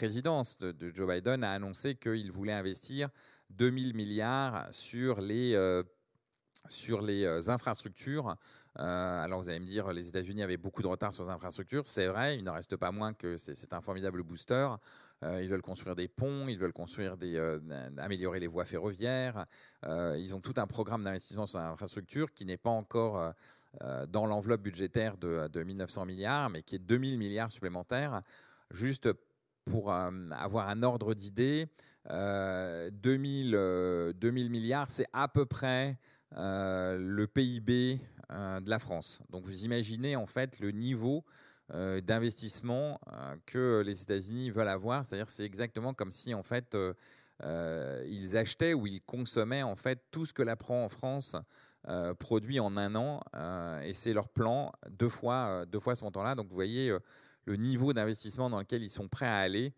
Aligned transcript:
présidence 0.00 0.56
de, 0.56 0.90
Joe 0.94 1.06
Biden 1.06 1.44
a 1.44 1.52
annoncé 1.52 1.94
qu'il 1.94 2.32
voulait 2.32 2.54
investir 2.54 3.10
2000 3.50 3.92
milliards 3.94 4.66
sur 4.70 5.20
les 5.20 5.54
sur 6.68 7.02
les 7.02 7.24
euh, 7.24 7.48
infrastructures. 7.48 8.34
Euh, 8.78 9.24
alors 9.24 9.42
vous 9.42 9.48
allez 9.50 9.60
me 9.60 9.66
dire, 9.66 9.92
les 9.92 10.08
États-Unis 10.08 10.42
avaient 10.42 10.56
beaucoup 10.56 10.80
de 10.80 10.86
retard 10.86 11.12
sur 11.12 11.24
les 11.24 11.30
infrastructures. 11.30 11.82
C'est 11.86 12.06
vrai, 12.06 12.38
il 12.38 12.44
n'en 12.44 12.54
reste 12.54 12.76
pas 12.76 12.92
moins 12.92 13.12
que 13.12 13.36
c'est 13.36 13.72
un 13.74 13.82
formidable 13.82 14.22
booster. 14.22 14.68
Euh, 15.22 15.42
ils 15.42 15.50
veulent 15.50 15.60
construire 15.60 15.94
des 15.94 16.08
ponts, 16.08 16.48
ils 16.48 16.58
veulent 16.58 16.72
construire 16.72 17.18
des, 17.18 17.38
améliorer 17.98 18.40
les 18.40 18.46
voies 18.46 18.64
ferroviaires. 18.64 19.44
ils 19.84 20.34
ont 20.34 20.40
tout 20.40 20.54
un 20.56 20.66
programme 20.66 21.04
d'investissement 21.04 21.44
sur 21.44 21.58
l'infrastructure 21.58 22.32
qui 22.32 22.46
n'est 22.46 22.56
pas 22.56 22.70
encore 22.70 23.34
dans 24.08 24.26
l'enveloppe 24.26 24.62
budgétaire 24.62 25.18
de, 25.18 25.48
de 25.48 25.62
1900 25.62 26.06
milliards, 26.06 26.48
mais 26.48 26.62
qui 26.62 26.76
est 26.76 26.80
2000 26.80 27.18
milliards 27.18 27.50
supplémentaires. 27.50 28.22
Juste 28.70 29.10
pour 29.64 29.92
avoir 29.92 30.68
un 30.68 30.82
ordre 30.82 31.14
d'idée, 31.14 31.68
2000, 32.08 34.14
2000 34.16 34.50
milliards, 34.50 34.88
c'est 34.88 35.06
à 35.12 35.28
peu 35.28 35.46
près 35.46 35.98
euh, 36.36 36.96
le 36.96 37.26
PIB 37.26 38.00
euh, 38.30 38.60
de 38.60 38.70
la 38.70 38.78
France. 38.78 39.20
Donc 39.30 39.44
vous 39.44 39.64
imaginez 39.64 40.14
en 40.14 40.26
fait 40.26 40.60
le 40.60 40.70
niveau 40.70 41.24
euh, 41.72 42.00
d'investissement 42.00 43.00
que 43.46 43.82
les 43.84 44.02
États-Unis 44.02 44.50
veulent 44.50 44.68
avoir. 44.68 45.04
C'est-à-dire 45.04 45.28
c'est 45.28 45.44
exactement 45.44 45.92
comme 45.92 46.12
si 46.12 46.34
en 46.34 46.42
fait 46.42 46.76
ils 47.42 48.36
achetaient 48.36 48.74
ou 48.74 48.86
ils 48.86 49.02
consommaient 49.02 49.62
en 49.62 49.74
fait 49.74 50.04
tout 50.10 50.26
ce 50.26 50.32
que 50.32 50.42
la 50.42 50.56
en 50.68 50.88
France 50.88 51.34
produit 52.18 52.60
en 52.60 52.76
un 52.76 52.94
an 52.94 53.22
et 53.82 53.94
c'est 53.94 54.12
leur 54.12 54.28
plan 54.28 54.72
deux 54.90 55.08
fois 55.08 55.64
deux 55.66 55.80
fois 55.80 55.94
ce 55.94 56.04
montant-là. 56.04 56.34
Donc 56.34 56.48
vous 56.48 56.54
voyez 56.54 56.94
le 57.44 57.56
niveau 57.56 57.92
d'investissement 57.92 58.50
dans 58.50 58.58
lequel 58.58 58.82
ils 58.82 58.90
sont 58.90 59.08
prêts 59.08 59.26
à 59.26 59.38
aller 59.38 59.72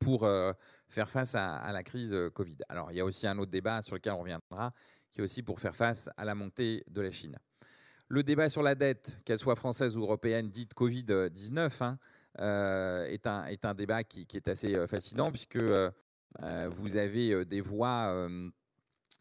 pour 0.00 0.28
faire 0.88 1.08
face 1.08 1.34
à, 1.34 1.70
la 1.72 1.82
crise 1.82 2.16
Covid. 2.34 2.56
Alors 2.68 2.90
il 2.90 2.96
y 2.96 3.00
a 3.00 3.04
aussi 3.04 3.26
un 3.26 3.38
autre 3.38 3.50
débat 3.50 3.82
sur 3.82 3.94
lequel 3.94 4.12
on 4.14 4.20
reviendra, 4.20 4.72
qui 5.12 5.20
est 5.20 5.22
aussi 5.22 5.42
pour 5.42 5.60
faire 5.60 5.76
face 5.76 6.10
à 6.16 6.24
la 6.24 6.34
montée 6.34 6.84
de 6.88 7.00
la 7.00 7.10
Chine. 7.10 7.38
Le 8.08 8.22
débat 8.22 8.48
sur 8.48 8.62
la 8.62 8.74
dette, 8.74 9.16
qu'elle 9.24 9.38
soit 9.38 9.56
française 9.56 9.96
ou 9.96 10.02
européenne, 10.02 10.50
dite 10.50 10.74
Covid-19, 10.74 11.82
hein, 11.82 11.98
euh, 12.40 13.06
est, 13.06 13.26
un, 13.26 13.74
débat 13.74 14.04
qui, 14.04 14.26
est 14.34 14.48
assez 14.48 14.74
euh, 14.74 14.86
fascinant 14.86 15.30
puisque 15.30 15.56
euh, 15.56 15.90
vous 16.70 16.96
avez 16.96 17.44
des 17.44 17.60
voix 17.60 18.28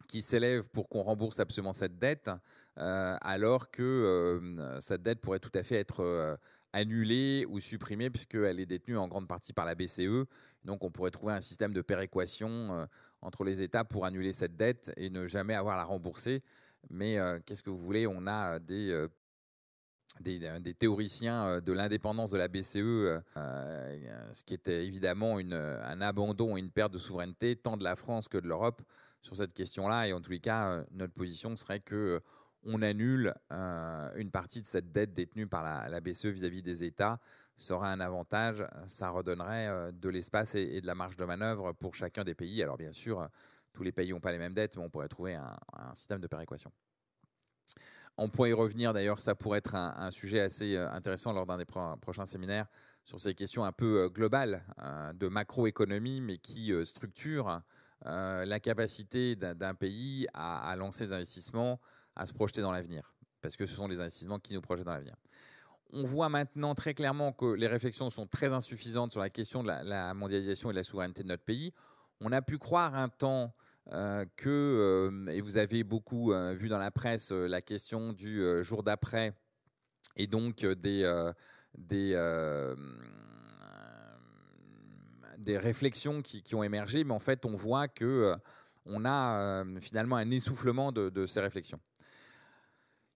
qui 0.07 0.21
s'élèvent 0.21 0.69
pour 0.69 0.87
qu'on 0.87 1.03
rembourse 1.03 1.39
absolument 1.39 1.73
cette 1.73 1.99
dette, 1.99 2.29
alors 2.75 3.69
que 3.71 4.39
cette 4.79 5.03
dette 5.03 5.19
pourrait 5.19 5.39
tout 5.39 5.51
à 5.55 5.63
fait 5.63 5.75
être 5.75 6.37
annulée 6.73 7.45
ou 7.49 7.59
supprimée 7.59 8.09
puisqu'elle 8.09 8.59
est 8.59 8.65
détenue 8.65 8.97
en 8.97 9.07
grande 9.07 9.27
partie 9.27 9.53
par 9.53 9.65
la 9.65 9.75
BCE. 9.75 10.25
Donc 10.63 10.83
on 10.83 10.91
pourrait 10.91 11.11
trouver 11.11 11.33
un 11.33 11.41
système 11.41 11.73
de 11.73 11.81
péréquation 11.81 12.49
euh, 12.49 12.85
entre 13.21 13.43
les 13.43 13.61
États 13.61 13.83
pour 13.83 14.05
annuler 14.05 14.33
cette 14.33 14.55
dette 14.55 14.91
et 14.97 15.09
ne 15.09 15.27
jamais 15.27 15.53
avoir 15.53 15.75
à 15.75 15.77
la 15.77 15.85
rembourser. 15.85 16.43
Mais 16.89 17.19
euh, 17.19 17.39
qu'est-ce 17.45 17.63
que 17.63 17.69
vous 17.69 17.77
voulez? 17.77 18.07
On 18.07 18.25
a 18.25 18.59
des, 18.59 18.89
euh, 18.89 19.07
des, 20.19 20.73
théoriciens 20.73 21.61
de 21.61 21.73
l'indépendance 21.73 22.31
de 22.31 22.37
la 22.37 22.47
BCE, 22.47 23.21
ce 23.35 24.43
qui 24.43 24.53
était 24.53 24.85
évidemment 24.85 25.39
une, 25.39 25.53
un 25.53 26.01
abandon 26.01 26.57
une 26.57 26.71
perte 26.71 26.93
de 26.93 26.97
souveraineté 26.97 27.55
tant 27.55 27.77
de 27.77 27.83
la 27.83 27.95
France 27.95 28.27
que 28.27 28.37
de 28.37 28.47
l'Europe 28.47 28.81
sur 29.21 29.35
cette 29.35 29.53
question-là. 29.53 30.07
Et 30.07 30.13
en 30.13 30.21
tous 30.21 30.31
les 30.31 30.39
cas, 30.39 30.83
notre 30.91 31.13
position 31.13 31.55
serait 31.55 31.81
que 31.81 32.21
on 32.63 32.81
annule 32.81 33.33
euh, 33.51 34.11
une 34.15 34.31
partie 34.31 34.61
de 34.61 34.65
cette 34.65 34.91
dette 34.91 35.13
détenue 35.13 35.47
par 35.47 35.63
la, 35.63 36.01
BCE 36.01 36.27
vis-à-vis 36.27 36.61
des 36.61 36.83
États, 36.83 37.19
ça 37.57 37.75
aurait 37.75 37.89
un 37.89 37.99
avantage, 37.99 38.65
ça 38.85 39.09
redonnerait 39.09 39.67
euh, 39.67 39.91
de 39.91 40.09
l'espace 40.09 40.55
et, 40.55 40.81
de 40.81 40.87
la 40.87 40.95
marge 40.95 41.15
de 41.15 41.25
manœuvre 41.25 41.73
pour 41.73 41.95
chacun 41.95 42.23
des 42.23 42.35
pays. 42.35 42.61
Alors 42.61 42.77
bien 42.77 42.93
sûr, 42.93 43.27
tous 43.73 43.83
les 43.83 43.91
pays 43.91 44.11
n'ont 44.11 44.19
pas 44.19 44.31
les 44.31 44.37
mêmes 44.37 44.53
dettes, 44.53 44.77
mais 44.77 44.83
on 44.83 44.89
pourrait 44.89 45.07
trouver 45.07 45.35
un, 45.35 45.57
système 45.95 46.21
de 46.21 46.27
péréquation. 46.27 46.71
On 48.17 48.29
pourrait 48.29 48.49
y 48.49 48.53
revenir, 48.53 48.93
d'ailleurs, 48.93 49.19
ça 49.19 49.35
pourrait 49.35 49.59
être 49.59 49.73
un, 49.73 50.11
sujet 50.11 50.41
assez 50.41 50.75
euh, 50.75 50.91
intéressant 50.91 51.33
lors 51.33 51.45
d'un 51.45 51.57
des 51.57 51.65
prochains 51.65 52.25
séminaires 52.25 52.67
sur 53.03 53.19
ces 53.19 53.33
questions 53.33 53.63
un 53.63 53.71
peu 53.71 54.09
globales 54.09 54.63
de 55.15 55.27
macroéconomie, 55.27 56.21
mais 56.21 56.37
qui 56.37 56.71
structurent 56.85 57.63
la 58.05 58.59
capacité 58.59 59.35
d'un 59.35 59.73
pays 59.73 60.27
à, 60.35 60.69
à 60.69 60.75
lancer 60.75 61.05
des 61.05 61.13
investissements 61.13 61.79
à 62.21 62.25
se 62.27 62.33
projeter 62.33 62.61
dans 62.61 62.71
l'avenir, 62.71 63.15
parce 63.41 63.57
que 63.57 63.65
ce 63.65 63.75
sont 63.75 63.87
les 63.87 63.99
investissements 63.99 64.37
qui 64.37 64.53
nous 64.53 64.61
projettent 64.61 64.85
dans 64.85 64.93
l'avenir. 64.93 65.15
On 65.91 66.03
voit 66.03 66.29
maintenant 66.29 66.75
très 66.75 66.93
clairement 66.93 67.33
que 67.33 67.45
les 67.45 67.67
réflexions 67.67 68.11
sont 68.11 68.27
très 68.27 68.53
insuffisantes 68.53 69.11
sur 69.11 69.21
la 69.21 69.31
question 69.31 69.63
de 69.63 69.67
la, 69.67 70.13
mondialisation 70.13 70.69
et 70.69 70.73
de 70.73 70.77
la 70.77 70.83
souveraineté 70.83 71.23
de 71.23 71.27
notre 71.27 71.43
pays. 71.43 71.73
On 72.21 72.31
a 72.31 72.43
pu 72.43 72.59
croire 72.59 72.93
un 72.95 73.09
temps 73.09 73.55
euh, 73.91 74.23
que, 74.37 74.49
euh, 74.49 75.31
et 75.31 75.41
vous 75.41 75.57
avez 75.57 75.83
beaucoup 75.83 76.31
euh, 76.31 76.53
vu 76.53 76.69
dans 76.69 76.77
la 76.77 76.91
presse 76.91 77.31
la 77.31 77.61
question 77.61 78.13
du 78.13 78.63
jour 78.63 78.83
d'après, 78.83 79.33
et 80.15 80.27
donc 80.27 80.63
des, 80.63 81.31
des, 85.37 85.57
réflexions 85.57 86.21
qui, 86.21 86.53
ont 86.53 86.61
émergé, 86.61 87.03
mais 87.03 87.13
en 87.13 87.19
fait 87.19 87.45
on 87.47 87.53
voit 87.53 87.87
que 87.87 88.35
on 88.85 89.05
a 89.05 89.63
finalement 89.81 90.17
un 90.17 90.29
essoufflement 90.29 90.91
de 90.91 91.25
ces 91.25 91.41
réflexions. 91.41 91.79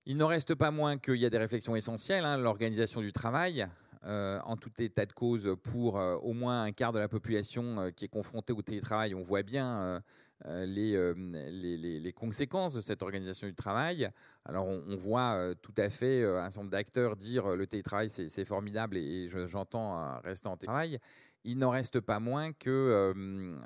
Il 0.07 0.17
n'en 0.17 0.27
reste 0.27 0.53
pas 0.53 0.69
moins 0.69 0.99
qu'il 0.99 1.15
y 1.15 1.25
a 1.25 1.31
des 1.31 1.39
réflexions 1.39 1.75
essentielles. 1.75 2.25
Hein, 2.25 2.37
l'organisation 2.37 3.01
du 3.01 3.11
travail, 3.11 3.67
euh, 4.03 4.39
en 4.45 4.55
tout 4.55 4.71
état 4.77 5.07
de 5.07 5.13
cause, 5.13 5.55
pour 5.63 5.97
euh, 5.97 6.15
au 6.17 6.33
moins 6.33 6.61
un 6.61 6.71
quart 6.71 6.93
de 6.93 6.99
la 6.99 7.07
population 7.07 7.79
euh, 7.79 7.89
qui 7.89 8.05
est 8.05 8.09
confrontée 8.09 8.53
au 8.53 8.61
télétravail, 8.61 9.15
on 9.15 9.23
voit 9.23 9.41
bien 9.41 10.03
les, 10.45 12.13
conséquences 12.15 12.75
de 12.75 12.81
cette 12.81 13.01
organisation 13.01 13.47
du 13.47 13.55
travail. 13.55 14.07
Alors, 14.45 14.67
on, 14.67 14.95
voit 14.95 15.55
tout 15.63 15.73
à 15.75 15.89
fait 15.89 16.23
un 16.23 16.51
certain 16.51 16.61
nombre 16.61 16.71
d'acteurs 16.71 17.15
dire 17.15 17.55
le 17.55 17.65
télétravail, 17.65 18.11
c'est 18.11 18.45
formidable 18.45 18.97
et, 18.97 19.27
j'entends 19.47 20.19
rester 20.21 20.49
en 20.49 20.57
télétravail. 20.57 20.99
Il 21.43 21.57
n'en 21.57 21.71
reste 21.71 21.99
pas 21.99 22.19
moins 22.19 22.53
que 22.53 23.11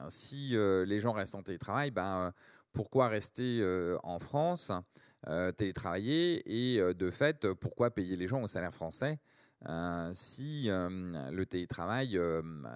si 0.07 0.55
les 0.55 0.99
gens 1.01 1.11
restent 1.11 1.35
en 1.35 1.43
télétravail, 1.43 1.91
ben, 1.91 2.33
pourquoi 2.71 3.09
rester 3.09 3.61
en 4.03 4.19
France? 4.19 4.71
Euh, 5.27 5.51
télétravailler 5.51 6.41
et 6.45 6.79
euh, 6.79 6.93
de 6.93 7.11
fait, 7.11 7.51
pourquoi 7.53 7.91
payer 7.91 8.15
les 8.15 8.25
gens 8.25 8.41
au 8.41 8.47
salaire 8.47 8.73
français 8.73 9.19
euh, 9.67 10.09
si 10.13 10.69
le 10.69 11.43
télétravail 11.43 12.17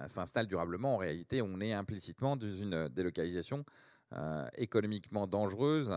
s'installe 0.06 0.46
durablement, 0.46 0.96
en 0.96 0.98
réalité, 0.98 1.40
on 1.40 1.58
est 1.62 1.72
implicitement 1.72 2.36
dans 2.36 2.52
une 2.52 2.88
délocalisation 2.90 3.64
économiquement 4.58 5.26
dangereuse 5.26 5.96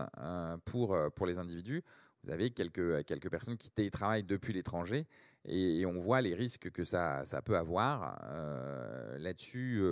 pour, 0.64 0.96
pour 1.14 1.26
les 1.26 1.38
individus. 1.38 1.84
Vous 2.24 2.30
avez 2.30 2.50
quelques, 2.50 3.04
quelques 3.04 3.30
personnes 3.30 3.58
qui 3.58 3.70
télétravaillent 3.70 4.24
depuis 4.24 4.54
l'étranger 4.54 5.06
et, 5.44 5.84
on 5.84 5.98
voit 5.98 6.22
les 6.22 6.34
risques 6.34 6.70
que 6.70 6.84
ça, 6.84 7.22
ça 7.26 7.42
peut 7.42 7.58
avoir. 7.58 8.18
Là-dessus, 9.18 9.82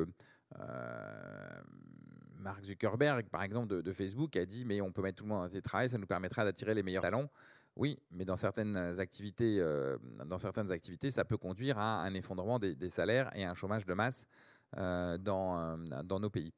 Mark 2.46 2.62
Zuckerberg, 2.62 3.28
par 3.28 3.42
exemple, 3.42 3.82
de, 3.82 3.92
Facebook, 3.92 4.36
a 4.36 4.46
dit 4.46 4.64
mais 4.64 4.80
on 4.80 4.92
peut 4.92 5.02
mettre 5.02 5.18
tout 5.18 5.24
le 5.24 5.30
monde 5.30 5.44
en 5.44 5.48
télétravail, 5.48 5.88
ça 5.88 5.98
nous 5.98 6.06
permettra 6.06 6.44
d'attirer 6.44 6.74
les 6.74 6.84
meilleurs 6.84 7.02
talents. 7.02 7.28
Oui, 7.74 7.98
mais 8.12 8.24
dans 8.24 8.36
certaines 8.36 8.76
activités, 9.00 9.58
euh, 9.58 9.98
dans 10.24 10.38
certaines 10.38 10.70
activités, 10.70 11.10
ça 11.10 11.24
peut 11.24 11.36
conduire 11.36 11.76
à 11.76 12.02
un 12.02 12.14
effondrement 12.14 12.60
des, 12.60 12.88
salaires 12.88 13.30
et 13.34 13.44
à 13.44 13.50
un 13.50 13.54
chômage 13.54 13.84
de 13.84 13.94
masse 13.94 14.28
euh, 14.76 15.18
dans, 15.18 15.58
euh, 15.58 16.02
dans 16.04 16.20
nos 16.20 16.30
pays. 16.30 16.52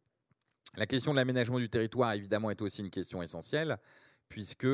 La 0.77 0.87
question 0.87 1.13
de 1.13 1.17
l'aménagement 1.17 1.59
du 1.59 1.71
territoire, 1.71 2.13
évidemment, 2.13 2.51
est 2.51 2.61
aussi 2.61 2.83
une 2.83 2.91
question 2.91 3.23
essentielle, 3.23 3.79
puisque 4.29 4.69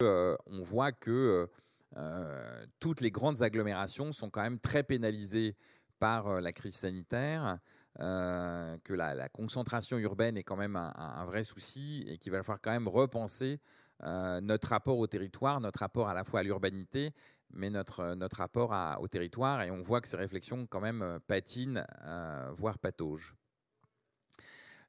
on 0.00 0.62
voit 0.62 0.92
que 0.92 1.48
toutes 2.78 3.00
les 3.00 3.10
grandes 3.10 3.42
agglomérations 3.42 4.12
sont 4.12 4.30
quand 4.30 4.42
même 4.42 4.60
très 4.60 4.84
pénalisées 4.84 5.56
par 5.98 6.40
la 6.40 6.52
crise 6.52 6.76
sanitaire. 6.76 7.58
Euh, 8.00 8.76
que 8.82 8.92
la, 8.92 9.28
concentration 9.28 9.98
urbaine 9.98 10.36
est 10.36 10.42
quand 10.42 10.56
même 10.56 10.74
un, 10.74 11.24
vrai 11.26 11.44
souci 11.44 12.04
et 12.08 12.18
qu'il 12.18 12.32
va 12.32 12.42
falloir 12.42 12.60
quand 12.60 12.72
même 12.72 12.88
repenser 12.88 13.60
euh, 14.02 14.40
notre 14.40 14.68
rapport 14.68 14.98
au 14.98 15.06
territoire, 15.06 15.60
notre 15.60 15.78
rapport 15.78 16.08
à 16.08 16.14
la 16.14 16.24
fois 16.24 16.40
à 16.40 16.42
l'urbanité, 16.42 17.12
mais 17.52 17.70
notre, 17.70 18.14
notre 18.14 18.38
rapport 18.38 18.74
au 19.00 19.06
territoire. 19.06 19.62
Et 19.62 19.70
on 19.70 19.80
voit 19.80 20.00
que 20.00 20.08
ces 20.08 20.16
réflexions 20.16 20.66
quand 20.66 20.80
même 20.80 21.02
euh, 21.02 21.18
patinent, 21.24 21.86
voire 22.56 22.78
pataugent. 22.78 23.36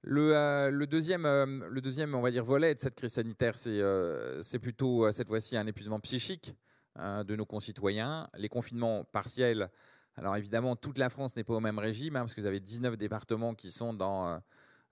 Le, 0.02 0.86
deuxième, 0.86 1.24
le 1.25 1.81
deuxième, 1.81 2.16
on 2.16 2.22
va 2.22 2.31
dire, 2.31 2.44
volet 2.44 2.74
de 2.74 2.80
cette 2.80 2.96
crise 2.96 3.13
sanitaire, 3.13 3.56
c'est 3.56 4.60
plutôt 4.60 5.12
cette 5.12 5.28
fois-ci 5.28 5.57
un 5.57 5.66
épuisement 5.66 6.00
psychique 6.00 6.56
de 6.96 7.36
nos 7.36 7.46
concitoyens. 7.46 8.30
Les 8.38 8.48
confinements 8.48 9.04
partiels 9.04 9.72
alors 10.18 10.38
évidemment, 10.38 10.76
toute 10.76 10.98
la 10.98 11.10
France 11.10 11.36
n'est 11.36 11.44
pas 11.44 11.54
au 11.54 11.60
même 11.60 11.80
régime, 11.80 12.16
hein, 12.16 12.22
parce 12.22 12.34
que 12.34 12.42
vous 12.42 12.48
avez 12.48 12.62
19 12.62 12.96
départements 12.96 13.54
qui 13.54 13.70
sont 13.70 13.94
dans 13.94 14.30
euh, 14.30 14.40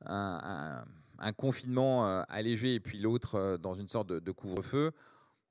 un, 0.06 1.34
confinement 1.38 2.06
euh, 2.08 2.24
allégé 2.28 2.76
et 2.76 2.80
puis 2.82 3.00
l'autre 3.00 3.36
euh, 3.36 3.58
dans 3.58 3.74
une 3.74 3.88
sorte 3.88 4.08
de, 4.08 4.32
couvre-feu. 4.32 4.92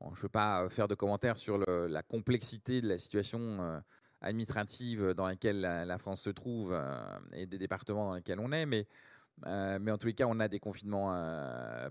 je 0.03 0.11
ne 0.11 0.23
veux 0.23 0.29
pas 0.29 0.69
faire 0.69 0.89
de 0.89 0.95
commentaires 0.95 1.39
sur 1.39 1.59
la 1.59 2.03
complexité 2.03 2.83
de 2.83 2.89
la 2.89 2.99
situation 2.99 3.83
administratives 4.21 5.15
dans 5.15 5.27
lesquelles 5.27 5.61
la, 5.61 5.99
France 5.99 6.21
se 6.21 6.31
trouve 6.31 6.79
et 7.33 7.47
des 7.47 7.59
départements 7.59 8.09
dans 8.09 8.15
lesquels 8.15 8.41
on 8.41 8.53
est, 8.53 8.67
mais, 8.67 8.87
en 9.47 9.99
tous 9.99 10.09
les 10.09 10.15
cas, 10.15 10.27
on 10.29 10.41
a 10.41 10.49
des 10.49 10.61
confinements 10.61 11.09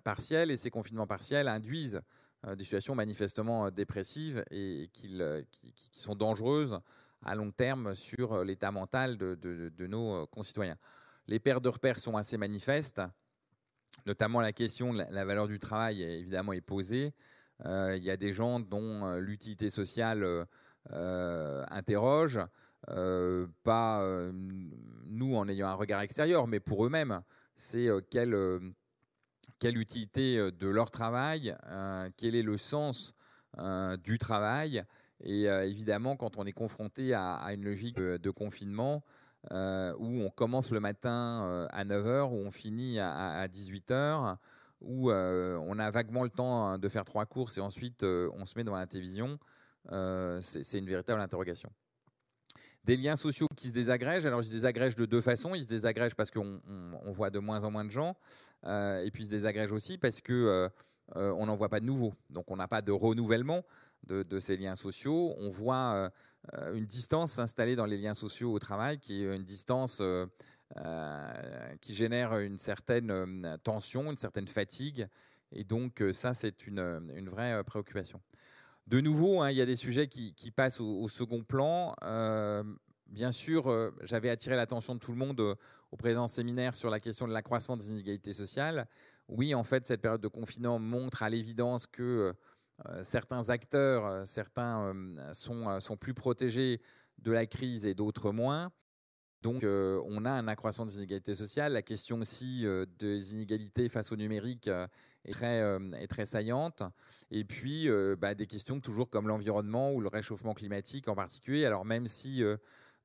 partiels 0.03 0.51
et 0.51 0.57
ces 0.57 0.69
confinements 0.69 1.07
partiels 1.07 1.47
induisent 1.47 2.01
des 2.45 2.63
situations 2.63 2.95
manifestement 2.95 3.71
dépressives 3.71 4.43
et 4.51 4.89
qui, 4.93 5.17
sont 5.93 6.15
dangereuses 6.15 6.79
à 7.23 7.35
long 7.35 7.51
terme 7.51 7.95
sur 7.95 8.43
l'état 8.43 8.71
mental 8.71 9.17
de, 9.17 9.87
nos 9.87 10.25
concitoyens. 10.27 10.77
Les 11.27 11.39
pertes 11.39 11.63
de 11.63 11.69
repères 11.69 11.99
sont 11.99 12.17
assez 12.17 12.37
manifestes, 12.37 13.01
notamment 14.05 14.41
la 14.41 14.53
question 14.53 14.93
de 14.93 15.03
la 15.09 15.25
valeur 15.25 15.47
du 15.47 15.59
travail 15.59 16.01
évidemment 16.01 16.53
est 16.53 16.61
posée. 16.61 17.13
Euh, 17.65 17.95
il 17.97 18.03
y 18.03 18.09
a 18.09 18.17
des 18.17 18.33
gens 18.33 18.59
dont 18.59 19.05
euh, 19.05 19.19
l'utilité 19.19 19.69
sociale 19.69 20.47
euh, 20.91 21.65
interroge, 21.69 22.39
pas 23.63 24.03
nous 25.05 25.35
en 25.35 25.47
ayant 25.47 25.67
un 25.67 25.75
regard 25.75 26.01
extérieur, 26.01 26.47
mais 26.47 26.59
pour 26.59 26.85
eux-mêmes. 26.85 27.21
C'est 27.55 27.89
quelle, 28.09 28.35
quelle 29.59 29.77
utilité 29.77 30.51
de 30.51 30.67
leur 30.67 30.89
travail, 30.89 31.55
quel 32.17 32.33
est 32.33 32.41
le 32.41 32.57
sens 32.57 33.13
du 34.03 34.17
travail. 34.17 34.83
Et 35.23 35.43
évidemment, 35.43 36.15
quand 36.15 36.37
on 36.37 36.45
est 36.45 36.51
confronté 36.51 37.13
à, 37.13 37.45
une 37.53 37.63
logique 37.63 37.97
de, 37.97 38.29
confinement, 38.31 39.03
où 39.51 40.21
on 40.21 40.29
commence 40.29 40.71
le 40.71 40.79
matin 40.79 41.67
à 41.71 41.85
9h, 41.85 42.29
où 42.31 42.35
on 42.35 42.51
finit 42.51 42.99
à, 42.99 43.39
à 43.39 43.47
18h, 43.47 44.37
où 44.81 45.11
euh, 45.11 45.57
on 45.67 45.79
a 45.79 45.89
vaguement 45.91 46.23
le 46.23 46.29
temps 46.29 46.67
hein, 46.67 46.79
de 46.79 46.89
faire 46.89 47.05
trois 47.05 47.25
courses 47.25 47.57
et 47.57 47.61
ensuite 47.61 48.03
euh, 48.03 48.29
on 48.33 48.45
se 48.45 48.57
met 48.57 48.63
devant 48.63 48.77
la 48.77 48.87
télévision, 48.87 49.39
euh, 49.91 50.39
c'est 50.41 50.77
une 50.77 50.87
véritable 50.87 51.21
interrogation. 51.21 51.69
Des 52.83 52.97
liens 52.97 53.15
sociaux 53.15 53.47
qui 53.55 53.67
se 53.67 53.73
désagrègent. 53.73 54.25
Alors, 54.25 54.41
ils 54.41 54.47
se 54.47 54.51
désagrègent 54.51 54.95
de 54.95 55.05
deux 55.05 55.21
façons. 55.21 55.53
Ils 55.53 55.65
se 55.65 55.69
désagrègent 55.69 56.15
parce 56.15 56.31
qu'on 56.31 56.59
voit 57.05 57.29
de 57.29 57.37
moins 57.37 57.63
en 57.63 57.69
moins 57.69 57.85
de 57.85 57.91
gens, 57.91 58.15
et 58.65 59.09
puis 59.13 59.23
ils 59.23 59.27
se 59.27 59.31
désagrègent 59.31 59.71
aussi 59.71 59.99
parce 59.99 60.19
que 60.19 60.67
on 61.13 61.45
n'en 61.45 61.55
voit 61.55 61.69
pas 61.69 61.79
de 61.79 61.85
nouveaux. 61.85 62.15
Donc, 62.31 62.49
on 62.49 62.55
n'a 62.55 62.67
pas 62.67 62.81
de 62.81 62.91
renouvellement 62.91 63.63
de, 64.03 64.39
ces 64.39 64.57
liens 64.57 64.75
sociaux. 64.75 65.33
On 65.37 65.49
voit 65.49 66.11
une 66.73 66.85
distance 66.85 67.33
s'installer 67.33 67.75
dans 67.75 67.85
les 67.85 67.97
liens 67.97 68.13
sociaux 68.13 68.51
au 68.51 68.59
travail, 68.59 68.99
qui 68.99 69.23
est 69.23 69.35
une 69.35 69.43
distance 69.43 70.01
euh, 70.77 71.75
qui 71.81 71.93
génère 71.93 72.37
une 72.37 72.57
certaine 72.57 73.11
euh, 73.11 73.57
tension, 73.57 74.09
une 74.09 74.17
certaine 74.17 74.47
fatigue. 74.47 75.05
Et 75.51 75.65
donc 75.65 76.01
euh, 76.01 76.13
ça, 76.13 76.33
c'est 76.33 76.65
une, 76.65 77.27
vraie 77.29 77.61
préoccupation. 77.65 78.21
De 78.87 79.01
nouveau, 79.01 79.41
hein, 79.41 79.51
il 79.51 79.57
y 79.57 79.61
a 79.61 79.65
des 79.65 79.75
sujets 79.75 80.07
qui, 80.07 80.51
passent 80.55 80.79
au, 80.79 81.09
second 81.09 81.43
plan. 81.43 81.93
bien 83.07 83.33
sûr, 83.33 83.91
j'avais 84.03 84.29
attiré 84.29 84.55
l'attention 84.55 84.95
de 84.95 84.99
tout 84.99 85.11
le 85.11 85.17
monde 85.17 85.57
au 85.91 85.97
présent 85.97 86.27
séminaire 86.27 86.73
sur 86.73 86.89
la 86.89 86.99
question 87.01 87.27
de 87.27 87.33
l'accroissement 87.33 87.75
des 87.75 87.89
inégalités 87.89 88.33
sociales. 88.33 88.87
Oui, 89.27 89.53
en 89.53 89.63
fait, 89.63 89.85
cette 89.85 90.01
période 90.01 90.21
de 90.21 90.27
confinement 90.29 90.79
montre 90.79 91.21
à 91.21 91.29
l'évidence 91.29 91.85
que 91.85 92.33
certains 93.03 93.49
acteurs, 93.49 94.25
certains 94.25 94.93
sont, 95.33 95.79
sont, 95.79 95.97
plus 95.97 96.13
protégés 96.13 96.81
de 97.19 97.31
la 97.31 97.45
crise 97.45 97.85
et 97.85 97.93
d'autres 97.93 98.31
moins. 98.31 98.71
Donc, 99.41 99.63
euh, 99.63 99.99
on 100.05 100.23
a 100.25 100.29
un 100.29 100.47
accroissement 100.47 100.85
des 100.85 100.97
inégalités 100.97 101.33
sociales. 101.33 101.73
La 101.73 101.81
question 101.81 102.19
aussi 102.19 102.61
euh, 102.65 102.85
des 102.99 103.33
inégalités 103.33 103.89
face 103.89 104.11
au 104.11 104.15
numérique 104.15 104.67
euh, 104.67 104.87
est, 105.25 105.31
très, 105.31 105.61
est, 105.99 106.07
très, 106.07 106.27
saillante. 106.27 106.83
Et 107.31 107.43
puis, 107.43 107.89
bah, 108.19 108.35
des 108.35 108.45
questions 108.45 108.79
toujours 108.79 109.09
comme 109.09 109.27
l'environnement 109.27 109.93
ou 109.93 110.01
le 110.01 110.09
réchauffement 110.09 110.53
climatique 110.53 111.07
en 111.07 111.15
particulier. 111.15 111.65
Alors, 111.65 111.85
même 111.85 112.07
si 112.07 112.43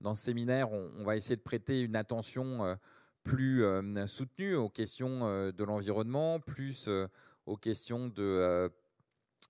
dans 0.00 0.14
ce 0.14 0.24
séminaire, 0.24 0.72
on, 0.72 1.04
va 1.04 1.16
essayer 1.16 1.36
de 1.36 1.42
prêter 1.42 1.80
une 1.80 1.96
attention 1.96 2.76
plus 3.22 3.64
soutenue 4.06 4.56
aux 4.56 4.68
questions 4.68 5.50
de 5.52 5.64
l'environnement, 5.64 6.40
plus 6.40 6.88
aux 7.46 7.56
questions 7.56 8.08
de, 8.08 8.70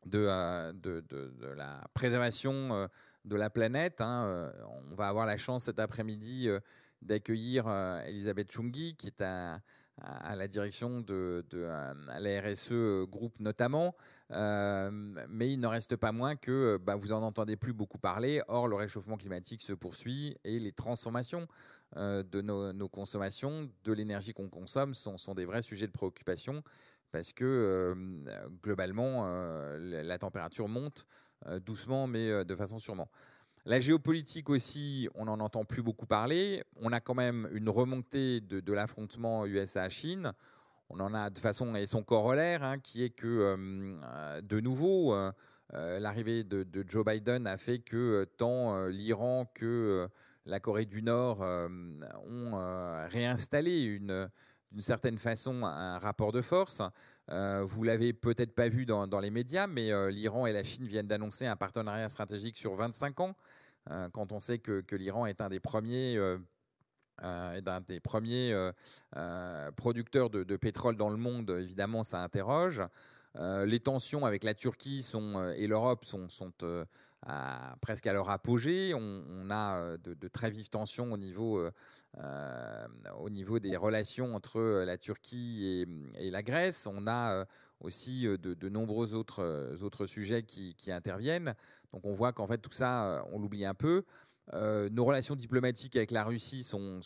de, 0.07 0.73
de, 0.73 1.47
la 1.57 1.85
préservation 1.95 2.89
de 3.27 3.37
la 3.37 3.51
planète. 3.51 4.01
Hein, 4.01 4.25
euh, 4.27 4.53
on 4.91 4.95
va 4.95 5.09
avoir 5.09 5.27
la 5.27 5.37
chance 5.37 5.65
cet 5.65 5.79
après-midi 5.79 6.49
euh, 6.49 6.61
d'accueillir 7.03 7.67
euh, 7.67 8.01
Elisabeth 8.05 8.51
Chungi, 8.51 8.95
qui 8.97 9.09
est 9.09 9.21
à, 9.21 9.61
la 10.37 10.47
direction 10.47 11.01
de, 11.01 11.43
la 11.51 12.41
RSE 12.43 13.09
Groupe 13.09 13.41
notamment. 13.41 13.95
mais 14.31 15.51
il 15.51 15.59
n'en 15.59 15.71
reste 15.71 15.97
pas 15.97 16.13
moins 16.13 16.37
que 16.37 16.77
bah, 16.77 16.97
vous 16.97 17.13
en 17.13 17.23
entendez 17.23 17.57
plus 17.57 17.73
beaucoup 17.73 17.97
parler. 17.97 18.43
Or, 18.49 18.69
le 18.69 18.77
réchauffement 18.77 19.17
climatique 19.17 19.63
se 19.63 19.73
poursuit 19.73 20.37
et 20.45 20.59
les 20.59 20.73
transformations 20.73 21.49
de 21.95 22.41
nos, 22.43 22.89
consommations, 22.91 23.71
de 23.85 23.93
l'énergie 23.95 24.35
qu'on 24.35 24.51
consomme, 24.51 24.93
sont, 24.93 25.35
des 25.35 25.47
vrais 25.47 25.63
sujets 25.63 25.87
de 25.87 25.93
préoccupation 25.93 26.63
parce 27.17 27.33
que 27.33 27.97
globalement, 28.63 29.27
la 29.79 30.19
température 30.19 30.69
monte 30.69 31.07
doucement, 31.65 32.07
mais 32.07 32.45
de 32.45 32.55
façon 32.55 32.79
sûrement. 32.79 33.09
La 33.65 33.81
géopolitique 33.81 34.51
aussi, 34.51 35.09
on 35.15 35.25
n'en 35.25 35.41
entend 35.41 35.65
plus 35.65 35.83
beaucoup 35.83 36.05
parler. 36.05 36.63
On 36.83 36.93
a 36.93 37.01
quand 37.01 37.15
même 37.15 37.49
une 37.53 37.71
remontée 37.71 38.43
de, 38.43 38.73
l'affrontement 38.73 39.47
USA-Chine. 39.47 40.33
On 40.91 41.01
en 41.01 41.15
a 41.15 41.31
de 41.31 41.39
façon 41.39 41.75
et 41.75 41.87
son 41.87 42.03
corollaire, 42.03 42.63
hein, 42.63 42.79
qui 42.79 43.03
est 43.03 43.11
que 43.11 43.57
de 44.43 44.61
nouveau, 44.61 45.17
l'arrivée 45.73 46.45
de, 46.45 46.85
Joe 46.87 47.03
Biden 47.03 47.47
a 47.47 47.57
fait 47.57 47.79
que 47.79 48.29
tant 48.37 48.89
l'Iran 48.89 49.51
que 49.55 50.07
la 50.45 50.61
Corée 50.61 50.85
du 50.85 51.03
Nord 51.03 51.41
ont 51.41 53.07
réinstallé 53.09 53.85
une, 53.85 54.29
d'une 54.73 54.81
certaine 54.81 55.19
façon 55.19 55.65
un 55.65 55.99
rapport 55.99 56.33
de 56.33 56.43
force. 56.43 56.83
Euh, 57.31 57.63
vous 57.65 57.83
l'avez 57.83 58.13
peut-être 58.13 58.55
pas 58.55 58.69
vu 58.69 58.87
dans, 58.87 59.21
les 59.21 59.31
médias, 59.31 59.67
mais 59.67 59.91
euh, 59.91 60.11
l'Iran 60.11 60.47
et 60.47 60.53
la 60.53 60.63
Chine 60.63 60.87
viennent 60.87 61.09
d'annoncer 61.09 61.47
un 61.47 61.57
partenariat 61.57 62.09
stratégique 62.09 62.57
sur 62.57 62.75
25 62.75 63.21
ans. 63.21 63.37
Euh, 63.91 64.09
quand 64.11 64.33
on 64.33 64.41
sait 64.41 64.59
que, 64.59 64.85
l'Iran 64.95 65.27
est 65.27 65.41
un 65.41 65.49
des 65.49 65.61
premiers, 65.61 66.19
d'un 67.23 67.81
des 67.81 68.01
premiers 68.01 68.71
producteurs 69.77 70.31
de, 70.31 70.57
pétrole 70.57 70.97
dans 70.97 71.11
le 71.11 71.17
monde, 71.17 71.51
évidemment, 71.51 72.03
ça 72.03 72.21
interroge. 72.21 72.83
les 73.35 73.81
tensions 73.81 74.25
avec 74.27 74.45
la 74.45 74.55
Turquie 74.55 75.09
et 75.57 75.67
l'Europe 75.67 76.05
sont 76.05 76.53
presque 77.81 78.07
à 78.07 78.13
leur 78.13 78.31
apogée. 78.31 78.93
On, 78.95 79.51
a 79.51 79.97
de, 79.99 80.29
très 80.29 80.51
vives 80.51 80.69
tensions 80.69 81.13
au 81.13 81.17
niveau 81.17 81.71
euh, 82.19 82.87
au 83.19 83.29
niveau 83.29 83.59
des 83.59 83.77
relations 83.77 84.35
entre 84.35 84.59
euh, 84.59 84.85
la 84.87 84.97
Turquie 84.97 85.87
et, 86.15 86.31
la 86.31 86.43
Grèce. 86.43 86.87
On 86.87 87.07
a 87.07 87.33
euh, 87.33 87.45
aussi 87.81 88.23
de, 88.23 88.69
nombreux 88.71 89.15
autres, 89.15 89.77
autres 89.83 90.07
sujets 90.07 90.43
qui, 90.43 90.75
interviennent. 90.91 91.55
Donc 91.93 92.07
on 92.07 92.13
voit 92.13 92.33
qu'en 92.33 92.47
fait 92.47 92.59
tout 92.59 92.73
ça, 92.73 93.23
on 93.33 93.39
l'oublie 93.39 93.67
un 93.67 93.75
peu. 93.75 94.05
nos 94.55 95.05
relations 95.05 95.37
diplomatiques 95.37 95.95
avec 95.97 96.11
la 96.11 96.25
Russie 96.25 96.63
sont, 96.63 97.01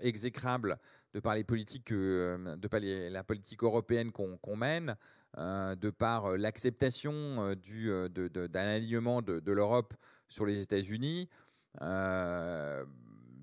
exécrables 0.00 0.78
de 1.14 1.20
par 1.20 1.34
les 1.34 1.44
politiques, 1.44 1.90
de 1.92 2.68
par 2.68 2.80
la 2.80 3.24
politique 3.24 3.62
européenne 3.62 4.12
qu'on 4.12 4.56
mène, 4.56 4.94
de 5.38 5.90
par 5.90 6.36
l'acceptation 6.36 7.56
d'un 7.56 8.60
alignement 8.60 9.22
de 9.22 9.52
l'Europe 9.52 9.94
sur 10.28 10.44
les 10.44 10.60
États-Unis. 10.60 11.30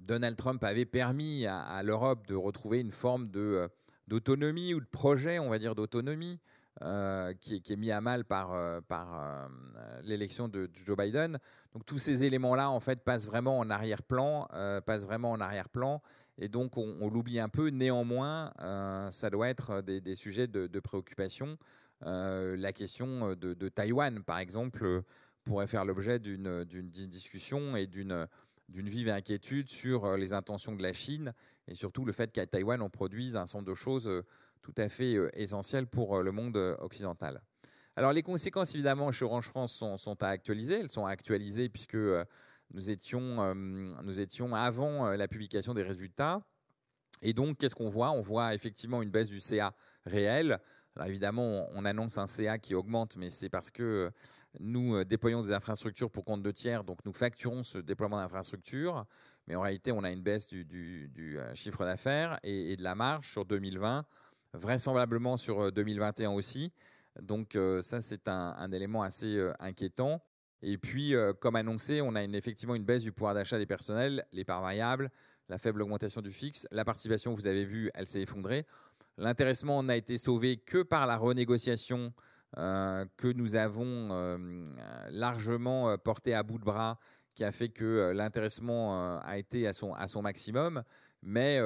Donald 0.05 0.37
Trump 0.37 0.63
avait 0.63 0.85
permis 0.85 1.45
à, 1.47 1.81
l'Europe 1.83 2.27
de 2.27 2.35
retrouver 2.35 2.79
une 2.79 2.91
forme 2.91 3.29
euh, 3.35 3.67
d'autonomie 4.07 4.73
ou 4.73 4.79
de 4.79 4.85
projet, 4.85 5.39
on 5.39 5.49
va 5.49 5.59
dire, 5.59 5.75
d'autonomie. 5.75 6.39
Euh, 6.81 7.33
qui, 7.39 7.55
est 7.55 7.75
mis 7.77 7.89
à 7.89 8.01
mal 8.01 8.25
par, 8.25 8.51
euh, 8.51 8.81
par 8.81 9.49
l'élection 10.03 10.49
de, 10.49 10.69
Joe 10.85 10.97
Biden. 10.97 11.39
Donc 11.73 11.85
tous 11.85 11.99
ces 11.99 12.25
éléments-là, 12.25 12.69
en 12.69 12.81
fait, 12.81 12.99
passent 13.01 13.27
vraiment 13.27 13.57
en 13.57 13.69
arrière-plan, 13.69 14.49
passent 14.85 15.05
vraiment 15.05 15.31
en 15.31 15.39
arrière-plan, 15.39 16.01
et 16.37 16.49
donc 16.49 16.77
on, 16.77 17.09
l'oublie 17.09 17.39
un 17.39 17.47
peu. 17.47 17.69
Néanmoins, 17.69 18.51
ça 19.09 19.29
doit 19.29 19.47
être 19.47 19.81
des, 19.83 20.15
sujets 20.15 20.47
de, 20.47 20.79
préoccupation. 20.81 21.57
la 22.01 22.73
question 22.73 23.35
de, 23.35 23.53
de, 23.53 23.69
Taïwan, 23.69 24.21
par 24.21 24.39
exemple, 24.39 25.03
pourrait 25.45 25.67
faire 25.67 25.85
l'objet 25.85 26.19
d'une 26.19 26.65
discussion 26.89 27.77
et 27.77 27.87
d'une 27.87 28.27
d'une 28.69 28.89
vive 28.89 29.09
inquiétude 29.09 29.69
sur 29.69 30.05
euh, 30.05 30.17
les 30.17 30.33
intentions 30.33 30.75
de 30.75 30.81
la 30.81 30.93
Chine 30.93 31.33
et 31.67 31.75
surtout 31.75 32.05
le 32.05 32.11
fait 32.11 32.31
qu'à 32.31 32.45
Taïwan, 32.45 32.81
on 32.81 32.89
produise 32.89 33.35
un 33.35 33.45
nombre 33.53 33.65
de 33.65 33.73
choses 33.73 34.07
euh, 34.07 34.23
tout 34.61 34.73
à 34.77 34.89
fait 34.89 35.15
euh, 35.15 35.29
essentielles 35.33 35.87
pour 35.87 36.21
le 36.21 36.31
monde 36.31 36.57
occidental. 36.79 37.41
Alors 37.95 38.11
les 38.11 38.23
conséquences, 38.23 38.73
évidemment, 38.75 39.11
chez 39.11 39.23
Orange 39.23 39.47
France 39.47 39.73
sont, 39.73 40.23
à 40.23 40.27
actualiser. 40.27 40.81
Elles 40.81 40.89
sont 40.89 41.05
actualisées 41.05 41.69
puisque 41.69 41.97
nous 42.73 42.89
étions, 42.89 43.55
nous 43.55 44.19
étions 44.19 44.53
avant 44.53 45.11
la 45.11 45.27
publication 45.29 45.73
des 45.73 45.83
résultats. 45.83 46.41
Et 47.21 47.31
donc, 47.31 47.57
qu'est-ce 47.57 47.75
qu'on 47.75 47.87
voit? 47.87 48.11
On 48.11 48.19
voit 48.19 48.53
effectivement 48.53 49.01
une 49.01 49.11
baisse 49.11 49.29
du 49.29 49.39
CA 49.39 49.73
réel. 50.05 50.59
Alors 50.95 51.09
évidemment, 51.09 51.67
on 51.73 51.83
annonce 51.83 52.17
un 52.17 52.25
CA 52.25 52.57
qui 52.57 52.73
augmente, 52.73 53.17
mais 53.17 53.29
c'est 53.29 53.49
parce 53.49 53.69
que 53.69 54.11
nous 54.61 55.03
déployons 55.03 55.41
des 55.41 55.51
infrastructures 55.51 56.09
pour 56.09 56.23
compte 56.23 56.41
de 56.41 56.51
tiers, 56.51 56.85
donc 56.85 57.03
nous 57.03 57.11
facturons 57.11 57.63
ce 57.63 57.79
déploiement 57.79 58.17
d'infrastructures, 58.17 59.05
mais 59.47 59.55
en 59.55 59.61
réalité, 59.61 59.91
on 59.91 60.03
a 60.05 60.11
une 60.11 60.21
baisse 60.21 60.47
du, 60.47 61.39
chiffre 61.53 61.83
d'affaires 61.83 62.39
et, 62.43 62.77
de 62.77 62.83
la 62.83 62.95
marge 62.95 63.29
sur 63.29 63.43
2020, 63.43 64.05
vraisemblablement 64.53 65.35
sur 65.35 65.69
2021 65.69 66.31
aussi. 66.31 66.71
Donc 67.21 67.57
ça, 67.81 67.99
c'est 67.99 68.29
un, 68.29 68.71
élément 68.71 69.03
assez 69.03 69.37
inquiétant. 69.59 70.21
Et 70.61 70.77
puis, 70.77 71.13
comme 71.41 71.57
annoncé, 71.57 71.99
on 72.01 72.15
a 72.15 72.23
effectivement 72.23 72.75
une 72.75 72.85
baisse 72.85 73.03
du 73.03 73.11
pouvoir 73.11 73.33
d'achat 73.33 73.57
des 73.57 73.65
personnels, 73.65 74.25
les 74.31 74.45
parts 74.45 74.61
variables, 74.61 75.11
la 75.49 75.57
faible 75.57 75.81
augmentation 75.81 76.21
du 76.21 76.31
fixe. 76.31 76.67
La 76.71 76.85
participation, 76.85 77.33
vous 77.33 77.47
avez 77.47 77.65
vu, 77.65 77.91
elle 77.93 78.07
s'est 78.07 78.21
effondrée. 78.21 78.65
L'intéressement 79.17 79.81
n'a 79.83 79.95
été 79.95 80.17
sauvé 80.17 80.57
que 80.57 80.83
par 80.83 81.07
la 81.07 81.17
renégociation 81.17 82.13
euh, 82.57 83.05
que 83.17 83.27
nous 83.27 83.57
avons 83.57 84.09
euh, 84.11 84.37
largement 85.09 85.89
euh, 85.89 85.97
porté 85.97 86.33
à 86.33 86.41
bout 86.41 86.57
de 86.57 86.63
bras, 86.63 86.99
qui 87.33 87.43
a 87.43 87.51
fait 87.51 87.67
que 87.67 88.11
l'intéressement 88.15 89.19
a 89.19 89.37
été 89.37 89.67
à 89.67 89.73
son, 89.73 89.93
à 89.93 90.07
son 90.07 90.21
maximum. 90.21 90.83
Mais 91.21 91.59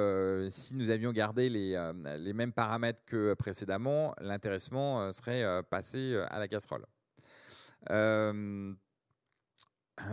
si 0.50 0.76
nous 0.76 0.90
avions 0.90 1.12
gardé 1.12 1.48
les, 1.48 1.92
les 2.18 2.32
mêmes 2.32 2.52
paramètres 2.52 3.04
que 3.06 3.34
précédemment, 3.34 4.12
l'intéressement 4.20 5.12
serait 5.12 5.62
passé 5.62 6.20
à 6.28 6.40
la 6.40 6.48
casserole. 6.48 6.84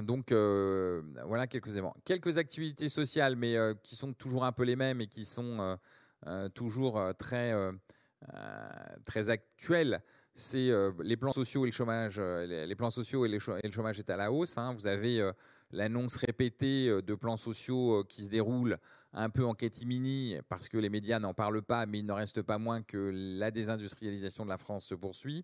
Donc 0.03 0.31
voilà 0.31 1.47
quelques 1.47 1.71
éléments. 1.71 1.95
Quelques 2.05 2.37
activités 2.37 2.87
sociales, 2.87 3.35
mais 3.35 3.57
qui 3.81 3.95
sont 3.95 4.13
toujours 4.13 4.45
un 4.45 4.51
peu 4.51 4.61
les 4.61 4.75
mêmes 4.75 5.01
et 5.01 5.07
qui 5.07 5.25
sont 5.25 5.79
toujours 6.53 7.01
très, 7.17 7.53
très 9.05 9.29
actuelles. 9.29 10.01
C'est 10.33 10.71
les 10.99 11.17
plans 11.17 11.31
sociaux 11.31 11.65
et 11.65 11.69
le 11.69 11.73
chômage. 11.73 12.19
Les, 12.19 12.75
plans 12.75 12.91
sociaux 12.91 13.25
et, 13.25 13.29
le 13.29 13.39
chômage 13.39 13.99
est 13.99 14.09
à 14.09 14.17
la 14.17 14.31
hausse. 14.31 14.57
Hein. 14.57 14.73
Vous 14.73 14.85
avez 14.87 15.31
l'annonce 15.71 16.15
répétée 16.17 16.89
de 17.01 17.15
plans 17.15 17.37
sociaux 17.37 18.03
qui 18.07 18.23
se 18.23 18.29
déroulent 18.29 18.77
un 19.13 19.29
peu 19.29 19.45
en 19.45 19.55
catimini 19.55 20.35
parce 20.47 20.69
que 20.69 20.77
les 20.77 20.89
médias 20.89 21.19
n'en 21.19 21.33
parlent 21.33 21.63
pas, 21.63 21.85
mais 21.85 21.99
il 21.99 22.05
n'en 22.05 22.15
reste 22.15 22.41
pas 22.43 22.59
moins 22.59 22.83
que 22.83 23.11
la 23.13 23.49
désindustrialisation 23.49 24.43
de 24.45 24.49
la 24.49 24.59
France 24.59 24.85
se 24.85 24.95
poursuit, 24.95 25.43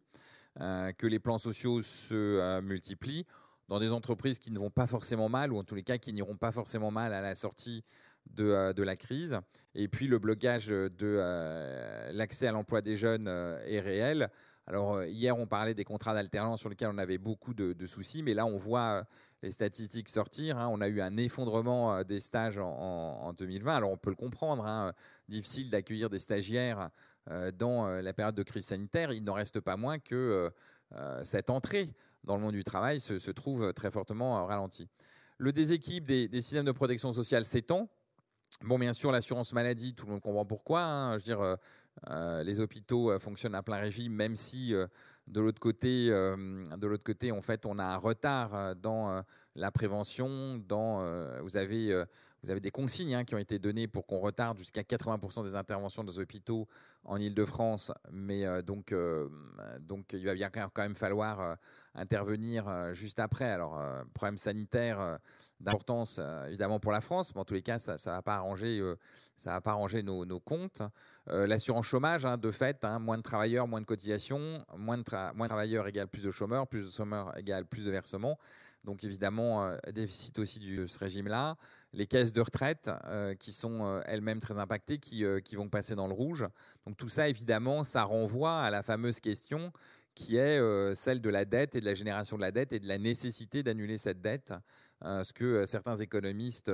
que 0.59 1.07
les 1.07 1.19
plans 1.19 1.39
sociaux 1.39 1.81
se 1.81 2.59
multiplient 2.61 3.25
dans 3.69 3.79
des 3.79 3.89
entreprises 3.89 4.39
qui 4.39 4.51
ne 4.51 4.59
vont 4.59 4.69
pas 4.69 4.87
forcément 4.87 5.29
mal, 5.29 5.53
ou 5.53 5.57
en 5.57 5.63
tous 5.63 5.75
les 5.75 5.83
cas 5.83 5.97
qui 5.97 6.13
n'iront 6.13 6.37
pas 6.37 6.51
forcément 6.51 6.91
mal 6.91 7.13
à 7.13 7.21
la 7.21 7.35
sortie 7.35 7.83
de, 8.27 8.45
euh, 8.45 8.73
de 8.73 8.83
la 8.83 8.95
crise. 8.95 9.39
Et 9.75 9.87
puis 9.87 10.07
le 10.07 10.19
blocage 10.19 10.67
de 10.67 10.89
euh, 11.01 12.11
l'accès 12.13 12.47
à 12.47 12.51
l'emploi 12.51 12.81
des 12.81 12.95
jeunes 12.95 13.27
euh, 13.27 13.63
est 13.65 13.79
réel. 13.79 14.29
Alors 14.65 15.03
hier, 15.03 15.37
on 15.37 15.45
parlait 15.45 15.73
des 15.73 15.83
contrats 15.83 16.13
d'alternance 16.13 16.61
sur 16.61 16.69
lesquels 16.69 16.89
on 16.89 16.97
avait 16.97 17.17
beaucoup 17.17 17.53
de, 17.53 17.85
soucis, 17.85 18.23
mais 18.23 18.33
là, 18.33 18.45
on 18.45 18.55
voit 18.55 19.03
les 19.41 19.51
statistiques 19.51 20.07
sortir. 20.07 20.57
Hein. 20.57 20.69
On 20.71 20.79
a 20.79 20.87
eu 20.87 21.01
un 21.01 21.17
effondrement 21.17 22.01
des 22.03 22.21
stages 22.21 22.59
en, 22.59 23.33
2020. 23.33 23.75
Alors 23.75 23.91
on 23.91 23.97
peut 23.97 24.09
le 24.09 24.15
comprendre, 24.15 24.65
hein. 24.65 24.93
difficile 25.27 25.69
d'accueillir 25.69 26.09
des 26.09 26.19
stagiaires 26.19 26.91
dans 27.55 27.89
la 27.89 28.13
période 28.13 28.35
de 28.35 28.43
crise 28.43 28.63
sanitaire. 28.63 29.11
Il 29.11 29.25
n'en 29.25 29.33
reste 29.33 29.59
pas 29.59 29.75
moins 29.75 29.99
que 29.99 30.49
cette 31.23 31.49
entrée 31.49 31.93
dans 32.23 32.37
le 32.37 32.41
monde 32.41 32.53
du 32.53 32.63
travail 32.63 33.01
se, 33.01 33.31
trouve 33.31 33.73
très 33.73 33.91
fortement 33.91 34.45
ralenti. 34.45 34.87
Le 35.37 35.51
déséquilibre 35.51 36.07
des, 36.07 36.41
systèmes 36.41 36.65
de 36.65 36.71
protection 36.71 37.11
sociale 37.11 37.43
s'étend. 37.43 37.89
Bon, 38.61 38.77
bien 38.77 38.93
sûr, 38.93 39.11
l'assurance 39.11 39.53
maladie, 39.53 39.93
tout 39.93 40.05
le 40.05 40.11
monde 40.11 40.21
comprend 40.21 40.45
pourquoi. 40.45 40.81
Hein. 40.81 41.17
Je 41.17 41.23
dire, 41.23 41.41
euh, 41.41 41.55
euh, 42.09 42.43
les 42.43 42.59
hôpitaux 42.59 43.11
euh, 43.11 43.19
fonctionnent 43.19 43.55
à 43.55 43.63
plein 43.63 43.77
régime, 43.77 44.13
même 44.13 44.35
si 44.35 44.73
de 45.27 45.41
l'autre 45.41 45.59
côté, 45.59 46.07
de 46.09 46.87
l'autre 46.87 47.03
côté, 47.03 47.31
en 47.31 47.41
fait, 47.41 47.65
on 47.65 47.79
a 47.79 47.83
un 47.83 47.97
retard 47.97 48.75
dans 48.75 49.23
la 49.55 49.71
prévention. 49.71 50.57
Dans, 50.67 50.99
vous 51.41 51.55
avez, 51.55 52.03
vous 52.43 52.51
avez 52.51 52.59
des 52.59 52.71
consignes 52.71 53.15
hein, 53.15 53.23
qui 53.23 53.35
ont 53.35 53.39
été 53.39 53.57
données 53.59 53.87
pour 53.87 54.05
qu'on 54.05 54.19
retarde 54.19 54.57
jusqu'à 54.57 54.81
80% 54.81 55.43
des 55.43 55.55
interventions 55.55 56.03
des 56.03 56.19
hôpitaux 56.19 56.67
en 57.05 57.17
Île-de-France, 57.17 57.91
mais 58.11 58.61
donc, 58.63 58.93
donc 59.79 60.11
il 60.11 60.25
va 60.25 60.33
bien 60.33 60.49
quand 60.49 60.81
même 60.81 60.95
falloir 60.95 61.57
intervenir 61.95 62.93
juste 62.93 63.19
après. 63.19 63.49
Alors, 63.49 63.81
problème 64.13 64.37
sanitaire 64.37 65.19
d'importance 65.59 66.19
euh, 66.19 66.47
évidemment 66.47 66.79
pour 66.79 66.91
la 66.91 67.01
France, 67.01 67.33
mais 67.33 67.41
en 67.41 67.45
tous 67.45 67.53
les 67.53 67.61
cas, 67.61 67.79
ça 67.79 67.93
ne 67.93 68.15
va 68.15 68.21
pas 68.21 68.35
arranger, 68.35 68.79
euh, 68.79 68.95
pas 69.61 69.77
nos, 70.03 70.39
comptes. 70.39 70.81
Euh, 71.29 71.47
l'assurance 71.47 71.85
chômage, 71.85 72.25
hein, 72.25 72.37
de 72.37 72.51
fait, 72.51 72.83
hein, 72.83 72.99
moins 72.99 73.17
de 73.17 73.23
travailleurs, 73.23 73.67
moins 73.67 73.81
de 73.81 73.85
cotisations, 73.85 74.63
moins 74.77 74.97
de, 74.97 75.03
travailleurs 75.03 75.87
égale 75.87 76.07
plus 76.07 76.23
de 76.23 76.31
chômeurs, 76.31 76.67
plus 76.67 76.85
de 76.85 76.91
chômeurs 76.91 77.37
égale 77.37 77.65
plus 77.65 77.85
de 77.85 77.91
versements. 77.91 78.37
Donc 78.83 79.05
évidemment, 79.05 79.77
déficit 79.93 80.37
aussi 80.39 80.59
de 80.59 80.87
ce 80.87 80.99
régime-là. 80.99 81.55
Les 81.93 82.05
caisses 82.05 82.33
de 82.33 82.41
retraite 82.41 82.91
qui 83.39 83.53
sont 83.53 84.01
elles-mêmes 84.05 84.41
très 84.41 84.57
impactées, 84.57 84.97
qui 84.97 85.55
vont 85.55 85.69
passer 85.69 85.95
dans 85.95 86.07
le 86.07 86.13
rouge. 86.13 86.45
Donc 86.85 86.97
tout 86.97 87.07
ça, 87.07 87.29
évidemment, 87.29 87.85
ça 87.85 88.03
renvoie 88.03 88.59
à 88.59 88.69
la 88.69 88.83
fameuse 88.83 89.21
question 89.21 89.71
qui 90.15 90.37
est 90.37 90.59
euh, 90.59 90.93
celle 90.95 91.21
de 91.21 91.29
la 91.29 91.45
dette 91.45 91.75
et 91.75 91.79
de 91.79 91.85
la 91.85 91.93
génération 91.93 92.35
de 92.37 92.41
la 92.41 92.51
dette 92.51 92.73
et 92.73 92.79
de 92.79 92.87
la 92.87 92.97
nécessité 92.97 93.63
d'annuler 93.63 93.97
cette 93.97 94.21
dette, 94.21 94.53
euh, 95.03 95.23
ce 95.23 95.33
que 95.33 95.45
euh, 95.45 95.65
certains 95.65 95.95
économistes 95.95 96.71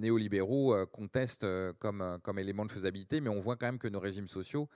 néolibéraux 0.00 0.84
contestent 0.88 1.46
comme, 1.78 2.18
comme 2.24 2.40
élément 2.40 2.64
de 2.64 2.72
faisabilité, 2.72 3.20
mais 3.20 3.28
on 3.28 3.40
voit 3.40 3.54
quand 3.54 3.66
même 3.66 3.78
que 3.78 3.86
nos 3.86 4.00
régimes 4.00 4.26
sociaux 4.26 4.68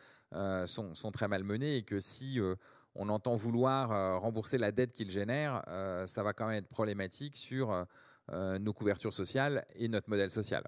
sont, 0.66 0.94
sont, 0.94 1.11
très 1.11 1.26
malmenés 1.26 1.78
et 1.78 1.83
que 1.83 1.99
si 1.99 2.38
on 2.94 3.09
entend 3.09 3.35
vouloir 3.35 4.21
rembourser 4.21 4.56
la 4.56 4.71
dette 4.71 4.92
qu'ils 4.92 5.11
génèrent, 5.11 5.64
ça 6.06 6.23
va 6.23 6.33
quand 6.33 6.47
même 6.47 6.59
être 6.59 6.68
problématique 6.68 7.35
sur 7.35 7.85
nos 8.30 8.73
couvertures 8.73 9.12
sociales 9.12 9.66
et 9.75 9.88
notre 9.88 10.09
modèle 10.09 10.30
social. 10.30 10.62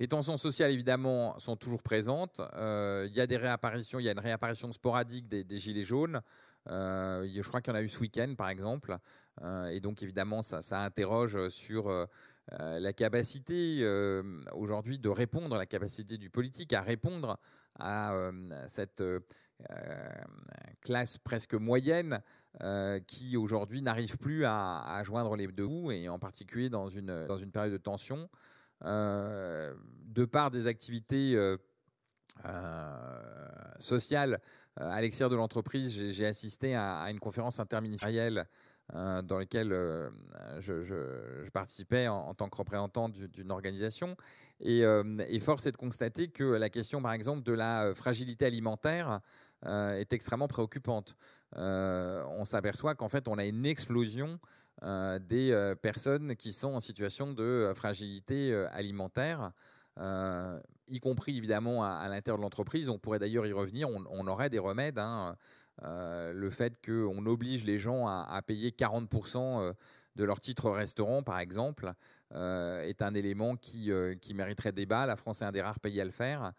Les 0.00 0.08
tensions 0.08 0.36
sociales, 0.36 0.72
évidemment, 0.72 1.38
sont 1.38 1.56
toujours 1.56 1.82
présentes. 1.82 2.40
Euh, 2.54 3.06
il 3.08 3.14
y 3.14 3.20
a 3.20 3.28
des 3.28 3.36
réapparitions, 3.36 4.00
il 4.00 4.04
y 4.04 4.08
a 4.08 4.12
une 4.12 4.18
réapparition 4.18 4.72
sporadique 4.72 5.28
des, 5.28 5.58
gilets 5.58 5.84
jaunes. 5.84 6.20
Euh, 6.68 7.28
je 7.32 7.46
crois 7.46 7.60
qu'il 7.60 7.72
y 7.72 7.76
en 7.76 7.78
a 7.78 7.82
eu 7.82 7.88
ce 7.88 8.00
week-end, 8.00 8.34
par 8.36 8.48
exemple. 8.48 8.96
Euh, 9.42 9.68
et 9.68 9.80
donc, 9.80 10.02
évidemment, 10.02 10.42
ça, 10.42 10.80
interroge 10.80 11.48
sur 11.48 12.08
la 12.50 12.92
capacité 12.92 13.86
aujourd'hui 14.52 14.98
de 14.98 15.08
répondre, 15.08 15.56
la 15.56 15.66
capacité 15.66 16.18
du 16.18 16.28
politique 16.28 16.72
à 16.72 16.82
répondre 16.82 17.38
à 17.78 18.32
cette 18.66 19.02
classe 20.80 21.18
presque 21.18 21.54
moyenne 21.54 22.20
qui 23.06 23.36
aujourd'hui 23.36 23.80
n'arrive 23.80 24.18
plus 24.18 24.44
à, 24.44 24.82
à, 24.82 25.04
joindre 25.04 25.36
les 25.36 25.46
deux 25.46 25.68
bouts, 25.68 25.92
et 25.92 26.08
en 26.08 26.18
particulier 26.18 26.68
dans 26.68 26.88
une, 26.88 27.26
dans 27.26 27.36
une 27.36 27.52
période 27.52 27.72
de 27.72 27.78
tension. 27.78 28.28
Euh, 28.84 29.74
de 30.06 30.24
par 30.24 30.50
des 30.50 30.66
activités 30.66 31.34
euh, 31.34 31.56
euh, 32.44 32.90
sociales 33.78 34.40
à 34.76 35.00
l'extérieur 35.00 35.30
de 35.30 35.36
l'entreprise, 35.36 36.10
j'ai 36.10 36.26
assisté 36.26 36.74
à, 36.74 37.06
une 37.10 37.20
conférence 37.20 37.60
interministérielle 37.60 38.46
dans 38.92 39.38
laquelle 39.38 39.70
je, 40.58 41.48
participais 41.50 42.06
en, 42.08 42.34
tant 42.34 42.48
que 42.48 42.56
représentant 42.56 43.08
d'une 43.08 43.50
organisation. 43.50 44.16
Et, 44.60 44.84
force 45.40 45.66
est 45.66 45.72
de 45.72 45.76
constater 45.76 46.28
que 46.28 46.44
la 46.44 46.70
question, 46.70 47.00
par 47.00 47.12
exemple, 47.12 47.44
de 47.44 47.52
la 47.52 47.92
fragilité 47.94 48.46
alimentaire 48.46 49.20
est 49.64 50.12
extrêmement 50.12 50.48
préoccupante. 50.48 51.16
on 51.54 52.44
s'aperçoit 52.44 52.96
qu'en 52.96 53.08
fait, 53.08 53.28
on 53.28 53.38
a 53.38 53.44
une 53.44 53.66
explosion 53.66 54.32
euh, 54.32 54.38
des 54.84 55.50
euh, 55.52 55.74
personnes 55.74 56.36
qui 56.36 56.52
sont 56.52 56.74
en 56.74 56.80
situation 56.80 57.32
de 57.32 57.42
euh, 57.42 57.74
fragilité 57.74 58.54
alimentaire. 58.72 59.52
y 60.88 61.00
compris 61.00 61.36
évidemment 61.36 61.84
à, 61.84 62.06
l'intérieur 62.08 62.36
de 62.38 62.42
l'entreprise. 62.42 62.88
On 62.88 62.98
pourrait 62.98 63.18
d'ailleurs 63.18 63.46
y 63.46 63.52
revenir, 63.52 63.88
on, 63.88 64.26
aurait 64.26 64.50
des 64.50 64.58
remèdes. 64.58 64.98
Hein. 64.98 65.36
le 65.82 66.50
fait 66.50 66.84
qu'on 66.84 67.24
oblige 67.26 67.64
les 67.64 67.78
gens 67.78 68.06
à, 68.06 68.42
payer 68.46 68.70
40% 68.70 69.72
de 70.16 70.24
leur 70.24 70.40
titre 70.40 70.70
restaurant, 70.70 71.22
par 71.22 71.38
exemple, 71.38 71.92
est 72.32 73.00
un 73.00 73.14
élément 73.14 73.56
qui, 73.56 73.90
qui, 74.20 74.34
mériterait 74.34 74.72
débat. 74.72 75.06
La 75.06 75.16
France 75.16 75.40
est 75.40 75.46
un 75.46 75.52
des 75.52 75.62
rares 75.62 75.80
pays 75.80 76.00
à 76.00 76.04
le 76.04 76.10
faire. 76.10 76.52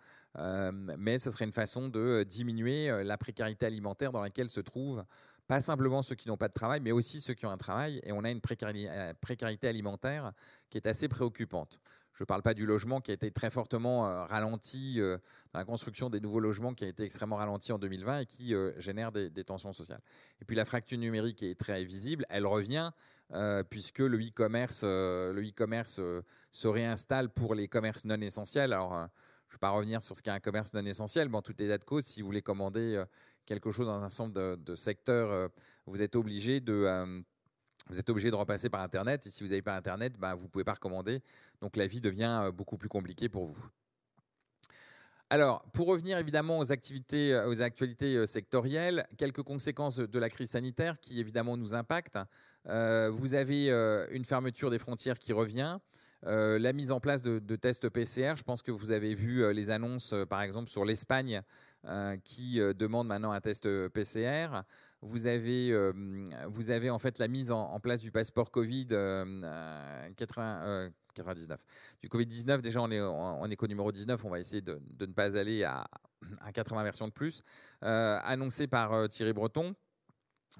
mais 0.97 1.19
ce 1.19 1.29
serait 1.29 1.45
une 1.45 1.51
façon 1.51 1.89
de 1.89 2.23
diminuer 2.23 3.03
la 3.03 3.17
précarité 3.17 3.65
alimentaire 3.65 4.11
dans 4.11 4.21
laquelle 4.21 4.49
se 4.49 4.61
trouvent 4.61 5.03
pas 5.47 5.59
simplement 5.59 6.01
ceux 6.01 6.15
qui 6.15 6.27
n'ont 6.27 6.37
pas 6.37 6.47
de 6.47 6.53
travail, 6.53 6.79
mais 6.81 6.91
aussi 6.91 7.21
ceux 7.21 7.33
qui 7.33 7.45
ont 7.45 7.51
un 7.51 7.57
travail. 7.57 7.99
Et 8.03 8.11
on 8.11 8.23
a 8.23 8.31
une 8.31 8.41
euh, 8.63 9.13
précarité, 9.21 9.67
alimentaire 9.67 10.31
qui 10.69 10.77
est 10.77 10.87
assez 10.87 11.07
préoccupante. 11.07 11.79
Je 12.13 12.23
ne 12.23 12.25
parle 12.25 12.41
pas 12.41 12.53
du 12.53 12.65
logement 12.65 13.01
qui 13.01 13.11
a 13.11 13.13
été 13.13 13.29
très 13.29 13.49
fortement 13.49 14.07
euh, 14.07 14.23
ralenti 14.23 15.01
euh, 15.01 15.17
dans 15.53 15.59
la 15.59 15.65
construction 15.65 16.09
des 16.09 16.21
nouveaux 16.21 16.39
logements 16.39 16.73
qui 16.73 16.85
a 16.85 16.87
été 16.87 17.03
extrêmement 17.03 17.35
ralenti 17.35 17.73
en 17.73 17.77
2020 17.77 18.19
et 18.19 18.25
qui 18.25 18.53
génère 18.77 19.11
des, 19.11 19.43
tensions 19.43 19.73
sociales. 19.73 20.01
Et 20.41 20.45
puis 20.45 20.55
la 20.55 20.65
fracture 20.65 20.97
numérique 20.97 21.43
est 21.43 21.59
très 21.59 21.83
visible. 21.83 22.25
Elle 22.29 22.45
revient 22.45 22.91
puisque 23.69 23.99
le 23.99 24.19
e-commerce, 24.19 24.85
se 24.85 26.67
réinstalle 26.67 27.29
pour 27.29 27.55
les 27.55 27.67
commerces 27.67 28.05
non 28.05 28.21
essentiels. 28.21 28.71
Alors 28.71 29.09
je 29.49 29.55
vais 29.55 29.59
pas 29.59 29.71
revenir 29.71 30.03
sur 30.03 30.15
ce 30.15 30.21
qu'est 30.21 30.31
un 30.31 30.39
commerce 30.39 30.73
non 30.73 30.85
essentiel, 30.85 31.27
mais 31.27 31.37
en 31.37 31.41
toutes 31.41 31.59
les 31.59 31.67
dates 31.67 31.85
cause, 31.85 32.05
si 32.05 32.21
vous 32.21 32.27
voulez 32.27 32.41
commander 32.41 33.03
quelque 33.45 33.71
chose 33.71 33.87
dans 33.87 33.93
un 33.93 34.03
ensemble 34.03 34.33
de, 34.33 34.55
de 34.55 34.75
secteurs, 34.75 35.49
vous 35.85 36.01
êtes 36.01 36.15
obligé 36.15 36.59
de 36.59 37.23
vous 37.87 37.99
êtes 37.99 38.09
obligé 38.09 38.31
de 38.31 38.35
repasser 38.35 38.69
par 38.69 38.81
Internet. 38.81 39.27
Et 39.27 39.29
si 39.29 39.43
vous 39.43 39.49
n'avez 39.49 39.61
pas 39.61 39.75
Internet, 39.75 40.17
ben, 40.17 40.33
vous 40.33 40.45
ne 40.45 40.49
pouvez 40.49 40.63
pas 40.63 40.73
recommander. 40.73 41.21
Donc 41.61 41.75
la 41.75 41.85
vie 41.85 42.01
devient 42.01 42.49
beaucoup 42.53 42.77
plus 42.77 42.89
compliquée 42.89 43.29
pour 43.29 43.45
vous. 43.45 43.69
Alors, 45.31 45.63
pour 45.73 45.87
revenir 45.87 46.19
évidemment 46.19 46.59
aux 46.59 46.71
activités, 46.71 47.33
euh, 47.33 47.49
aux 47.49 47.63
actualités 47.63 48.15
euh, 48.15 48.27
sectorielles, 48.27 49.07
quelques 49.17 49.41
conséquences 49.41 49.97
de 49.97 50.19
la 50.19 50.29
crise 50.29 50.51
sanitaire 50.51 50.99
qui 50.99 51.19
évidemment 51.19 51.57
nous 51.57 51.73
impactent. 51.73 52.19
Euh, 52.67 53.09
vous 53.09 53.33
avez 53.33 53.69
une 54.11 54.23
fermeture 54.23 54.69
des 54.69 54.77
frontières 54.77 55.17
qui 55.17 55.33
revient. 55.33 55.79
La 56.23 56.73
mise 56.73 56.91
en 56.91 56.99
place 56.99 57.21
de, 57.21 57.55
tests 57.55 57.89
PCR, 57.89 58.33
je 58.35 58.43
pense 58.43 58.61
que 58.61 58.71
vous 58.71 58.91
avez 58.91 59.13
vu 59.13 59.53
les 59.53 59.69
annonces, 59.69 60.15
par 60.29 60.41
exemple, 60.41 60.69
sur 60.69 60.85
l'Espagne 60.85 61.41
qui 62.23 62.57
demande 62.57 63.07
maintenant 63.07 63.31
un 63.31 63.41
test 63.41 63.67
PCR. 63.89 64.61
Vous 65.01 65.27
avez, 65.27 65.91
vous 66.47 66.71
avez 66.71 66.89
en 66.89 66.99
fait 66.99 67.19
la 67.19 67.27
mise 67.27 67.51
en, 67.51 67.79
place 67.79 67.99
du 67.99 68.11
passeport 68.11 68.49
Covid 68.49 68.87
80, 68.87 70.91
99. 71.15 71.59
Du 72.01 72.09
Covid-19, 72.09 72.61
déjà, 72.61 72.81
on 72.81 72.91
est 72.91 73.01
en 73.01 73.49
éco 73.49 73.67
numéro 73.67 73.91
19. 73.91 74.23
On 74.25 74.29
va 74.29 74.39
essayer 74.39 74.61
de, 74.61 74.79
ne 74.99 75.05
pas 75.07 75.37
aller 75.37 75.63
à, 75.63 75.87
80 76.53 76.83
versions 76.83 77.07
de 77.07 77.13
plus. 77.13 77.41
Euh, 77.83 78.19
annoncé 78.23 78.67
par 78.67 78.93
euh, 78.93 79.07
Thierry 79.07 79.33
Breton. 79.33 79.75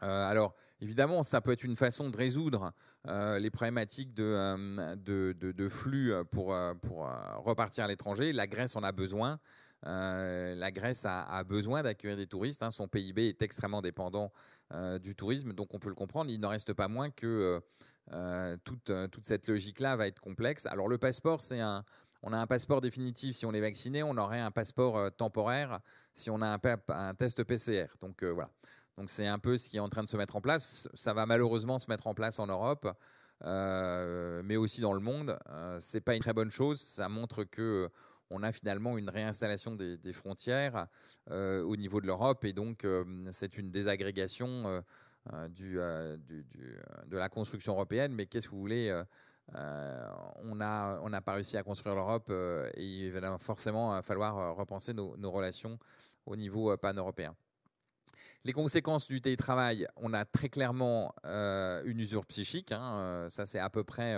Euh, 0.03 0.29
alors, 0.29 0.55
évidemment, 0.81 1.23
ça 1.23 1.41
peut 1.41 1.51
être 1.51 1.63
une 1.63 1.75
façon 1.75 2.09
de 2.09 2.17
résoudre 2.17 2.73
les 3.07 3.51
problématiques 3.51 4.13
de, 4.13 4.95
de, 4.95 5.69
flux 5.69 6.11
pour, 6.31 6.47
repartir 7.43 7.85
à 7.85 7.87
l'étranger. 7.87 8.33
La 8.33 8.47
Grèce 8.47 8.75
en 8.75 8.83
a 8.83 8.91
besoin. 8.91 9.39
la 9.83 10.71
Grèce 10.71 11.05
a, 11.05 11.43
besoin 11.43 11.83
d'accueillir 11.83 12.17
des 12.17 12.27
touristes. 12.27 12.63
Hein. 12.63 12.71
Son 12.71 12.87
PIB 12.87 13.29
est 13.29 13.41
extrêmement 13.41 13.81
dépendant 13.81 14.31
du 15.01 15.15
tourisme, 15.15 15.53
donc 15.53 15.73
on 15.73 15.79
peut 15.79 15.89
le 15.89 15.95
comprendre. 15.95 16.31
Il 16.31 16.39
n'en 16.39 16.49
reste 16.49 16.73
pas 16.73 16.87
moins 16.87 17.11
que 17.11 17.61
euh, 18.13 18.55
toute, 18.63 18.91
euh, 18.91 19.07
cette 19.23 19.47
logique-là 19.47 19.95
va 19.95 20.07
être 20.07 20.19
complexe. 20.19 20.67
Alors 20.67 20.87
le 20.87 20.97
passeport, 20.97 21.41
c'est 21.41 21.59
un, 21.59 21.83
on 22.21 22.33
a 22.33 22.37
un 22.37 22.45
passeport 22.45 22.79
définitif 22.79 23.35
si 23.35 23.45
on 23.45 23.53
est 23.53 23.61
vacciné, 23.61 24.03
on 24.03 24.15
aurait 24.17 24.39
un 24.39 24.51
passeport 24.51 24.97
euh, 24.97 25.09
temporaire 25.09 25.79
si 26.13 26.29
on 26.29 26.41
a 26.41 26.47
un, 26.47 26.59
un 26.89 27.15
test 27.15 27.43
PCR. 27.43 27.87
Donc 28.01 28.23
voilà. 28.23 28.51
Donc 28.97 29.09
c'est 29.09 29.27
un 29.27 29.39
peu 29.39 29.57
ce 29.57 29.69
qui 29.69 29.77
est 29.77 29.81
en 29.81 29.89
train 29.89 30.03
de 30.03 30.07
se 30.07 30.17
mettre 30.17 30.35
en 30.35 30.41
place. 30.41 30.87
Ça 30.93 31.13
va 31.13 31.25
malheureusement 31.25 31.79
se 31.79 31.89
mettre 31.89 32.07
en 32.07 32.13
place 32.13 32.39
en 32.39 32.47
Europe, 32.47 32.87
mais 33.43 34.55
aussi 34.55 34.81
dans 34.81 34.93
le 34.93 35.01
monde. 35.01 35.37
c'est 35.79 36.01
pas 36.01 36.15
une 36.15 36.21
très 36.21 36.33
bonne 36.33 36.51
chose. 36.51 36.79
Ça 36.79 37.09
montre 37.09 37.43
que 37.43 37.89
on 38.31 38.41
a 38.41 38.51
finalement 38.51 38.97
une 38.97 39.09
réinstallation 39.09 39.75
des, 39.75 40.13
frontières 40.13 40.87
au 41.29 41.75
niveau 41.75 41.99
de 41.99 42.07
l'Europe 42.07 42.45
et 42.45 42.53
donc 42.53 42.87
c'est 43.31 43.57
une 43.57 43.69
désagrégation 43.69 44.81
euh, 45.33 45.49
euh, 45.59 46.17
euh, 46.21 47.07
de 47.07 47.17
la 47.17 47.29
construction 47.29 47.73
européenne, 47.73 48.13
mais 48.13 48.27
qu'est-ce 48.27 48.45
que 48.45 48.51
vous 48.51 48.59
voulez 48.59 49.03
on 49.53 50.55
n'a 50.55 51.21
pas 51.23 51.33
réussi 51.33 51.57
à 51.57 51.63
construire 51.63 51.95
l'Europe 51.95 52.31
et 52.31 52.83
il 52.83 53.11
va 53.11 53.37
forcément 53.39 54.01
falloir 54.01 54.55
repenser 54.55 54.93
nos, 54.93 55.31
relations 55.31 55.77
au 56.25 56.35
niveau 56.35 56.75
pan-européen. 56.77 57.35
Les 58.43 58.53
conséquences 58.53 59.07
du 59.07 59.21
télétravail, 59.21 59.87
on 59.95 60.13
a 60.13 60.25
très 60.25 60.49
clairement 60.49 61.13
une 61.23 61.99
usure 61.99 62.25
psychique. 62.25 62.71
Hein, 62.71 63.27
ça, 63.29 63.45
c'est 63.45 63.59
à 63.59 63.69
peu 63.69 63.83
près 63.83 64.17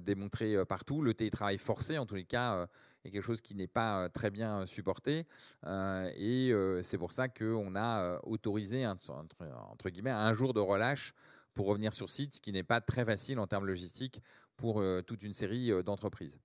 démontré 0.00 0.64
partout. 0.66 1.02
Le 1.02 1.14
télétravail 1.14 1.58
forcé, 1.58 1.98
en 1.98 2.06
tous 2.06 2.14
les 2.14 2.24
cas, 2.24 2.66
quelque 3.10 3.24
chose 3.24 3.40
qui 3.40 3.54
n'est 3.54 3.66
pas 3.66 4.04
euh, 4.04 4.08
très 4.08 4.30
bien 4.30 4.60
euh, 4.60 4.66
supporté. 4.66 5.26
Euh, 5.64 6.10
et 6.16 6.52
c'est 6.82 6.98
pour 6.98 7.12
ça 7.12 7.28
qu'on 7.28 7.74
a 7.74 8.20
autorisé, 8.22 8.86
entre, 8.86 9.90
guillemets, 9.90 10.10
un 10.10 10.32
jour 10.32 10.54
de 10.54 10.60
relâche 10.60 11.14
pour 11.54 11.66
revenir 11.66 11.94
sur 11.94 12.10
site, 12.10 12.34
ce 12.36 12.40
qui 12.40 12.52
n'est 12.52 12.62
pas 12.62 12.80
très 12.80 13.04
facile 13.04 13.38
en 13.38 13.46
termes 13.46 13.66
logistiques 13.66 14.20
pour 14.56 14.82
toute 15.06 15.22
une 15.22 15.32
série 15.32 15.70
d'entreprises. 15.82 16.38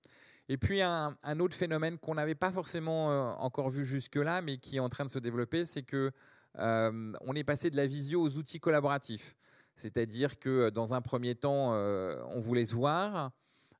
Et 0.48 0.56
puis 0.56 0.80
un, 0.82 1.16
autre 1.40 1.56
phénomène 1.56 1.98
qu'on 1.98 2.14
n'avait 2.14 2.34
pas 2.34 2.50
forcément 2.50 3.38
encore 3.42 3.70
vu 3.70 3.84
jusque-là, 3.84 4.42
mais 4.42 4.58
qui 4.58 4.76
est 4.76 4.80
en 4.80 4.88
train 4.88 5.04
de 5.04 5.10
se 5.10 5.18
développer, 5.18 5.64
c'est 5.64 5.82
que 5.82 6.12
on 6.58 7.34
est 7.34 7.44
passé 7.44 7.70
de 7.70 7.76
la 7.76 7.86
visio 7.86 8.20
aux 8.22 8.36
outils 8.36 8.60
collaboratifs. 8.60 9.36
C'est-à-dire 9.76 10.38
que 10.38 10.70
dans 10.70 10.94
un 10.94 11.00
premier 11.00 11.34
temps, 11.34 11.72
on 11.74 12.40
voulait 12.40 12.66
se 12.66 12.74
voir, 12.74 13.32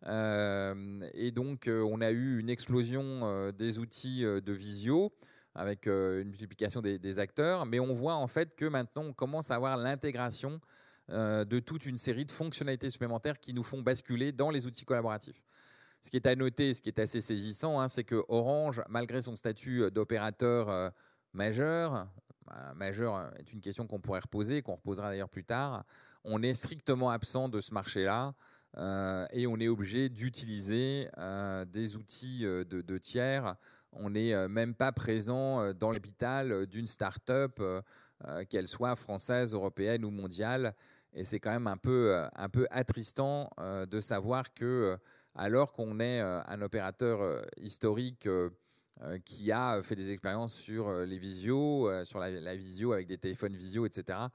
euh, 0.07 1.09
et 1.15 1.31
donc, 1.31 1.69
euh, 1.69 1.83
on 1.83 2.01
a 2.01 2.11
eu 2.11 2.39
une 2.39 2.51
explosion 2.51 3.21
euh, 3.23 3.53
des 3.53 3.79
outils 3.79 4.23
de 4.23 4.53
visio 4.53 5.13
avec 5.55 5.87
une 5.87 6.31
multiplication 6.31 6.81
des, 6.81 7.19
acteurs, 7.19 7.67
mais 7.67 7.79
on 7.79 7.93
voit 7.93 8.15
en 8.15 8.27
fait 8.27 8.57
que 8.57 8.65
maintenant, 8.65 9.03
on 9.03 9.13
commence 9.13 9.51
à 9.51 9.57
avoir 9.57 9.77
l'intégration 9.77 10.61
de 11.11 11.59
toute 11.59 11.85
une 11.85 11.99
série 11.99 12.25
de 12.25 12.31
fonctionnalités 12.31 12.89
supplémentaires 12.89 13.39
qui 13.39 13.53
nous 13.53 13.63
font 13.63 13.83
basculer 13.83 14.33
dans 14.33 14.49
les 14.49 14.67
outils 14.67 14.87
collaboratifs. 14.87 15.43
Ce 16.01 16.09
qui 16.09 16.17
est 16.17 16.27
à 16.27 16.35
noter, 16.35 16.73
ce 16.73 16.81
qui 16.81 16.89
est 16.89 16.99
assez 16.99 17.21
saisissant, 17.21 17.79
hein, 17.79 17.89
c'est 17.89 18.03
que 18.03 18.25
Orange, 18.29 18.83
malgré 18.89 19.21
son 19.21 19.37
statut 19.37 19.91
d'opérateur 19.91 20.91
majeur, 21.35 22.09
majeur 22.75 23.33
est 23.37 23.53
une 23.53 23.61
question 23.61 23.87
qu'on 23.87 24.01
pourrait 24.01 24.21
reposer, 24.21 24.63
qu'on 24.63 24.75
reposera 24.75 25.11
d'ailleurs 25.11 25.29
plus 25.29 25.45
tard, 25.45 25.85
on 26.25 26.43
est 26.43 26.55
strictement 26.55 27.11
absent 27.11 27.49
de 27.49 27.61
ce 27.61 27.75
marché-là. 27.75 28.35
Euh, 28.79 29.27
et 29.33 29.47
on 29.47 29.59
est 29.59 29.69
obligé 29.69 30.09
d'utiliser 30.09 31.09
euh, 31.19 31.65
des 31.65 31.97
outils 31.97 32.47
euh, 32.47 32.65
de, 32.65 32.99
tiers. 32.99 33.57
On 33.93 34.11
n'est 34.11 34.49
même 34.49 34.75
pas 34.75 34.93
présent 34.93 35.75
dans 35.75 35.93
l'hôpital 35.93 36.67
d'une 36.67 36.87
start-up, 36.87 37.61
qu'elle 38.49 38.67
soit 38.67 38.97
française, 38.97 39.53
européenne 39.53 40.07
ou 40.07 40.11
mondiale. 40.11 40.75
Et 41.13 41.25
c'est 41.25 41.41
quand 41.41 41.51
même 41.51 41.67
un 41.67 41.77
peu, 41.77 42.25
un 42.35 42.49
peu 42.49 42.67
attristant 42.71 43.51
de 43.61 44.01
savoir 44.01 44.55
que, 44.55 44.97
alors 45.35 45.75
qu'on 45.75 46.01
est 46.01 46.21
un 46.21 46.63
opérateur 46.63 47.45
historique 47.59 48.27
qui 49.25 49.51
a 49.53 49.83
fait 49.83 49.95
des 49.95 50.13
expériences 50.13 50.55
sur 50.55 50.93
les 50.93 51.19
visios, 51.19 52.05
sur 52.05 52.19
la, 52.19 52.57
visio 52.57 52.93
avec 52.93 53.07
des 53.07 53.19
téléphones 53.19 53.57
visio, 53.57 53.87
etc., 53.87 54.29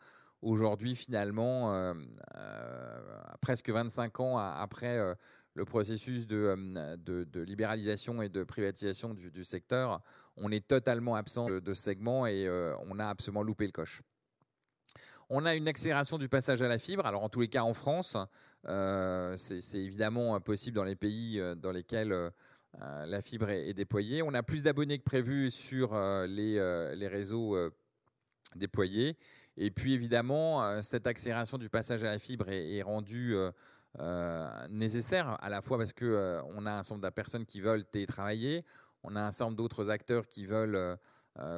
Aujourd'hui, 0.43 0.95
finalement, 0.95 1.73
euh, 1.73 1.93
euh, 2.36 2.99
presque 3.41 3.71
25 3.71 4.19
ans 4.19 4.38
après 4.38 4.97
euh, 4.97 5.15
le 5.56 5.65
processus 5.65 6.27
de, 6.27 6.56
de, 6.95 7.41
libéralisation 7.41 8.21
et 8.21 8.30
de 8.30 8.43
privatisation 8.43 9.15
du, 9.15 9.43
secteur, 9.43 9.99
on 10.36 10.51
est 10.51 10.67
totalement 10.67 11.15
absent 11.15 11.47
de, 11.47 11.73
ce 11.73 11.82
segment 11.82 12.27
et 12.27 12.47
on 12.86 12.99
a 12.99 13.08
absolument 13.08 13.41
loupé 13.41 13.65
le 13.65 13.71
coche. 13.71 14.03
On 15.30 15.45
a 15.45 15.56
une 15.56 15.67
accélération 15.67 16.19
du 16.19 16.30
passage 16.30 16.62
à 16.62 16.67
la 16.67 16.77
fibre. 16.77 17.08
Alors 17.08 17.23
en 17.23 17.30
tous 17.30 17.41
les 17.41 17.49
cas 17.49 17.63
en 17.63 17.73
France, 17.73 18.15
c'est 18.63 19.80
évidemment 19.80 20.39
possible 20.39 20.75
dans 20.75 20.84
les 20.84 20.95
pays 20.95 21.41
dans 21.58 21.71
lesquels 21.71 22.32
la 22.80 23.21
fibre 23.21 23.49
est, 23.49 23.73
déployée. 23.73 24.21
On 24.21 24.34
a 24.34 24.43
plus 24.43 24.63
d'abonnés 24.63 24.99
que 24.99 25.03
prévu 25.03 25.51
sur 25.51 25.95
les, 26.27 26.95
les 26.95 27.08
réseaux 27.08 27.58
déployés. 28.56 29.17
Et 29.58 29.71
puis 29.71 29.93
évidemment, 29.93 30.63
euh, 30.63 30.82
cette 30.82 31.08
accélération 31.08 31.58
du 31.58 31.69
passage 31.69 32.03
à 32.03 32.08
la 32.08 32.19
fibre 32.19 32.49
est, 32.49 32.82
rendue 32.82 33.36
euh, 33.36 33.51
euh, 33.99 34.67
nécessaire 34.69 35.38
à 35.41 35.49
la 35.49 35.62
fois 35.62 35.77
parce 35.77 35.93
que 35.93 36.39
on 36.56 36.65
a 36.65 36.71
un 36.71 36.84
certain 36.84 36.95
nombre 36.95 37.08
de 37.08 37.13
personnes 37.13 37.45
qui 37.45 37.60
veulent 37.60 37.86
télétravailler, 37.86 38.63
on 39.03 39.15
a 39.15 39.21
un 39.21 39.32
certain 39.32 39.45
nombre 39.45 39.58
d'autres 39.58 39.89
acteurs 39.89 40.27
qui 40.27 40.45
veulent 40.45 40.97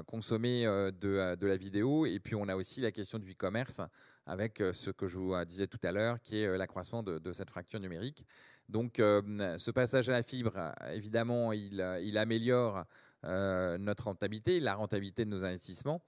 consommer 0.06 0.65
de, 0.65 1.46
la 1.46 1.56
vidéo, 1.56 2.06
et 2.06 2.20
puis 2.20 2.36
on 2.36 2.48
a 2.48 2.56
aussi 2.56 2.82
la 2.82 2.92
question 2.92 3.20
du 3.20 3.32
e-commerce 3.32 3.82
avec 4.26 4.62
ce 4.74 4.92
que 4.92 5.08
je 5.08 5.18
vous 5.18 5.34
disais 5.46 5.68
tout 5.68 5.80
à 5.84 5.92
l'heure, 5.92 6.20
qui 6.22 6.42
est 6.42 6.58
l'accroissement 6.58 7.04
de, 7.04 7.34
cette 7.34 7.50
fracture 7.50 7.80
numérique. 7.80 8.26
Donc 8.68 8.96
ce 8.98 9.72
passage 9.72 10.10
à 10.10 10.13
la 10.13 10.24
fibre, 10.24 10.74
évidemment, 10.92 11.54
il, 11.54 12.18
améliore 12.18 12.84
notre 13.24 14.06
rentabilité, 14.06 14.60
la 14.60 14.76
rentabilité 14.76 15.26
de 15.26 15.30
nos 15.30 15.46
investissements 15.46 16.02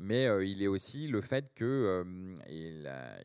mais 0.00 0.26
euh, 0.26 0.44
il 0.44 0.62
est 0.62 0.66
aussi 0.66 1.06
le 1.06 1.20
fait 1.20 1.52
qu'il 1.54 1.66
euh, 1.66 2.38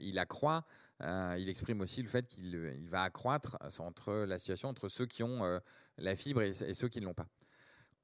il, 0.02 0.20
accroît, 0.20 0.66
euh, 1.02 1.36
il 1.40 1.50
exprime 1.50 1.82
aussi 1.82 2.02
le 2.02 2.10
fait 2.10 2.28
qu'il 2.28 2.90
va 2.90 3.04
accroître 3.04 3.58
entre 3.80 4.26
la 4.26 4.38
situation 4.38 4.70
entre 4.70 4.90
ceux 4.90 5.06
qui 5.06 5.24
ont 5.24 5.60
la 5.98 6.16
fibre 6.16 6.42
et, 6.42 6.54
ceux 6.54 6.90
qui 6.90 7.00
ne 7.00 7.06
l'ont 7.06 7.14
pas. 7.14 7.28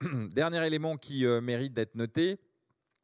Dernier 0.31 0.65
élément 0.65 0.97
qui 0.97 1.25
mérite 1.41 1.73
d'être 1.73 1.95
noté, 1.95 2.39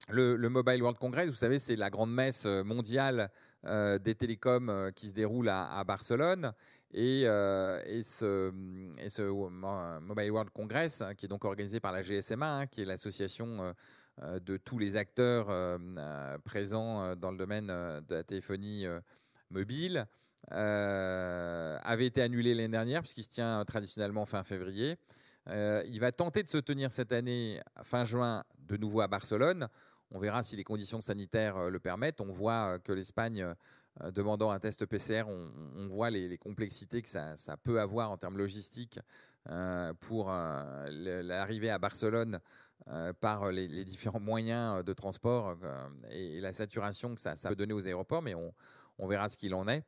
le, 0.10 0.38
Mobile 0.50 0.82
World 0.82 0.98
Congress, 0.98 1.30
vous 1.30 1.36
savez, 1.36 1.60
c'est 1.60 1.76
la 1.76 1.90
grande 1.90 2.14
messe 2.14 2.46
mondiale 2.46 3.30
des 3.64 4.16
télécoms 4.16 4.92
qui 4.96 5.08
se 5.08 5.14
déroule 5.14 5.50
à, 5.50 5.84
Barcelone. 5.86 6.54
Et, 6.92 7.24
ce, 8.04 8.52
Mobile 10.00 10.32
World 10.32 10.52
Congress, 10.52 11.04
qui 11.18 11.26
est 11.26 11.30
donc 11.30 11.46
organisé 11.46 11.80
par 11.80 11.92
la 11.92 12.02
GSMA, 12.02 12.60
hein, 12.60 12.68
qui 12.68 12.82
est 12.82 12.86
l'association 12.86 13.74
euh, 14.24 14.40
de 14.40 14.58
tous 14.58 14.78
les 14.80 14.98
acteurs 14.98 15.50
euh, 15.50 15.78
euh, 15.98 16.38
présents 16.40 17.16
dans 17.16 17.32
le 17.32 17.38
domaine 17.38 17.68
de 17.68 18.16
la 18.16 18.24
téléphonie 18.24 18.86
mobile, 19.50 20.08
avait 20.52 22.08
été 22.08 22.22
annulé 22.22 22.54
l'année 22.54 22.70
dernière 22.70 23.02
puisqu'il 23.02 23.24
se 23.24 23.30
tient 23.30 23.64
traditionnellement 23.66 24.26
fin 24.26 24.44
février. 24.44 24.98
Il 25.50 26.00
va 26.00 26.12
tenter 26.12 26.44
de 26.44 26.48
se 26.48 26.58
tenir 26.58 26.92
cette 26.92 27.12
année, 27.12 27.62
fin 27.84 28.06
juin, 28.06 28.44
de 28.68 28.78
nouveau 28.78 29.02
à 29.02 29.08
Barcelone. 29.08 29.68
On 30.12 30.20
verra 30.20 30.42
si 30.44 30.56
les 30.56 30.64
conditions 30.64 31.02
sanitaires 31.02 31.70
le 31.70 31.80
permettent. 31.80 32.22
On 32.22 32.32
voit 32.32 32.80
que 32.80 32.92
l'Espagne 32.92 33.54
euh, 34.04 34.12
demandant 34.12 34.52
un 34.52 34.60
test 34.60 34.86
PCR, 34.86 35.24
on, 35.28 35.88
voit 35.88 36.10
les, 36.10 36.38
complexités 36.38 37.02
que 37.02 37.10
ça, 37.10 37.36
peut 37.64 37.82
avoir 37.82 38.12
en 38.12 38.18
termes 38.18 38.38
logistiques 38.38 39.00
euh, 39.50 39.94
pour 40.00 40.32
euh, 40.32 41.22
l'arrivée 41.24 41.70
à 41.70 41.80
Barcelone 41.80 42.40
par 43.20 43.52
les, 43.52 43.86
différents 43.86 44.20
moyens 44.20 44.84
de 44.84 44.94
transport 44.94 45.56
et, 46.10 46.40
la 46.42 46.54
saturation 46.54 47.14
que 47.14 47.22
ça, 47.22 47.36
peut 47.48 47.56
donner 47.56 47.74
aux 47.74 47.86
aéroports, 47.86 48.24
mais 48.24 48.34
on, 48.34 49.08
verra 49.08 49.30
ce 49.30 49.38
qu'il 49.38 49.54
en 49.54 49.68
est. 49.68 49.84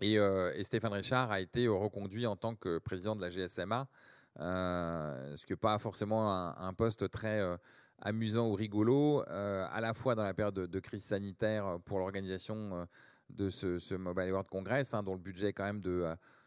Et, 0.00 0.16
Stéphane 0.62 0.92
Richard 0.92 1.30
a 1.32 1.40
été 1.40 1.68
reconduit 1.68 2.26
en 2.26 2.36
tant 2.36 2.54
que 2.54 2.78
président 2.78 3.14
de 3.14 3.20
la 3.20 3.28
GSMA, 3.28 3.88
ce 4.38 5.46
qui 5.46 5.52
n'est 5.52 5.58
pas 5.58 5.78
forcément 5.78 6.56
un, 6.58 6.72
poste 6.74 7.08
très 7.10 7.40
amusant 8.00 8.48
ou 8.48 8.54
rigolo, 8.54 9.22
à 9.28 9.80
la 9.80 9.94
fois 9.94 10.14
dans 10.14 10.24
la 10.24 10.34
période 10.34 10.54
de 10.54 10.80
crise 10.80 11.04
sanitaire 11.04 11.78
pour 11.84 11.98
l'organisation 11.98 12.86
de 13.30 13.50
ce, 13.50 13.94
Mobile 13.94 14.30
World 14.30 14.48
Congress, 14.48 14.94
hein, 14.94 15.02
dont 15.02 15.14
le 15.14 15.20
budget 15.20 15.48
est 15.48 15.52
quand 15.52 15.64
même 15.64 15.80
de 15.80 16.06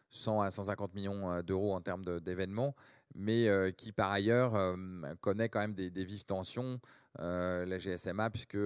100 0.10 0.41
euh, 0.41 0.45
à 0.45 0.52
150 0.52 0.93
millions 0.93 1.32
euh, 1.32 1.41
d'euros 1.41 1.73
en 1.73 1.82
termes 1.82 2.19
d'événements, 2.21 2.76
mais 3.15 3.47
euh, 3.47 3.71
qui 3.71 3.91
par 3.91 4.12
ailleurs 4.12 4.76
connaît 5.21 5.50
quand 5.50 5.60
même 5.60 5.73
des, 5.73 5.89
vives 5.89 6.26
tensions, 6.26 6.80
la 7.17 7.78
GSMA, 7.78 8.30
puisque, 8.30 8.58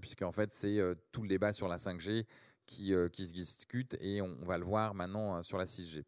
puisque 0.00 0.24
fait 0.32 0.52
c'est 0.52 0.80
tout 1.12 1.22
le 1.22 1.28
débat 1.28 1.52
sur 1.52 1.68
la 1.68 1.76
5G 1.76 2.26
qui, 2.66 2.92
qui 3.12 3.26
se 3.26 3.32
discute 3.32 3.96
et 4.00 4.22
on, 4.22 4.44
va 4.44 4.58
le 4.58 4.64
voir 4.64 4.94
maintenant 4.94 5.42
sur 5.42 5.58
la 5.58 5.64
6G. 5.64 6.04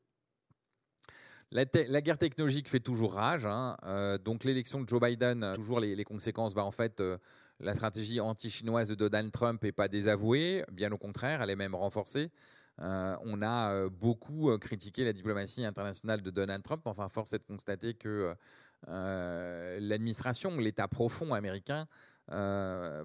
La, 1.52 1.64
guerre 1.64 2.18
technologique 2.18 2.68
fait 2.68 2.80
toujours 2.80 3.14
rage. 3.14 3.46
Hein. 3.46 3.76
donc 4.24 4.44
l'élection 4.44 4.80
de 4.80 4.88
Joe 4.88 5.00
Biden, 5.00 5.52
toujours 5.54 5.80
les, 5.80 6.04
conséquences. 6.04 6.54
Bah, 6.54 6.64
en 6.64 6.72
fait, 6.72 7.02
la 7.60 7.74
stratégie 7.74 8.20
anti-chinoise 8.20 8.88
de 8.88 8.94
Donald 8.94 9.30
Trump 9.32 9.62
n'est 9.62 9.72
pas 9.72 9.88
désavouée, 9.88 10.64
bien 10.72 10.90
au 10.92 10.98
contraire, 10.98 11.42
elle 11.42 11.50
est 11.50 11.56
même 11.56 11.74
renforcée. 11.74 12.30
Euh, 12.82 13.16
on 13.22 13.40
a 13.40 13.72
euh, 13.72 13.88
beaucoup 13.88 14.50
euh, 14.50 14.58
critiqué 14.58 15.04
la 15.04 15.12
diplomatie 15.12 15.64
internationale 15.64 16.20
de 16.20 16.30
Donald 16.30 16.62
Trump. 16.62 16.82
Enfin, 16.84 17.08
force 17.08 17.32
est 17.32 17.38
de 17.38 17.44
constater 17.44 17.94
que 17.94 18.34
l'administration, 18.86 20.56
l'État 20.58 20.86
profond 20.86 21.32
américain, 21.32 21.86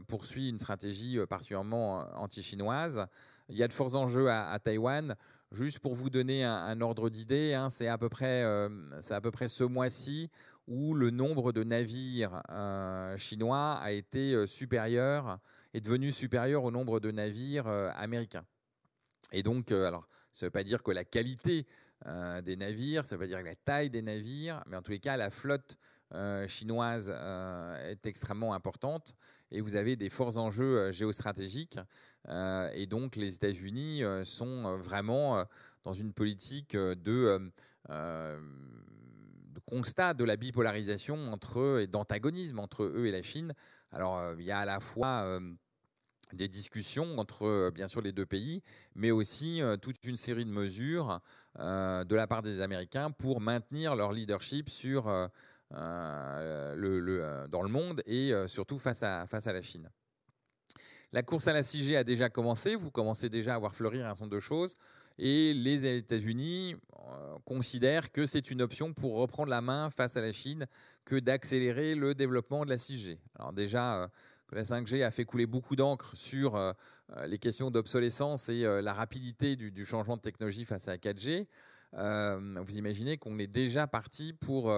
poursuit 0.07 0.49
une 0.49 0.59
stratégie 0.59 1.19
particulièrement 1.29 2.05
anti-chinoise. 2.15 3.05
Il 3.49 3.57
y 3.57 3.63
a 3.63 3.67
de 3.67 3.73
forts 3.73 3.95
enjeux 3.95 4.29
à, 4.29 4.57
Taïwan. 4.63 5.15
Juste 5.51 5.79
pour 5.79 5.93
vous 5.93 6.09
donner 6.09 6.45
un, 6.45 6.79
ordre 6.79 7.09
d'idée, 7.09 7.53
hein, 7.53 7.69
c'est 7.69 7.87
à 7.87 7.97
peu 7.97 8.07
près, 8.07 8.43
à 8.43 9.21
peu 9.21 9.31
près 9.31 9.47
ce 9.47 9.63
mois-ci 9.63 10.29
où 10.67 10.93
le 10.93 11.09
nombre 11.09 11.51
de 11.51 11.63
navires 11.63 12.41
euh, 12.49 13.17
chinois 13.17 13.73
a 13.73 13.91
été 13.91 14.33
euh, 14.33 14.47
supérieur, 14.47 15.39
est 15.73 15.81
devenu 15.81 16.11
supérieur 16.11 16.63
au 16.63 16.71
nombre 16.71 16.99
de 16.99 17.11
navires 17.11 17.67
euh, 17.67 17.91
américains. 17.95 18.45
Et 19.33 19.43
donc, 19.43 19.71
alors, 19.71 20.07
ça 20.33 20.45
ne 20.45 20.47
veut 20.47 20.51
pas 20.51 20.63
dire 20.63 20.83
que 20.83 20.91
la 20.91 21.05
qualité 21.05 21.65
des 22.43 22.55
navires, 22.55 23.05
ça 23.05 23.15
ne 23.15 23.19
veut 23.19 23.25
pas 23.25 23.27
dire 23.27 23.39
que 23.39 23.49
la 23.49 23.55
taille 23.55 23.89
des 23.89 24.01
navires, 24.01 24.61
mais 24.65 24.75
en 24.75 24.81
tous 24.81 24.91
les 24.91 24.99
cas, 24.99 25.15
la 25.15 25.29
flotte 25.29 25.77
chinoise 26.47 27.09
est 27.09 28.05
extrêmement 28.05 28.53
importante 28.53 29.15
et 29.51 29.61
vous 29.61 29.75
avez 29.75 29.95
des 29.95 30.09
forts 30.09 30.37
enjeux 30.37 30.91
géostratégiques. 30.91 31.79
et 32.27 32.85
donc, 32.87 33.15
les 33.15 33.35
États-Unis 33.35 34.03
sont 34.23 34.77
vraiment 34.77 35.45
dans 35.83 35.93
une 35.93 36.13
politique 36.13 36.75
de 36.75 37.51
constat 39.71 40.13
de 40.13 40.23
la 40.23 40.35
bipolarisation 40.35 41.31
entre 41.31 41.59
eux 41.59 41.79
et 41.81 41.87
d'antagonisme 41.87 42.59
entre 42.59 42.83
eux 42.83 43.05
et 43.05 43.11
la 43.11 43.23
Chine. 43.23 43.53
Alors, 43.91 44.17
euh, 44.17 44.35
il 44.37 44.45
y 44.45 44.51
a 44.51 44.59
à 44.59 44.65
la 44.65 44.79
fois 44.79 45.23
euh, 45.23 45.39
des 46.33 46.49
discussions 46.49 47.17
entre 47.17 47.45
euh, 47.45 47.71
bien 47.71 47.87
sûr 47.87 48.01
les 48.01 48.11
deux 48.11 48.25
pays, 48.25 48.61
mais 48.95 49.11
aussi 49.11 49.61
toute 49.81 50.03
une 50.05 50.17
série 50.17 50.45
de 50.45 50.51
mesures 50.51 51.21
de 51.57 52.15
la 52.15 52.27
part 52.27 52.41
des 52.41 52.61
Américains 52.61 53.11
pour 53.11 53.41
maintenir 53.41 53.95
leur 53.95 54.11
leadership 54.11 54.69
sur, 54.69 55.29
le, 55.71 57.47
dans 57.47 57.61
le 57.61 57.69
monde 57.69 58.01
et 58.05 58.33
surtout 58.47 58.77
face 58.77 59.03
à, 59.03 59.27
la 59.31 59.61
Chine. 59.61 59.89
La 61.13 61.23
course 61.23 61.47
à 61.49 61.53
la 61.53 61.61
6G 61.61 61.97
a 61.97 62.05
déjà 62.05 62.29
commencé, 62.29 62.75
vous 62.75 62.89
commencez 62.89 63.27
déjà 63.27 63.55
à 63.55 63.59
voir 63.59 63.75
fleurir 63.75 64.05
un 64.05 64.09
certain 64.09 64.25
nombre 64.25 64.35
de 64.35 64.39
choses. 64.39 64.75
Et 65.17 65.53
les 65.53 65.85
États-Unis 65.85 66.75
euh, 66.97 67.37
considèrent 67.45 68.11
que 68.11 68.25
c'est 68.25 68.49
une 68.49 68.61
option 68.61 68.93
pour 68.93 69.15
reprendre 69.15 69.49
la 69.49 69.61
main 69.61 69.89
face 69.89 70.17
à 70.17 70.21
la 70.21 70.31
Chine 70.31 70.67
que 71.05 71.19
d'accélérer 71.19 71.95
le 71.95 72.15
développement 72.15 72.63
de 72.63 72.69
la 72.69 72.77
6G. 72.77 73.17
Alors 73.37 73.53
déjà, 73.53 74.03
euh, 74.03 74.07
la 74.51 74.63
5G 74.63 75.03
a 75.03 75.11
fait 75.11 75.25
couler 75.25 75.45
beaucoup 75.45 75.75
d'encre 75.75 76.15
sur 76.15 76.55
euh, 76.55 76.73
les 77.27 77.37
questions 77.37 77.71
d'obsolescence 77.71 78.49
et 78.49 78.63
la 78.63 78.93
rapidité 78.93 79.55
du, 79.55 79.85
changement 79.85 80.15
de 80.15 80.21
technologie 80.21 80.65
face 80.65 80.87
à 80.87 80.91
la 80.91 80.97
4G. 80.97 81.45
Vous 81.93 82.77
imaginez 82.77 83.17
qu'on 83.17 83.37
est 83.39 83.47
déjà 83.47 83.87
parti 83.87 84.33
pour, 84.33 84.73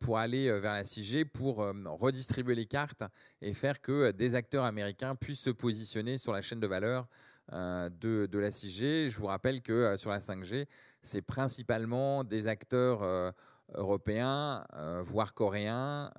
pour 0.00 0.18
aller 0.18 0.60
vers 0.60 0.72
la 0.72 0.82
6G, 0.82 1.24
pour 1.24 1.56
redistribuer 1.56 2.54
les 2.54 2.66
cartes 2.66 3.02
et 3.40 3.52
faire 3.54 3.80
que 3.80 4.10
des 4.10 4.34
acteurs 4.34 4.64
américains 4.64 5.14
puissent 5.16 5.42
se 5.42 5.50
positionner 5.50 6.18
sur 6.18 6.32
la 6.32 6.42
chaîne 6.42 6.60
de 6.60 6.66
valeur 6.66 7.08
euh, 7.52 7.90
de, 7.90 8.38
la 8.38 8.48
6G. 8.48 9.08
Je 9.08 9.16
vous 9.18 9.26
rappelle 9.26 9.60
que 9.60 9.72
euh, 9.72 9.96
sur 9.98 10.10
la 10.10 10.18
5G, 10.18 10.66
c'est 11.02 11.20
principalement 11.20 12.24
des 12.24 12.48
acteurs 12.48 13.34
euh, 13.72 13.78
européens, 13.78 14.64
voire 15.02 15.34
coréens, 15.34 16.10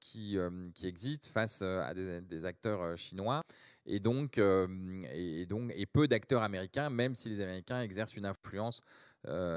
qui, 0.00 0.38
qui, 0.74 0.86
existent 0.86 1.28
face 1.30 1.62
à 1.62 1.94
des, 1.94 2.44
acteurs 2.44 2.96
chinois. 2.96 3.42
Et 3.86 4.00
donc, 4.00 4.38
et, 4.38 5.46
donc, 5.46 5.72
et 5.74 5.86
peu 5.86 6.08
d'acteurs 6.08 6.42
américains, 6.42 6.90
même 6.90 7.14
si 7.14 7.28
les 7.28 7.40
Américains 7.40 7.82
exercent 7.82 8.16
une 8.16 8.26
influence 8.26 8.80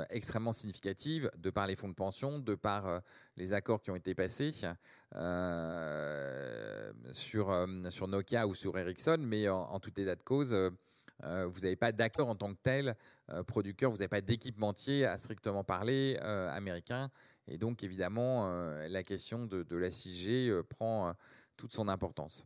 extrêmement 0.09 0.53
significative 0.53 1.31
de 1.37 1.49
par 1.49 1.67
les 1.67 1.75
fonds 1.75 1.89
de 1.89 1.93
pension, 1.93 2.39
de 2.39 2.55
par 2.55 3.01
les 3.37 3.53
accords 3.53 3.81
qui 3.81 3.91
ont 3.91 3.95
été 3.95 4.13
passés 4.15 4.51
sur, 7.13 7.67
sur 7.89 8.07
Nokia 8.07 8.47
ou 8.47 8.55
sur 8.55 8.77
Ericsson, 8.77 9.17
mais 9.19 9.47
en, 9.47 9.61
en 9.61 9.79
tout 9.79 9.97
état 9.99 10.15
de 10.15 10.23
cause, 10.23 10.55
euh, 11.23 11.45
vous 11.47 11.61
n'avez 11.61 11.75
pas 11.75 11.91
d'acteur 11.91 12.27
en 12.27 12.35
tant 12.35 12.53
que 12.53 12.59
tel, 12.61 12.95
euh, 13.29 13.43
producteur, 13.43 13.91
vous 13.91 13.97
n'avez 13.97 14.09
pas 14.09 14.21
d'équipementier 14.21 15.05
à 15.05 15.17
strictement 15.17 15.63
parler 15.63 16.19
euh, 16.21 16.49
américain. 16.51 17.09
Et 17.47 17.57
donc, 17.57 17.83
évidemment, 17.83 18.49
la 18.87 19.03
question 19.03 19.45
de, 19.45 19.75
la 19.75 19.89
6G 19.89 20.63
prend 20.63 21.13
toute 21.57 21.73
son 21.73 21.89
importance. 21.89 22.45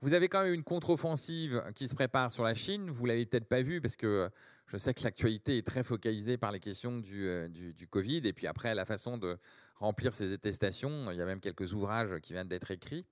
Vous 0.00 0.12
avez 0.12 0.28
quand 0.28 0.42
même 0.42 0.54
une 0.54 0.64
contre-offensive 0.64 1.62
qui 1.76 1.86
se 1.86 1.94
prépare 1.94 2.32
sur 2.32 2.42
la 2.42 2.54
Chine. 2.54 2.90
Vous 2.90 3.06
l'avez 3.06 3.26
peut-être 3.26 3.48
pas 3.48 3.62
vu 3.62 3.80
parce 3.80 3.94
que 3.94 4.28
je 4.66 4.76
sais 4.76 4.92
que 4.92 5.04
l'actualité 5.04 5.58
est 5.58 5.66
très 5.66 5.84
focalisée 5.84 6.36
par 6.36 6.50
les 6.50 6.58
questions 6.58 6.98
du, 6.98 7.88
Covid 7.90 8.22
et 8.24 8.32
puis 8.32 8.48
après 8.48 8.74
la 8.74 8.84
façon 8.84 9.18
de 9.18 9.38
remplir 9.76 10.14
ces 10.14 10.32
attestations. 10.32 11.12
Il 11.12 11.16
y 11.16 11.22
a 11.22 11.26
même 11.26 11.40
quelques 11.40 11.72
ouvrages 11.72 12.18
qui 12.20 12.32
viennent 12.32 12.48
d'être 12.48 12.72
écrits. 12.72 13.06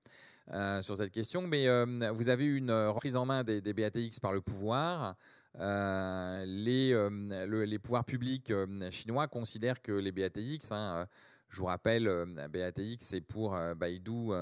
Euh, 0.52 0.82
sur 0.82 0.96
cette 0.96 1.10
question, 1.10 1.46
mais 1.46 1.68
euh, 1.68 2.12
vous 2.14 2.28
avez 2.28 2.44
eu 2.44 2.56
une 2.56 2.70
reprise 2.70 3.16
en 3.16 3.24
main 3.24 3.44
des, 3.44 3.60
BATX 3.72 4.20
par 4.20 4.34
le 4.34 4.42
pouvoir. 4.42 5.16
Euh, 5.58 6.44
les, 6.44 7.78
pouvoirs 7.78 8.04
publics 8.04 8.52
chinois 8.90 9.26
considèrent 9.26 9.80
que 9.80 9.92
les 9.92 10.12
BATX, 10.12 10.70
hein, 10.70 11.06
je 11.48 11.58
vous 11.58 11.66
rappelle, 11.66 12.08
BATX 12.50 12.96
c'est 12.98 13.22
pour 13.22 13.58
Baidu, 13.76 14.32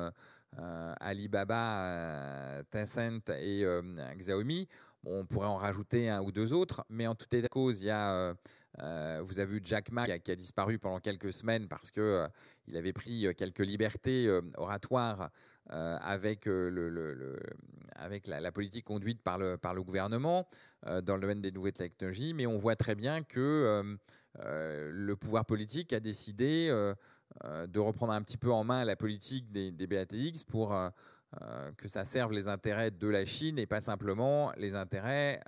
Alibaba, 1.01 2.63
Tencent 2.71 3.31
et 3.39 3.65
Xiaomi. 4.17 4.67
on 5.05 5.25
pourrait 5.25 5.47
en 5.47 5.57
rajouter 5.57 6.09
un 6.09 6.21
ou 6.21 6.33
deux 6.33 6.53
autres, 6.53 6.85
mais 6.89 7.07
en 7.07 7.15
tout 7.15 7.27
état 7.27 7.43
de 7.43 7.49
cause, 7.49 7.83
il 7.83 7.87
y 7.87 7.91
a 7.91 8.35
vous 9.23 9.39
avez 9.39 9.45
vu 9.45 9.61
Jack 9.63 9.93
Ma 9.93 10.07
qui 10.19 10.33
a, 10.33 10.37
disparu 10.37 10.79
pendant 10.79 10.99
quelques 10.99 11.33
semaines 11.33 11.69
parce 11.69 11.93
que 11.93 12.27
il 12.67 12.77
avait 12.77 12.95
pris 12.95 13.27
quelques 13.37 13.61
libertés 13.61 14.29
oratoires 14.57 15.31
euh, 15.71 15.97
avec, 16.03 16.49
euh, 16.49 17.39
la, 18.27 18.53
politique 18.53 18.85
conduite 18.85 19.23
par 19.23 19.39
le, 19.39 19.83
gouvernement 19.83 20.49
euh, 20.87 21.01
dans 21.01 21.15
le 21.15 21.21
domaine 21.21 21.41
des 21.41 21.53
nouvelles 21.53 21.73
technologies, 21.73 22.35
mais 22.35 22.47
on 22.47 22.59
voit 22.59 22.75
très 22.75 22.97
bien 22.97 23.23
que 23.23 23.97
le 24.39 25.15
pouvoir 25.15 25.47
politique 25.47 25.93
a 25.93 26.01
décidé 26.01 26.69
de 27.45 27.79
reprendre 27.79 28.13
un 28.13 28.23
petit 28.23 28.37
peu 28.37 28.51
en 28.51 28.65
main 28.65 28.85
la 28.85 28.97
politique 28.97 29.51
des, 29.53 29.87
BATX 29.87 30.43
pour 30.43 30.77
que 31.77 31.89
ça 31.89 32.05
serve 32.05 32.33
les 32.33 32.49
intérêts 32.49 32.91
de 32.91 33.09
la 33.09 33.25
Chine 33.25 33.59
et 33.59 33.67
pas 33.67 33.81
simplement 33.81 34.53
les 34.57 34.75
intérêts 34.75 35.41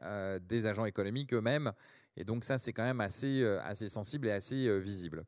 des 0.43 0.67
agents 0.67 0.87
économiques 0.87 1.35
eux-mêmes. 1.35 1.73
Et 2.17 2.25
donc 2.25 2.45
ça, 2.45 2.57
c'est 2.57 2.73
quand 2.73 2.85
même 2.85 3.01
assez 3.01 3.45
sensible 3.89 4.29
et 4.29 4.33
assez 4.33 4.79
visible. 4.79 5.25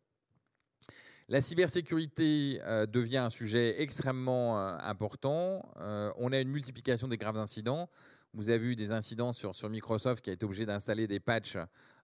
La 1.29 1.41
cybersécurité 1.41 2.61
euh, 2.63 2.87
devient 2.87 3.17
un 3.17 3.31
sujet 3.31 3.83
extrêmement 3.83 4.61
euh, 4.61 4.79
important. 4.81 5.69
Euh, 5.79 6.13
on 6.19 6.31
a 6.31 6.39
une 6.39 6.51
multiplication 6.51 7.09
des 7.09 7.17
graves 7.17 7.37
incidents. 7.37 7.89
Vous 8.33 8.51
avez 8.51 8.65
eu 8.65 8.77
des 8.77 8.93
incidents 8.93 9.33
sur, 9.33 9.53
Microsoft 9.69 10.23
qui 10.23 10.31
a 10.31 10.35
été 10.35 10.45
obligé 10.45 10.67
d'installer 10.67 11.09
des 11.09 11.19
patchs 11.19 11.59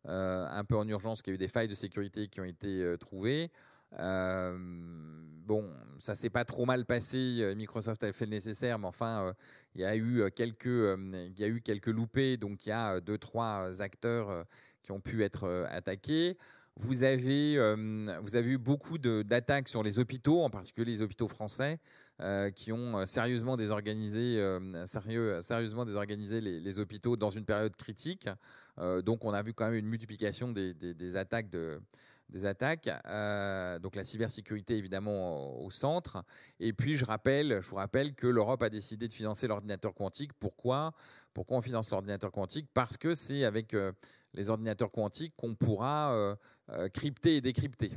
un 0.04 0.64
peu 0.64 0.76
en 0.76 0.88
urgence, 0.88 1.22
qui 1.22 1.30
a 1.30 1.35
eu 1.35 1.38
des 1.38 1.46
failles 1.46 1.68
de 1.68 1.74
sécurité 1.74 2.26
qui 2.26 2.40
ont 2.40 2.44
été 2.44 2.96
trouvées. 2.98 3.50
Bon, 3.90 5.70
ça 5.98 6.14
s'est 6.14 6.30
pas 6.30 6.46
trop 6.46 6.64
mal 6.64 6.87
passé. 6.87 7.52
Microsoft 7.54 8.02
a 8.02 8.12
fait 8.14 8.24
le 8.24 8.30
nécessaire, 8.30 8.78
mais 8.78 8.87
enfin, 8.87 9.35
il 9.74 9.82
y 9.82 9.85
a 9.85 9.94
eu 9.94 10.30
quelques, 10.35 10.64
il 10.64 11.38
y 11.38 11.44
a 11.44 11.48
eu 11.48 11.61
quelques 11.61 11.88
loupés. 11.88 12.38
Donc, 12.38 12.64
il 12.64 12.70
y 12.70 12.72
a 12.72 12.98
deux, 13.02 13.18
trois 13.18 13.82
acteurs 13.82 14.46
qui 14.82 14.90
ont 14.90 15.00
pu 15.00 15.22
être 15.24 15.66
attaqués. 15.70 16.38
Vous 16.76 17.02
avez, 17.02 17.58
avez 17.58 18.50
eu 18.50 18.58
beaucoup 18.58 18.98
d'attaques 18.98 19.68
sur 19.68 19.82
les 19.82 19.98
hôpitaux, 19.98 20.42
en 20.42 20.50
particulier 20.50 20.92
les 20.92 21.02
hôpitaux 21.02 21.28
français, 21.28 21.78
qui 22.54 22.72
ont 22.72 23.04
sérieusement 23.04 23.56
désorganisé, 23.56 24.42
sérieux, 24.87 25.40
sérieusement 25.42 25.85
désorganisé 25.85 26.40
les, 26.40 26.61
les, 26.61 26.78
hôpitaux 26.78 27.16
dans 27.16 27.30
une 27.30 27.44
période 27.44 27.76
critique. 27.76 28.28
donc, 29.04 29.24
on 29.24 29.32
a 29.32 29.42
vu 29.42 29.52
quand 29.52 29.66
même 29.66 29.74
une 29.74 29.87
multiplication 29.88 30.50
des, 30.50 31.16
attaques. 31.16 32.88
Euh, 33.06 33.78
donc 33.78 33.94
la 33.94 34.04
cybersécurité 34.04 34.76
évidemment 34.76 35.61
au, 35.62 35.70
centre. 35.70 36.24
Et 36.61 36.72
puis 36.72 36.96
je 36.96 37.04
rappelle, 37.04 37.61
je 37.61 37.68
vous 37.68 37.76
rappelle 37.76 38.14
que 38.14 38.26
l'Europe 38.26 38.62
a 38.62 38.70
décidé 38.70 39.08
de 39.08 39.12
financer 39.12 39.46
l'ordinateur 39.46 39.94
quantique. 39.94 40.32
Pourquoi? 40.35 40.92
Pourquoi 41.35 41.58
on 41.58 41.62
finance 41.62 41.90
l'ordinateur 41.90 42.32
quantique? 42.32 42.68
Parce 42.72 42.96
que 42.96 43.14
c'est 43.14 43.44
avec 43.44 43.74
euh, 43.74 43.92
les 44.35 44.51
ordinateurs 44.51 44.90
quantiques 44.90 45.35
qu'on 45.37 45.55
pourra 45.55 46.12
euh, 46.14 46.88
crypter 46.90 47.37
et 47.37 47.40
décrypter. 47.40 47.92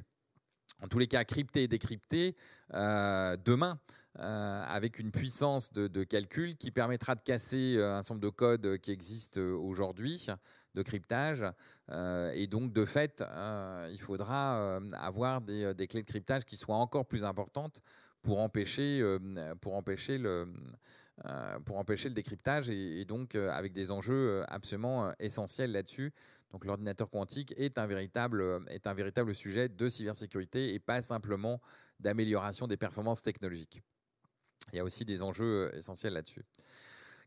En 0.82 0.88
tous 0.88 1.00
les 1.00 1.08
cas, 1.08 1.24
crypter 1.24 1.64
et 1.64 1.68
décrypter 1.68 2.36
demain. 2.72 3.80
avec 4.18 5.00
une 5.00 5.12
puissance 5.12 5.72
de, 5.74 6.04
calcul 6.04 6.58
qui 6.58 6.72
permettra 6.72 7.16
de 7.16 7.22
casser 7.22 7.78
un 7.82 8.02
certain 8.02 8.16
nombre 8.16 8.26
de 8.26 8.30
codes 8.30 8.78
qui 8.80 8.92
existent 8.92 9.42
aujourd'hui 9.42 10.28
de 10.76 10.84
cryptage. 10.84 11.44
Euh, 11.90 12.32
et 12.36 12.46
donc, 12.46 12.72
de 12.72 12.86
fait, 12.86 13.22
euh, 13.22 13.90
il 13.92 14.00
faudra 14.00 14.58
euh, 14.58 14.80
avoir 14.94 15.42
des, 15.42 15.88
clés 15.88 16.04
de 16.04 16.08
cryptage 16.08 16.46
qui 16.46 16.58
soient 16.58 16.76
encore 16.76 17.08
plus 17.08 17.24
importantes 17.24 17.82
pour 18.22 18.40
empêcher, 18.40 19.04
pour 19.62 19.76
empêcher 19.76 20.18
le. 20.18 20.48
Pour 21.66 21.78
empêcher 21.78 22.10
le 22.10 22.16
décryptage 22.16 22.70
et, 22.70 23.06
donc 23.06 23.36
avec 23.36 23.72
des 23.72 23.92
enjeux 23.92 24.44
absolument 24.48 25.14
essentiels 25.20 25.72
là-dessus. 25.72 26.12
Donc 26.52 26.66
l'ordinateur 26.66 27.10
quantique 27.10 27.54
est 27.58 27.78
un, 27.78 27.88
véritable, 27.88 28.64
est 28.70 28.88
un 28.88 28.94
véritable 28.94 29.34
sujet 29.34 29.70
de 29.70 29.88
cybersécurité 29.88 30.74
et 30.74 30.80
pas 30.80 31.02
simplement 31.02 31.62
d'amélioration 32.00 32.68
des 32.68 32.78
performances 32.78 33.22
technologiques. 33.22 33.82
Il 34.72 34.78
y 34.78 34.80
a 34.80 34.84
aussi 34.84 35.06
des 35.06 35.22
enjeux 35.22 35.72
essentiels 35.76 36.14
là-dessus. 36.14 36.44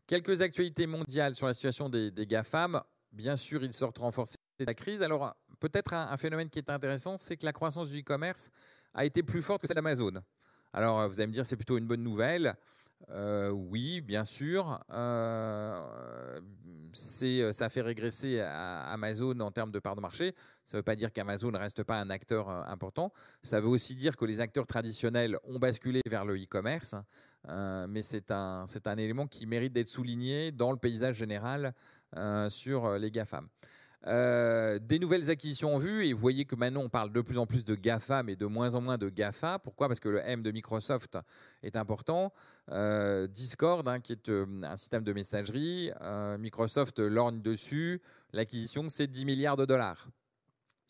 Quelques 0.07 0.41
actualités 0.41 0.87
mondiales 0.87 1.35
sur 1.35 1.45
la 1.45 1.53
situation 1.53 1.89
des, 1.89 2.11
GAFAM. 2.11 2.81
Bien 3.11 3.35
sûr, 3.35 3.63
ils 3.63 3.73
sortent 3.73 3.99
renforcés 3.99 4.37
de 4.59 4.65
la 4.65 4.73
crise. 4.73 5.01
Alors, 5.01 5.35
peut-être 5.59 5.93
un, 5.93 6.17
phénomène 6.17 6.49
qui 6.49 6.59
est 6.59 6.69
intéressant, 6.69 7.17
c'est 7.17 7.37
que 7.37 7.45
la 7.45 7.53
croissance 7.53 7.89
du 7.89 7.99
e-commerce 7.99 8.49
a 8.93 9.05
été 9.05 9.23
plus 9.23 9.41
forte 9.41 9.61
que 9.61 9.67
celle 9.67 9.75
d'Amazon. 9.75 10.23
Alors, 10.73 11.07
vous 11.07 11.19
allez 11.19 11.27
me 11.27 11.33
dire, 11.33 11.45
c'est 11.45 11.55
plutôt 11.55 11.77
une 11.77 11.87
bonne 11.87 12.03
nouvelle. 12.03 12.55
Euh, 13.11 13.49
oui, 13.49 14.01
bien 14.01 14.25
sûr. 14.25 14.83
Euh, 14.91 15.81
ça 16.93 17.69
fait 17.69 17.81
régresser 17.81 18.39
Amazon 18.41 19.39
en 19.39 19.51
termes 19.51 19.71
de 19.71 19.79
part 19.79 19.95
de 19.95 20.01
marché. 20.01 20.35
Ça 20.65 20.77
ne 20.77 20.79
veut 20.79 20.83
pas 20.83 20.95
dire 20.95 21.11
qu'Amazon 21.11 21.51
ne 21.51 21.57
reste 21.57 21.83
pas 21.83 21.99
un 21.99 22.09
acteur 22.09 22.49
euh, 22.49 22.63
important. 22.65 23.11
Ça 23.43 23.59
veut 23.61 23.67
aussi 23.67 23.95
dire 23.95 24.17
que 24.17 24.25
les 24.25 24.39
acteurs 24.39 24.67
traditionnels 24.67 25.37
ont 25.43 25.59
basculé 25.59 26.01
vers 26.07 26.25
le 26.25 26.35
e-commerce. 26.35 26.95
mais 27.47 28.01
c'est 28.01 28.31
un, 28.31 28.65
un 28.85 28.97
élément 28.97 29.27
qui 29.27 29.45
mérite 29.45 29.73
d'être 29.73 29.87
souligné 29.87 30.51
dans 30.51 30.71
le 30.71 30.77
paysage 30.77 31.15
général 31.15 31.73
sur 32.49 32.97
les 32.97 33.11
GAFAM. 33.11 33.47
Euh, 34.07 34.79
des 34.79 34.97
nouvelles 34.97 35.29
acquisitions 35.29 35.75
en 35.75 35.77
vue, 35.77 36.05
et 36.07 36.13
vous 36.13 36.19
voyez 36.19 36.45
que 36.45 36.55
maintenant 36.55 36.81
on 36.81 36.89
parle 36.89 37.11
de 37.11 37.19
plus 37.19 37.37
en 37.37 37.45
plus 37.45 37.65
de 37.65 37.75
GAFA, 37.75 38.23
mais 38.23 38.37
de 38.37 38.45
moins 38.45 38.75
en 38.75 38.81
moins 38.81 38.97
de 38.97 39.09
GAFA. 39.09 39.59
Pourquoi? 39.59 39.87
Parce 39.87 39.99
que 39.99 40.07
le 40.07 40.19
M 40.19 40.41
de 40.41 40.51
Microsoft 40.51 41.17
est 41.63 41.75
important. 41.75 42.31
Euh, 42.71 43.27
Discord, 43.27 43.85
hein, 43.87 43.99
qui 43.99 44.13
est 44.13 44.29
euh, 44.29 44.45
un 44.63 44.77
système 44.77 45.03
de 45.03 45.11
messagerie, 45.11 45.91
Microsoft 46.37 46.99
lorgne 46.99 47.41
dessus. 47.41 48.01
L'acquisition, 48.31 48.87
c'est 48.87 49.07
10 49.07 49.25
milliards 49.25 49.57
de 49.57 49.65
dollars. 49.65 50.07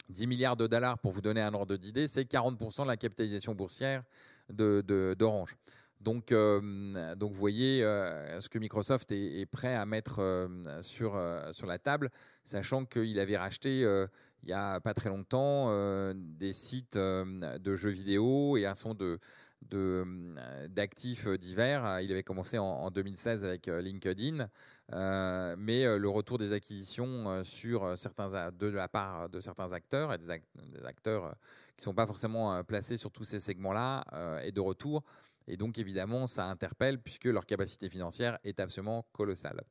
10 0.09 0.27
milliards 0.27 0.57
de 0.57 0.67
dollars, 0.67 0.99
pour 0.99 1.11
vous 1.11 1.21
donner 1.21 1.41
un 1.41 1.53
ordre 1.53 1.77
d'idée, 1.77 2.07
c'est 2.07 2.23
40% 2.23 2.83
de 2.83 2.87
la 2.87 2.97
capitalisation 2.97 3.53
boursière 3.55 4.03
d'Orange. 4.49 5.55
Donc, 5.99 6.31
euh, 6.31 7.15
donc, 7.15 7.33
vous 7.33 7.39
voyez 7.39 7.83
euh, 7.83 8.39
ce 8.39 8.47
que 8.47 8.57
Microsoft 8.57 9.12
est, 9.12 9.45
prêt 9.45 9.75
à 9.75 9.85
mettre 9.85 10.19
euh, 10.19 10.81
sur, 10.81 11.19
sur 11.51 11.67
la 11.67 11.77
table, 11.77 12.09
sachant 12.43 12.85
qu'il 12.85 13.19
avait 13.19 13.38
racheté 13.38 13.81
il 14.43 14.47
n'y 14.47 14.53
a 14.53 14.79
pas 14.79 14.93
très 14.93 15.09
longtemps 15.09 15.69
des 16.13 16.53
sites 16.53 16.97
de 16.97 17.75
jeux 17.75 17.89
vidéo 17.89 18.55
et 18.55 18.65
un 18.65 18.73
son 18.73 18.93
de, 18.93 19.19
d'actifs 20.69 21.27
divers. 21.27 21.99
Il 21.99 22.12
avait 22.12 22.23
commencé 22.23 22.57
en, 22.57 22.89
2016 22.89 23.43
avec 23.43 23.67
LinkedIn, 23.67 24.47
mais 25.57 25.97
le 25.97 26.09
retour 26.09 26.38
des 26.38 26.53
acquisitions 26.53 27.43
sur 27.43 27.97
certains, 27.97 28.51
de 28.51 28.67
la 28.67 28.88
part 28.88 29.27
de 29.27 29.41
certains 29.41 29.73
acteurs 29.73 30.13
et 30.13 30.17
des, 30.17 30.31
acteurs 30.85 31.35
qui 31.75 31.81
ne 31.81 31.91
sont 31.91 31.95
pas 31.95 32.07
forcément 32.07 32.63
placés 32.63 32.95
sur 32.95 33.12
tous 33.12 33.25
ces 33.25 33.41
segments-là 33.41 34.05
est 34.41 34.53
de 34.53 34.62
retour. 34.62 35.03
Et 35.49 35.57
donc, 35.57 35.77
évidemment, 35.79 36.27
ça 36.27 36.45
interpelle 36.45 37.01
puisque 37.01 37.25
leur 37.25 37.45
capacité 37.45 37.89
financière 37.89 38.38
est 38.43 38.59
absolument 38.59 39.05
colossale. 39.12 39.63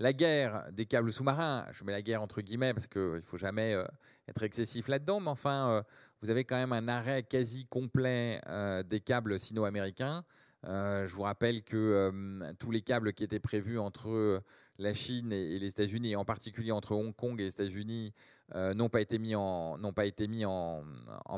La 0.00 0.12
guerre 0.12 0.68
des 0.72 0.86
câbles 0.86 1.12
sous-marins, 1.12 1.66
je 1.72 1.82
mets 1.84 1.92
la 1.92 2.02
guerre 2.02 2.22
entre 2.22 2.40
guillemets 2.40 2.72
parce 2.72 2.86
qu'il 2.86 3.00
ne 3.02 3.20
faut 3.20 3.38
jamais 3.38 3.74
euh, 3.74 3.84
être 4.28 4.42
excessif 4.44 4.86
là-dedans, 4.86 5.18
mais 5.18 5.30
enfin, 5.30 5.70
euh, 5.70 5.82
vous 6.22 6.30
avez 6.30 6.44
quand 6.44 6.56
même 6.56 6.72
un 6.72 6.86
arrêt 6.86 7.24
quasi 7.24 7.66
complet 7.66 8.40
euh, 8.46 8.84
des 8.84 9.00
câbles 9.00 9.40
sino-américains. 9.40 10.24
je 10.64 11.12
vous 11.12 11.22
rappelle 11.22 11.64
que 11.64 12.12
tous 12.60 12.70
les 12.70 12.82
câbles 12.82 13.12
qui 13.12 13.24
étaient 13.24 13.40
prévus 13.40 13.78
entre 13.78 14.42
la 14.78 14.94
Chine 14.94 15.32
et, 15.32 15.58
les 15.58 15.66
États-Unis, 15.66 16.12
et 16.12 16.16
en 16.16 16.24
particulier 16.24 16.72
entre 16.72 16.92
Hong 16.92 17.14
Kong 17.14 17.38
et 17.40 17.44
les 17.44 17.52
États-Unis, 17.52 18.12
euh, 18.54 18.74
n'ont 18.74 18.88
pas 18.88 19.00
été 19.00 19.18
mis 19.18 19.34
en, 19.34 19.78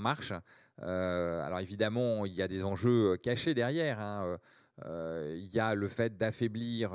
marche. 0.00 0.33
Euh, 0.83 1.42
alors 1.42 1.61
évidemment, 1.61 2.26
il 2.26 2.35
y 2.35 2.42
a 2.42 2.48
des 2.48 2.64
enjeux 2.64 3.16
cachés 3.16 3.55
derrière. 3.55 3.98
Hein. 3.98 4.38
Euh, 4.85 5.37
il 5.38 5.53
y 5.53 5.59
a 5.59 5.74
le 5.74 5.88
fait 5.88 6.16
d'affaiblir 6.16 6.94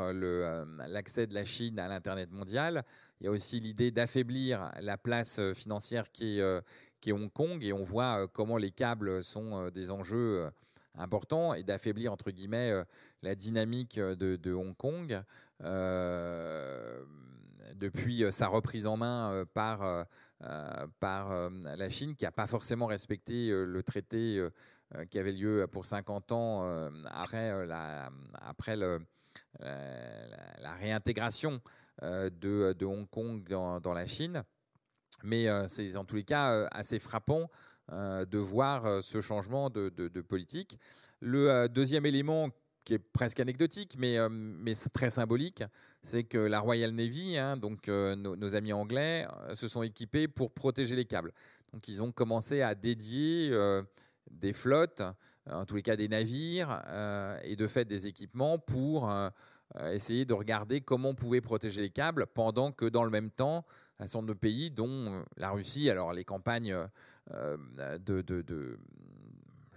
l'accès 0.88 1.28
de 1.28 1.34
la 1.34 1.46
Chine 1.46 1.80
à 1.80 1.88
l'Internet 1.88 2.32
mondial. 2.32 2.84
Il 3.20 3.26
y 3.26 3.28
a 3.28 3.32
aussi 3.32 3.60
l'idée 3.60 3.92
d'affaiblir 3.92 4.72
la 4.80 4.98
place 4.98 5.40
financière 5.54 6.12
qui 6.12 6.40
est 6.40 7.12
Hong 7.12 7.32
Kong. 7.32 7.64
Et 7.64 7.74
on 7.74 7.84
voit 7.84 8.28
comment 8.28 8.58
les 8.58 8.72
câbles 8.72 9.24
sont 9.24 9.70
des 9.70 9.92
enjeux 9.92 10.50
importants 10.98 11.54
et 11.54 11.64
d'affaiblir, 11.64 12.12
entre 12.12 12.32
guillemets, 12.32 12.74
la 13.22 13.36
dynamique 13.36 14.00
de, 14.00 14.54
Hong 14.54 14.76
Kong. 14.76 15.22
Depuis 17.76 18.26
sa 18.32 18.48
reprise 18.48 18.88
en 18.88 18.98
main 18.98 19.46
par 19.54 20.06
euh, 20.44 20.86
par 21.00 21.32
euh, 21.32 21.50
la 21.78 21.90
Chine, 21.90 22.14
qui 22.14 22.26
n'a 22.26 22.32
pas 22.32 22.46
forcément 22.46 22.88
respecté 22.88 23.50
euh, 23.50 23.64
le 23.64 23.82
traité 23.84 24.44
qui 25.10 25.18
avait 25.18 25.32
lieu 25.32 25.66
pour 25.72 25.86
50 25.86 26.32
ans 26.32 26.90
après, 27.06 27.66
la, 27.66 28.12
après 28.34 28.76
la, 28.76 29.00
réintégration 30.80 31.60
de, 32.02 32.86
Hong 32.86 33.10
Kong 33.10 33.44
dans, 33.50 33.94
la 33.94 34.06
Chine. 34.06 34.44
Mais 35.24 35.48
c'est 35.68 35.98
en 35.98 36.06
tous 36.06 36.18
les 36.18 36.24
cas 36.24 36.68
assez 36.72 37.00
frappant 37.00 37.50
de 37.92 38.38
voir 38.38 39.04
ce 39.04 39.22
changement 39.22 39.72
de, 39.72 39.90
de 39.90 40.22
politique. 40.22 40.80
Le 41.20 41.68
deuxième 41.68 42.06
élément 42.06 42.50
qui 42.86 42.94
est 42.94 43.00
presque 43.00 43.40
anecdotique, 43.40 43.96
mais, 43.98 44.18
euh, 44.18 44.30
mais 44.30 44.74
très 44.76 45.10
symbolique, 45.10 45.64
c'est 46.04 46.24
que 46.24 46.38
la 46.38 46.60
Royal 46.60 46.92
Navy, 46.92 47.38
hein, 47.38 47.58
donc 47.58 47.90
euh, 47.90 48.16
nos, 48.16 48.56
amis 48.56 48.72
anglais, 48.72 49.28
euh, 49.50 49.56
se 49.56 49.68
sont 49.68 49.84
équipés 49.84 50.28
pour 50.28 50.52
protéger 50.52 50.96
les 50.96 51.06
câbles. 51.06 51.34
Donc 51.74 51.88
ils 51.88 52.02
ont 52.02 52.12
commencé 52.12 52.62
à 52.62 52.76
dédier 52.76 53.54
des 54.32 54.54
flottes, 54.54 55.02
en 55.50 55.66
tous 55.66 55.76
les 55.76 55.82
cas 55.82 55.98
des 55.98 56.08
navires, 56.08 56.82
et 57.44 57.58
de 57.58 57.68
fait 57.68 57.84
des 57.84 58.08
équipements 58.08 58.58
pour 58.58 59.12
essayer 59.92 60.24
de 60.24 60.34
regarder 60.34 60.80
comment 60.80 61.10
on 61.10 61.16
pouvait 61.16 61.42
protéger 61.42 61.82
les 61.82 61.90
câbles, 61.90 62.28
pendant 62.28 62.72
que 62.72 62.86
dans 62.86 63.04
le 63.04 63.10
même 63.10 63.30
temps, 63.30 63.66
un 64.00 64.08
certain 64.08 64.20
nombre 64.20 64.36
de 64.36 64.40
pays, 64.40 64.72
dont 64.72 65.26
la 65.36 65.50
Russie, 65.50 65.90
alors 65.90 66.14
les 66.14 66.24
campagnes 66.24 66.78
de, 67.30 68.22
de 68.22 68.80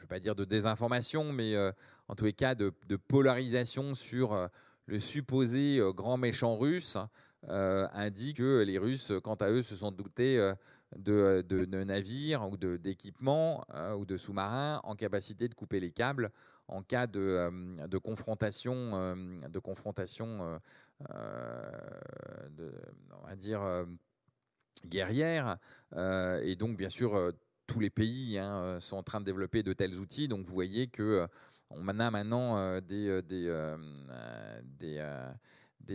pas 0.09 0.19
dire 0.19 0.35
de 0.35 0.45
désinformation, 0.45 1.33
mais 1.33 1.55
euh, 1.55 1.71
en 2.09 2.17
tous 2.17 2.25
les 2.25 2.33
cas 2.33 2.55
de, 2.55 2.73
polarisation 2.97 3.95
sur 3.95 4.33
euh, 4.33 4.49
le 4.87 4.99
supposé 4.99 5.79
euh, 5.79 5.93
grand 5.93 6.17
méchant 6.17 6.57
russe, 6.57 6.97
indique 7.45 8.39
que 8.39 8.65
les 8.65 8.79
Russes, 8.79 9.13
quant 9.23 9.37
à 9.37 9.49
eux, 9.49 9.63
se 9.63 9.77
sont 9.77 9.93
doutés 9.93 10.37
de, 10.97 11.45
de, 11.49 11.85
navires 11.85 12.49
ou 12.51 12.57
d'équipements 12.57 13.65
ou 13.97 14.05
de 14.05 14.17
sous-marins 14.17 14.81
en 14.83 14.97
capacité 14.97 15.47
de 15.47 15.55
couper 15.55 15.79
les 15.79 15.93
câbles 15.93 16.33
en 16.67 16.83
cas 16.83 17.07
de, 17.07 17.87
de 17.87 17.99
confrontation, 17.99 19.15
de 19.49 19.59
confrontation 19.61 20.61
on 21.09 21.15
va 23.25 23.37
dire, 23.37 23.87
guerrière. 24.85 25.59
et 25.97 26.57
donc, 26.57 26.77
bien 26.77 26.89
sûr, 26.89 27.33
tous 27.69 27.79
les 27.79 27.91
pays 27.91 28.39
hein, 28.39 28.79
sont 28.81 28.97
en 28.97 29.05
train 29.05 29.21
de 29.21 29.25
développer 29.25 29.63
de 29.63 29.73
tels 29.73 29.99
outils. 29.99 30.27
Donc, 30.27 30.45
vous 30.45 30.53
voyez 30.53 30.89
que 30.89 31.29
on 31.71 31.87
a 31.87 32.11
maintenant 32.11 32.81
des, 32.81 33.23
des, 33.23 33.49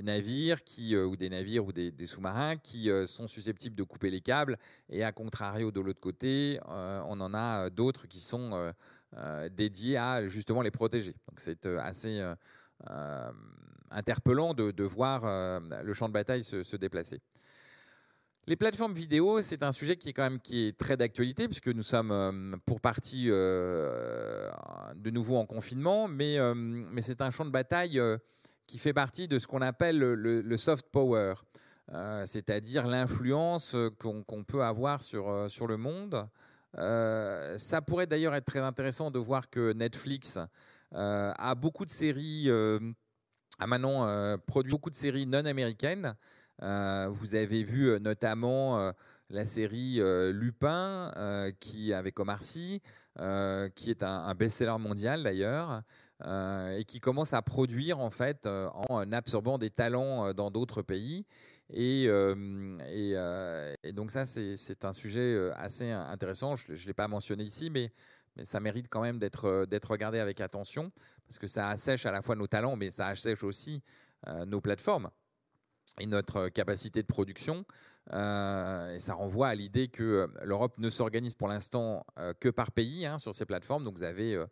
navires 0.02 0.58
euh, 0.92 1.06
ou 1.06 1.16
des 1.16 1.30
navires 1.30 1.66
ou 1.66 1.72
des, 1.72 2.06
sous-marins 2.06 2.58
qui 2.58 2.90
euh, 2.90 3.06
sont 3.06 3.28
susceptibles 3.28 3.76
de 3.76 3.84
couper 3.84 4.10
les 4.10 4.22
câbles. 4.22 4.58
Et 4.90 5.04
à 5.04 5.12
contrario, 5.12 5.72
de 5.72 5.80
l'autre 5.80 6.00
côté, 6.00 6.60
euh, 6.70 7.02
on 7.08 7.20
en 7.22 7.34
a 7.34 7.70
d'autres 7.70 8.08
qui 8.08 8.20
sont 8.20 8.74
dédiés 9.52 9.98
à 9.98 10.28
justement 10.28 10.62
les 10.62 10.72
protéger. 10.72 11.14
Donc 11.30 11.40
c'est 11.40 11.66
assez 11.66 12.22
interpellant 13.92 14.54
de, 14.54 14.84
voir 14.84 15.62
le 15.84 15.94
champ 15.94 16.08
de 16.08 16.14
bataille 16.14 16.44
se, 16.44 16.76
déplacer. 16.76 17.22
Les 18.46 18.56
plateformes 18.58 18.94
vidéo, 18.94 19.42
c'est 19.42 19.64
un 19.64 19.72
sujet 19.72 19.96
qui 19.96 20.10
est 20.10 20.14
quand 20.14 20.24
même 20.24 20.40
qui 20.40 20.68
est 20.68 20.78
très 20.78 20.98
d'actualité 20.98 21.48
puisque 21.48 21.70
nous 21.70 21.84
sommes 21.84 22.60
pour 22.66 22.82
partie 22.82 23.28
de 23.28 25.10
nouveau 25.12 25.38
en 25.38 25.46
confinement, 25.46 26.10
mais, 26.10 26.38
mais 26.56 27.02
c'est 27.02 27.22
un 27.22 27.32
champ 27.32 27.46
de 27.46 27.52
bataille 27.52 28.02
qui 28.68 28.78
fait 28.78 28.94
partie 28.94 29.28
de 29.28 29.40
ce 29.40 29.48
qu'on 29.48 29.62
appelle 29.62 29.98
le, 29.98 30.58
soft 30.58 30.88
power, 30.92 31.36
euh, 31.92 32.26
c'est-à-dire 32.26 32.88
l'influence 32.88 33.76
qu'on 34.00 34.44
peut 34.44 34.64
avoir 34.64 35.02
sur, 35.02 35.30
euh, 35.30 35.48
sur 35.48 35.68
le 35.68 35.78
monde. 35.78 36.28
Euh, 36.78 37.58
ça 37.58 37.82
pourrait 37.82 38.08
d'ailleurs 38.08 38.34
être 38.36 38.46
très 38.46 38.60
intéressant 38.60 39.12
de 39.12 39.20
voir 39.20 39.50
que 39.50 39.74
Netflix 39.74 40.40
a 40.96 41.56
beaucoup 41.56 41.86
de 41.86 41.92
séries, 41.92 42.52
a 42.52 43.68
maintenant 43.68 44.38
produit 44.46 44.72
beaucoup 44.72 44.92
de 44.92 44.96
séries 44.96 45.26
non 45.26 45.46
américaines. 45.46 46.16
Vous 46.60 47.36
avez 47.36 47.64
vu 47.64 48.00
notamment 48.00 48.94
la 49.30 49.46
série 49.46 50.00
Lupin, 50.32 51.52
qui 51.60 51.94
avec 51.94 52.20
Omar 52.20 52.42
Sy, 52.42 52.82
qui 53.76 53.90
est 53.90 54.04
un, 54.04 54.36
best-seller 54.36 54.78
mondial 54.80 55.24
d'ailleurs. 55.24 55.84
Euh, 56.26 56.78
et 56.78 56.86
qui 56.86 57.02
commence 57.02 57.34
à 57.34 57.42
produire 57.42 58.00
en 58.00 58.10
fait 58.10 58.46
euh, 58.46 58.70
en 58.88 59.12
absorbant 59.12 59.58
des 59.58 59.70
talents 59.70 60.28
euh, 60.28 60.34
dans 60.34 60.52
d'autres 60.52 60.82
pays. 60.82 61.26
Et, 61.70 62.08
donc 63.94 64.12
ça, 64.12 64.26
c'est 64.26 64.86
un 64.86 64.94
sujet 64.94 65.50
assez 65.56 65.90
intéressant. 65.90 66.56
Je 66.56 66.72
ne 66.72 66.88
l'ai 66.88 66.94
pas 66.94 67.08
mentionné 67.08 67.44
ici, 67.44 67.70
mais 67.70 67.92
ça 68.44 68.60
mérite 68.60 68.88
quand 68.90 69.02
même 69.02 69.18
d'être 69.18 69.90
regardé 69.90 70.20
avec 70.20 70.40
attention, 70.40 70.92
parce 71.28 71.40
que 71.40 71.48
ça 71.48 71.70
assèche 71.70 72.06
à 72.06 72.12
la 72.12 72.22
fois 72.22 72.36
nos 72.36 72.48
talents, 72.48 72.76
mais 72.76 72.92
ça 72.92 73.08
assèche 73.08 73.44
aussi 73.44 73.82
nos 74.46 74.62
plateformes 74.62 75.10
et 76.00 76.06
notre 76.06 76.50
capacité 76.50 77.02
de 77.02 77.08
production. 77.08 77.66
et 78.10 78.98
ça 79.00 79.14
renvoie 79.14 79.48
à 79.50 79.56
l'idée 79.56 79.88
que 79.88 80.28
l'Europe 80.44 80.78
ne 80.80 80.90
s'organise 80.90 81.34
pour 81.34 81.48
l'instant 81.48 82.06
que 82.40 82.50
par 82.50 82.72
pays 82.72 83.06
hein, 83.06 83.18
sur 83.18 83.36
ces 83.36 83.46
plateformes. 83.46 83.84
Donc 83.84 83.98
vous 83.98 84.04
avez 84.04 84.44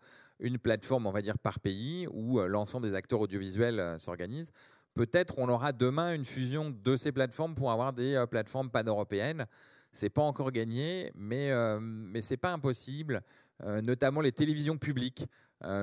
une 0.41 0.57
plateforme, 0.57 1.05
on 1.07 1.11
va 1.11 1.21
dire, 1.21 1.37
par 1.37 1.59
pays 1.59 2.07
où 2.11 2.39
euh, 2.39 2.47
l'ensemble 2.47 2.89
des 2.89 2.95
acteurs 2.95 3.21
audiovisuels 3.21 3.79
euh, 3.79 3.97
s'organisent. 3.97 4.51
Peut-être 4.93 5.35
on 5.37 5.47
aura 5.47 5.71
demain 5.71 6.13
une 6.13 6.25
fusion 6.25 6.71
de 6.71 6.95
ces 6.95 7.11
plateformes 7.11 7.55
pour 7.55 7.71
avoir 7.71 7.93
des 7.93 8.15
euh, 8.15 8.25
plateformes 8.25 8.69
pan-européennes. 8.69 9.45
C'est 9.93 10.09
pas 10.09 10.23
encore 10.23 10.51
gagné, 10.51 11.11
mais, 11.15 11.51
mais 11.81 12.21
c'est 12.21 12.37
pas 12.37 12.53
impossible. 12.53 13.21
notamment 13.61 14.21
les 14.21 14.31
télévisions 14.31 14.77
publiques 14.77 15.27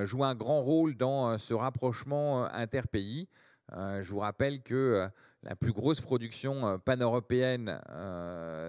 jouent 0.04 0.24
un 0.24 0.34
grand 0.34 0.62
rôle 0.62 0.96
dans 0.96 1.36
ce 1.36 1.52
rapprochement 1.52 2.46
interpays. 2.46 3.28
Je 3.72 4.08
vous 4.08 4.20
rappelle 4.20 4.62
que 4.62 5.08
la 5.42 5.56
plus 5.56 5.72
grosse 5.72 6.00
production 6.00 6.78
pan-européenne, 6.84 7.80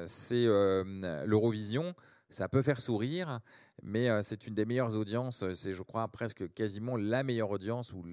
c'est 0.05 0.45
l'Eurovision 0.45 1.95
ça 2.29 2.47
peut 2.47 2.61
faire 2.61 2.79
sourire, 2.79 3.39
mais 3.81 4.09
euh, 4.09 4.21
c'est 4.21 4.47
une 4.47 4.53
des 4.53 4.65
meilleures 4.65 4.95
audiences. 4.95 5.43
C'est, 5.53 5.73
je 5.73 5.83
crois, 5.83 6.07
presque 6.07 6.53
quasiment 6.53 6.95
la 6.95 7.23
meilleure 7.23 7.49
audience, 7.49 7.91
ou 7.91 8.03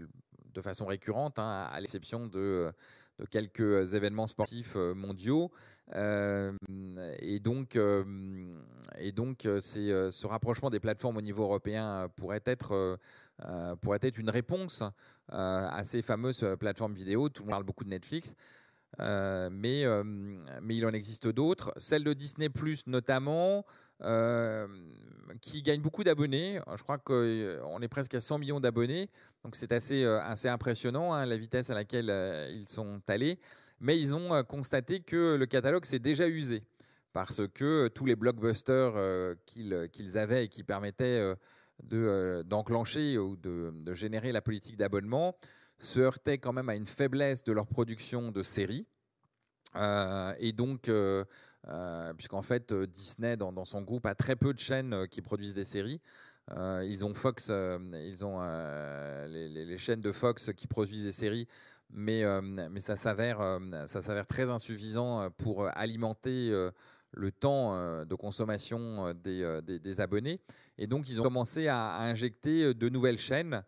de 0.53 0.61
façon 0.62 0.87
récurrente, 0.87 1.38
hein, 1.38 1.68
à 1.70 1.81
l'exception 1.81 2.27
de, 2.27 2.72
quelques 3.31 3.94
événements 3.94 4.27
sportifs 4.27 4.75
euh, 4.77 4.94
mondiaux. 4.94 5.51
Euh, 5.94 6.53
et 7.18 7.40
donc, 7.40 7.79
et 8.99 9.12
donc 9.12 9.42
ce 9.42 10.27
rapprochement 10.27 10.70
des 10.70 10.81
plateformes 10.81 11.18
au 11.18 11.22
niveau 11.22 11.44
européen 11.44 12.09
pourrait 12.16 12.42
être, 12.46 12.99
pourrait 13.81 13.99
être 14.03 14.18
une 14.18 14.31
réponse 14.31 14.83
à 15.29 15.83
ces 15.85 16.03
fameuses 16.03 16.46
plateformes 16.59 16.94
vidéo. 16.94 17.29
Tout 17.29 17.42
le 17.42 17.46
monde 17.46 17.53
parle 17.53 17.64
beaucoup 17.64 17.85
de 17.85 17.90
Netflix. 17.90 18.35
mais, 18.99 19.85
mais 20.62 20.77
il 20.77 20.87
en 20.87 20.92
existe 20.92 21.29
d'autres. 21.29 21.72
Celle 21.77 22.05
de 22.05 22.12
Disney 22.12 22.49
Plus 22.49 22.87
notamment, 22.87 23.64
euh, 24.03 24.66
qui 25.40 25.62
gagne 25.62 25.81
beaucoup 25.81 26.05
d'abonnés. 26.05 26.61
Je 26.77 26.83
crois 26.83 26.99
qu'on 26.99 27.14
euh, 27.14 27.81
est 27.81 27.88
presque 27.88 28.14
à 28.14 28.20
100 28.20 28.38
millions 28.38 28.61
d'abonnés. 28.61 29.09
Donc 29.42 29.57
c'est 29.57 29.72
assez, 29.72 30.05
euh, 30.05 30.20
assez 30.20 30.49
impressionnant 30.49 31.14
hein, 31.14 31.25
la 31.25 31.38
vitesse 31.38 31.70
à 31.70 31.75
laquelle 31.75 32.12
ils 32.53 32.68
sont 32.68 33.01
allés. 33.09 33.38
Mais 33.81 33.99
ils 33.99 34.14
ont 34.14 34.42
constaté 34.44 35.01
que 35.01 35.37
le 35.37 35.46
catalogue 35.46 35.85
s'est 35.85 35.99
déjà 35.99 36.29
usé 36.29 36.62
parce 37.12 37.42
que 37.49 37.88
tous 37.88 38.05
les 38.05 38.16
blockbusters 38.16 39.37
qu'ils 39.46 40.18
avaient 40.18 40.44
et 40.44 40.49
qui 40.49 40.62
permettaient 40.62 41.35
d'enclencher 41.83 43.19
ou 43.19 43.37
de, 43.37 43.95
générer 43.95 44.33
la 44.33 44.43
politique 44.43 44.77
d'abonnement 44.77 45.37
se 45.79 46.01
heurtaient 46.01 46.39
quand 46.39 46.53
même 46.53 46.69
à 46.69 46.75
une 46.75 46.87
faiblesse 46.87 47.45
de 47.45 47.53
leur 47.53 47.67
production 47.67 48.33
de 48.33 48.43
séries. 48.43 48.87
et 50.39 50.53
donc, 50.53 50.89
euh, 51.69 52.15
puisqu'en 52.15 52.43
fait 52.43 52.71
euh, 52.71 52.87
Disney 52.87 53.37
dans, 53.37 53.65
son 53.65 53.83
groupe 53.83 54.07
a 54.07 54.15
très 54.15 54.37
peu 54.37 54.55
de 54.55 54.59
chaînes 54.59 54.93
euh, 54.93 55.07
qui 55.07 55.21
produisent 55.21 55.55
des 55.55 55.65
séries. 55.65 56.01
ils 56.55 57.05
ont 57.05 57.12
Fox, 57.12 57.49
ils 57.49 58.25
ont 58.25 58.41
les, 59.29 59.79
chaînes 59.79 60.01
de 60.01 60.12
Fox 60.12 60.53
qui 60.57 60.69
produisent 60.69 61.05
des 61.05 61.12
séries, 61.12 61.49
mais, 61.91 62.23
mais 62.43 62.79
ça 62.79 62.95
s'avère 62.95 63.41
très 64.29 64.49
insuffisant 64.51 65.29
pour 65.31 65.67
alimenter 65.77 66.53
le 67.16 67.33
temps 67.33 68.05
de 68.05 68.14
consommation 68.14 69.12
des, 69.14 69.61
des, 69.62 70.00
abonnés. 70.00 70.40
Et 70.79 70.87
donc, 70.87 71.09
ils 71.09 71.20
ont 71.20 71.24
commencé 71.24 71.66
à, 71.68 71.96
injecter 71.98 72.74
de 72.74 72.88
nouvelles 72.88 73.18
chaînes 73.18 73.62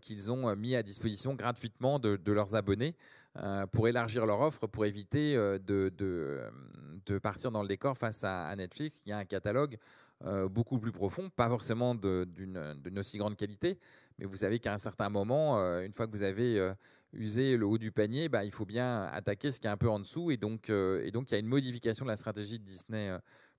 qu'ils 0.00 0.32
ont 0.32 0.54
mis 0.56 0.76
à 0.76 0.82
disposition 0.82 1.34
gratuitement 1.34 1.98
de, 1.98 2.32
leurs 2.32 2.54
abonnés. 2.54 2.94
Euh, 3.42 3.66
pour 3.66 3.88
élargir 3.88 4.26
leur 4.26 4.40
offre, 4.40 4.68
pour 4.68 4.86
éviter 4.86 5.34
euh, 5.34 5.58
de, 5.58 5.92
de, 5.98 7.18
partir 7.18 7.50
dans 7.50 7.62
le 7.62 7.68
décor 7.68 7.98
face 7.98 8.22
à, 8.22 8.54
Netflix, 8.54 9.00
qui 9.00 9.10
a 9.10 9.18
un 9.18 9.24
catalogue 9.24 9.76
euh, 10.24 10.48
beaucoup 10.48 10.78
plus 10.78 10.92
profond, 10.92 11.28
pas 11.30 11.48
forcément 11.48 11.96
d'une 11.96 12.96
aussi 12.96 13.18
grande 13.18 13.36
qualité, 13.36 13.76
mais 14.18 14.26
vous 14.26 14.36
savez 14.36 14.60
qu'à 14.60 14.72
un 14.72 14.78
certain 14.78 15.08
moment, 15.08 15.56
une 15.80 15.92
fois 15.92 16.06
que 16.06 16.12
vous 16.12 16.22
avez 16.22 16.72
usé 17.14 17.56
le 17.56 17.66
haut 17.66 17.78
du 17.78 17.92
panier, 17.92 18.28
bah, 18.28 18.44
il 18.44 18.52
faut 18.52 18.66
bien 18.66 19.04
attaquer 19.04 19.50
ce 19.50 19.60
qui 19.60 19.66
est 19.66 19.70
un 19.70 19.76
peu 19.76 19.88
en 19.88 20.00
dessous, 20.00 20.30
et 20.30 20.36
donc, 20.36 20.70
donc 21.12 21.30
il 21.30 21.32
y 21.32 21.34
a 21.34 21.38
une 21.38 21.46
modification 21.46 22.04
de 22.04 22.10
la 22.10 22.16
stratégie 22.16 22.58
de 22.58 22.64
Disney 22.64 23.10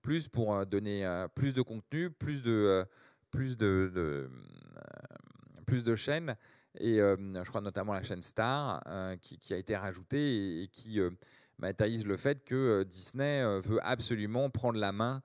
Plus 0.01 0.27
pour 0.27 0.65
donner 0.65 1.25
plus 1.35 1.53
de 1.53 1.61
contenu, 1.61 2.09
plus 2.09 2.43
de, 2.43 2.85
plus 3.31 3.57
de, 3.57 4.29
plus 5.65 5.83
de 5.83 5.95
chaînes 5.95 6.35
et 6.79 6.99
euh, 6.99 7.15
je 7.43 7.49
crois 7.49 7.61
notamment 7.61 7.93
la 7.93 8.03
chaîne 8.03 8.21
Star 8.21 8.81
euh, 8.87 9.15
qui, 9.17 9.53
a 9.53 9.57
été 9.57 9.75
rajoutée 9.75 10.63
et, 10.63 10.67
qui 10.67 10.99
euh, 10.99 11.11
matérialise 11.57 12.05
le 12.05 12.17
fait 12.17 12.43
que 12.43 12.83
Disney 12.83 13.43
veut 13.61 13.79
absolument 13.83 14.49
prendre 14.49 14.79
la 14.79 14.91
main 14.91 15.21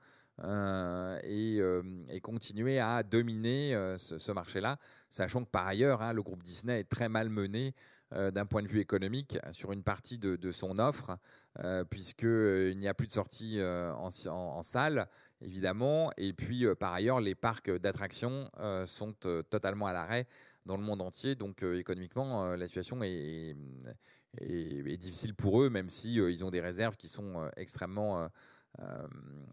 et, 1.22 1.61
continuer 2.22 2.78
à 2.78 3.02
dominer 3.02 3.74
ce, 3.98 4.32
marché-là, 4.32 4.78
sachant 5.11 5.44
que 5.44 5.50
par 5.50 5.66
ailleurs, 5.66 6.00
hein, 6.00 6.12
le 6.14 6.22
groupe 6.22 6.42
Disney 6.42 6.80
est 6.80 6.88
très 6.88 7.11
mal 7.11 7.28
mené 7.28 7.74
d'un 8.12 8.46
point 8.46 8.62
de 8.62 8.68
vue 8.68 8.80
économique 8.80 9.38
sur 9.52 9.72
une 9.72 9.82
partie 9.82 10.18
de, 10.18 10.50
son 10.50 10.78
offre, 10.78 11.16
puisqu'il 11.90 12.76
n'y 12.78 12.88
a 12.88 12.94
plus 12.94 13.06
de 13.06 13.12
sorties 13.12 13.61
en, 13.62 14.62
salle, 14.62 15.08
évidemment, 15.40 16.12
et 16.16 16.32
puis 16.32 16.66
par 16.78 16.92
ailleurs, 16.92 17.20
les 17.20 17.34
parcs 17.34 17.70
d'attractions 17.70 18.50
sont 18.86 19.12
totalement 19.48 19.86
à 19.86 19.92
l'arrêt 19.92 20.26
dans 20.66 20.76
le 20.76 20.82
monde 20.82 21.02
entier. 21.02 21.34
Donc 21.34 21.62
euh, 21.62 21.78
économiquement, 21.78 22.44
euh, 22.44 22.56
la 22.56 22.66
situation 22.66 23.02
est, 23.02 23.56
difficile 24.98 25.34
pour 25.34 25.62
eux, 25.62 25.70
même 25.70 25.90
si 25.90 26.20
euh, 26.20 26.30
ils 26.30 26.44
ont 26.44 26.50
des 26.50 26.61
réserves 26.61 26.96
qui 26.96 27.08
sont 27.08 27.50
extrêmement 27.56 28.28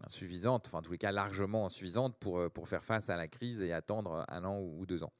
suffisantes, 0.06 0.68
enfin 0.68 0.78
en 0.78 0.82
tous 0.82 0.92
les 0.92 0.98
cas 0.98 1.10
largement 1.10 1.68
suffisantes 1.68 2.16
pour, 2.18 2.48
pour 2.52 2.68
faire 2.68 2.84
face 2.84 3.10
à 3.10 3.16
la 3.16 3.26
crise 3.26 3.60
et 3.62 3.72
attendre 3.72 4.24
un 4.28 4.44
an 4.44 4.60
ou 4.60 4.86
deux 4.86 5.02
ans. 5.02 5.12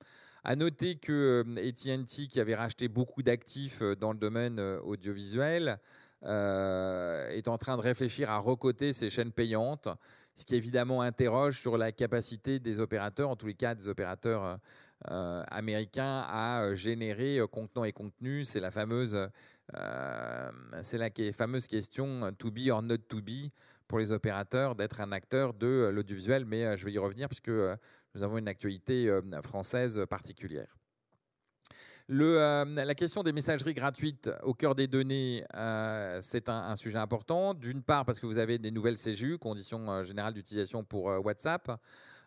À 0.51 0.57
noter 0.57 0.97
que 0.97 1.45
AT&T, 1.59 2.27
qui 2.27 2.41
avait 2.41 2.55
racheté 2.55 2.89
beaucoup 2.89 3.23
d'actifs 3.23 3.83
dans 3.83 4.13
le 4.13 4.19
domaine 4.19 4.59
audiovisuel, 4.59 5.79
est 6.23 7.49
en 7.49 7.59
train 7.59 7.77
de 7.77 7.83
réfléchir 7.83 8.31
à 8.31 8.39
recoter 8.39 8.95
ses 8.95 9.11
chaînes 9.11 9.31
payantes, 9.31 9.91
ce 10.35 10.47
qui 10.47 10.55
évidemment 10.55 11.03
interroge 11.03 11.61
sur 11.61 11.77
la 11.77 11.93
capacité 11.93 12.61
des 12.61 12.81
opérateurs, 12.81 13.29
en 13.29 13.37
tous 13.37 13.49
les 13.49 13.53
cas 13.53 13.75
des 13.75 13.89
opérateurs 13.89 14.59
américain 15.05 16.25
à 16.27 16.75
générer 16.75 17.41
contenant 17.53 17.85
et 17.85 17.93
contenu. 17.93 18.43
C'est 18.45 18.61
la 18.61 18.71
fameuse, 18.71 19.19
c'est 20.81 20.97
la 20.97 21.11
fameuse 21.31 21.67
question 21.67 22.33
to 22.39 22.51
be 22.51 22.71
or 22.71 22.81
not 22.81 22.97
to 22.97 23.21
be 23.21 23.53
pour 23.87 23.99
les 23.99 24.13
opérateurs 24.13 24.75
d'être 24.77 25.03
un 25.03 25.13
acteur 25.13 25.53
de 25.53 25.91
l'audiovisuel, 25.93 26.47
mais 26.47 26.75
je 26.79 26.87
vais 26.87 26.93
y 26.93 26.99
revenir 26.99 27.29
puisque 27.29 27.51
nous 28.15 28.23
avons 28.23 28.39
une 28.39 28.49
actualité 28.49 29.11
française 29.43 30.03
particulière. 30.09 30.79
Euh, 32.11 32.65
la 32.65 32.95
question 32.95 33.23
des 33.23 33.33
messageries 33.33 33.75
gratuites 33.75 34.31
au 34.43 34.55
cœur 34.55 34.75
des 34.75 34.87
données, 34.87 35.45
euh, 35.55 36.19
c'est 36.23 36.49
un, 36.49 36.75
sujet 36.77 36.99
important. 36.99 37.53
D'une 37.53 37.83
part, 37.83 38.05
parce 38.07 38.19
que 38.19 38.27
vous 38.27 38.39
avez 38.39 38.59
des 38.59 38.71
nouvelles 38.71 38.97
CGU, 38.97 39.37
conditions 39.39 39.91
euh, 39.91 40.05
générales 40.05 40.33
d'utilisation 40.33 40.85
pour 40.85 41.05
WhatsApp. 41.25 41.71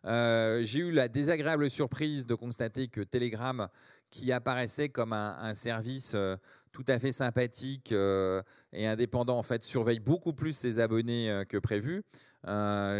J'ai 0.03 0.79
eu 0.79 0.91
la 0.91 1.07
désagréable 1.07 1.69
surprise 1.69 2.25
de 2.25 2.35
constater 2.35 2.87
que 2.87 3.01
Telegram, 3.01 3.67
qui 4.09 4.31
apparaissait 4.31 4.89
comme 4.89 5.13
un, 5.13 5.53
service 5.53 6.15
tout 6.71 6.85
à 6.87 6.99
fait 6.99 7.11
sympathique 7.11 7.91
et 7.93 8.87
indépendant, 8.87 9.37
en 9.37 9.43
fait, 9.43 9.63
surveille 9.63 9.99
beaucoup 9.99 10.33
plus 10.33 10.53
ses 10.53 10.79
abonnés 10.79 11.43
que 11.47 11.57
prévu. 11.57 12.03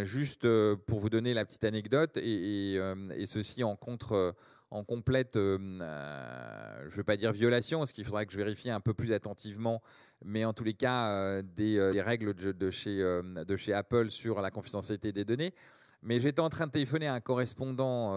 juste 0.04 0.46
pour 0.86 1.00
vous 1.00 1.10
donner 1.10 1.34
la 1.34 1.44
petite 1.44 1.64
anecdote, 1.64 2.16
et, 2.16 2.78
ceci 3.26 3.64
en 3.64 3.76
contre 3.76 4.34
en 4.72 4.84
complète, 4.84 5.36
euh, 5.36 5.58
euh, 5.80 6.78
je 6.84 6.92
ne 6.92 6.96
veux 6.96 7.04
pas 7.04 7.16
dire 7.16 7.30
violation, 7.32 7.80
parce 7.80 7.92
qu'il 7.92 8.04
faudrait 8.04 8.24
que 8.24 8.32
je 8.32 8.38
vérifie 8.38 8.70
un 8.70 8.80
peu 8.80 8.94
plus 8.94 9.12
attentivement, 9.12 9.82
mais 10.24 10.44
en 10.44 10.54
tous 10.54 10.64
les 10.64 10.72
cas, 10.72 11.10
euh, 11.10 11.42
des, 11.42 12.00
règles 12.00 12.34
de 12.34 12.70
chez 12.70 13.74
Apple 13.74 14.10
sur 14.10 14.40
la 14.40 14.50
confidentialité 14.50 15.12
des 15.12 15.24
données. 15.24 15.54
Mais 16.02 16.20
j'étais 16.20 16.40
en 16.40 16.48
train 16.48 16.66
de 16.66 16.72
téléphoner 16.72 17.06
à 17.06 17.14
un 17.14 17.20
correspondant, 17.20 18.16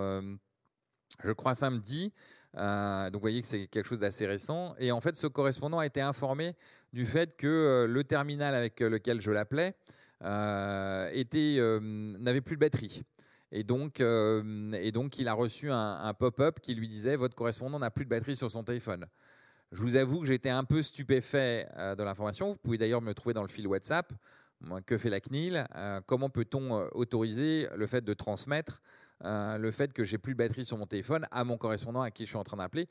je 1.24 1.32
crois 1.32 1.54
samedi, 1.54 2.12
donc 2.56 3.14
vous 3.14 3.20
voyez 3.20 3.42
que 3.42 3.48
c'est 3.48 3.68
quelque 3.68 3.88
chose 3.88 4.00
d'assez 4.00 4.26
récent. 4.26 4.76
Et 4.80 4.92
en 4.92 5.02
fait, 5.02 5.16
ce 5.16 5.28
correspondant 5.28 5.80
a 5.80 5.86
été 5.86 6.02
informé 6.02 6.56
du 6.94 7.06
fait 7.06 7.38
que 7.38 7.86
le 7.88 8.04
terminal 8.04 8.56
avec 8.56 8.80
lequel 8.80 9.22
je 9.22 9.32
l'appelais 9.32 9.76
n'avait 10.22 11.22
plus 12.42 12.56
de 12.56 12.62
batterie. 12.62 13.04
Et 13.52 13.64
donc, 13.64 14.02
euh, 14.02 14.44
il 15.18 15.28
a 15.28 15.34
reçu 15.34 15.72
un, 15.72 16.14
pop-up 16.14 16.60
qui 16.60 16.76
lui 16.76 16.90
disait 16.90 17.16
Votre 17.16 17.36
correspondant 17.36 17.80
n'a 17.80 17.92
plus 17.92 18.04
de 18.04 18.10
batterie 18.10 18.36
sur 18.36 18.52
son 18.52 18.64
téléphone. 18.64 19.06
Je 19.72 19.82
vous 19.82 19.96
avoue 19.96 20.20
que 20.20 20.28
j'étais 20.28 20.50
un 20.50 20.64
peu 20.64 20.82
stupéfait 20.82 21.68
euh, 21.78 21.96
de 21.96 22.04
l'information. 22.04 22.50
Vous 22.52 22.58
pouvez 22.58 22.78
d'ailleurs 22.78 23.02
me 23.02 23.14
trouver 23.14 23.34
dans 23.34 23.42
le 23.42 23.48
fil 23.48 23.66
WhatsApp. 23.66 24.12
Que 24.86 24.98
fait 24.98 25.10
la 25.10 25.20
CNIL? 25.20 25.66
Euh, 25.76 26.02
Comment 26.06 26.30
peut-on 26.30 26.88
autoriser 26.94 27.68
le 27.76 27.88
fait 27.88 28.02
de 28.02 28.14
transmettre 28.14 28.82
le 29.24 29.72
fait 29.72 29.94
que 29.94 30.04
j'ai 30.04 30.18
plus 30.18 30.34
de 30.34 30.40
batterie 30.40 30.66
sur 30.66 30.78
mon 30.78 30.88
téléphone 30.88 31.28
à 31.32 31.44
mon 31.44 31.58
correspondant 31.58 32.02
à 32.02 32.12
qui 32.12 32.24
je 32.24 32.30
suis 32.30 32.38
en 32.38 32.44
train 32.44 32.58
d'appeler? 32.58 32.88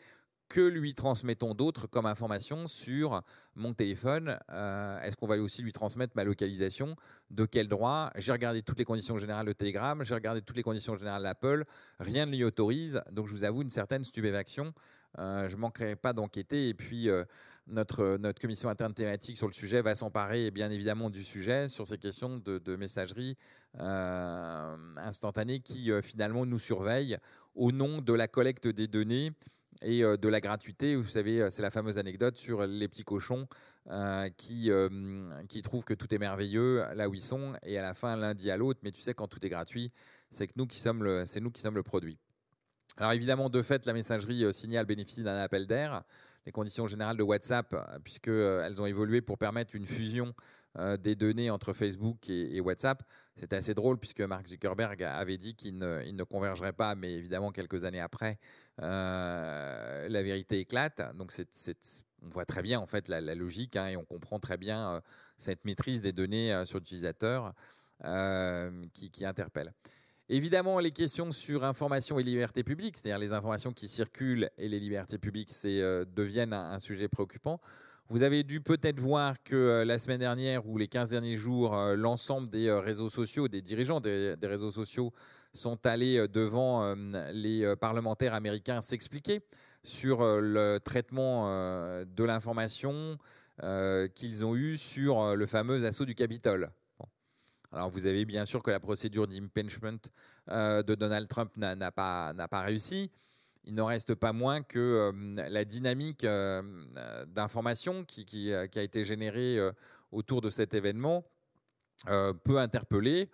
Que 0.49 0.61
lui 0.61 0.95
transmettons 0.95 1.55
d'autres 1.55 1.87
comme 1.87 2.05
information 2.05 2.67
sur 2.67 3.23
mon 3.55 3.73
téléphone? 3.73 4.39
Euh, 4.51 5.01
Est-ce 5.01 5.17
qu'on 5.17 5.27
va 5.27 5.37
aussi 5.39 5.63
lui 5.63 5.73
transmettre 5.73 6.13
ma 6.17 6.23
localisation? 6.23 6.97
De 7.31 7.47
quel 7.47 7.67
droit? 7.67 8.11
J'ai 8.17 8.33
regardé 8.33 8.63
toutes 8.63 8.79
les 8.79 8.85
conditions 8.85 9.17
générales 9.17 9.47
de 9.47 9.53
Telegram, 9.53 10.05
j'ai 10.05 10.15
regardé 10.15 10.43
toutes 10.43 10.57
les 10.57 10.63
conditions 10.63 10.97
générales 10.97 11.23
d'Apple, 11.23 11.65
rien 11.99 12.27
ne 12.27 12.33
l'y 12.33 12.45
autorise, 12.45 13.01
donc 13.11 13.27
je 13.27 13.33
vous 13.33 13.45
avoue 13.45 13.63
une 13.63 13.71
certaine 13.71 14.05
stupéfaction. 14.05 14.75
Euh, 15.19 15.49
je 15.49 15.57
manquerai 15.57 15.97
pas 15.97 16.13
d'enquêter 16.13 16.69
et 16.69 16.75
puis 16.75 17.09
euh, 17.09 17.25
notre, 17.67 18.17
notre 18.19 18.41
commission 18.41 18.69
interne 18.69 18.95
thématique 18.95 19.37
sur 19.37 19.47
le 19.47 19.53
sujet 19.53 19.83
va 19.83 19.95
s'emparer 19.95 20.51
bien 20.51 20.71
évidemment 20.71 21.11
du 21.11 21.23
sujet 21.23 21.69
sur 21.69 21.87
ces 21.87 21.99
questions 21.99 22.39
de, 22.39 22.77
messagerie 22.77 23.37
instantanée 23.75 25.61
qui 25.61 25.91
finalement 26.03 26.47
nous 26.47 26.59
surveillent 26.59 27.19
au 27.55 27.73
nom 27.73 28.01
de 28.01 28.13
la 28.13 28.29
collecte 28.29 28.69
des 28.69 28.87
données 28.89 29.33
et 29.83 30.03
euh, 30.03 30.17
de 30.17 30.29
la 30.29 30.41
gratuité. 30.41 30.97
Vous 30.97 31.05
savez, 31.05 31.41
euh, 31.41 31.51
c'est 31.51 31.63
la 31.63 31.71
fameuse 31.71 31.99
anecdote 31.99 32.37
sur 32.37 32.67
les 32.67 32.89
petits 32.89 33.05
cochons 33.05 33.47
euh, 33.91 34.29
qui, 34.37 34.71
qui 35.49 35.63
trouvent 35.63 35.85
que 35.85 35.95
tout 35.95 36.13
est 36.15 36.19
merveilleux 36.19 36.85
là 36.95 37.09
où 37.09 37.15
ils 37.15 37.23
sont 37.23 37.55
et 37.63 37.79
à 37.79 37.83
la 37.83 37.95
fin 37.95 38.17
l'un 38.17 38.35
dit 38.35 38.51
à 38.51 38.57
l'autre, 38.57 38.81
mais 38.83 38.93
tu 38.93 39.01
sais, 39.01 39.15
quand 39.15 39.29
tout 39.29 39.45
est 39.45 39.49
gratuit, 39.49 39.93
c'est 40.31 40.47
que 40.47 40.53
nous 40.57 40.67
qui 40.67 40.79
sommes 40.79 41.05
le, 41.05 41.25
nous 41.41 41.51
qui 41.51 41.61
sommes 41.61 41.75
le 41.75 41.83
produit. 41.83 42.19
Alors 42.97 43.13
évidemment, 43.13 43.51
de 43.51 43.61
fait, 43.61 43.87
la 43.87 43.93
messagerie 43.93 44.53
signale 44.53 44.87
bénéficie 44.87 45.23
d'un 45.23 45.37
appel 45.39 45.67
d'air. 45.67 46.05
Les 46.47 46.53
conditions 46.53 46.87
générales 46.87 47.17
de 47.17 47.23
WhatsApp, 47.23 47.75
puisqu'elles 48.05 48.81
ont 48.81 48.87
évolué 48.87 49.23
pour 49.23 49.39
permettre 49.39 49.75
une 49.75 49.87
fusion 49.87 50.35
euh, 50.77 50.97
des 50.97 51.15
données 51.15 51.51
entre 51.51 51.73
Facebook 51.73 52.29
et, 52.29 52.61
WhatsApp. 52.61 53.05
C'était 53.37 53.55
assez 53.55 53.75
drôle 53.75 53.97
puisque 53.97 54.23
Mark 54.23 54.49
Zuckerberg 54.49 55.05
avait 55.05 55.39
dit 55.39 55.55
qu'il 55.55 55.79
ne, 55.79 56.25
convergerait 56.25 56.73
pas, 56.73 56.97
mais 56.97 57.13
évidemment 57.13 57.53
quelques 57.53 57.85
années 57.85 58.01
après, 58.01 58.41
euh, 58.83 60.09
la 60.09 60.23
vérité 60.25 60.59
éclate. 60.59 61.01
Donc 61.17 61.33
on 62.23 62.29
voit 62.29 62.45
très 62.45 62.63
bien 62.63 62.81
en 62.81 62.87
fait 62.87 63.07
la, 63.07 63.21
logique 63.37 63.77
hein, 63.77 63.87
et 63.87 63.97
on 63.97 64.05
comprend 64.05 64.41
très 64.41 64.57
bien 64.57 64.95
euh, 64.95 65.01
cette 65.39 65.65
maîtrise 65.65 66.03
des 66.03 66.13
données 66.13 66.65
sur 66.67 66.79
l'utilisateur 66.79 67.55
qui 68.93 69.25
interpelle. 69.25 69.73
Évidemment, 70.31 70.79
les 70.79 70.91
questions 70.91 71.33
sur 71.33 71.65
information 71.65 72.19
et 72.19 72.23
liberté 72.23 72.65
publique, 72.65 72.97
c'est-à-dire 72.97 73.19
les 73.19 73.35
informations 73.35 73.73
qui 73.73 73.89
circulent 73.89 74.49
et 74.57 74.69
les 74.69 74.81
libertés 74.81 75.19
publiques, 75.19 75.51
deviennent 75.63 76.55
un, 76.55 76.81
sujet 76.81 77.09
préoccupant. 77.09 77.61
Vous 78.09 78.23
avez 78.23 78.43
dû 78.43 78.61
peut-être 78.61 79.01
voir 79.01 79.43
que 79.43 79.55
euh, 79.55 79.85
la 79.85 79.99
semaine 79.99 80.21
dernière 80.21 80.67
ou 80.67 80.77
les 80.77 80.89
15 80.89 81.11
derniers 81.11 81.37
jours, 81.37 81.75
euh, 81.75 81.95
l'ensemble 81.97 82.51
des 82.51 82.69
euh, 82.69 82.79
réseaux 82.79 83.09
sociaux, 83.09 83.49
des 83.49 83.63
dirigeants 83.63 84.01
des, 84.01 84.37
réseaux 84.43 84.71
sociaux 84.71 85.13
sont 85.55 85.87
allés 85.87 86.27
devant 86.29 86.97
les 87.33 87.75
parlementaires 87.77 88.35
américains 88.35 88.81
s'expliquer 88.81 89.41
sur 89.85 90.25
le 90.25 90.79
traitement 90.81 91.47
de 92.05 92.25
l'information 92.25 93.19
qu'ils 94.17 94.45
ont 94.45 94.57
eu 94.57 94.77
sur 94.77 95.37
le 95.37 95.47
fameux 95.47 95.87
assaut 95.87 96.07
du 96.07 96.17
Capitole. 96.17 96.73
Alors 97.75 97.91
vous 97.91 98.07
avez 98.07 98.25
bien 98.25 98.45
sûr 98.45 98.63
que 98.63 98.71
la 98.71 98.79
procédure 98.79 99.27
d'impeachment 99.27 99.99
de 100.49 100.95
Donald 100.95 101.27
Trump 101.27 101.57
n'a 101.57 101.91
pas, 101.91 102.33
pas 102.49 102.61
réussi. 102.61 103.11
Il 103.67 103.75
n'en 103.75 103.87
reste 103.87 104.15
pas 104.15 104.33
moins 104.33 104.63
que 104.63 104.79
euh, 104.79 105.49
la 105.49 105.65
dynamique 105.65 106.25
euh, 106.25 106.63
euh, 106.97 107.25
d'information 107.27 108.05
qui, 108.05 108.53
a 108.53 108.83
été 108.83 109.05
générée 109.05 109.59
autour 110.13 110.41
de 110.41 110.51
cet 110.51 110.75
événement 110.75 111.25
peut 112.45 112.59
interpeller 112.59 113.31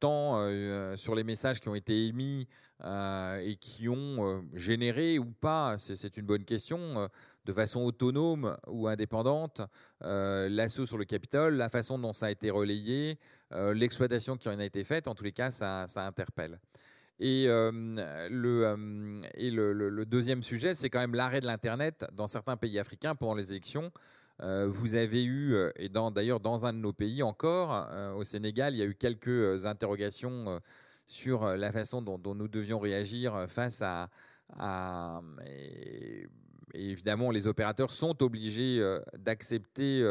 tant 0.00 0.96
sur 0.96 1.14
les 1.14 1.24
messages 1.24 1.60
qui 1.60 1.68
ont 1.68 1.74
été 1.74 2.06
émis 2.06 2.48
et 2.82 3.56
qui 3.60 3.88
ont 3.88 4.44
généré 4.54 5.18
ou 5.18 5.26
pas, 5.26 5.76
c'est 5.76 6.16
une 6.16 6.26
bonne 6.26 6.44
question, 6.44 7.08
de 7.48 7.52
façon 7.52 7.80
autonome 7.80 8.56
ou 8.68 8.86
indépendante, 8.86 9.62
l'assaut 10.00 10.86
sur 10.86 10.98
le 10.98 11.04
Capitole, 11.04 11.54
la 11.54 11.68
façon 11.68 11.98
dont 11.98 12.12
ça 12.12 12.26
a 12.26 12.30
été 12.30 12.50
relayé, 12.50 13.18
l'exploitation 13.50 14.36
qui 14.36 14.48
en 14.48 14.58
a 14.58 14.64
été 14.64 14.84
faite, 14.84 15.08
en 15.08 15.14
tous 15.14 15.24
les 15.24 15.32
cas, 15.32 15.50
ça 15.50 15.86
interpelle. 15.96 16.60
Et, 17.20 17.46
euh, 17.48 17.70
le, 18.30 18.64
euh, 18.64 20.04
deuxième 20.04 20.42
sujet, 20.42 20.74
c'est 20.74 20.88
quand 20.88 21.00
même 21.00 21.14
l'arrêt 21.14 21.40
de 21.40 21.46
l'Internet 21.46 22.06
dans 22.12 22.26
certains 22.28 22.56
pays 22.56 22.78
africains 22.78 23.14
pendant 23.14 23.34
les 23.34 23.50
élections. 23.50 23.90
Euh, 24.40 24.68
vous 24.68 24.94
avez 24.94 25.24
eu, 25.24 25.56
et 25.76 25.88
d'ailleurs 25.88 26.38
dans, 26.38 26.64
un 26.64 26.72
de 26.72 26.78
nos 26.78 26.92
pays 26.92 27.24
encore, 27.24 27.88
au 28.16 28.22
Sénégal, 28.22 28.74
il 28.74 28.78
y 28.78 28.82
a 28.82 28.86
eu 28.86 28.94
quelques 28.94 29.66
interrogations 29.66 30.60
sur 31.08 31.44
la 31.56 31.72
façon 31.72 32.02
dont, 32.02 32.34
nous 32.34 32.48
devions 32.48 32.78
réagir 32.78 33.46
face 33.48 33.82
à... 33.82 34.08
évidemment, 36.80 37.30
les 37.30 37.46
opérateurs 37.46 37.92
sont 37.92 38.22
obligés 38.22 38.82
d'accepter 39.18 40.02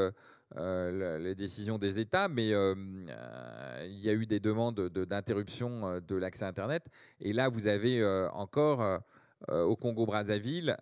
euh, 0.56 1.20
les 1.20 1.36
décisions 1.36 1.78
des 1.78 2.00
États, 2.00 2.30
mais 2.30 2.54
euh, 2.54 2.74
euh, 3.10 3.86
il 3.90 4.00
y 4.00 4.10
a 4.10 4.14
eu 4.14 4.26
des 4.26 4.40
demandes 4.40 4.80
d'interruption 4.90 6.00
de, 6.00 6.16
l'accès 6.16 6.46
à 6.46 6.48
Internet. 6.48 6.86
Et 7.20 7.34
là, 7.34 7.50
vous 7.50 7.68
avez 7.68 8.06
encore 8.34 9.02
au 9.50 9.76
Congo-Brazzaville, 9.76 10.76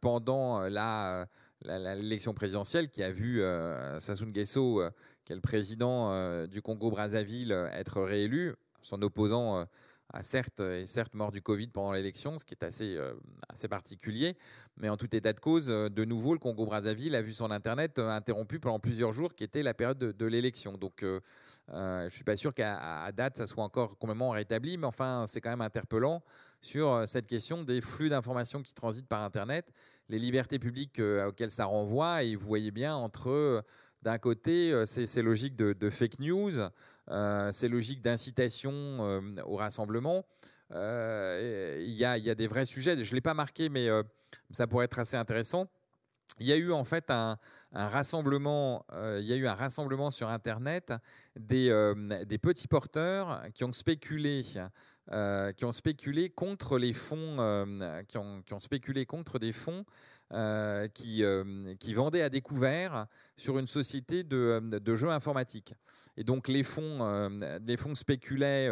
pendant 0.00 0.60
la 0.60 1.26
l'élection 1.62 2.34
présidentielle 2.34 2.90
qui 2.90 3.02
a 3.02 3.10
vu 3.10 3.42
Sassou 3.98 4.26
Nguesso, 4.26 4.82
qui 5.24 5.32
est 5.32 5.36
le 5.36 5.40
président 5.40 6.46
du 6.46 6.60
Congo-Brazzaville, 6.60 7.52
être 7.72 8.02
réélu, 8.02 8.54
son 8.82 9.00
opposant 9.02 9.66
a 10.12 10.22
certes, 10.22 10.60
et 10.60 10.86
certes 10.86 11.14
mort 11.14 11.32
du 11.32 11.42
Covid 11.42 11.68
pendant 11.68 11.92
l'élection, 11.92 12.38
ce 12.38 12.44
qui 12.44 12.54
est 12.54 12.64
assez, 12.64 12.96
euh, 12.96 13.14
assez 13.48 13.68
particulier. 13.68 14.36
Mais 14.76 14.88
en 14.88 14.96
tout 14.96 15.14
état 15.14 15.32
de 15.32 15.40
cause, 15.40 15.68
euh, 15.68 15.88
de 15.88 16.04
nouveau, 16.04 16.32
le 16.32 16.38
Congo-Brazzaville 16.38 17.14
a 17.14 17.22
vu 17.22 17.32
son 17.32 17.50
Internet 17.50 17.98
euh, 17.98 18.08
interrompu 18.10 18.60
pendant 18.60 18.78
plusieurs 18.78 19.12
jours, 19.12 19.34
qui 19.34 19.44
était 19.44 19.62
la 19.62 19.74
période 19.74 19.98
de, 19.98 20.26
l'élection. 20.26 20.76
Donc, 20.76 21.02
je 21.02 22.04
ne 22.04 22.08
suis 22.08 22.24
pas 22.24 22.36
sûr 22.36 22.52
qu'à 22.52 23.10
date, 23.12 23.36
ça 23.36 23.46
soit 23.46 23.62
encore 23.62 23.96
complètement 23.98 24.30
rétabli, 24.30 24.76
mais 24.76 24.86
enfin, 24.86 25.24
c'est 25.26 25.40
quand 25.40 25.50
même 25.50 25.60
interpellant 25.60 26.22
sur 26.60 27.06
cette 27.06 27.28
question 27.28 27.62
des 27.62 27.80
flux 27.80 28.08
d'informations 28.08 28.60
qui 28.60 28.74
transitent 28.74 29.06
par 29.06 29.22
Internet, 29.22 29.72
les 30.08 30.18
libertés 30.18 30.58
publiques 30.58 31.00
auxquelles 31.00 31.52
ça 31.52 31.66
renvoie. 31.66 32.24
Et 32.24 32.34
vous 32.34 32.46
voyez 32.46 32.72
bien 32.72 32.96
entre 32.96 33.62
d'un 34.06 34.18
côté, 34.18 34.70
euh, 34.70 34.84
c'est 34.86 35.20
logique 35.20 35.56
de, 35.56 35.90
fake 35.90 36.20
news, 36.20 36.52
euh, 37.10 37.50
c'est 37.50 37.66
logique 37.66 38.02
d'incitation 38.02 38.72
euh, 38.72 39.20
au 39.44 39.56
rassemblement. 39.56 40.24
il 40.70 40.76
y, 41.90 42.04
a, 42.04 42.34
des 42.36 42.46
vrais 42.46 42.66
sujets. 42.66 43.02
Je 43.02 43.10
ne 43.10 43.16
l'ai 43.16 43.20
pas 43.20 43.34
marqué, 43.34 43.68
mais 43.68 43.88
ça 44.52 44.68
pourrait 44.68 44.84
être 44.84 45.00
assez 45.00 45.16
intéressant. 45.16 45.66
Il 46.38 46.46
y 46.46 46.52
a 46.52 46.56
eu 46.56 46.70
en 46.70 46.84
fait 46.84 47.10
un, 47.10 47.36
rassemblement, 47.72 48.86
il 48.92 49.24
y 49.24 49.32
a 49.32 49.36
eu 49.36 49.48
un 49.48 49.54
rassemblement 49.54 50.10
sur 50.10 50.28
Internet 50.28 50.92
des 51.34 52.38
petits 52.40 52.68
porteurs 52.68 53.42
qui 53.54 53.64
ont 53.64 53.72
spéculé 53.72 54.44
euh, 55.12 55.52
qui 55.52 55.64
ont 55.64 55.70
spéculé 55.70 56.30
contre 56.30 56.78
les 56.78 56.92
fonds, 56.92 57.36
euh, 57.38 58.02
qui, 58.02 58.18
ont, 58.18 58.42
spéculé 58.58 59.06
contre 59.06 59.38
des 59.38 59.52
fonds 59.52 59.84
euh, 60.32 60.88
qui, 60.88 61.22
qui, 61.78 61.94
vendaient 61.94 62.22
à 62.22 62.28
découvert 62.28 63.06
sur 63.36 63.60
une 63.60 63.68
société 63.68 64.24
de, 64.24 64.58
de 64.60 64.96
jeux 64.96 65.10
informatiques. 65.10 65.74
Et 66.16 66.24
donc 66.24 66.48
les 66.48 66.64
fonds, 66.64 67.30
les 67.64 67.76
fonds 67.76 67.94
spéculaient 67.94 68.68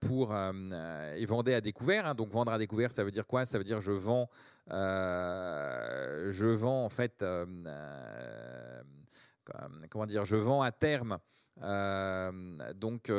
pour 0.00 0.36
et 0.36 1.24
vendaient 1.24 1.54
à 1.54 1.62
découvert. 1.62 2.08
Hein. 2.08 2.14
Donc 2.14 2.28
vendre 2.28 2.52
à 2.52 2.58
découvert, 2.58 2.92
ça 2.92 3.02
veut 3.02 3.10
dire 3.10 3.26
quoi? 3.26 3.46
Ça 3.46 3.56
veut 3.56 3.64
dire 3.64 3.80
je 3.80 3.92
vends, 3.92 4.28
je 4.68 6.46
vends 6.46 6.84
en 6.84 6.90
fait, 6.90 7.24
comment 9.88 10.06
dire, 10.06 10.26
je 10.26 10.36
vends 10.36 10.60
à 10.60 10.72
terme. 10.72 11.18
donc 12.74 13.10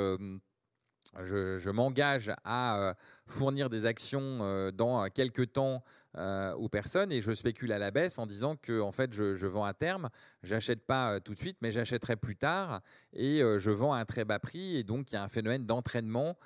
je, 1.22 1.70
m'engage 1.70 2.32
à 2.44 2.78
euh, 2.78 2.94
fournir 3.28 3.70
des 3.70 3.86
actions 3.86 4.40
euh, 4.42 4.72
dans 4.72 5.08
quelques 5.10 5.54
temps 5.54 5.84
euh, 6.18 6.54
aux 6.54 6.70
personnes 6.70 7.12
et 7.12 7.22
je 7.22 7.32
spécule 7.34 7.72
à 7.72 7.80
la 7.80 7.92
baisse 7.92 8.18
en 8.18 8.26
disant 8.26 8.56
que 8.56 8.80
en 8.80 8.92
fait 8.92 9.14
je, 9.14 9.48
vends 9.48 9.66
à 9.66 9.74
terme, 9.74 10.10
j'achète 10.44 10.86
pas 10.86 11.20
tout 11.20 11.34
de 11.34 11.40
suite, 11.40 11.58
mais 11.62 11.72
j'achèterai 11.72 12.16
plus 12.16 12.36
tard 12.36 12.82
et 13.14 13.40
je 13.40 13.72
vends 13.72 13.94
à 13.94 13.98
un 13.98 14.06
très 14.06 14.26
bas 14.26 14.40
prix 14.40 14.78
et 14.78 14.84
donc 14.84 15.12
il 15.12 15.16
y 15.16 15.18
a 15.18 15.24
un 15.24 15.30
phénomène 15.30 15.66
d'entraînement 15.66 16.38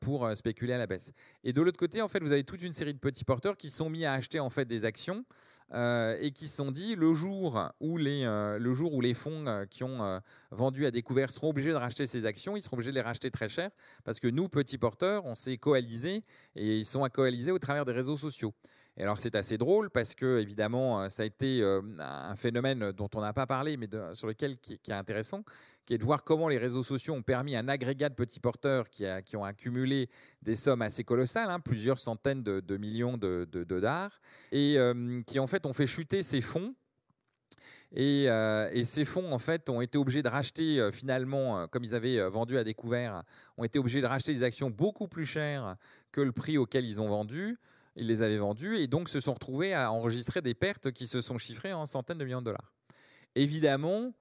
pour 0.00 0.30
spéculer 0.36 0.74
à 0.74 0.78
la 0.78 0.86
baisse. 0.86 1.12
Et 1.44 1.52
de 1.52 1.62
l'autre 1.62 1.78
côté, 1.78 2.02
en 2.02 2.08
fait, 2.08 2.20
vous 2.20 2.32
avez 2.32 2.44
toute 2.44 2.62
une 2.62 2.72
série 2.72 2.92
de 2.92 2.98
petits 2.98 3.24
porteurs 3.24 3.56
qui 3.56 3.70
sont 3.70 3.88
mis 3.88 4.04
à 4.04 4.12
acheter 4.12 4.40
en 4.40 4.50
fait 4.50 4.66
des 4.66 4.84
actions 4.84 5.24
euh, 5.72 6.16
et 6.20 6.30
qui 6.30 6.46
se 6.46 6.56
sont 6.56 6.70
dit 6.70 6.94
le 6.94 7.12
jour 7.12 7.60
où 7.80 7.96
les, 7.96 8.24
euh, 8.24 8.56
le 8.56 8.72
jour 8.72 8.94
où 8.94 9.00
les 9.00 9.14
fonds 9.14 9.46
euh, 9.48 9.64
qui 9.66 9.82
ont 9.82 10.20
vendu 10.52 10.86
à 10.86 10.92
découvert 10.92 11.30
seront 11.30 11.50
obligés 11.50 11.70
de 11.70 11.76
racheter 11.76 12.06
ces 12.06 12.24
actions, 12.24 12.56
ils 12.56 12.62
seront 12.62 12.76
obligés 12.76 12.92
de 12.92 12.94
les 12.94 13.00
racheter 13.02 13.30
très 13.30 13.48
cher 13.48 13.70
parce 14.04 14.20
que 14.20 14.28
nous, 14.28 14.48
petits 14.48 14.78
porteurs, 14.78 15.24
on 15.24 15.34
s'est 15.34 15.58
coalisés 15.58 16.22
et 16.54 16.78
ils 16.78 16.84
sont 16.84 17.02
à 17.02 17.10
coaliser 17.10 17.50
au 17.50 17.58
travers 17.58 17.84
des 17.84 17.92
réseaux 17.92 18.16
sociaux. 18.16 18.54
Et 18.98 19.02
alors 19.02 19.18
c'est 19.18 19.34
assez 19.34 19.58
drôle 19.58 19.90
parce 19.90 20.14
que 20.14 20.40
évidemment 20.40 21.08
ça 21.10 21.22
a 21.22 21.26
été 21.26 21.62
un 21.98 22.34
phénomène 22.34 22.92
dont 22.92 23.10
on 23.14 23.20
n'a 23.20 23.34
pas 23.34 23.46
parlé 23.46 23.76
mais 23.76 23.88
sur 24.14 24.26
lequel 24.26 24.56
qui, 24.58 24.80
est 24.88 24.92
intéressant, 24.92 25.44
qui 25.84 25.92
est 25.92 25.98
de 25.98 26.04
voir 26.04 26.24
comment 26.24 26.48
les 26.48 26.56
réseaux 26.56 26.82
sociaux 26.82 27.12
ont 27.12 27.22
permis 27.22 27.56
un 27.56 27.68
agrégat 27.68 28.08
de 28.08 28.14
petits 28.14 28.40
porteurs 28.40 28.88
qui, 28.88 29.04
qui 29.26 29.36
ont 29.36 29.44
accumulé 29.44 30.08
des 30.40 30.54
sommes 30.54 30.80
assez 30.80 31.04
colossales, 31.04 31.50
hein, 31.50 31.60
plusieurs 31.60 31.98
centaines 31.98 32.42
de, 32.42 32.76
millions 32.78 33.18
de, 33.18 33.44
dollars, 33.64 34.18
et 34.50 34.78
qui 35.26 35.38
en 35.38 35.46
fait 35.46 35.66
ont 35.66 35.74
fait 35.74 35.86
chuter 35.86 36.22
ces 36.22 36.40
fonds. 36.40 36.74
Et, 37.94 38.28
ces 38.84 39.04
fonds, 39.04 39.32
en 39.32 39.38
fait, 39.38 39.68
ont 39.68 39.80
été 39.80 39.96
obligés 39.98 40.22
de 40.22 40.28
racheter, 40.28 40.88
finalement, 40.92 41.68
comme 41.68 41.84
ils 41.84 41.94
avaient 41.94 42.28
vendu 42.28 42.58
à 42.58 42.64
découvert, 42.64 43.22
ont 43.58 43.64
été 43.64 43.78
obligés 43.78 44.00
de 44.00 44.06
racheter 44.06 44.32
des 44.32 44.42
actions 44.42 44.70
beaucoup 44.70 45.06
plus 45.06 45.26
chères 45.26 45.76
que 46.12 46.20
le 46.20 46.32
prix 46.32 46.58
auquel 46.58 46.84
ils 46.86 47.00
ont 47.00 47.08
vendu 47.08 47.58
ils 47.96 48.06
les 48.06 48.22
avaient 48.22 48.38
vendus 48.38 48.76
et 48.76 48.86
donc 48.86 49.08
se 49.08 49.20
sont 49.20 49.34
retrouvés 49.34 49.74
à 49.74 49.90
enregistrer 49.90 50.42
des 50.42 50.54
pertes 50.54 50.92
qui 50.92 51.06
se 51.06 51.20
sont 51.20 51.38
chiffrées 51.38 51.72
en 51.72 51.86
centaines 51.86 52.18
de 52.18 52.24
millions 52.24 52.40
de 52.40 52.46
dollars. 52.46 52.72
Évidemment, 53.34 54.12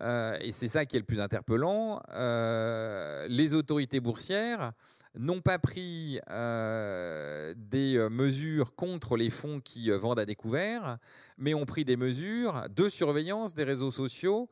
euh, 0.00 0.36
et 0.40 0.52
c'est 0.52 0.68
ça 0.68 0.86
qui 0.86 0.96
est 0.96 1.00
le 1.00 1.06
plus 1.06 1.20
interpellant, 1.20 2.02
euh, 2.12 3.26
les 3.28 3.54
autorités 3.54 4.00
boursières 4.00 4.72
n'ont 5.16 5.40
pas 5.40 5.60
pris 5.60 6.18
euh, 6.28 7.54
des 7.56 7.96
mesures 8.10 8.74
contre 8.74 9.16
les 9.16 9.30
fonds 9.30 9.60
qui 9.60 9.88
vendent 9.90 10.18
à 10.18 10.26
découvert, 10.26 10.98
mais 11.38 11.54
ont 11.54 11.66
pris 11.66 11.84
des 11.84 11.96
mesures 11.96 12.64
de 12.74 12.88
surveillance 12.88 13.54
des 13.54 13.62
réseaux 13.62 13.92
sociaux 13.92 14.48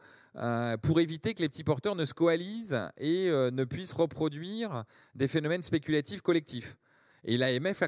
pour 0.83 1.01
éviter 1.01 1.35
que 1.35 1.43
les 1.43 1.49
petits 1.49 1.65
porteurs 1.65 1.97
ne 1.97 2.05
se 2.05 2.15
coalisent 2.15 2.81
et 2.97 3.29
ne 3.29 3.65
puissent 3.65 3.93
reproduire 3.93 4.85
des 5.17 5.27
phénomènes 5.27 5.65
spéculatifs 5.65 6.23
collectifs 6.23 6.77
et 7.25 7.37
l'AMF, 7.37 7.83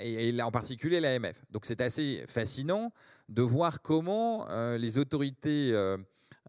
et 0.00 0.42
en 0.42 0.50
particulier 0.50 1.00
l'AMF. 1.00 1.44
Donc 1.50 1.66
c'est 1.66 1.80
assez 1.80 2.24
fascinant 2.28 2.92
de 3.28 3.42
voir 3.42 3.82
comment 3.82 4.48
euh, 4.48 4.78
les 4.78 4.98
autorités 4.98 5.72
euh, 5.72 5.96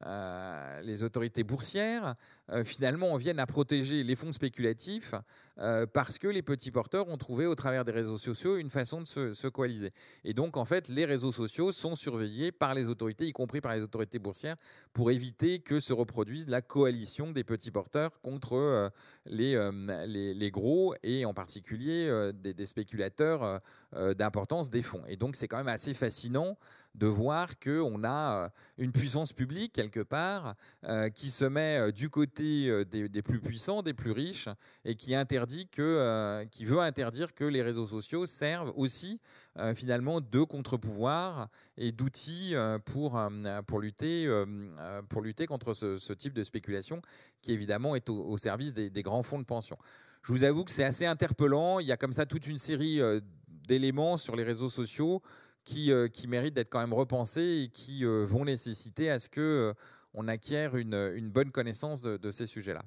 euh, 0.05 0.81
les 0.81 1.03
autorités 1.03 1.43
boursières, 1.43 2.13
euh, 2.51 2.63
finalement, 2.63 3.15
viennent 3.17 3.39
à 3.39 3.47
protéger 3.47 4.03
les 4.03 4.15
fonds 4.15 4.31
spéculatifs 4.31 5.15
euh, 5.57 5.87
parce 5.87 6.19
que 6.19 6.27
les 6.27 6.43
petits 6.43 6.69
porteurs 6.69 7.07
ont 7.07 7.17
trouvé 7.17 7.47
au 7.47 7.55
travers 7.55 7.83
des 7.83 7.91
réseaux 7.91 8.19
sociaux 8.19 8.57
une 8.57 8.69
façon 8.69 9.01
de 9.01 9.33
se, 9.33 9.47
coaliser. 9.47 9.91
Et 10.23 10.33
donc, 10.33 10.55
en 10.55 10.65
fait, 10.65 10.87
les 10.89 11.05
réseaux 11.05 11.31
sociaux 11.31 11.71
sont 11.71 11.95
surveillés 11.95 12.51
par 12.51 12.75
les 12.75 12.89
autorités, 12.89 13.25
y 13.25 13.31
compris 13.31 13.59
par 13.59 13.73
les 13.73 13.81
autorités 13.81 14.19
boursières, 14.19 14.57
pour 14.93 15.09
éviter 15.09 15.59
que 15.59 15.79
se 15.79 15.93
reproduise 15.93 16.47
la 16.47 16.61
coalition 16.61 17.31
des 17.31 17.43
petits 17.43 17.71
porteurs 17.71 18.21
contre 18.21 18.91
les, 19.25 19.57
les, 20.05 20.51
gros 20.51 20.93
et 21.01 21.25
en 21.25 21.33
particulier 21.33 22.31
des, 22.33 22.53
des, 22.53 22.65
spéculateurs 22.65 23.61
d'importance 23.93 24.69
des 24.69 24.81
fonds. 24.81 25.03
Et 25.07 25.15
donc, 25.15 25.35
c'est 25.35 25.47
quand 25.47 25.57
même 25.57 25.67
assez 25.67 25.93
fascinant 25.93 26.57
de 26.97 27.07
voir 27.07 27.59
qu'on 27.59 28.03
a 28.03 28.51
une 28.77 28.91
puissance 28.91 29.31
publique, 29.31 29.73
quelque 29.73 29.99
part, 29.99 30.55
euh, 30.83 31.09
qui 31.09 31.29
se 31.29 31.45
met 31.45 31.77
euh, 31.77 31.91
du 31.91 32.09
côté 32.09 32.69
euh, 32.69 32.85
des, 32.85 33.21
plus 33.21 33.39
puissants, 33.39 33.83
des 33.83 33.93
plus 33.93 34.11
riches, 34.11 34.49
et 34.83 34.95
qui, 34.95 35.13
interdit 35.13 35.67
que, 35.67 36.43
qui 36.51 36.65
veut 36.65 36.79
interdire 36.79 37.33
que 37.33 37.45
les 37.45 37.61
réseaux 37.61 37.87
sociaux 37.87 38.25
servent 38.25 38.73
aussi 38.75 39.19
finalement 39.73 40.21
de 40.21 40.43
contre-pouvoir 40.43 41.49
et 41.77 41.91
d'outils 41.91 42.53
pour, 42.85 43.19
pour, 43.65 43.79
lutter, 43.79 44.29
pour 45.09 45.21
lutter 45.21 45.47
contre 45.47 45.73
ce, 45.73 46.13
type 46.13 46.33
de 46.33 46.43
spéculation 46.43 47.01
qui 47.41 47.53
évidemment 47.53 47.95
est 47.95 48.09
au, 48.09 48.37
service 48.37 48.73
des, 48.73 48.89
des, 48.89 49.01
grands 49.01 49.23
fonds 49.23 49.39
de 49.39 49.45
pension. 49.45 49.77
Je 50.21 50.31
vous 50.31 50.43
avoue 50.43 50.63
que 50.63 50.71
c'est 50.71 50.83
assez 50.83 51.05
interpellant. 51.05 51.79
Il 51.79 51.87
y 51.87 51.91
a 51.91 51.97
comme 51.97 52.13
ça 52.13 52.25
toute 52.25 52.47
une 52.47 52.59
série 52.59 53.01
d'éléments 53.67 54.17
sur 54.17 54.35
les 54.35 54.43
réseaux 54.43 54.69
sociaux 54.69 55.21
qui, 55.67 55.91
euh, 55.91 56.07
qui 56.07 56.27
méritent 56.27 56.53
d'être 56.53 56.69
quand 56.69 56.79
même 56.79 56.93
repensés 56.93 57.65
et 57.65 57.69
qui 57.69 58.05
euh, 58.05 58.25
vont 58.25 58.45
nécessiter 58.45 59.11
à 59.11 59.19
ce 59.19 59.29
que 59.29 59.41
euh, 59.41 59.73
on 60.13 60.29
acquiert 60.29 60.77
une, 60.77 60.95
une 61.15 61.29
bonne 61.29 61.51
connaissance 61.51 62.01
de, 62.01 62.31
ces 62.31 62.45
sujets-là. 62.45 62.81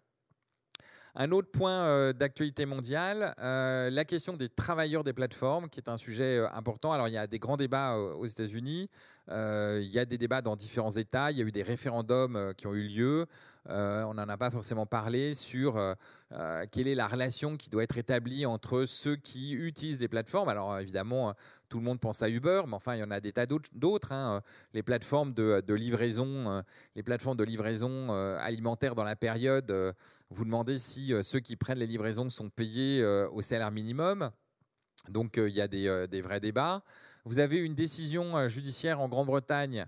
Un 1.14 1.30
autre 1.32 1.50
point 1.50 2.12
d'actualité 2.12 2.66
mondiale, 2.66 3.34
la 3.38 4.04
question 4.04 4.36
des 4.36 4.48
travailleurs 4.48 5.04
des 5.04 5.12
plateformes, 5.12 5.68
qui 5.68 5.80
est 5.80 5.88
un 5.88 5.96
sujet 5.96 6.40
important. 6.52 6.92
Alors, 6.92 7.08
il 7.08 7.14
y 7.14 7.18
a 7.18 7.26
des 7.26 7.38
grands 7.40 7.56
débats 7.56 7.96
aux 7.96 8.26
États-Unis, 8.26 8.88
il 9.28 9.90
y 9.90 9.98
a 9.98 10.04
des 10.04 10.18
débats 10.18 10.40
dans 10.40 10.54
différents 10.54 10.92
États, 10.92 11.32
il 11.32 11.38
y 11.38 11.42
a 11.42 11.44
eu 11.44 11.52
des 11.52 11.64
référendums 11.64 12.54
qui 12.56 12.68
ont 12.68 12.74
eu 12.74 12.86
lieu. 12.86 13.26
Euh, 13.68 14.02
on 14.04 14.14
n'en 14.14 14.28
a 14.28 14.36
pas 14.38 14.50
forcément 14.50 14.86
parlé 14.86 15.34
sur 15.34 15.76
euh, 15.76 15.94
euh, 16.32 16.64
quelle 16.70 16.88
est 16.88 16.94
la 16.94 17.06
relation 17.06 17.56
qui 17.56 17.68
doit 17.68 17.82
être 17.82 17.98
établie 17.98 18.46
entre 18.46 18.86
ceux 18.86 19.16
qui 19.16 19.52
utilisent 19.52 20.00
les 20.00 20.08
plateformes. 20.08 20.48
Alors 20.48 20.78
évidemment, 20.78 21.34
tout 21.68 21.78
le 21.78 21.84
monde 21.84 22.00
pense 22.00 22.22
à 22.22 22.30
Uber, 22.30 22.62
mais 22.66 22.74
enfin 22.74 22.94
il 22.94 23.00
y 23.00 23.02
en 23.02 23.10
a 23.10 23.20
des 23.20 23.32
tas 23.32 23.46
d'autres. 23.46 24.12
Hein. 24.12 24.42
Les 24.72 24.82
plateformes 24.82 25.34
de, 25.34 25.74
livraison, 25.74 26.62
les 26.94 27.02
plateformes 27.02 27.36
de 27.36 27.44
livraison 27.44 28.10
alimentaire 28.38 28.94
dans 28.94 29.04
la 29.04 29.16
période. 29.16 29.70
vous 30.30 30.44
demandez 30.44 30.78
si 30.78 31.12
ceux 31.22 31.40
qui 31.40 31.56
prennent 31.56 31.78
les 31.78 31.86
livraisons 31.86 32.28
sont 32.28 32.48
payés 32.48 33.04
au 33.04 33.42
salaire 33.42 33.70
minimum. 33.70 34.30
Donc 35.08 35.36
il 35.36 35.54
y 35.54 35.60
a 35.60 35.68
des, 35.68 36.22
vrais 36.22 36.40
débats. 36.40 36.82
Vous 37.24 37.38
avez 37.38 37.58
une 37.58 37.74
décision 37.74 38.48
judiciaire 38.48 39.00
en 39.00 39.08
Grande-Bretagne 39.08 39.86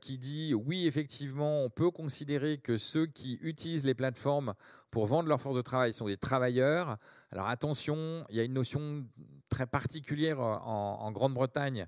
qui 0.00 0.18
dit 0.18 0.54
oui, 0.54 0.86
effectivement, 0.86 1.62
on 1.62 1.70
peut 1.70 1.90
considérer 1.90 2.58
que 2.58 2.76
ceux 2.76 3.06
qui 3.06 3.38
utilisent 3.42 3.84
les 3.84 3.94
plateformes 3.94 4.54
pour 4.90 5.06
vendre 5.06 5.28
leur 5.28 5.40
force 5.40 5.56
de 5.56 5.62
travail 5.62 5.92
sont 5.92 6.06
des 6.06 6.16
travailleurs. 6.16 6.98
Alors 7.30 7.48
attention, 7.48 8.24
il 8.28 8.36
y 8.36 8.40
a 8.40 8.44
une 8.44 8.52
notion 8.52 9.06
très 9.48 9.66
particulière 9.66 10.40
en 10.40 11.10
Grande-Bretagne 11.12 11.86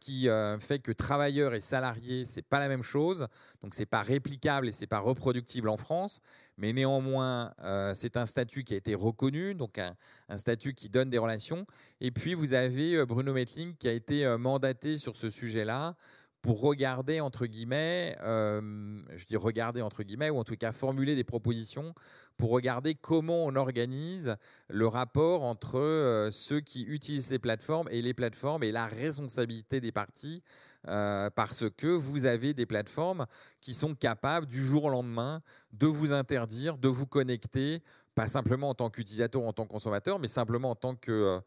qui 0.00 0.28
euh, 0.28 0.58
fait 0.58 0.78
que 0.78 0.92
travailleurs 0.92 1.54
et 1.54 1.60
salariés, 1.60 2.24
c'est 2.26 2.42
pas 2.42 2.58
la 2.58 2.68
même 2.68 2.82
chose. 2.82 3.26
Donc 3.62 3.74
c'est 3.74 3.86
pas 3.86 4.02
réplicable 4.02 4.68
et 4.68 4.72
c'est 4.72 4.86
pas 4.86 4.98
reproductible 4.98 5.68
en 5.68 5.76
France, 5.76 6.20
mais 6.56 6.72
néanmoins 6.72 7.52
euh, 7.62 7.92
c'est 7.94 8.16
un 8.16 8.26
statut 8.26 8.64
qui 8.64 8.74
a 8.74 8.76
été 8.76 8.94
reconnu, 8.94 9.54
donc 9.54 9.78
un, 9.78 9.94
statut 10.38 10.74
qui 10.74 10.88
donne 10.88 11.10
des 11.10 11.18
relations. 11.18 11.66
Et 12.00 12.10
puis 12.10 12.34
vous 12.34 12.54
avez 12.54 12.96
euh, 12.96 13.06
Bruno 13.06 13.32
Metling 13.32 13.74
qui 13.76 13.88
a 13.88 13.92
été 13.92 14.26
mandaté 14.38 14.96
sur 14.96 15.16
ce 15.16 15.30
sujet-là 15.30 15.96
pour 16.42 16.60
regarder, 16.60 17.20
entre 17.20 17.46
guillemets, 17.46 18.16
euh, 18.22 19.00
je 19.16 19.24
dis 19.24 19.36
regarder, 19.36 19.82
entre 19.82 20.02
guillemets, 20.02 20.30
ou 20.30 20.38
en 20.38 20.44
tout 20.44 20.56
cas 20.56 20.72
formuler 20.72 21.16
des 21.16 21.24
propositions 21.24 21.94
pour 22.36 22.50
regarder 22.50 22.94
comment 22.94 23.44
on 23.44 23.56
organise 23.56 24.36
le 24.68 24.86
rapport 24.86 25.42
entre 25.42 25.78
euh, 25.78 26.30
ceux 26.30 26.60
qui 26.60 26.84
utilisent 26.84 27.26
ces 27.26 27.40
plateformes 27.40 27.88
et 27.90 28.02
les 28.02 28.14
plateformes 28.14 28.62
et 28.62 28.70
la 28.70 28.86
responsabilité 28.86 29.80
des 29.80 29.90
parties, 29.90 30.42
euh, 30.86 31.28
parce 31.30 31.68
que 31.70 31.88
vous 31.88 32.24
avez 32.26 32.54
des 32.54 32.66
plateformes 32.66 33.26
qui 33.60 33.74
sont 33.74 33.96
capables 33.96 34.46
du 34.46 34.64
jour 34.64 34.84
au 34.84 34.90
lendemain 34.90 35.42
de 35.72 35.86
vous 35.86 36.12
interdire 36.12 36.78
de 36.78 36.88
vous 36.88 37.06
connecter 37.06 37.82
pas 38.18 38.26
simplement 38.26 38.70
en 38.70 38.74
tant 38.74 38.90
qu'utilisateur 38.90 39.42
en 39.42 39.52
tant 39.52 39.64
que 39.64 39.70
consommateur, 39.70 40.18
mais 40.18 40.26
simplement 40.26 40.72
en 40.72 40.74
tant 40.74 40.96
que, 40.96 41.40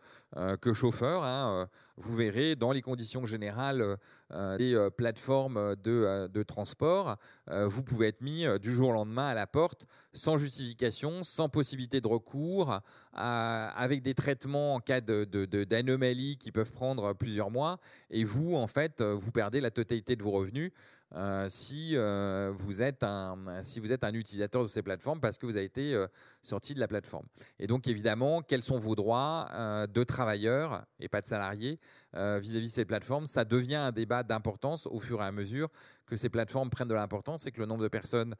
que 0.62 0.74
chauffeur. 0.74 1.22
Hein, 1.26 1.68
vous 1.98 2.16
verrez 2.16 2.56
dans 2.56 2.72
les 2.72 2.82
conditions 2.82 3.26
générales 3.26 3.98
des 4.58 4.88
plateformes 4.96 5.76
de 5.76 6.44
transport, 6.44 7.18
vous 7.48 7.84
pouvez 7.84 8.08
être 8.08 8.22
mis 8.22 8.46
du 8.62 8.74
jour 8.74 8.90
au 8.90 8.94
lendemain 8.94 9.28
à 9.28 9.34
la 9.34 9.48
porte 9.48 9.86
sans 10.14 10.38
justification, 10.38 11.24
sans 11.24 11.50
possibilité 11.50 12.00
de 12.00 12.08
recours, 12.08 12.80
avec 13.12 14.02
des 14.02 14.14
traitements 14.14 14.76
en 14.76 14.80
cas 14.80 15.02
d'anomalie 15.02 16.38
qui 16.38 16.54
peuvent 16.54 16.72
prendre 16.72 17.12
plusieurs 17.12 17.52
mois. 17.52 17.80
Et 18.10 18.24
vous, 18.24 18.56
en 18.56 18.68
fait, 18.68 19.02
vous 19.02 19.34
perdez 19.34 19.60
la 19.60 19.72
totalité 19.72 20.16
de 20.16 20.24
vos 20.24 20.32
revenus. 20.32 20.72
Euh, 21.14 21.48
si, 21.50 21.96
euh, 21.96 22.54
vous 22.56 22.82
êtes 22.82 23.04
un, 23.04 23.38
si 23.64 23.80
vous 23.80 23.92
êtes 23.92 24.04
un 24.04 24.14
utilisateur 24.14 24.64
de 24.64 24.68
ces 24.68 24.82
plateformes 24.82 25.20
parce 25.20 25.38
que 25.38 25.46
vous 25.46 25.58
avez 25.58 25.66
été 25.66 25.94
euh, 25.94 26.08
sorti 26.42 26.74
de 26.74 26.80
la 26.80 26.88
plateforme. 26.88 27.26
Et 27.60 27.68
donc 27.68 27.88
évidemment, 27.88 28.42
quels 28.42 28.64
sont 28.64 28.78
vos 28.78 28.96
droits 28.96 29.50
de 29.88 30.04
travailleurs 30.04 30.86
et 31.00 31.10
pas 31.10 31.22
de 31.22 31.28
salariés 31.28 31.80
vis-à-vis 32.14 32.68
de 32.68 32.74
ces 32.74 32.86
plateformes? 32.86 33.26
Ça 33.26 33.46
devient 33.46 33.76
un 33.76 33.92
débat 33.92 34.24
d'importance 34.24 34.88
au 34.88 35.00
fur 35.00 35.22
et 35.22 35.26
à 35.26 35.32
mesure 35.32 35.70
que 36.06 36.16
ces 36.16 36.30
plateformes 36.30 36.70
prennent 36.70 36.88
de 36.88 36.94
l'importance 36.94 37.46
et 37.46 37.52
que 37.52 37.60
le 37.60 37.66
nombre 37.66 37.84
de 37.84 37.88
personnes 37.88 38.36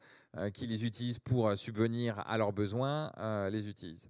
qui 0.54 0.66
les 0.66 0.84
utilisent 0.84 1.18
pour 1.18 1.56
subvenir 1.56 2.18
à 2.26 2.38
leurs 2.38 2.52
besoins 2.52 3.12
les 3.50 3.68
utilisent. 3.68 4.08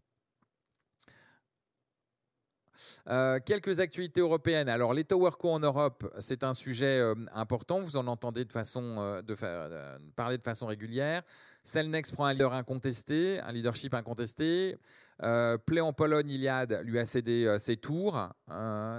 Euh, 3.09 3.39
quelques 3.45 3.81
actualités 3.81 4.21
européennes. 4.21 4.69
Alors, 4.69 4.95
les 4.95 5.05
TowerCo 5.05 5.51
en 5.51 5.61
Europe, 5.61 6.13
c'est 6.19 6.45
un 6.45 6.55
sujet 6.55 6.99
euh, 6.99 7.15
important. 7.35 7.81
Vous 7.81 7.97
en 7.97 8.07
entendez 8.07 8.45
de 8.45 8.53
façon, 8.53 8.97
euh, 8.99 9.99
parler 10.17 10.39
de 10.39 10.43
façon 10.43 10.67
régulière. 10.67 11.23
Cellnex 11.65 12.11
prend 12.11 12.27
un 12.27 12.33
leader 12.33 12.53
incontesté, 12.53 13.41
un 13.41 13.53
leadership 13.53 13.95
incontesté. 13.95 14.77
Play 15.67 15.81
en 15.81 15.93
Pologne, 15.93 16.29
Iliad 16.31 16.81
lui 16.85 16.99
a 16.99 17.05
cédé 17.05 17.55
ses 17.61 17.77
tours. 17.77 18.29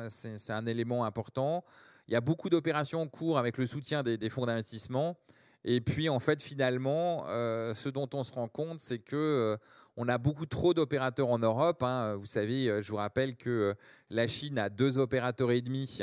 c'est 0.08 0.54
un 0.54 0.66
élément 0.66 1.04
important. 1.04 1.66
Il 2.08 2.14
y 2.14 2.16
a 2.16 2.22
beaucoup 2.22 2.50
d'opérations 2.50 3.02
en 3.02 3.08
cours 3.08 3.38
avec 3.38 3.58
le 3.58 3.66
soutien 3.66 4.04
des 4.04 4.30
fonds 4.30 4.46
d'investissement. 4.46 5.18
Et 5.66 5.82
puis, 5.82 6.10
en 6.10 6.20
fait, 6.20 6.42
finalement, 6.42 7.26
ce 7.28 7.90
dont 7.90 8.10
on 8.14 8.24
se 8.24 8.34
rend 8.34 8.48
compte, 8.48 8.80
c'est 8.80 9.00
que 9.00 9.58
on 9.96 10.08
a 10.08 10.18
beaucoup 10.18 10.46
trop 10.46 10.74
d'opérateurs 10.74 11.30
en 11.30 11.40
Europe. 11.40 11.84
Hein. 11.84 12.16
Vous 12.16 12.26
savez, 12.26 12.68
euh, 12.68 12.82
je 12.82 12.90
vous 12.92 12.98
rappelle 12.98 13.36
que 13.36 13.50
euh, 13.50 13.74
la 14.10 14.28
Chine 14.28 14.58
a 14.58 14.70
deux 14.70 14.98
opérateurs 14.98 15.52
et 15.52 15.62
demi, 15.62 16.00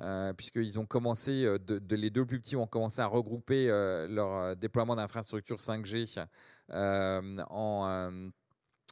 euh, 0.00 0.32
puisqu'ils 0.32 0.78
ont 0.78 0.86
commencé, 0.86 1.46
les 1.90 2.10
deux 2.10 2.24
plus 2.24 2.40
petits 2.40 2.56
ont 2.56 2.66
commencé 2.66 3.00
à 3.00 3.06
regrouper 3.06 3.66
leur 4.08 4.56
déploiement 4.56 4.96
d'infrastructures 4.96 5.58
5G 5.58 6.24
en, 6.70 8.30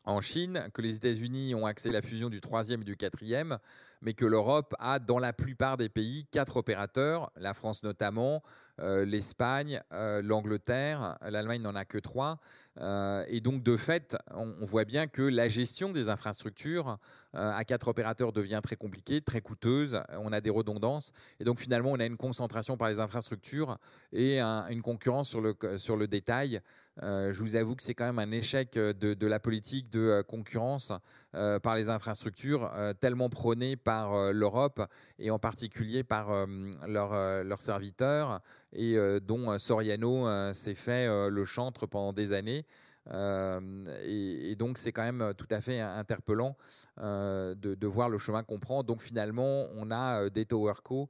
en 0.04 0.20
Chine, 0.20 0.68
que 0.72 0.82
les 0.82 0.96
États-Unis 0.96 1.54
ont 1.54 1.66
accès 1.66 1.90
à 1.90 1.92
la 1.92 2.02
fusion 2.02 2.30
du 2.30 2.40
troisième 2.40 2.82
et 2.82 2.84
du 2.84 2.96
quatrième, 2.96 3.58
mais 4.00 4.14
que 4.14 4.24
l'Europe 4.24 4.74
a 4.78 4.98
dans 4.98 5.18
la 5.18 5.32
plupart 5.32 5.76
des 5.76 5.88
pays 5.88 6.26
quatre 6.30 6.56
opérateurs, 6.56 7.30
la 7.36 7.54
France 7.54 7.82
notamment, 7.82 8.36
euh, 8.36 8.42
l'Espagne, 8.80 9.82
euh, 9.92 10.22
l'Angleterre, 10.22 11.18
l'Allemagne 11.22 11.62
n'en 11.62 11.74
a 11.74 11.84
que 11.84 11.98
trois. 11.98 12.38
Euh, 12.78 13.24
et 13.28 13.40
donc, 13.40 13.62
de 13.62 13.76
fait, 13.76 14.16
on, 14.34 14.64
voit 14.64 14.84
bien 14.84 15.06
que 15.06 15.22
la 15.22 15.48
gestion 15.48 15.90
des 15.90 16.08
infrastructures 16.08 16.98
à 17.32 17.64
quatre 17.64 17.88
opérateurs 17.88 18.32
devient 18.32 18.60
très 18.62 18.76
compliquée, 18.76 19.20
très 19.20 19.40
coûteuse. 19.40 20.00
On 20.18 20.32
a 20.32 20.40
des 20.40 20.50
redondances. 20.50 21.12
Et 21.38 21.44
donc, 21.44 21.60
finalement, 21.60 21.90
on 21.92 22.00
a 22.00 22.06
une 22.06 22.16
concentration 22.16 22.76
par 22.76 22.88
les 22.88 23.00
infrastructures 23.00 23.78
et 24.12 24.40
une 24.40 24.82
concurrence 24.82 25.28
sur 25.28 25.40
le, 25.40 25.54
sur 25.78 25.96
le 25.96 26.08
détail. 26.08 26.60
je 27.00 27.38
vous 27.38 27.56
avoue 27.56 27.76
que 27.76 27.82
c'est 27.82 27.94
quand 27.94 28.06
même 28.06 28.18
un 28.18 28.32
échec 28.32 28.72
de, 28.74 28.92
de 28.92 29.26
la 29.26 29.38
politique 29.38 29.90
de 29.90 30.22
concurrence 30.26 30.92
par 31.32 31.76
les 31.76 31.88
infrastructures 31.88 32.70
tellement 33.00 33.28
prônée 33.28 33.76
par 33.76 34.32
l'Europe 34.32 34.82
et 35.18 35.30
en 35.30 35.38
particulier 35.38 36.02
par 36.02 36.46
leurs 36.86 37.62
serviteurs 37.62 38.40
et 38.72 38.96
euh, 38.96 39.20
dont 39.20 39.50
euh, 39.50 39.58
Soriano 39.58 40.28
euh, 40.28 40.52
s'est 40.52 40.74
fait 40.74 41.08
le 41.28 41.44
chantre 41.44 41.86
pendant 41.86 42.12
des 42.12 42.32
années. 42.32 42.64
et, 43.10 44.54
donc 44.56 44.78
c'est 44.78 44.92
quand 44.92 45.02
même 45.02 45.32
tout 45.36 45.48
à 45.50 45.60
fait 45.60 45.80
interpellant 45.80 46.56
de, 46.98 47.86
voir 47.86 48.08
le 48.08 48.18
chemin 48.18 48.42
qu'on 48.42 48.58
prend. 48.58 48.82
Donc 48.82 49.00
finalement, 49.02 49.66
on 49.74 49.90
a 49.90 50.28
des 50.30 50.44
towerco 50.44 51.08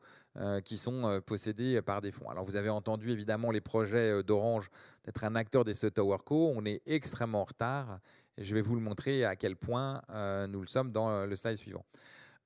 qui 0.64 0.76
sont 0.76 1.20
possédés 1.26 1.82
par 1.82 2.00
des 2.00 2.12
fonds. 2.12 2.30
Alors 2.30 2.44
vous 2.44 2.56
avez 2.56 2.70
entendu 2.70 3.10
évidemment 3.10 3.50
les 3.50 3.60
projets 3.60 4.22
d'Orange 4.22 4.70
d'être 5.04 5.24
un 5.24 5.34
acteur 5.34 5.64
des 5.64 5.74
towerco. 5.74 6.52
On 6.54 6.64
est 6.64 6.80
extrêmement 6.86 7.42
en 7.42 7.44
retard. 7.44 7.98
Et 8.38 8.44
je 8.44 8.54
vais 8.54 8.62
vous 8.62 8.76
le 8.76 8.82
montrer 8.82 9.24
à 9.24 9.36
quel 9.36 9.56
point 9.56 10.00
nous 10.48 10.60
le 10.60 10.66
sommes 10.66 10.92
dans 10.92 11.26
le 11.26 11.36
slide 11.36 11.56
suivant. 11.56 11.84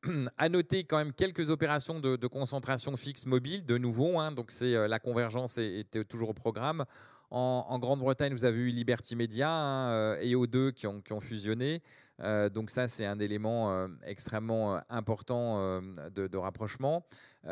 à 0.38 0.48
noter 0.48 0.84
quand 0.84 0.98
même 0.98 1.12
quelques 1.12 1.50
opérations 1.50 2.00
de, 2.00 2.26
concentration 2.26 2.96
fixe 2.96 3.26
mobile, 3.26 3.64
de 3.64 3.78
nouveau. 3.78 4.18
Hein. 4.18 4.32
donc 4.32 4.50
c'est 4.50 4.74
euh, 4.74 4.88
la 4.88 4.98
convergence 4.98 5.58
était 5.58 6.04
toujours 6.04 6.30
au 6.30 6.34
programme. 6.34 6.84
En, 7.30 7.80
Grande-Bretagne, 7.80 8.32
vous 8.32 8.44
avez 8.44 8.58
eu 8.58 8.68
Liberty 8.68 9.16
Media 9.16 9.50
hein, 9.50 9.90
euh, 9.90 10.18
et 10.20 10.34
O2 10.34 10.72
qui 10.72 10.86
ont, 10.86 11.00
qui 11.00 11.12
ont 11.12 11.20
fusionné. 11.20 11.82
Euh, 12.20 12.48
donc 12.48 12.70
ça, 12.70 12.86
c'est 12.86 13.06
un 13.06 13.18
élément 13.18 13.72
euh, 13.72 13.88
extrêmement 14.04 14.80
important 14.88 15.80
de, 16.14 16.36
rapprochement. 16.36 17.04
je 17.44 17.48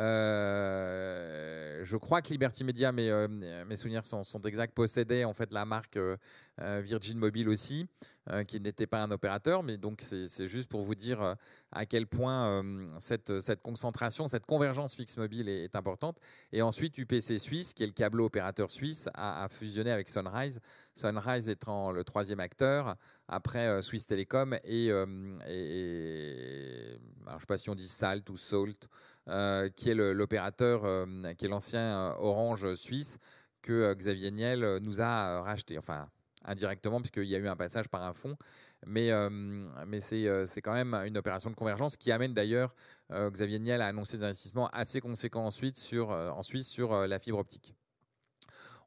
crois 1.96 2.22
que 2.22 2.28
Liberty 2.28 2.64
Media, 2.64 2.92
mes, 2.92 3.76
souvenirs 3.76 4.06
sont, 4.06 4.22
exacts, 4.44 4.74
possédait 4.74 5.24
en 5.24 5.32
fait 5.32 5.52
la 5.52 5.64
marque 5.64 5.98
Virgin 6.58 7.18
Mobile 7.18 7.48
aussi, 7.48 7.86
qui 8.46 8.60
n'était 8.60 8.86
pas 8.86 9.02
un 9.02 9.10
opérateur, 9.10 9.62
mais 9.62 9.76
donc 9.76 10.02
c'est 10.02 10.46
juste 10.46 10.70
pour 10.70 10.82
vous 10.82 10.94
dire 10.94 11.36
à 11.72 11.86
quel 11.86 12.06
point 12.06 12.62
cette, 12.98 13.32
concentration, 13.62 14.28
cette 14.28 14.46
convergence 14.46 14.94
fixe 14.94 15.16
mobile 15.16 15.48
est, 15.48 15.74
importante. 15.74 16.18
Et 16.52 16.62
ensuite, 16.62 16.98
UPC 16.98 17.38
Suisse, 17.38 17.72
qui 17.72 17.82
est 17.82 17.86
le 17.86 17.92
câbleau 17.92 18.26
opérateur 18.26 18.70
suisse, 18.70 19.08
a 19.14 19.48
fusionné 19.48 19.90
avec 19.90 20.08
Sunrise. 20.08 20.60
Sunrise 20.94 21.48
étant 21.48 21.90
le 21.90 22.04
troisième 22.04 22.40
acteur, 22.40 22.96
après 23.32 23.66
euh, 23.66 23.80
Swiss 23.80 24.06
Telecom 24.06 24.58
et, 24.62 24.90
euh, 24.90 25.06
je 25.48 27.34
ne 27.34 27.38
sais 27.38 27.46
pas 27.46 27.56
si 27.56 27.70
on 27.70 27.74
dit 27.74 27.88
Salt 27.88 28.28
ou 28.30 28.36
Salt, 28.36 28.88
euh, 29.28 29.70
qui 29.70 29.90
est 29.90 29.94
l'opérateur, 29.94 30.82
qui 31.38 31.46
est 31.46 31.48
l'ancien 31.48 32.14
Orange 32.18 32.74
suisse, 32.74 33.18
que 33.62 33.94
Xavier 33.94 34.30
Niel 34.30 34.78
nous 34.82 35.00
a 35.00 35.40
racheté. 35.42 35.78
Enfin, 35.78 36.10
indirectement, 36.44 37.00
puisqu'il 37.00 37.24
y 37.24 37.36
a 37.36 37.38
eu 37.38 37.48
un 37.48 37.56
passage 37.56 37.88
par 37.88 38.02
un 38.02 38.12
fonds. 38.12 38.36
Mais, 38.86 39.10
mais 39.86 40.00
c'est 40.00 40.60
quand 40.62 40.74
même 40.74 40.94
une 41.06 41.16
opération 41.16 41.48
de 41.48 41.54
convergence 41.54 41.96
qui 41.96 42.10
amène 42.10 42.34
d'ailleurs 42.34 42.74
Xavier 43.10 43.60
Niel 43.60 43.80
à 43.80 43.86
annoncer 43.86 44.18
des 44.18 44.24
investissements 44.24 44.68
assez 44.70 45.00
conséquents 45.00 45.46
ensuite 45.46 45.78
sur, 45.78 46.10
en 46.10 46.42
Suisse 46.42 46.68
sur 46.68 47.06
la 47.06 47.18
fibre 47.18 47.38
optique. 47.38 47.74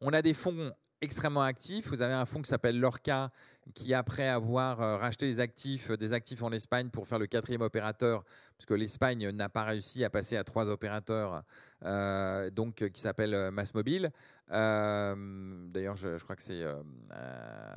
On 0.01 0.11
a 0.11 0.21
des 0.21 0.33
fonds 0.33 0.73
extrêmement 1.01 1.41
actifs. 1.41 1.87
Vous 1.87 2.01
avez 2.01 2.13
un 2.13 2.25
fonds 2.25 2.41
qui 2.41 2.49
s'appelle 2.49 2.79
Lorca, 2.79 3.31
qui 3.73 3.93
après 3.93 4.27
avoir 4.27 4.81
euh, 4.81 4.97
racheté 4.97 5.25
des 5.25 5.39
actifs, 5.39 5.91
des 5.91 6.13
actifs 6.13 6.43
en 6.43 6.51
Espagne 6.51 6.89
pour 6.89 7.07
faire 7.07 7.19
le 7.19 7.27
quatrième 7.27 7.61
opérateur, 7.61 8.23
puisque 8.57 8.71
l'Espagne 8.71 9.29
n'a 9.31 9.49
pas 9.49 9.63
réussi 9.63 10.03
à 10.03 10.09
passer 10.09 10.37
à 10.37 10.43
trois 10.43 10.69
opérateurs, 10.69 11.43
euh, 11.83 12.49
donc 12.51 12.87
qui 12.89 13.01
s'appelle 13.01 13.51
Massmobile. 13.51 14.11
Euh, 14.51 15.15
D'ailleurs, 15.69 15.97
je, 15.97 16.21
crois 16.23 16.35
que 16.35 16.43
c'est 16.43 16.61
euh, 16.61 16.75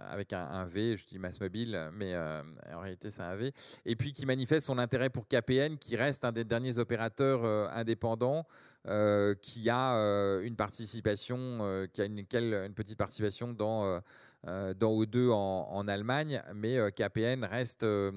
avec 0.08 0.32
un, 0.32 0.66
V, 0.66 0.96
je 0.96 1.06
dis 1.06 1.18
Massmobile, 1.18 1.90
mais 1.94 2.16
en 2.16 2.80
réalité 2.80 3.10
c'est 3.10 3.22
un 3.22 3.34
V. 3.34 3.52
Et 3.86 3.96
puis 3.96 4.12
qui 4.12 4.26
manifeste 4.26 4.66
son 4.66 4.78
intérêt 4.78 5.10
pour 5.10 5.26
KPN, 5.26 5.78
qui 5.78 5.96
reste 5.96 6.24
un 6.24 6.32
des 6.32 6.44
derniers 6.44 6.78
opérateurs 6.78 7.44
indépendants. 7.72 8.46
qui 9.42 9.70
a 9.70 9.94
une 10.42 10.56
participation, 10.56 11.88
qui 11.92 12.02
a 12.02 12.04
une, 12.04 12.24
petite 12.74 12.98
participation 12.98 13.52
dans 13.52 13.98
euh, 14.37 14.37
dans 14.44 14.92
O2 15.02 15.30
en, 15.30 15.88
Allemagne, 15.88 16.42
mais 16.54 16.76
euh, 16.76 16.90
KPN 16.90 17.44
reste, 17.44 17.82
euh, 17.82 18.12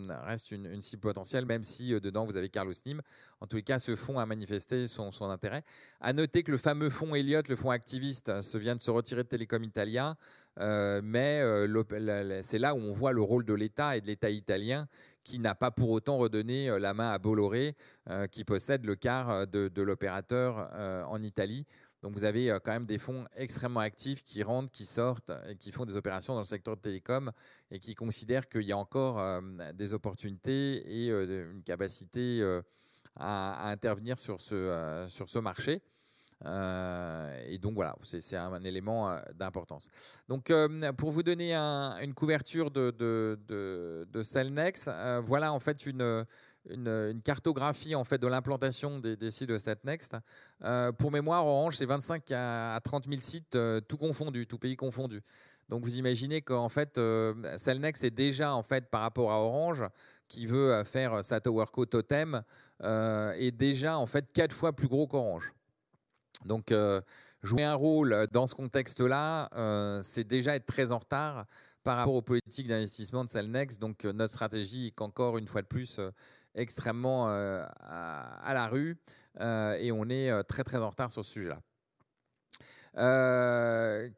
une, 0.51 0.81
cible 0.81 1.01
potentielle, 1.01 1.45
même 1.45 1.63
si 1.63 1.89
dedans 1.99 2.25
vous 2.25 2.37
avez 2.37 2.49
Carlos 2.49 2.73
Nim. 2.85 3.01
En 3.39 3.47
tous 3.47 3.57
les 3.57 3.63
cas, 3.63 3.79
ce 3.79 3.95
fonds 3.95 4.19
a 4.19 4.25
manifesté 4.25 4.87
son, 4.87 5.11
intérêt. 5.23 5.63
À 5.99 6.13
noter 6.13 6.43
que 6.43 6.51
le 6.51 6.57
fameux 6.57 6.89
fonds 6.89 7.15
Elliott, 7.15 7.47
le 7.47 7.55
fonds 7.55 7.71
activiste, 7.71 8.41
se 8.41 8.57
vient 8.57 8.75
de 8.75 8.81
se 8.81 8.91
retirer 8.91 9.23
de 9.23 9.27
Telecom 9.27 9.63
Italia, 9.63 10.15
mais 10.57 11.41
c'est 12.43 12.59
là 12.59 12.75
où 12.75 12.79
on 12.79 12.91
voit 12.91 13.13
le 13.13 13.21
rôle 13.21 13.45
de 13.45 13.53
l'État 13.53 13.97
et 13.97 14.01
de 14.01 14.07
l'État 14.07 14.29
italien 14.29 14.87
qui 15.23 15.39
n'a 15.39 15.53
pas 15.53 15.71
pour 15.71 15.89
autant 15.89 16.17
redonné 16.17 16.79
la 16.79 16.93
main 16.93 17.11
à 17.11 17.19
Bolloré, 17.19 17.75
qui 18.31 18.43
possède 18.43 18.85
le 18.85 18.95
quart 18.95 19.47
de 19.47 19.81
l'opérateur 19.81 20.69
en 21.09 21.21
Italie. 21.23 21.65
Donc 22.01 22.13
vous 22.13 22.23
avez 22.23 22.49
euh, 22.49 22.59
quand 22.59 22.71
même 22.71 22.85
des 22.85 22.97
fonds 22.97 23.25
extrêmement 23.35 23.79
actifs 23.79 24.23
qui 24.23 24.41
rentrent, 24.43 24.71
qui 24.71 24.85
sortent 24.85 25.31
et 25.47 25.55
qui 25.55 25.71
font 25.71 25.85
des 25.85 25.95
opérations 25.95 26.33
dans 26.33 26.39
le 26.39 26.45
secteur 26.45 26.75
de 26.75 26.81
télécom 26.81 27.31
et 27.69 27.79
qui 27.79 27.95
considèrent 27.95 28.49
qu'il 28.49 28.63
y 28.63 28.71
a 28.71 28.77
encore 28.77 29.19
euh, 29.19 29.41
des 29.73 29.93
opportunités 29.93 31.03
et 31.03 31.09
euh, 31.09 31.51
une 31.53 31.63
capacité 31.63 32.41
à, 33.15 33.69
intervenir 33.69 34.17
sur 34.19 34.41
ce, 34.41 35.05
sur 35.09 35.29
ce 35.29 35.39
marché. 35.39 35.81
et 36.43 37.57
donc 37.59 37.75
voilà, 37.75 37.95
c'est 38.03 38.35
un, 38.35 38.63
élément 38.63 39.15
d'importance. 39.35 39.89
Donc 40.27 40.51
pour 40.97 41.11
vous 41.11 41.23
donner 41.23 41.53
une 41.53 42.13
couverture 42.13 42.71
de, 42.71 42.91
de, 42.91 43.39
de, 43.47 44.07
de 44.09 44.23
Cellnex, 44.23 44.89
voilà 45.23 45.51
en 45.53 45.59
fait 45.59 45.85
une 45.85 46.25
une, 46.69 47.21
cartographie 47.23 47.95
en 47.95 48.03
fait 48.03 48.17
de 48.17 48.27
l'implantation 48.27 48.99
des, 48.99 49.31
sites 49.31 49.49
de 49.49 49.57
Statnext. 49.57 50.15
Euh, 50.63 50.91
pour 50.91 51.11
mémoire, 51.11 51.45
Orange, 51.45 51.77
c'est 51.77 51.85
25 51.85 52.31
à, 52.31 52.79
30 52.83 53.07
000 53.07 53.21
sites, 53.21 53.55
euh, 53.55 53.81
tout 53.81 53.97
confondu, 53.97 54.47
tout 54.47 54.57
pays 54.57 54.75
confondu. 54.75 55.21
Donc 55.69 55.83
vous 55.83 55.97
imaginez 55.97 56.41
qu'en 56.41 56.69
fait, 56.69 56.97
euh, 56.97 57.33
est 57.55 58.09
déjà 58.11 58.53
en 58.53 58.63
fait 58.63 58.89
par 58.89 59.01
rapport 59.01 59.31
à 59.31 59.39
Orange, 59.39 59.85
qui 60.27 60.45
veut 60.45 60.83
faire 60.83 61.23
sa 61.23 61.39
TowerCo 61.39 61.85
Totem, 61.85 62.43
est 62.81 63.51
déjà 63.51 63.97
en 63.97 64.05
fait 64.05 64.31
quatre 64.33 64.53
fois 64.53 64.73
plus 64.73 64.87
gros 64.87 65.07
qu'Orange. 65.07 65.53
Donc 66.45 66.73
jouer 67.43 67.63
un 67.63 67.75
rôle 67.75 68.27
dans 68.31 68.47
ce 68.47 68.55
contexte-là, 68.55 70.01
c'est 70.01 70.25
déjà 70.25 70.55
être 70.55 70.65
très 70.65 70.91
en 70.91 70.97
retard 70.97 71.45
par 71.83 71.97
rapport 71.97 72.15
aux 72.15 72.21
politiques 72.21 72.67
d'investissement 72.67 73.25
de 73.25 73.29
Cellnex. 73.29 73.79
Donc 73.79 74.05
notre 74.05 74.33
stratégie 74.33 74.87
est 74.87 74.91
qu'encore 74.91 75.37
une 75.37 75.47
fois 75.47 75.61
de 75.61 75.67
plus 75.67 75.99
extrêmement 76.55 77.29
euh, 77.29 77.65
à, 77.79 78.53
la 78.53 78.67
rue 78.67 78.97
euh, 79.39 79.77
et 79.79 79.91
on 79.91 80.09
est 80.09 80.29
euh, 80.29 80.43
très 80.43 80.63
très 80.63 80.77
en 80.77 80.89
retard 80.89 81.09
sur 81.09 81.23
ce 81.23 81.31
sujet-là. 81.31 81.61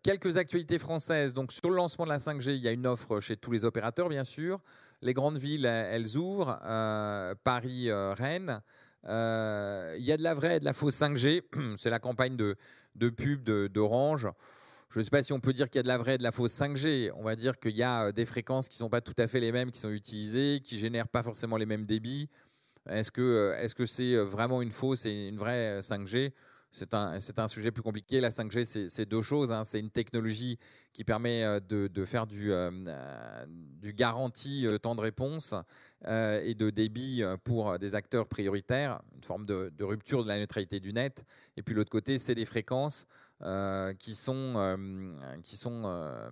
quelques 0.04 0.38
actualités 0.38 0.80
françaises. 0.80 1.34
Donc, 1.34 1.52
sur 1.52 1.70
le 1.70 1.76
lancement 1.76 2.06
de 2.06 2.10
la 2.10 2.18
5G, 2.18 2.56
il 2.56 2.62
y 2.62 2.68
a 2.68 2.72
une 2.72 2.88
offre 2.88 3.20
chez 3.20 3.38
tous 3.38 3.52
les 3.52 3.66
opérateurs, 3.66 4.10
bien 4.10 4.24
sûr. 4.24 4.60
Les 5.02 5.14
grandes 5.14 5.38
villes, 5.38 5.66
elles 5.66 6.18
ouvrent. 6.18 6.58
Paris, 7.44 7.92
Rennes. 7.92 8.62
il 9.04 10.04
y 10.04 10.12
a 10.12 10.18
de 10.18 10.24
la 10.24 10.34
vraie 10.34 10.58
et 10.58 10.60
de 10.60 10.66
la 10.66 10.74
fausse 10.74 11.00
5G. 11.00 11.44
C'est 11.78 11.92
la 11.92 12.00
campagne 12.00 12.36
de, 12.36 12.56
de 12.96 13.10
pub 13.10 13.44
d'Orange 13.44 14.28
je 14.94 15.00
ne 15.00 15.04
sais 15.04 15.10
pas 15.10 15.24
si 15.24 15.34
on 15.34 15.40
peut 15.40 15.54
dire 15.54 15.70
qu'il 15.70 15.78
y 15.78 15.80
a 15.80 15.84
de 15.84 15.88
la 15.88 15.98
vraie 15.98 16.16
et 16.16 16.18
de 16.20 16.24
la 16.24 16.32
fausse 16.32 16.54
5G. 16.54 17.12
On 17.16 17.24
va 17.24 17.36
dire 17.36 17.58
qu'il 17.58 17.76
y 17.76 17.82
a 17.82 18.06
euh, 18.06 18.12
des 18.12 18.28
fréquences 18.28 18.70
qui 18.70 18.76
ne 18.76 18.86
sont 18.86 18.90
pas 18.90 19.02
tout 19.02 19.16
à 19.18 19.28
fait 19.28 19.40
les 19.40 19.52
mêmes 19.52 19.72
qui 19.72 19.80
sont 19.80 19.90
utilisées, 19.90 20.62
qui 20.64 20.78
génèrent 20.78 21.08
pas 21.08 21.24
forcément 21.24 21.58
les 21.58 21.66
mêmes 21.66 21.86
débits. 21.86 22.30
Est-ce 22.88 23.10
que 23.10 23.22
euh, 23.22 23.68
que 23.76 23.88
c'est 23.88 24.14
euh, 24.14 24.22
vraiment 24.22 24.62
une 24.62 24.70
fausse 24.70 25.08
et 25.08 25.30
une 25.30 25.38
vraie 25.38 25.80
5G 25.80 26.32
c'est 26.74 26.94
un, 26.94 27.18
un, 27.38 27.48
sujet 27.48 27.72
plus 27.72 27.82
compliqué. 27.82 28.20
La 28.20 28.30
5G, 28.30 28.88
c'est 28.90 29.06
deux 29.06 29.22
choses. 29.22 29.52
Hein. 29.54 29.64
C'est 29.64 29.80
une 29.80 29.92
technologie 29.92 30.58
qui 30.92 31.04
permet 31.04 31.62
de, 31.62 31.88
de 31.88 32.06
faire 32.06 32.28
du, 32.28 32.52
du 33.82 33.94
garantie 33.94 34.68
temps 34.82 34.96
de 34.96 35.02
réponse 35.02 35.54
et 36.06 36.56
de 36.56 36.70
débit 36.70 37.24
pour 37.44 37.80
des 37.80 37.96
acteurs 37.96 38.28
prioritaires, 38.28 39.02
une 39.16 39.24
forme 39.24 39.46
de, 39.46 39.72
rupture 39.84 40.24
de 40.24 40.28
la 40.28 40.40
neutralité 40.40 40.80
du 40.80 40.94
net. 40.94 41.24
Et 41.58 41.62
puis 41.62 41.76
l'autre 41.76 41.92
côté, 41.92 42.18
c'est 42.18 42.36
des 42.36 42.46
fréquences 42.46 43.08
euh, 43.42 43.94
qui 43.96 44.16
sont, 44.16 44.54
euh, 44.56 45.38
qui 45.44 45.58
sont 45.58 45.82
euh, 45.86 46.30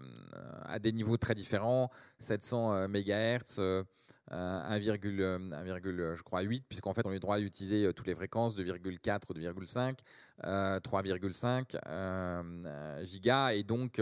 à 0.64 0.80
des 0.80 0.92
niveaux 0.92 1.18
très 1.18 1.36
différents, 1.36 1.90
700 2.20 2.88
MHz. 2.88 3.84
1,8 4.30 6.16
je 6.16 6.22
crois 6.22 6.42
puisqu'en 6.68 6.94
fait 6.94 7.06
on 7.06 7.10
a 7.10 7.14
le 7.14 7.20
droit 7.20 7.40
d'utiliser 7.40 7.92
toutes 7.94 8.08
les 8.08 8.16
fréquences 8.16 8.58
2,4 8.58 9.22
2,5 9.34 9.96
3,5 10.44 13.04
gigas 13.04 13.54
et 13.54 13.64
donc 13.64 14.02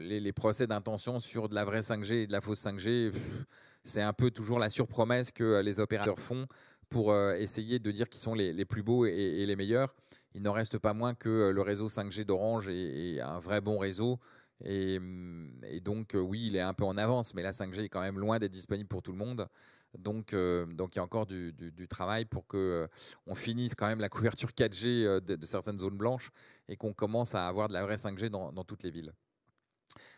les, 0.00 0.32
procès 0.32 0.66
d'intention 0.66 1.20
sur 1.20 1.48
de 1.48 1.54
la 1.54 1.64
vraie 1.64 1.80
5G 1.80 2.14
et 2.14 2.26
de 2.26 2.32
la 2.32 2.40
fausse 2.40 2.64
5G 2.64 3.12
c'est 3.84 4.02
un 4.02 4.12
peu 4.12 4.30
toujours 4.30 4.58
la 4.58 4.68
surpromesse 4.68 5.30
que 5.30 5.60
les 5.60 5.80
opérateurs 5.80 6.18
font 6.18 6.46
pour 6.88 7.16
essayer 7.16 7.78
de 7.78 7.90
dire 7.90 8.08
qu'ils 8.08 8.20
sont 8.20 8.34
les, 8.34 8.64
plus 8.64 8.82
beaux 8.82 9.06
et, 9.06 9.44
les 9.46 9.56
meilleurs 9.56 9.94
il 10.34 10.42
n'en 10.42 10.52
reste 10.52 10.78
pas 10.78 10.94
moins 10.94 11.14
que 11.14 11.28
euh, 11.28 11.52
le 11.52 11.62
réseau 11.62 11.88
5G 11.88 12.24
d'Orange 12.24 12.68
est, 12.68 13.20
un 13.20 13.38
vrai 13.38 13.60
bon 13.60 13.78
réseau. 13.78 14.18
Mm, 14.64 15.64
et, 15.64 15.80
donc, 15.80 16.14
euh, 16.14 16.20
oui, 16.20 16.46
il 16.46 16.56
est 16.56 16.60
un 16.60 16.74
peu 16.74 16.84
en 16.84 16.96
avance, 16.96 17.34
mais 17.34 17.42
la 17.42 17.52
5G 17.52 17.84
est 17.84 17.88
quand 17.88 18.00
même 18.00 18.18
loin 18.18 18.38
d'être 18.38 18.52
disponible 18.52 18.88
pour 18.88 19.02
tout 19.02 19.12
le 19.12 19.18
monde. 19.18 19.48
Donc, 19.98 20.34
euh, 20.34 20.66
donc 20.66 20.94
il 20.94 20.98
y 20.98 21.00
a 21.00 21.02
encore 21.02 21.26
du, 21.26 21.52
travail 21.88 22.24
pour 22.24 22.46
que 22.46 22.88
on 23.26 23.34
finisse 23.34 23.74
quand 23.74 23.88
même 23.88 24.00
la 24.00 24.08
couverture 24.08 24.50
4G 24.50 25.20
de, 25.20 25.46
certaines 25.46 25.80
zones 25.80 25.96
blanches 25.96 26.30
et 26.68 26.76
qu'on 26.76 26.92
commence 26.92 27.34
à 27.34 27.48
avoir 27.48 27.66
de 27.68 27.72
la 27.72 27.84
vraie 27.84 27.96
5G 27.96 28.28
dans 28.28 28.64
toutes 28.64 28.84
les 28.84 28.90
villes. 28.90 29.12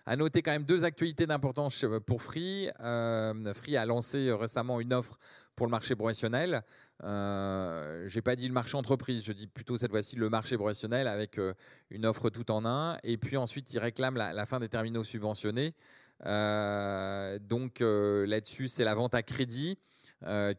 À 0.04 0.16
noter 0.16 0.42
quand 0.42 0.50
même 0.50 0.64
deux 0.64 0.84
actualités 0.84 1.26
d'importance 1.26 1.84
pour 2.06 2.22
Free. 2.22 2.68
Euh, 2.80 3.54
Free 3.54 3.76
a 3.76 3.86
lancé 3.86 4.32
récemment 4.32 4.80
une 4.80 4.92
offre 4.92 5.18
pour 5.54 5.66
le 5.66 5.70
marché 5.70 5.94
professionnel. 5.94 6.62
Euh, 7.04 8.04
je 8.08 8.16
n'ai 8.16 8.22
pas 8.22 8.34
dit 8.34 8.48
le 8.48 8.54
marché 8.54 8.76
entreprise, 8.76 9.24
je 9.24 9.32
dis 9.32 9.46
plutôt 9.46 9.76
cette 9.76 9.90
fois-ci 9.90 10.16
le 10.16 10.28
marché 10.28 10.56
professionnel 10.56 11.06
avec 11.06 11.38
euh, 11.38 11.54
une 11.90 12.04
offre 12.04 12.30
tout 12.30 12.50
en 12.50 12.64
un. 12.64 12.98
Et 13.04 13.16
puis 13.16 13.36
ensuite, 13.36 13.72
il 13.72 13.78
réclame 13.78 14.16
la, 14.16 14.46
fin 14.46 14.58
des 14.58 14.68
terminaux 14.68 15.04
subventionnés. 15.04 15.74
donc 16.20 17.80
là-dessus, 17.80 18.68
c'est 18.68 18.84
la 18.84 18.94
vente 18.94 19.14
à 19.14 19.22
crédit. 19.22 19.78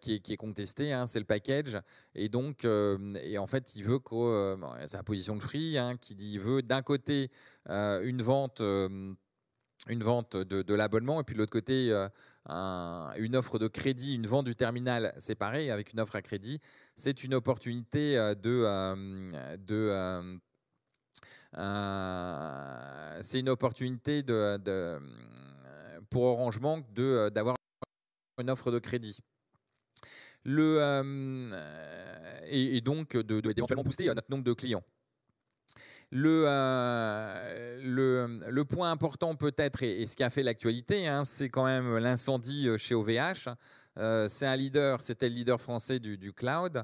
Qui, 0.01 0.16
est, 0.16 0.38
contestée, 0.38 0.93
hein, 0.93 1.05
c'est 1.05 1.20
le 1.20 1.26
package. 1.26 1.80
Et 2.16 2.30
donc, 2.30 2.66
et 2.66 3.38
en 3.38 3.47
fait, 3.47 3.76
il 3.76 3.84
veut 3.84 3.99
que, 3.99 4.57
c'est 4.86 4.97
la 4.97 5.03
position 5.03 5.36
de 5.36 5.41
Free, 5.41 5.78
hein, 5.78 5.97
qui 5.97 6.16
dit, 6.16 6.32
il 6.34 6.39
veut 6.39 6.61
d'un 6.61 6.82
côté 6.82 7.30
une 7.68 8.22
vente 8.22 8.61
une 9.88 10.03
vente 10.03 10.38
de, 10.38 10.74
l'abonnement 10.74 11.20
et 11.20 11.24
puis 11.24 11.34
de 11.34 11.39
l'autre 11.39 11.51
côté 11.51 11.91
euh, 11.91 12.07
une 13.18 13.36
offre 13.36 13.59
de 13.59 13.68
crédit, 13.68 14.16
une 14.16 14.28
vente 14.28 14.45
du 14.45 14.55
terminal 14.55 15.14
séparée 15.18 15.72
avec 15.72 15.93
une 15.93 15.99
offre 15.99 16.16
à 16.16 16.22
crédit, 16.22 16.59
c'est 16.95 17.24
une 17.24 17.34
opportunité 17.34 18.18
euh, 18.18 18.36
de, 18.36 18.64
euh, 21.55 23.22
c'est 23.22 23.39
une 23.39 23.49
opportunité 23.49 24.24
de, 24.24 24.99
pour 26.09 26.24
Orange 26.24 26.59
Bank 26.59 26.86
d'avoir 26.93 27.55
une 28.39 28.49
offre 28.49 28.72
de 28.72 28.80
crédit. 28.80 29.20
Le, 30.46 31.52
et, 32.48 32.82
donc 32.82 33.16
de, 33.16 33.39
d'éventuellement 33.39 33.84
booster 33.84 34.06
notre 34.14 34.30
nombre 34.30 34.44
de 34.44 34.54
clients. 34.54 34.84
Euh, 36.16 37.80
le, 37.82 38.39
le, 38.50 38.66
point 38.66 38.91
important 38.91 39.36
peut-être, 39.36 39.82
et, 39.84 40.06
ce 40.06 40.16
qui 40.16 40.24
a 40.24 40.30
fait 40.30 40.44
l'actualité, 40.44 41.08
hein, 41.08 41.26
c'est 41.26 41.50
quand 41.50 41.66
même 41.66 41.98
l'incendie 41.98 42.70
euh, 42.70 42.78
chez 42.78 42.94
OVH. 42.94 43.50
Euh, 43.98 44.28
c'est 44.28 44.46
un 44.46 44.56
leader, 44.56 45.02
c'était 45.02 45.28
le 45.28 45.36
leader 45.36 45.60
français 45.60 46.00
du, 46.00 46.34
cloud, 46.34 46.84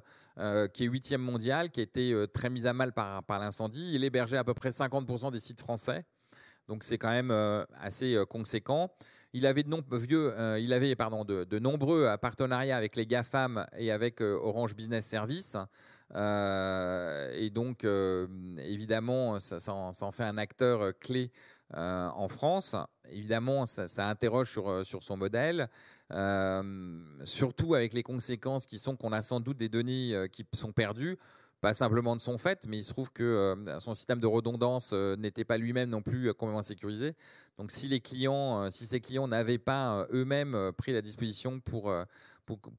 qui 0.74 0.84
est 0.84 0.88
huitième 0.88 1.22
mondial, 1.22 1.70
qui 1.70 1.80
a 1.80 1.84
été 1.84 2.26
très 2.34 2.50
mis 2.50 2.66
à 2.66 2.74
mal 2.74 2.94
par, 2.94 3.24
par 3.24 3.40
l'incendie. 3.40 3.92
Il 3.94 4.04
hébergeait 4.04 4.38
à 4.38 4.44
peu 4.44 4.54
près 4.54 4.70
50% 4.70 5.32
des 5.32 5.40
sites 5.40 5.60
français. 5.60 6.06
Donc 6.70 6.86
c'est 6.86 6.98
quand 6.98 7.10
même 7.10 7.32
assez 7.82 8.18
conséquent. 8.30 8.90
Il 9.34 9.46
avait, 9.46 9.64
de, 11.24 11.44
de, 11.44 11.60
nombreux 11.60 12.16
partenariats 12.22 12.78
avec 12.78 12.96
les 12.96 13.06
GAFAM 13.06 13.66
et 13.78 13.92
avec 13.92 14.22
Orange 14.22 14.76
Business 14.76 15.06
Service. 15.06 15.58
Euh, 16.16 17.32
et 17.34 17.50
donc, 17.50 17.84
euh, 17.84 18.28
évidemment, 18.58 19.40
ça, 19.40 19.74
en, 19.74 20.12
fait 20.12 20.24
un 20.24 20.38
acteur 20.38 20.82
euh, 20.82 20.92
clé 21.00 21.32
en 21.74 22.28
France. 22.30 22.76
Évidemment, 23.12 23.68
ça, 23.68 24.08
interroge 24.08 24.50
sur, 24.50 24.84
sur 24.84 25.04
son 25.04 25.18
modèle, 25.18 25.70
surtout 27.26 27.76
avec 27.76 27.94
les 27.94 28.02
conséquences 28.02 28.66
qui 28.66 28.80
sont 28.80 28.96
qu'on 28.96 29.12
a 29.12 29.22
sans 29.22 29.40
doute 29.40 29.58
des 29.58 29.70
données 29.70 30.28
qui 30.32 30.48
sont 30.54 30.72
perdues 30.72 31.20
pas 31.62 31.74
simplement 31.74 32.16
de 32.16 32.22
son 32.22 32.38
fait, 32.38 32.66
mais 32.68 32.78
il 32.78 32.84
se 32.84 32.92
trouve 32.92 33.12
que 33.12 33.56
son 33.80 33.94
système 33.94 34.20
de 34.20 34.28
redondance 34.28 34.94
n'était 34.94 35.44
pas 35.44 35.58
lui-même 35.58 35.90
non 35.90 36.02
plus 36.02 36.34
complètement 36.34 36.62
sécurisé. 36.62 37.16
Donc, 37.58 37.72
si 37.72 37.88
les 37.88 38.00
clients, 38.00 38.70
si 38.70 38.86
ces 38.86 39.02
clients 39.02 39.28
n'avaient 39.28 39.58
pas 39.58 40.08
eux-mêmes 40.14 40.72
pris 40.78 40.94
la 40.94 41.02
disposition 41.02 41.60
pour 41.60 41.94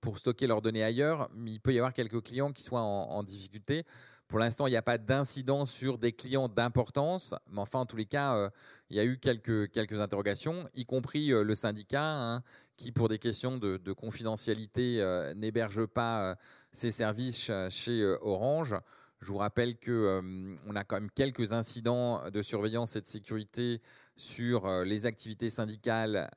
pour, 0.00 0.18
stocker 0.18 0.46
leurs 0.46 0.62
données 0.62 0.82
ailleurs, 0.82 1.30
il 1.46 1.60
peut 1.60 1.72
y 1.72 1.78
avoir 1.78 1.92
quelques 1.92 2.22
clients 2.22 2.52
qui 2.52 2.62
soient 2.62 2.80
en, 2.80 3.22
difficulté. 3.22 3.84
Pour 4.30 4.38
l'instant, 4.38 4.68
il 4.68 4.70
n'y 4.70 4.76
a 4.76 4.82
pas 4.82 4.96
d'incident 4.96 5.64
sur 5.64 5.98
des 5.98 6.12
clients 6.12 6.48
d'importance, 6.48 7.34
mais 7.50 7.58
enfin, 7.58 7.80
en 7.80 7.86
tous 7.86 7.96
les 7.96 8.06
cas, 8.06 8.36
euh, 8.36 8.48
il 8.88 8.96
y 8.96 9.00
a 9.00 9.04
eu 9.04 9.18
quelques, 9.18 9.68
quelques 9.72 10.00
interrogations, 10.00 10.70
y 10.76 10.86
compris 10.86 11.32
euh, 11.32 11.42
le 11.42 11.56
syndicat, 11.56 12.04
hein, 12.04 12.44
qui, 12.76 12.92
pour 12.92 13.08
des 13.08 13.18
questions 13.18 13.58
de, 13.58 13.92
confidentialité, 13.92 15.00
euh, 15.00 15.34
n'héberge 15.34 15.84
pas 15.84 16.36
ses 16.70 16.92
services 16.92 17.50
chez 17.70 18.04
Orange. 18.22 18.76
Je 19.20 19.26
vous 19.26 19.38
rappelle 19.38 19.76
que 19.76 20.22
on 20.64 20.76
a 20.76 20.84
quand 20.84 21.00
même 21.00 21.10
quelques 21.10 21.52
incidents 21.52 22.30
de 22.30 22.40
surveillance 22.40 22.94
et 22.94 23.00
de 23.00 23.06
sécurité 23.06 23.82
sur 24.16 24.84
les 24.84 25.06
activités 25.06 25.50
syndicales, 25.50 26.30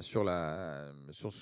sur 0.00 0.24
la 0.24 0.90
sur 1.12 1.32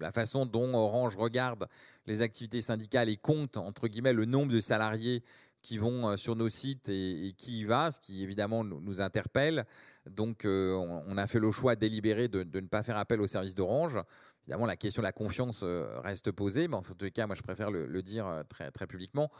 la 0.00 0.12
façon 0.12 0.46
dont 0.46 0.74
Orange 0.74 1.16
regarde 1.16 1.66
les 2.06 2.22
activités 2.22 2.60
syndicales 2.60 3.08
et 3.08 3.16
compte, 3.16 3.56
entre 3.56 3.88
guillemets, 3.88 4.12
le 4.12 4.24
nombre 4.24 4.52
de 4.52 4.60
salariés 4.60 5.22
qui 5.62 5.78
vont 5.78 6.08
euh, 6.08 6.16
sur 6.16 6.36
nos 6.36 6.48
sites 6.48 6.88
et, 6.88 7.34
qui 7.36 7.60
y 7.60 7.64
va, 7.64 7.90
ce 7.90 8.00
qui 8.00 8.22
évidemment 8.22 8.64
nous, 8.64 9.00
interpelle. 9.00 9.66
Donc 10.06 10.44
euh, 10.44 10.74
on, 10.74 11.16
a 11.16 11.26
fait 11.26 11.38
le 11.38 11.50
choix 11.52 11.76
délibéré 11.76 12.28
de, 12.28 12.42
ne 12.42 12.66
pas 12.66 12.82
faire 12.82 12.96
appel 12.96 13.20
au 13.20 13.26
service 13.26 13.54
d'Orange. 13.54 13.98
Évidemment, 14.42 14.66
la 14.66 14.76
question 14.76 15.02
de 15.02 15.06
la 15.06 15.12
confiance 15.12 15.60
euh, 15.62 16.00
reste 16.00 16.32
posée, 16.32 16.66
mais 16.66 16.76
en 16.76 16.82
tous 16.82 16.96
les 17.02 17.10
cas, 17.10 17.26
moi 17.26 17.36
je 17.36 17.42
préfère 17.42 17.70
le, 17.70 18.02
dire 18.02 18.42
très, 18.48 18.70
très 18.70 18.86
publiquement. 18.86 19.30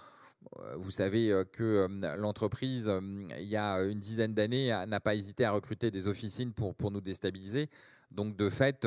vous 0.77 0.91
savez 0.91 1.45
que 1.53 1.89
l'entreprise, 2.17 2.93
il 3.39 3.49
y 3.49 3.57
a 3.57 3.81
une 3.83 3.99
dizaine 3.99 4.35
d'années, 4.35 4.69
n'a 4.87 5.01
pas 5.01 5.15
hésité 5.15 5.45
à 5.45 5.53
recruter 5.53 5.91
des 5.91 6.07
officines 6.07 6.53
pour, 6.53 6.75
pour 6.75 6.91
nous 6.91 7.01
déstabiliser. 7.01 7.71
Donc, 8.11 8.37
de 8.37 8.51
fait, 8.51 8.87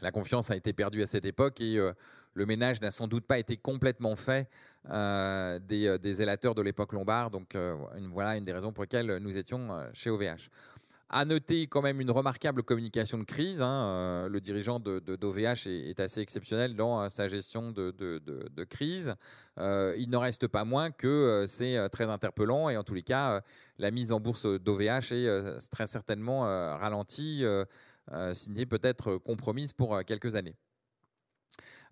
la 0.00 0.10
confiance 0.10 0.50
a 0.50 0.56
été 0.56 0.72
perdue 0.72 1.02
à 1.02 1.06
cette 1.06 1.26
époque 1.26 1.60
et 1.60 1.76
le 2.34 2.46
ménage 2.46 2.80
n'a 2.80 2.90
sans 2.90 3.06
doute 3.06 3.24
pas 3.26 3.38
été 3.38 3.56
complètement 3.56 4.16
fait 4.16 4.48
des, 4.88 5.96
des, 6.00 6.22
élateurs 6.22 6.54
de 6.54 6.62
l'époque 6.62 6.92
lombarde. 6.92 7.32
Donc, 7.32 7.56
voilà 8.12 8.36
une 8.36 8.44
des 8.44 8.52
raisons 8.52 8.72
pour 8.72 8.84
lesquelles 8.84 9.18
nous 9.18 9.36
étions 9.36 9.68
chez 9.92 10.10
OVH. 10.10 10.48
À 11.14 11.26
noter 11.26 11.66
quand 11.66 11.82
même 11.82 12.00
une 12.00 12.10
remarquable 12.10 12.62
communication 12.62 13.18
de 13.18 13.24
crise. 13.24 13.60
Hein, 13.60 13.84
euh, 13.84 14.28
le 14.30 14.40
dirigeant 14.40 14.80
de, 14.80 14.98
d'OVH 14.98 15.66
est, 15.66 16.00
assez 16.00 16.22
exceptionnel 16.22 16.74
dans 16.74 17.02
euh, 17.02 17.10
sa 17.10 17.28
gestion 17.28 17.70
de, 17.70 18.64
crise. 18.64 19.14
Euh, 19.58 19.94
il 19.98 20.08
n'en 20.08 20.20
reste 20.20 20.46
pas 20.46 20.64
moins 20.64 20.90
que 20.90 21.44
c'est 21.46 21.76
très 21.90 22.08
interpellant 22.08 22.70
et 22.70 22.78
en 22.78 22.82
tous 22.82 22.94
les 22.94 23.02
cas, 23.02 23.42
la 23.76 23.90
mise 23.90 24.10
en 24.10 24.20
bourse 24.20 24.46
d'OVH 24.46 25.12
est 25.12 25.70
très 25.70 25.86
certainement 25.86 26.42
ralentie, 26.78 27.44
signée 28.32 28.66
peut-être 28.66 29.16
compromise 29.16 29.72
pour 29.72 30.04
quelques 30.04 30.34
années. 30.34 30.56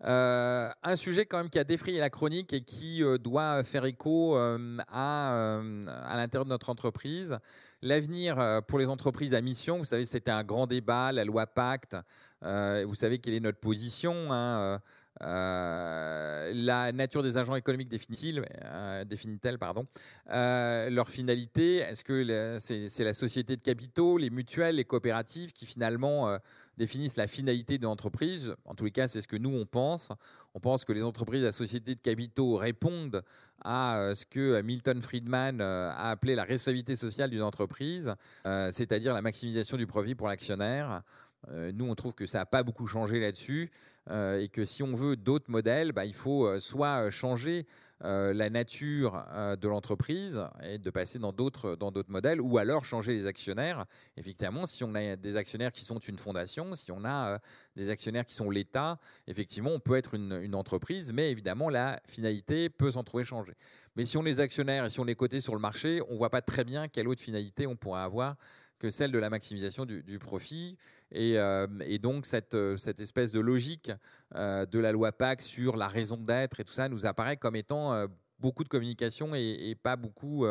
Euh, 0.05 0.71
un 0.83 0.97
sujet 0.97 1.27
quand 1.27 1.37
même 1.37 1.51
qui 1.51 1.59
a 1.59 1.65
défrayé 1.65 2.01
la 2.01 2.09
chronique 2.09 2.55
et 2.55 2.63
qui 2.63 3.05
euh, 3.05 3.19
doit 3.19 3.63
faire 3.65 3.85
écho 3.85 4.35
euh, 4.37 4.79
à, 4.89 5.61
à 5.61 6.17
l'intérieur 6.17 6.47
de 6.47 6.51
notre 6.51 6.71
entreprise. 6.71 7.39
L'avenir 7.83 8.63
pour 8.67 8.79
les 8.79 8.89
entreprises 8.89 9.35
à 9.35 9.41
mission, 9.41 9.79
vous 9.79 9.85
savez, 9.85 10.05
c'était 10.05 10.31
un 10.31 10.45
grand 10.45 10.67
débat, 10.67 11.13
la 11.13 11.25
loi 11.25 11.47
Pacte. 11.47 11.97
vous 12.43 12.95
savez 12.95 13.19
quelle 13.19 13.35
est 13.35 13.41
notre 13.41 13.61
position. 13.61 14.33
Hein, 14.33 14.81
euh, 15.23 16.53
la 16.55 16.93
nature 16.93 17.23
des 17.23 17.37
agents 17.37 17.57
économiques 17.57 17.89
définit-elle, 17.89 18.45
euh, 18.65 19.59
pardon, 19.59 19.87
euh, 20.31 20.89
leur 20.91 21.09
finalité? 21.11 21.77
Est-ce 21.77 22.05
que 22.05 22.57
c'est 22.59 23.05
la 23.05 23.13
société 23.13 23.57
de 23.57 23.63
capitaux, 23.63 24.17
les 24.19 24.31
mutuelles, 24.31 24.77
les 24.77 24.85
coopératives 24.85 25.53
qui 25.53 25.67
finalement 25.67 26.39
définissent 26.79 27.17
la 27.17 27.27
finalité 27.27 27.79
de 27.79 27.85
l'entreprise? 27.85 28.55
En 28.65 28.75
tous 28.75 28.87
les 28.87 28.91
cas, 28.91 29.09
c'est 29.09 29.21
ce 29.21 29.29
que 29.29 29.37
nous 29.37 29.51
on 29.51 29.67
pense. 29.67 30.09
On 30.55 30.61
pense 30.61 30.85
que 30.85 30.93
les 30.93 31.03
entreprises 31.03 31.45
à 31.45 31.53
société 31.53 31.95
de 31.95 32.01
capitaux 32.01 32.57
répondent 32.57 33.23
à 33.63 34.13
ce 34.15 34.25
que 34.25 34.63
Milton 34.63 35.03
Friedman 35.03 35.61
a 35.61 36.11
appelé 36.11 36.35
la 36.35 36.45
responsabilité 36.45 36.97
sociale 36.97 37.29
d'une 37.29 37.43
entreprise, 37.43 38.15
c'est-à-dire 38.45 39.13
la 39.13 39.23
maximisation 39.23 39.77
du 39.77 39.87
profit 39.87 40.15
pour 40.15 40.29
l'actionnaire. 40.29 41.03
Euh, 41.49 41.73
nous, 41.73 41.87
on 41.87 41.95
trouve 41.95 42.15
que 42.15 42.27
ça 42.27 42.39
n'a 42.39 42.47
pas 42.47 42.63
beaucoup 42.63 42.87
changé 42.87 43.19
là-dessus 43.19 43.71
euh, 44.11 44.41
et 44.41 44.49
que 44.49 44.65
si 44.65 44.83
on 44.83 44.95
veut 44.95 45.17
d'autres 45.17 45.51
modèles, 45.51 45.93
bah, 45.93 46.05
il 46.05 46.15
faut 46.15 46.47
euh, 46.47 46.61
soit 46.61 47.11
changer 47.11 47.67
la 48.03 48.49
nature 48.49 49.23
de 49.61 49.69
l'entreprise 49.69 50.43
et 50.63 50.79
de 50.79 50.89
passer 50.89 51.19
dans 51.19 51.35
d'autres 51.35 51.77
dans 51.77 51.93
d'autres 51.93 52.11
modèles, 52.11 52.41
ou 52.41 52.57
alors 52.57 52.87
changer 52.87 53.13
les 53.13 53.27
actionnaires. 53.27 53.85
Effectivement, 54.17 54.65
si 54.65 54.85
on 54.85 54.95
a 54.95 55.17
des 55.17 55.37
actionnaires 55.37 55.71
qui 55.71 55.85
sont 55.85 55.99
une 55.99 56.17
fondation, 56.17 56.73
si 56.73 56.91
on 56.93 57.05
a 57.05 57.39
des 57.77 57.91
actionnaires 57.91 58.25
qui 58.25 58.33
sont 58.33 58.49
l'État, 58.49 58.99
effectivement, 59.27 59.69
on 59.69 59.81
peut 59.81 59.97
être 59.97 60.15
une, 60.15 60.41
une, 60.41 60.55
entreprise, 60.55 61.13
mais 61.13 61.31
évidemment, 61.31 61.69
la 61.69 62.01
finalité 62.07 62.71
peut 62.71 62.93
s'en 62.93 63.05
trouver 63.05 63.25
changée. 63.25 63.53
Mais 63.97 64.07
si 64.07 64.17
on 64.17 64.25
est 64.25 64.41
actionnaire 64.41 64.87
et 64.87 64.89
si 64.89 64.99
on 64.99 65.07
est 65.07 65.15
coté 65.15 65.43
sur 65.43 65.53
le 65.53 65.61
marché, 65.61 66.01
on 66.09 66.15
ne 66.15 66.17
voit 66.17 66.31
pas 66.31 66.41
très 66.41 66.65
bien 66.65 66.89
quelle 66.89 67.07
autre 67.07 67.21
finalité 67.21 67.67
on 67.67 67.77
pourrait 67.77 68.01
avoir 68.01 68.37
que 68.81 68.91
celle 68.91 69.13
de 69.13 69.19
la 69.19 69.31
maximisation 69.31 69.85
du, 69.85 70.19
profit. 70.19 70.77
Euh, 71.15 71.69
et, 71.85 71.99
donc, 71.99 72.27
cette, 72.27 72.55
euh, 72.55 72.77
cette, 72.77 72.99
espèce 72.99 73.31
de 73.31 73.39
logique 73.39 73.93
euh, 74.35 74.67
de 74.67 74.79
la 74.79 74.91
loi 74.91 75.13
PAC 75.13 75.43
sur 75.43 75.77
la 75.77 75.87
raison 75.87 76.17
d'être 76.17 76.59
et 76.59 76.65
tout 76.65 76.73
ça 76.73 76.89
nous 76.89 77.07
apparaît 77.07 77.37
comme 77.37 77.55
étant 77.55 78.07
beaucoup 78.39 78.65
de 78.65 78.71
communication 78.71 79.35
et, 79.35 79.77
pas 79.81 79.97
beaucoup 79.97 80.47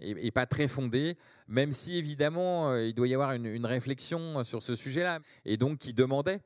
et, 0.00 0.30
pas 0.32 0.46
très 0.46 0.66
fondée, 0.66 1.16
même 1.46 1.70
si 1.70 1.96
évidemment 1.96 2.74
il 2.76 2.92
doit 2.92 3.06
y 3.06 3.14
avoir 3.14 3.32
une 3.32 3.66
réflexion 3.66 4.42
sur 4.42 4.62
ce 4.62 4.74
sujet-là 4.74 5.20
et 5.44 5.56
donc 5.56 5.78
qui 5.78 5.94
demandait 5.94 6.40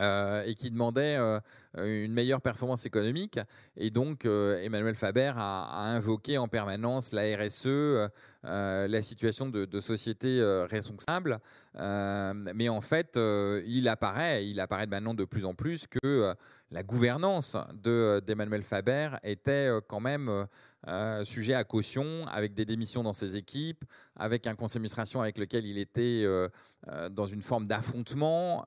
euh, 0.00 0.42
et 0.44 0.56
qui 0.56 0.72
demandait 0.72 1.16
euh, 1.18 1.38
une 1.76 2.12
meilleure 2.12 2.40
performance 2.40 2.84
économique. 2.84 3.38
Et 3.76 3.90
donc, 3.90 4.24
euh, 4.24 4.60
Emmanuel 4.60 4.96
Faber 4.96 5.32
a, 5.36 5.84
invoqué 5.84 6.36
en 6.36 6.48
permanence 6.48 7.12
la 7.12 7.22
RSE, 7.36 8.10
la 8.42 9.02
situation 9.02 9.48
de, 9.48 9.66
de 9.66 9.80
société 9.80 10.42
responsable. 10.68 11.38
mais 11.76 12.68
en 12.68 12.80
fait, 12.80 13.16
il 13.66 13.86
apparaît, 13.88 14.46
il 14.48 14.58
apparaît 14.58 14.86
maintenant 14.86 15.14
de 15.14 15.24
plus 15.24 15.44
en 15.44 15.54
plus 15.54 15.86
que 15.86 16.34
la 16.70 16.82
gouvernance 16.82 17.56
d'Emmanuel 17.82 18.62
Faber 18.62 19.10
était 19.22 19.70
quand 19.86 20.00
même 20.00 20.46
euh, 20.86 21.24
sujet 21.24 21.54
à 21.54 21.64
caution, 21.64 22.26
avec 22.26 22.52
des 22.52 22.66
démissions 22.66 23.02
dans 23.02 23.14
ses 23.14 23.36
équipes, 23.36 23.84
avec 24.16 24.46
un 24.46 24.54
conseil 24.54 24.74
d'administration 24.74 25.22
avec 25.22 25.38
lequel 25.38 25.64
il 25.64 25.78
était 25.78 26.22
euh, 26.24 26.48
euh, 26.88 27.08
dans 27.08 27.26
une 27.26 27.40
forme 27.40 27.66
d'affrontement, 27.66 28.64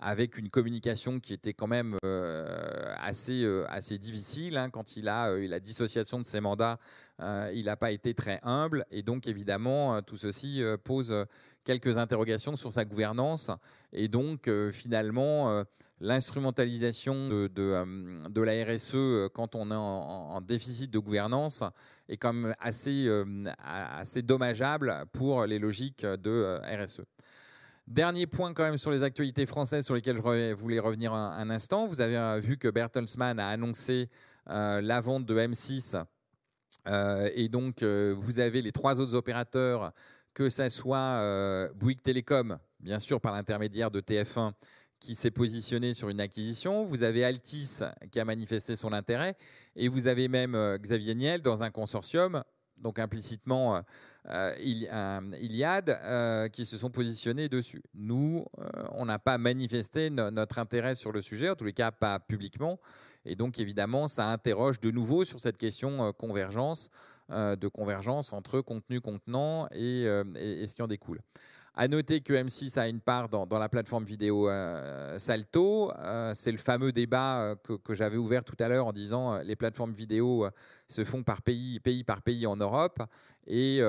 avec 0.00 0.38
une 0.38 0.48
communication 0.48 1.20
qui 1.20 1.34
était 1.34 1.52
quand 1.52 1.66
même 1.66 1.98
assez, 2.02 3.46
assez 3.68 3.98
difficile. 3.98 4.56
Hein, 4.56 4.70
quand 4.70 4.96
il 4.96 5.08
a 5.08 5.32
eu 5.32 5.48
la 5.48 5.60
dissociation 5.60 6.18
de 6.18 6.24
ses 6.24 6.40
mandats, 6.40 6.78
il 7.20 7.64
n'a 7.66 7.76
pas 7.76 7.90
été 7.90 8.14
très 8.14 8.40
humble. 8.42 8.86
Et 8.90 9.02
donc, 9.02 9.26
évidemment, 9.26 10.00
tout 10.02 10.16
ceci 10.16 10.62
pose 10.84 11.14
quelques 11.64 11.98
interrogations 11.98 12.56
sur 12.56 12.72
sa 12.72 12.84
gouvernance. 12.84 13.50
Et 13.92 14.08
donc, 14.08 14.48
finalement, 14.72 15.64
l'instrumentalisation 16.00 17.28
de, 17.28 17.50
euh, 17.58 18.44
la 18.44 18.64
RSE 18.64 18.94
euh, 18.94 19.28
quand 19.32 19.54
on 19.54 19.70
est 19.70 19.74
en, 19.74 20.40
déficit 20.40 20.90
de 20.90 20.98
gouvernance 20.98 21.62
est 22.08 22.16
quand 22.16 22.32
même 22.32 22.54
assez, 22.60 23.06
euh, 23.06 23.24
dommageable 24.22 25.04
pour 25.12 25.44
les 25.46 25.58
logiques 25.58 26.06
de 26.06 26.60
RSE. 26.62 27.02
Dernier 27.86 28.26
point 28.26 28.52
quand 28.52 28.64
même 28.64 28.78
sur 28.78 28.90
les 28.90 29.02
actualités 29.02 29.46
françaises 29.46 29.84
sur 29.84 29.94
lesquelles 29.94 30.16
je 30.16 30.52
voulais 30.54 30.78
revenir 30.78 31.12
un, 31.12 31.50
instant. 31.50 31.86
Vous 31.86 32.00
avez 32.00 32.38
vu 32.40 32.58
que 32.58 32.68
Bertelsmann 32.68 33.40
a 33.40 33.48
annoncé 33.48 34.10
la 34.46 35.00
vente 35.00 35.24
de 35.24 35.34
M6 35.34 36.04
et 37.34 37.48
donc 37.48 37.82
vous 37.82 38.40
avez 38.40 38.60
les 38.60 38.72
trois 38.72 39.00
autres 39.00 39.14
opérateurs, 39.14 39.92
que 40.34 40.50
ce 40.50 40.68
soit 40.68 41.70
Bouygues 41.76 42.02
Télécom, 42.02 42.58
bien 42.78 42.98
sûr 42.98 43.22
par 43.22 43.32
l'intermédiaire 43.32 43.90
de 43.90 44.02
TF1, 44.02 44.52
qui 45.00 45.14
s'est 45.14 45.30
positionné 45.30 45.94
sur 45.94 46.08
une 46.08 46.20
acquisition, 46.20 46.84
vous 46.84 47.02
avez 47.02 47.24
Altis 47.24 47.80
qui 48.10 48.20
a 48.20 48.24
manifesté 48.24 48.76
son 48.76 48.92
intérêt, 48.92 49.36
et 49.76 49.88
vous 49.88 50.06
avez 50.06 50.28
même 50.28 50.54
euh, 50.54 50.78
Xavier 50.78 51.14
Niel 51.14 51.42
dans 51.42 51.62
un 51.62 51.70
consortium, 51.70 52.42
donc 52.78 52.98
implicitement 52.98 53.76
euh, 53.76 53.82
euh, 54.28 55.20
Iliad, 55.40 56.50
qui 56.52 56.64
se 56.64 56.78
sont 56.78 56.90
positionnés 56.90 57.48
dessus. 57.48 57.82
Nous, 57.94 58.44
on 58.92 59.04
n'a 59.06 59.18
pas 59.18 59.36
manifesté 59.36 60.10
notre 60.10 60.58
intérêt 60.60 60.94
sur 60.94 61.10
le 61.10 61.20
sujet, 61.20 61.50
en 61.50 61.56
tous 61.56 61.64
les 61.64 61.72
cas 61.72 61.90
pas 61.90 62.20
publiquement, 62.20 62.78
et 63.24 63.34
donc 63.34 63.58
évidemment 63.58 64.06
ça 64.06 64.26
interroge 64.26 64.78
de 64.78 64.92
nouveau 64.92 65.24
sur 65.24 65.40
cette 65.40 65.56
question 65.56 66.12
convergence, 66.12 66.88
de 67.30 67.66
convergence 67.66 68.32
entre 68.32 68.60
contenu 68.60 69.00
contenant 69.00 69.66
et, 69.72 70.04
et 70.36 70.66
ce 70.68 70.74
qui 70.74 70.82
en 70.82 70.86
découle. 70.86 71.20
À 71.74 71.86
noter 71.86 72.20
que 72.20 72.32
M6 72.32 72.78
a 72.78 72.88
une 72.88 73.00
part 73.00 73.28
dans, 73.28 73.46
la 73.58 73.68
plateforme 73.68 74.04
vidéo 74.04 74.48
euh, 74.48 75.18
Salto. 75.18 75.92
Euh, 75.98 76.32
c'est 76.34 76.50
le 76.50 76.58
fameux 76.58 76.92
débat 76.92 77.40
euh, 77.40 77.56
que, 77.84 77.94
j'avais 77.94 78.16
ouvert 78.16 78.44
tout 78.44 78.56
à 78.58 78.68
l'heure 78.68 78.86
en 78.86 78.92
disant 78.92 79.38
les 79.38 79.54
plateformes 79.54 79.92
vidéo 79.92 80.48
se 80.88 81.04
font 81.04 81.22
par 81.22 81.42
pays, 81.42 81.78
pays 81.80 82.04
par 82.04 82.22
pays 82.22 82.46
en 82.46 82.56
Europe. 82.56 83.00
Et, 83.46 83.80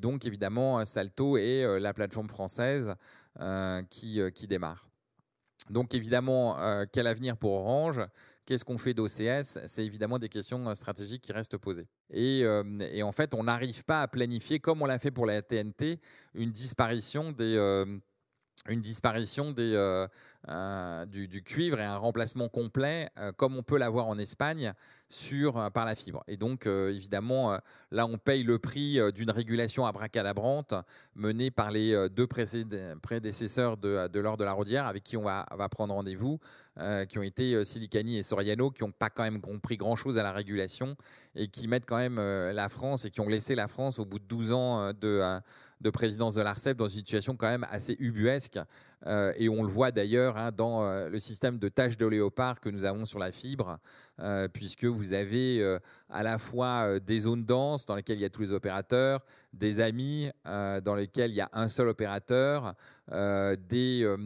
donc, 0.00 0.26
évidemment, 0.26 0.84
Salto 0.84 1.36
est 1.36 1.80
la 1.80 1.94
plateforme 1.94 2.28
française 2.28 2.94
qui 3.90 4.46
démarre. 4.48 4.86
Donc 5.68 5.94
évidemment, 5.94 6.56
quel 6.92 7.08
avenir 7.08 7.36
pour 7.36 7.52
Orange? 7.52 8.00
Qu'est-ce 8.46 8.64
qu'on 8.64 8.78
fait 8.78 8.94
d'OCS 8.94 9.58
C'est 9.66 9.84
évidemment 9.84 10.20
des 10.20 10.28
questions 10.28 10.72
stratégiques 10.76 11.22
qui 11.22 11.32
restent 11.32 11.58
posées. 11.58 11.88
Et, 12.10 12.46
en 13.02 13.12
fait, 13.12 13.34
on 13.34 13.44
n'arrive 13.44 13.84
pas 13.84 14.02
à 14.02 14.08
planifier, 14.08 14.60
comme 14.60 14.82
on 14.82 14.86
l'a 14.86 15.00
fait 15.00 15.10
pour 15.10 15.26
la 15.26 15.42
TNT, 15.42 15.98
une 16.34 16.52
disparition 16.52 17.34
euh, 17.40 17.98
du, 21.06 21.42
cuivre 21.42 21.80
et 21.80 21.84
un 21.84 21.96
remplacement 21.96 22.48
complet, 22.48 23.10
comme 23.36 23.56
on 23.56 23.64
peut 23.64 23.78
l'avoir 23.78 24.06
en 24.06 24.16
Espagne, 24.16 24.72
sur, 25.08 25.70
par 25.72 25.84
la 25.84 25.94
fibre. 25.94 26.24
Et 26.26 26.36
donc, 26.36 26.66
évidemment, 26.66 27.58
là, 27.90 28.06
on 28.06 28.18
paye 28.18 28.42
le 28.42 28.58
prix 28.58 28.98
d'une 29.12 29.30
régulation 29.30 29.86
abracadabrante 29.86 30.74
menée 31.14 31.50
par 31.50 31.70
les 31.70 32.08
deux 32.10 32.26
prédécesseurs 32.26 33.76
de, 33.76 34.08
de 34.08 34.20
l'ordre 34.20 34.38
de 34.38 34.44
la 34.44 34.52
Rodière, 34.52 34.86
avec 34.86 35.04
qui 35.04 35.16
on 35.16 35.22
va, 35.22 35.46
prendre 35.70 35.94
rendez-vous, 35.94 36.38
qui 37.08 37.18
ont 37.18 37.22
été 37.22 37.64
Silicani 37.64 38.18
et 38.18 38.22
Soriano, 38.22 38.70
qui 38.70 38.82
n'ont 38.82 38.92
pas 38.92 39.10
quand 39.10 39.22
même 39.22 39.40
compris 39.40 39.76
grand-chose 39.76 40.18
à 40.18 40.22
la 40.22 40.32
régulation 40.32 40.96
et 41.34 41.48
qui 41.48 41.68
mettent 41.68 41.86
quand 41.86 41.98
même 41.98 42.16
la 42.16 42.68
France 42.68 43.04
et 43.04 43.10
qui 43.10 43.20
ont 43.20 43.28
laissé 43.28 43.54
la 43.54 43.68
France 43.68 43.98
au 43.98 44.04
bout 44.04 44.18
de 44.18 44.24
12 44.24 44.52
ans 44.52 44.92
de 44.92 45.90
présidence 45.90 46.34
de 46.34 46.42
l'ARCEP 46.42 46.76
dans 46.76 46.88
une 46.88 46.98
situation 46.98 47.36
quand 47.36 47.48
même 47.48 47.66
assez 47.70 47.96
ubuesque. 47.98 48.58
Euh, 49.06 49.32
et 49.36 49.48
on 49.48 49.62
le 49.62 49.68
voit 49.68 49.90
d'ailleurs 49.90 50.36
hein, 50.36 50.50
dans 50.56 50.84
euh, 50.84 51.08
le 51.08 51.18
système 51.18 51.58
de 51.58 51.68
tâches 51.68 51.96
de 51.96 52.06
léopard 52.06 52.60
que 52.60 52.70
nous 52.70 52.84
avons 52.84 53.04
sur 53.04 53.18
la 53.18 53.32
fibre. 53.32 53.78
puisque 54.54 54.86
vous 54.86 55.12
avez 55.12 55.62
à 56.08 56.22
la 56.22 56.38
fois 56.38 56.98
des 57.00 57.20
zones 57.20 57.44
denses 57.44 57.84
dans 57.84 57.94
lesquelles 57.94 58.16
il 58.16 58.22
y 58.22 58.24
a 58.24 58.30
tous 58.30 58.40
les 58.40 58.52
opérateurs, 58.52 59.20
des 59.52 59.80
amis 59.80 60.30
dans 60.46 60.94
lesquels 60.94 61.32
il 61.32 61.36
y 61.36 61.42
a 61.42 61.50
un 61.52 61.68
seul 61.68 61.88
opérateur, 61.88 62.74
des, 63.10 64.16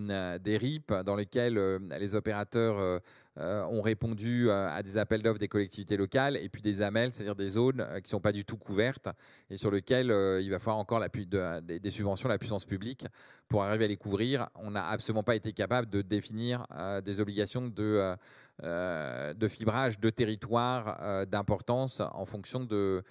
des 0.41 0.57
RIP 0.57 0.93
dans 1.05 1.17
lesquels 1.17 1.59
les 1.99 2.15
opérateurs 2.15 2.79
euh, 2.79 2.99
ont 3.41 3.81
répondu 3.81 4.49
euh, 4.49 4.69
à 4.69 4.83
des 4.83 4.99
appels 4.99 5.23
d'offres 5.23 5.39
des 5.39 5.49
collectivités 5.49 5.97
locales, 5.97 6.37
et 6.37 6.49
puis 6.49 6.63
des 6.63 6.83
AMEL, 6.83 7.13
c'est-à-dire 7.13 7.35
des 7.35 7.49
zones 7.49 7.81
euh, 7.81 7.97
qui 7.97 8.05
ne 8.05 8.09
sont 8.09 8.21
pas 8.21 8.33
du 8.33 8.45
tout 8.45 8.57
couvertes 8.57 9.09
et 9.49 9.57
sur 9.57 9.71
lesquelles 9.71 10.13
il 10.43 10.51
va 10.51 10.59
falloir 10.59 10.79
encore 10.79 10.99
l'appui 10.99 11.27
des, 11.27 11.91
subventions 11.91 12.29
de 12.29 12.35
la 12.35 12.39
puissance 12.39 12.65
publique 12.65 13.07
pour 13.49 13.63
arriver 13.65 13.87
à 13.87 13.89
les 13.89 13.97
couvrir. 13.97 14.49
On 14.57 14.73
n'a 14.73 14.87
absolument 14.89 15.23
pas 15.23 15.35
été 15.35 15.53
capable 15.53 15.89
de 15.89 16.03
définir 16.03 16.67
des 17.05 17.21
obligations 17.21 17.69
de, 17.69 18.15
de 18.63 19.49
fibrage 19.49 19.99
de 19.99 20.11
territoire 20.11 21.27
d'importance 21.27 22.01
en 22.01 22.25
fonction 22.27 22.61
de, 22.61 23.03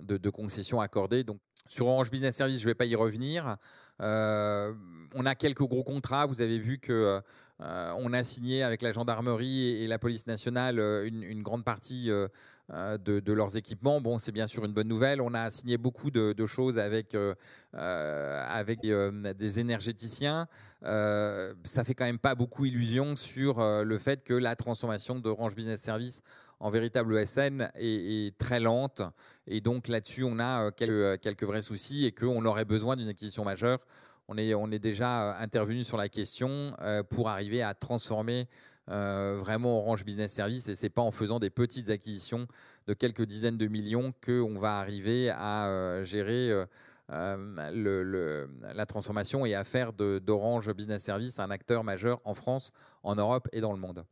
de, 0.00 0.30
concessions 0.30 0.80
accordées. 0.80 1.24
Donc, 1.24 1.38
sur 1.68 1.86
Orange 1.86 2.10
Business 2.10 2.36
Service, 2.36 2.58
je 2.58 2.64
ne 2.64 2.70
vais 2.70 2.74
pas 2.74 2.86
y 2.86 2.94
revenir. 2.94 3.56
on 4.00 5.26
a 5.26 5.34
quelques 5.34 5.64
gros 5.64 5.84
contrats. 5.84 6.26
Vous 6.26 6.40
avez 6.40 6.58
vu 6.58 6.78
que 6.78 7.20
euh, 7.60 7.92
on 7.98 8.12
a 8.12 8.22
signé 8.22 8.62
avec 8.62 8.82
la 8.82 8.92
gendarmerie 8.92 9.82
et, 9.82 9.88
la 9.88 9.98
police 9.98 10.28
nationale 10.28 10.78
euh, 10.78 11.04
une, 11.08 11.42
grande 11.42 11.64
partie 11.64 12.08
euh, 12.08 12.28
de, 12.98 13.32
leurs 13.32 13.56
équipements. 13.56 14.00
Bon, 14.00 14.18
c'est 14.18 14.30
bien 14.30 14.46
sûr 14.46 14.64
une 14.64 14.72
bonne 14.72 14.86
nouvelle. 14.86 15.20
On 15.20 15.34
a 15.34 15.50
signé 15.50 15.76
beaucoup 15.76 16.10
de, 16.10 16.46
choses 16.46 16.78
avec, 16.78 17.16
avec 17.72 18.80
des 18.82 19.60
énergéticiens. 19.60 20.46
ça 20.82 21.84
fait 21.84 21.94
quand 21.94 22.04
même 22.04 22.18
pas 22.18 22.34
beaucoup 22.34 22.64
illusion 22.64 23.16
sur 23.16 23.60
le 23.60 23.98
fait 23.98 24.22
que 24.22 24.34
la 24.34 24.54
transformation 24.54 25.18
d'Orange 25.18 25.54
Business 25.54 25.80
Service 25.80 26.22
en 26.60 26.70
véritable 26.70 27.16
ESN 27.16 27.70
est, 27.74 28.36
très 28.38 28.60
lente. 28.60 29.02
Et 29.46 29.60
donc 29.60 29.88
là-dessus, 29.88 30.24
on 30.24 30.38
a 30.38 30.70
quelques, 30.72 31.20
quelques 31.20 31.44
vrais 31.44 31.62
soucis 31.62 32.04
et 32.04 32.12
qu'on 32.12 32.44
aurait 32.44 32.64
besoin 32.64 32.96
d'une 32.96 33.08
acquisition 33.08 33.44
majeure 33.44 33.80
on 34.28 34.70
est, 34.70 34.78
déjà 34.78 35.22
euh, 35.22 35.42
intervenu 35.42 35.84
sur 35.84 35.96
la 35.96 36.08
question 36.08 36.76
euh, 36.80 37.02
pour 37.02 37.28
arriver 37.28 37.62
à 37.62 37.74
transformer 37.74 38.46
euh, 38.90 39.36
vraiment 39.38 39.78
Orange 39.78 40.04
Business 40.04 40.32
Service. 40.32 40.68
Et 40.68 40.76
ce 40.76 40.84
n'est 40.84 40.90
pas 40.90 41.02
en 41.02 41.10
faisant 41.10 41.38
des 41.38 41.50
petites 41.50 41.90
acquisitions 41.90 42.46
de 42.86 42.94
quelques 42.94 43.24
dizaines 43.24 43.58
de 43.58 43.66
millions 43.66 44.12
qu'on 44.24 44.58
va 44.58 44.78
arriver 44.78 45.30
à 45.30 46.02
gérer 46.04 46.64
la 47.08 48.86
transformation 48.86 49.44
et 49.46 49.54
à 49.54 49.64
faire 49.64 49.92
d'Orange 49.92 50.72
Business 50.72 51.02
Service 51.02 51.38
un 51.38 51.50
acteur 51.50 51.84
majeur 51.84 52.20
en 52.24 52.34
France, 52.34 52.72
en 53.02 53.14
Europe 53.14 53.48
et 53.52 53.60
dans 53.60 53.72
le 53.72 53.78
monde. 53.78 54.04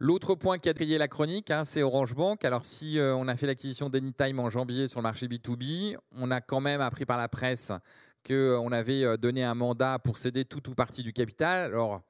L'autre 0.00 0.34
point 0.34 0.58
qui 0.58 0.68
a 0.68 0.74
trié 0.74 0.98
la 0.98 1.06
chronique, 1.06 1.52
hein, 1.52 1.62
c'est 1.62 1.84
Orange 1.84 2.16
Bank. 2.16 2.44
Alors, 2.44 2.64
si 2.64 2.98
on 3.00 3.28
a 3.28 3.36
fait 3.36 3.46
l'acquisition 3.46 3.88
d'Anytime 3.88 4.40
en 4.40 4.50
janvier 4.50 4.88
sur 4.88 4.98
le 4.98 5.04
marché 5.04 5.28
B2B, 5.28 5.96
on 6.12 6.32
a 6.32 6.40
quand 6.40 6.60
même 6.60 6.80
appris 6.80 7.06
par 7.06 7.16
la 7.16 7.28
presse 7.28 7.72
qu'on 8.26 8.72
avait 8.72 9.04
euh, 9.04 9.16
donné 9.16 9.44
un 9.44 9.54
mandat 9.54 9.98
pour 9.98 10.18
céder 10.18 10.44
tout 10.44 10.68
ou 10.70 10.74
partie 10.74 11.02
du 11.02 11.12
capital. 11.12 11.66
Alors, 11.66 12.02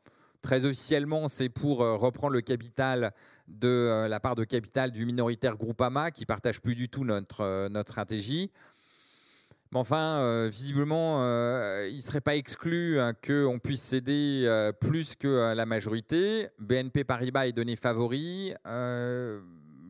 très 0.42 0.64
officiellement, 0.64 1.28
c'est 1.28 1.48
pour 1.48 1.82
euh, 1.82 1.96
reprendre 1.96 2.34
le 2.34 2.40
capital 2.40 3.12
de 3.48 3.68
euh, 3.68 4.08
la 4.08 4.20
part 4.20 4.36
de 4.36 4.44
capital 4.44 4.92
du 4.92 5.04
minoritaire 5.06 5.56
Groupama 5.56 6.10
qui 6.10 6.26
partage 6.26 6.60
plus 6.60 6.74
du 6.74 6.88
tout 6.88 7.04
notre, 7.04 7.68
notre 7.68 7.90
stratégie. 7.90 8.50
Mais 9.72 9.80
enfin, 9.80 10.46
visiblement, 10.48 11.18
il 11.88 11.96
ne 11.96 12.00
serait 12.00 12.20
pas 12.20 12.36
exclu 12.36 13.00
hein, 13.00 13.12
qu'on 13.12 13.58
puisse 13.58 13.82
céder 13.82 14.70
plus 14.80 15.16
que 15.16 15.52
la 15.52 15.66
majorité. 15.66 16.46
BNP 16.60 17.02
Paribas 17.02 17.48
est 17.48 17.52
donné 17.52 17.74
favori. 17.74 18.54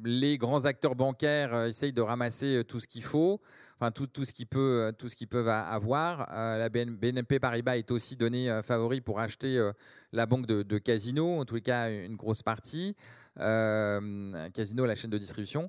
Les 0.05 0.38
grands 0.38 0.64
acteurs 0.64 0.94
bancaires 0.94 1.64
essayent 1.64 1.92
de 1.92 2.02
ramasser 2.02 2.62
tout 2.66 2.80
ce 2.80 2.86
qu'il 2.86 3.02
faut 3.02 3.40
enfin 3.84 3.90
tout, 3.90 4.07
tout 4.07 4.24
ce 4.24 4.32
qu'ils 4.32 4.46
peuvent, 4.46 4.92
tout 4.94 5.09
ce 5.09 5.16
qu'ils 5.16 5.28
peuvent 5.28 5.48
avoir. 5.48 6.28
Euh, 6.32 6.59
la 6.59 6.68
BNP 6.68 7.38
Paribas 7.38 7.76
est 7.76 7.90
aussi 7.90 8.16
donné 8.16 8.50
euh, 8.50 8.62
favori 8.62 9.00
pour 9.00 9.20
acheter 9.20 9.59
euh, 9.59 9.72
la 10.12 10.26
banque 10.26 10.46
de, 10.46 10.78
Casino, 10.78 11.40
en 11.40 11.44
les 11.44 11.61
cas 11.61 11.90
une 11.90 12.16
grosse 12.16 12.42
partie. 12.42 12.96
Casino, 13.36 14.86
la 14.86 14.94
chaîne 14.94 15.11
de 15.11 15.18
distribution. 15.18 15.68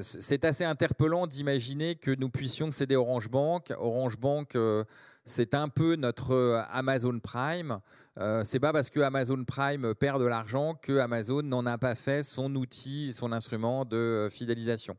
c'est 0.00 0.44
assez 0.44 0.64
interpellant 0.64 1.26
d'imaginer 1.26 1.96
que 1.96 2.10
nous 2.10 2.30
puissions 2.30 2.70
céder 2.70 2.96
Orange 2.96 3.28
Bank. 3.28 3.72
Orange 3.78 4.18
Bank, 4.18 4.56
c'est 5.30 5.54
un 5.54 5.68
peu 5.68 5.96
notre 5.96 6.64
Amazon 6.70 7.18
Prime. 7.20 7.80
c'est 8.42 8.60
pas 8.60 8.72
parce 8.72 8.90
que 8.90 9.00
Amazon 9.00 9.44
Prime 9.44 9.94
perd 9.94 10.20
de 10.20 10.26
l'argent 10.26 10.74
que 10.74 10.98
Amazon 10.98 11.42
n'en 11.42 11.64
a 11.66 11.78
pas 11.78 11.94
fait 11.94 12.22
son 12.22 12.54
outil, 12.54 13.12
son 13.12 13.32
instrument 13.32 13.84
de 13.84 14.28
fidélisation. 14.30 14.96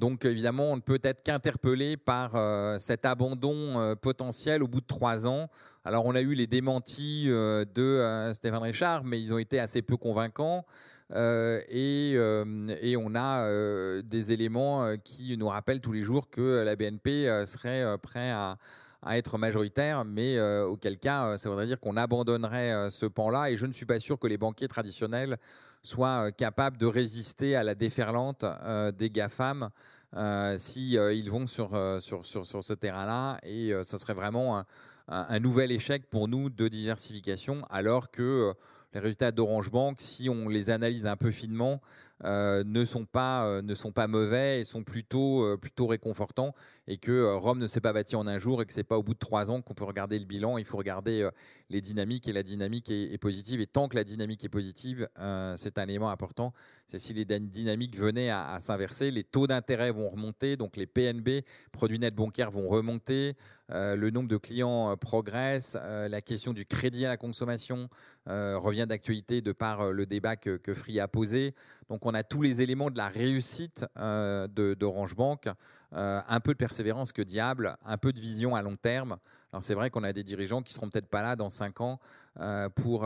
Donc 0.00 0.24
évidemment, 0.24 0.72
on 0.72 0.76
ne 0.76 0.80
peut 0.80 0.98
être 1.02 1.22
qu'interpellé 1.22 1.98
par 1.98 2.34
euh, 2.34 2.78
cet 2.78 3.04
abandon 3.04 3.78
euh, 3.78 3.94
potentiel 3.94 4.62
au 4.62 4.66
bout 4.66 4.80
de 4.80 4.86
trois 4.86 5.26
ans. 5.26 5.50
Alors 5.84 6.06
on 6.06 6.14
a 6.14 6.22
eu 6.22 6.32
les 6.32 6.46
démentis 6.46 7.26
euh, 7.28 7.66
de 7.74 8.32
Stéphane 8.32 8.62
Richard, 8.62 9.04
mais 9.04 9.20
ils 9.20 9.34
ont 9.34 9.38
été 9.38 9.60
assez 9.60 9.82
peu 9.82 9.98
convaincants. 9.98 10.64
Et, 11.12 12.16
on 12.16 13.14
a 13.14 14.00
des 14.02 14.32
éléments 14.32 14.96
qui 15.04 15.36
nous 15.36 15.48
rappellent 15.48 15.80
tous 15.80 15.92
les 15.92 16.02
jours 16.02 16.30
que 16.30 16.62
la 16.64 16.76
BNP 16.76 17.44
serait 17.46 17.98
prêt 17.98 18.30
à, 18.30 18.56
à 19.02 19.16
être 19.16 19.38
majoritaire, 19.38 20.04
mais 20.04 20.38
auquel 20.62 20.98
cas, 20.98 21.38
ça 21.38 21.48
voudrait 21.48 21.66
dire 21.66 21.80
qu'on 21.80 21.96
abandonnerait 21.96 22.90
ce 22.90 23.06
pan-là. 23.06 23.50
Et 23.50 23.56
je 23.56 23.66
ne 23.66 23.72
suis 23.72 23.86
pas 23.86 23.98
sûr 23.98 24.18
que 24.18 24.26
les 24.26 24.36
banquiers 24.36 24.68
traditionnels 24.68 25.38
soient 25.82 26.26
euh, 26.26 26.30
capables 26.30 26.76
de 26.76 26.86
résister 26.86 27.56
à 27.56 27.62
la 27.62 27.74
déferlante 27.74 28.44
euh, 28.44 28.92
des 28.92 29.10
GAFAM 29.10 29.70
euh, 30.16 30.56
si 30.58 30.96
vont 31.28 31.46
sur, 31.46 31.70
sur, 32.00 32.26
sur, 32.26 32.46
sur 32.46 32.64
ce 32.64 32.74
terrain-là. 32.74 33.38
Et 33.44 33.72
ce 33.82 33.96
serait 33.96 34.14
vraiment 34.14 34.64
un, 35.08 35.38
nouvel 35.38 35.70
échec 35.70 36.08
pour 36.10 36.26
nous 36.26 36.50
de 36.50 36.66
diversification, 36.66 37.64
alors 37.70 38.10
que 38.10 38.52
les 38.92 38.98
résultats 38.98 39.30
d'Orange 39.30 39.70
Bank, 39.70 39.98
si 40.00 40.28
on 40.28 40.48
les 40.48 40.70
analyse 40.70 41.06
un 41.06 41.16
peu 41.16 41.30
finement, 41.30 41.80
euh, 42.24 42.64
ne, 42.64 42.84
sont 42.84 43.06
pas, 43.06 43.46
euh, 43.46 43.62
ne 43.62 43.74
sont 43.74 43.92
pas 43.92 44.06
mauvais 44.06 44.60
et 44.60 44.64
sont 44.64 44.84
plutôt, 44.84 45.42
euh, 45.42 45.56
plutôt 45.56 45.86
réconfortants. 45.86 46.54
Et 46.86 46.98
que 46.98 47.34
Rome 47.34 47.58
ne 47.58 47.66
s'est 47.66 47.80
pas 47.80 47.92
bâti 47.92 48.16
en 48.16 48.26
un 48.26 48.38
jour 48.38 48.60
et 48.60 48.66
que 48.66 48.72
ce 48.72 48.80
n'est 48.80 48.84
pas 48.84 48.98
au 48.98 49.02
bout 49.02 49.14
de 49.14 49.18
trois 49.18 49.50
ans 49.50 49.62
qu'on 49.62 49.74
peut 49.74 49.84
regarder 49.84 50.18
le 50.18 50.26
bilan. 50.26 50.58
Il 50.58 50.66
faut 50.66 50.76
regarder 50.76 51.28
les 51.70 51.80
dynamiques 51.80 52.28
et 52.28 52.32
la 52.32 52.42
dynamique 52.42 52.90
est, 52.90 53.18
positive. 53.18 53.60
Et 53.60 53.66
tant 53.66 53.88
que 53.88 53.96
la 53.96 54.04
dynamique 54.04 54.44
est 54.44 54.48
positive, 54.48 55.08
c'est 55.56 55.78
un 55.78 55.84
élément 55.84 56.10
important. 56.10 56.52
C'est 56.86 56.98
si 56.98 57.14
les 57.14 57.24
dynamiques 57.24 57.96
venaient 57.96 58.30
à, 58.30 58.58
s'inverser, 58.58 59.10
les 59.10 59.22
taux 59.22 59.46
d'intérêt 59.46 59.92
vont 59.92 60.08
remonter, 60.08 60.56
donc 60.56 60.76
les 60.76 60.86
PNB, 60.86 61.44
produits 61.70 61.98
nets 61.98 62.14
bancaires, 62.14 62.50
vont 62.50 62.68
remonter, 62.68 63.36
le 63.68 64.10
nombre 64.10 64.28
de 64.28 64.36
clients 64.36 64.96
progresse, 64.96 65.76
la 65.76 66.20
question 66.20 66.52
du 66.52 66.66
crédit 66.66 67.06
à 67.06 67.10
la 67.10 67.16
consommation 67.16 67.88
revient 68.26 68.86
d'actualité 68.88 69.40
de 69.40 69.52
par 69.52 69.92
le 69.92 70.06
débat 70.06 70.34
que, 70.34 70.56
que 70.56 70.74
Free 70.74 70.98
a 70.98 71.06
posé. 71.06 71.54
Donc 71.88 72.04
on 72.04 72.09
a 72.14 72.22
tous 72.22 72.42
les 72.42 72.62
éléments 72.62 72.90
de 72.90 72.96
la 72.96 73.08
réussite 73.08 73.84
euh, 73.98 74.46
d'Orange 74.48 75.14
Bank, 75.14 75.48
euh, 75.92 76.20
un 76.26 76.40
peu 76.40 76.52
de 76.52 76.58
persévérance 76.58 77.12
que 77.12 77.22
diable, 77.22 77.76
un 77.84 77.98
peu 77.98 78.12
de 78.12 78.20
vision 78.20 78.54
à 78.54 78.62
long 78.62 78.76
terme. 78.76 79.18
Alors 79.52 79.62
c'est 79.62 79.74
vrai 79.74 79.90
qu'on 79.90 80.04
a 80.04 80.12
des 80.12 80.24
dirigeants 80.24 80.62
qui 80.62 80.72
seront 80.72 80.88
peut-être 80.88 81.08
pas 81.08 81.22
là 81.22 81.36
dans 81.36 81.50
cinq 81.50 81.80
ans 81.80 81.98
euh, 82.38 82.68
pour, 82.68 83.00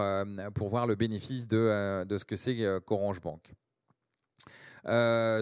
voir 0.68 0.86
le 0.86 0.94
bénéfice 0.94 1.46
de, 1.46 2.04
de 2.04 2.18
ce 2.18 2.24
que 2.24 2.36
c'est 2.36 2.56
qu'Orange 2.86 3.20
Bank. 3.20 3.54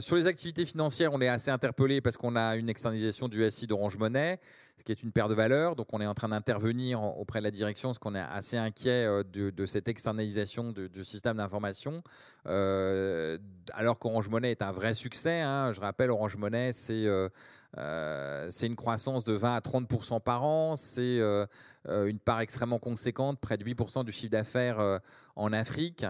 sur 0.03 0.17
les 0.17 0.27
activités 0.27 0.65
financières, 0.65 1.13
on 1.13 1.21
est 1.21 1.29
assez 1.29 1.51
interpellé 1.51 2.01
parce 2.01 2.17
qu'on 2.17 2.37
a 2.37 2.57
une 2.57 2.69
externalisation 2.69 3.29
du 3.29 3.49
SI 3.51 3.67
d'Orange 3.67 3.99
Monnaie 3.99 4.39
ce 4.77 4.85
qui 4.85 4.93
est 4.93 5.03
une 5.03 5.13
paire 5.13 5.29
de 5.29 5.35
valeurs. 5.35 5.77
Donc 5.77 5.89
on 5.93 6.01
est 6.01 6.07
en 6.07 6.15
train 6.15 6.29
d'intervenir 6.29 7.03
auprès 7.03 7.41
de 7.41 7.45
la 7.45 7.51
direction, 7.51 7.91
parce 7.91 7.99
qu'on 7.99 8.15
est 8.15 8.21
assez 8.21 8.57
inquiet 8.57 9.05
euh, 9.07 9.23
de, 9.23 9.67
cette 9.67 9.89
externalisation 9.89 10.73
du 10.73 11.05
système 11.05 11.37
d'information. 11.37 12.03
Euh, 12.47 13.39
alors 13.73 13.99
qu'Orange 13.99 14.29
Monnaie 14.29 14.51
est 14.51 14.63
un 14.63 14.73
vrai 14.73 14.95
succès. 14.95 15.41
Hein. 15.41 15.73
Je 15.73 15.81
rappelle, 15.81 16.11
Orange 16.11 16.37
Monnaie, 16.37 16.73
c'est 16.73 17.05
euh, 17.07 18.49
une 18.63 18.77
croissance 18.77 19.25
de 19.25 19.35
20 19.35 19.55
à 19.55 19.61
30% 19.61 20.21
par 20.21 20.45
an. 20.45 20.77
C'est 20.77 21.21
une 21.87 22.19
part 22.19 22.41
extrêmement 22.41 22.79
conséquente, 22.79 23.39
près 23.41 23.57
de 23.57 23.65
8% 23.65 24.05
du 24.05 24.13
chiffre 24.13 24.33
d'affaires 24.33 25.01
en 25.37 25.53
Afrique. 25.53 26.05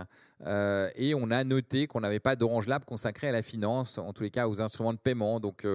et 0.45 1.15
on 1.15 1.31
a 1.31 1.45
noté 1.45 1.87
qu'on 1.87 2.01
n'avait 2.01 2.21
pas 2.21 2.37
d'Orange 2.37 2.67
Lab 2.67 2.85
consacré 2.85 3.29
à 3.29 3.33
la 3.33 3.43
finance, 3.43 3.99
en 3.99 4.13
tous 4.13 4.23
les 4.23 4.31
cas 4.31 4.49
aux 4.49 4.61
instruments 4.61 4.93
de 4.93 4.99
paiement. 4.99 5.41
Donc 5.41 5.67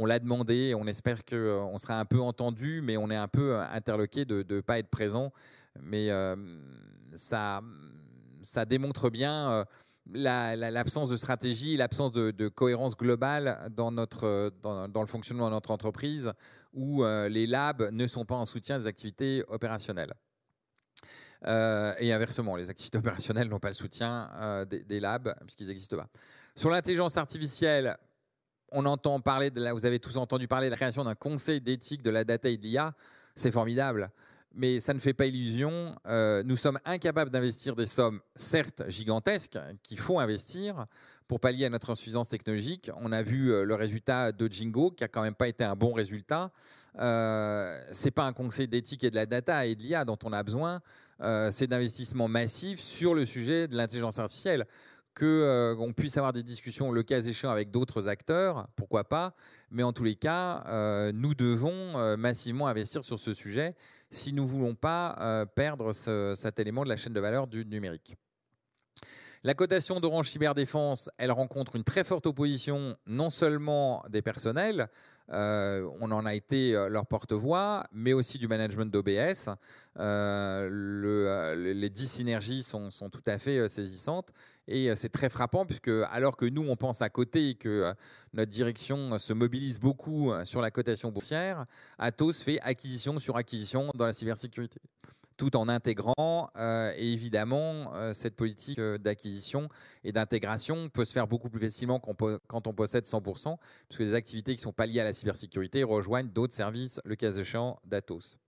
on 0.00 0.06
l'a 0.06 0.18
demandé, 0.18 0.74
on 0.74 0.86
espère 0.86 1.26
qu'on 1.26 1.36
euh, 1.74 1.78
sera 1.78 2.00
un 2.00 2.06
peu 2.06 2.20
entendu, 2.20 2.80
mais 2.82 2.96
on 2.96 3.10
est 3.10 3.16
un 3.16 3.28
peu 3.28 3.52
euh, 3.52 3.64
interloqué 3.70 4.24
de 4.24 4.44
ne 4.48 4.60
pas 4.62 4.78
être 4.78 4.88
présent. 4.88 5.30
Mais 5.78 6.10
euh, 6.10 6.36
ça, 7.14 7.60
ça 8.42 8.64
démontre 8.64 9.10
bien 9.10 9.66
l'absence 10.12 11.10
de 11.10 11.16
stratégie, 11.16 11.76
l'absence 11.76 12.12
de, 12.12 12.48
cohérence 12.48 12.96
globale 12.96 13.70
dans, 13.76 13.92
notre, 13.92 14.52
dans, 14.62 15.00
le 15.00 15.06
fonctionnement 15.06 15.46
de 15.46 15.52
notre 15.52 15.70
entreprise, 15.70 16.32
où 16.72 17.04
les 17.04 17.46
labs 17.46 17.90
ne 17.92 18.06
sont 18.06 18.24
pas 18.24 18.34
en 18.34 18.46
soutien 18.46 18.78
des 18.78 18.88
activités 18.88 19.44
opérationnelles. 19.46 20.14
et 21.46 22.12
inversement, 22.12 22.56
les 22.56 22.68
activités 22.70 22.98
opérationnelles 22.98 23.48
n'ont 23.48 23.60
pas 23.60 23.68
le 23.68 23.74
soutien 23.74 24.66
des, 24.68 24.98
labs 24.98 25.32
puisqu'ils 25.42 25.68
n'existent 25.68 25.98
pas. 25.98 26.08
Sur 26.56 26.70
l'intelligence 26.70 27.16
artificielle, 27.16 27.96
on 28.72 28.86
entend 28.86 29.20
parler, 29.20 29.50
de 29.50 29.70
vous 29.70 29.86
avez 29.86 29.98
tous 29.98 30.16
entendu 30.16 30.48
parler 30.48 30.66
de 30.66 30.70
la 30.70 30.76
création 30.76 31.04
d'un 31.04 31.14
conseil 31.14 31.60
d'éthique 31.60 32.02
de 32.02 32.10
la 32.10 32.24
data 32.24 32.48
et 32.48 32.56
de 32.56 32.62
l'IA. 32.62 32.94
C'est 33.34 33.50
formidable 33.50 34.10
mais 34.54 34.80
ça 34.80 34.94
ne 34.94 34.98
fait 34.98 35.12
pas 35.12 35.26
illusion. 35.26 35.94
Euh, 36.06 36.42
nous 36.44 36.56
sommes 36.56 36.78
incapables 36.84 37.30
d'investir 37.30 37.76
des 37.76 37.86
sommes, 37.86 38.20
certes 38.34 38.82
gigantesques, 38.88 39.58
qu'il 39.82 39.98
faut 39.98 40.18
investir 40.18 40.86
pour 41.28 41.38
pallier 41.38 41.66
à 41.66 41.70
notre 41.70 41.90
insuffisance 41.90 42.28
technologique. 42.28 42.90
On 42.96 43.12
a 43.12 43.22
vu 43.22 43.52
euh, 43.52 43.64
le 43.64 43.74
résultat 43.74 44.32
de 44.32 44.50
Jingo, 44.50 44.90
qui 44.90 45.04
a 45.04 45.08
quand 45.08 45.22
même 45.22 45.34
pas 45.34 45.48
été 45.48 45.62
un 45.62 45.76
bon 45.76 45.92
résultat. 45.92 46.50
Euh, 46.98 47.80
c'est 47.92 48.10
pas 48.10 48.24
un 48.24 48.32
conseil 48.32 48.66
d'éthique 48.66 49.04
et 49.04 49.10
de 49.10 49.16
la 49.16 49.26
data 49.26 49.66
et 49.66 49.76
de 49.76 49.82
l'IA 49.82 50.04
dont 50.04 50.18
on 50.24 50.32
a 50.32 50.42
besoin. 50.42 50.80
Euh, 51.20 51.50
c'est 51.50 51.66
d'investissements 51.66 52.28
massifs 52.28 52.80
sur 52.80 53.14
le 53.14 53.24
sujet 53.26 53.68
de 53.68 53.76
l'intelligence 53.76 54.18
artificielle 54.18 54.66
qu'on 55.20 55.26
euh, 55.26 55.92
puisse 55.94 56.16
avoir 56.16 56.32
des 56.32 56.42
discussions, 56.42 56.92
le 56.92 57.02
cas 57.02 57.20
échéant, 57.20 57.50
avec 57.50 57.70
d'autres 57.70 58.08
acteurs, 58.08 58.68
pourquoi 58.74 59.04
pas. 59.04 59.34
Mais 59.70 59.82
en 59.82 59.92
tous 59.92 60.04
les 60.04 60.16
cas, 60.16 60.64
euh, 60.66 61.12
nous 61.12 61.34
devons 61.34 61.98
euh, 61.98 62.16
massivement 62.16 62.66
investir 62.66 63.04
sur 63.04 63.18
ce 63.18 63.34
sujet 63.34 63.76
si 64.10 64.32
nous 64.32 64.44
ne 64.44 64.48
voulons 64.48 64.74
pas 64.74 65.46
perdre 65.54 65.92
cet 65.92 66.58
élément 66.58 66.82
de 66.82 66.88
la 66.88 66.96
chaîne 66.96 67.12
de 67.12 67.20
valeur 67.20 67.46
du 67.46 67.64
numérique. 67.64 68.16
La 69.42 69.54
cotation 69.54 70.00
d'Orange 70.00 70.28
Cyberdéfense, 70.28 71.08
elle 71.16 71.32
rencontre 71.32 71.76
une 71.76 71.82
très 71.82 72.04
forte 72.04 72.26
opposition, 72.26 72.98
non 73.06 73.30
seulement 73.30 74.04
des 74.10 74.20
personnels, 74.20 74.90
euh, 75.32 75.88
on 76.00 76.10
en 76.10 76.26
a 76.26 76.34
été 76.34 76.74
euh, 76.74 76.88
leur 76.88 77.06
porte-voix, 77.06 77.86
mais 77.90 78.12
aussi 78.12 78.36
du 78.36 78.48
management 78.48 78.92
d'OBS. 78.92 79.48
Euh, 79.98 81.72
les 81.74 81.88
dix 81.88 82.10
synergies 82.10 82.62
sont, 82.62 82.90
tout 83.10 83.22
à 83.26 83.38
fait 83.38 83.68
saisissantes 83.68 84.30
et 84.68 84.94
c'est 84.94 85.08
très 85.08 85.30
frappant 85.30 85.64
puisque 85.64 85.90
alors 86.10 86.36
que 86.36 86.44
nous 86.44 86.68
on 86.68 86.76
pense 86.76 87.02
à 87.02 87.08
côté 87.08 87.50
et 87.50 87.54
que 87.54 87.92
notre 88.34 88.50
direction 88.50 89.18
se 89.18 89.32
mobilise 89.32 89.80
beaucoup 89.80 90.32
sur 90.44 90.60
la 90.60 90.70
cotation 90.70 91.10
boursière, 91.10 91.64
Atos 91.98 92.42
fait 92.42 92.60
acquisition 92.60 93.18
sur 93.18 93.36
acquisition 93.36 93.90
dans 93.94 94.06
la 94.06 94.12
cybersécurité 94.12 94.80
tout 95.40 95.56
en 95.56 95.68
intégrant. 95.70 96.50
Euh, 96.56 96.92
et 96.96 97.14
évidemment, 97.14 97.94
euh, 97.94 98.12
cette 98.12 98.36
politique 98.36 98.78
euh, 98.78 98.98
d'acquisition 98.98 99.70
et 100.04 100.12
d'intégration 100.12 100.90
peut 100.90 101.06
se 101.06 101.14
faire 101.14 101.26
beaucoup 101.26 101.48
plus 101.48 101.60
facilement 101.60 101.98
quand 101.98 102.66
on 102.66 102.74
possède 102.74 103.06
100%, 103.06 103.56
puisque 103.88 104.00
les 104.00 104.12
activités 104.12 104.52
qui 104.54 104.60
ne 104.60 104.64
sont 104.64 104.74
pas 104.74 104.84
liées 104.84 105.00
à 105.00 105.04
la 105.04 105.14
cybersécurité 105.14 105.82
rejoignent 105.82 106.28
d'autres 106.28 106.52
services, 106.52 107.00
le 107.06 107.16
cas 107.16 107.32
échéant 107.32 107.80
d'Atos. 107.86 108.38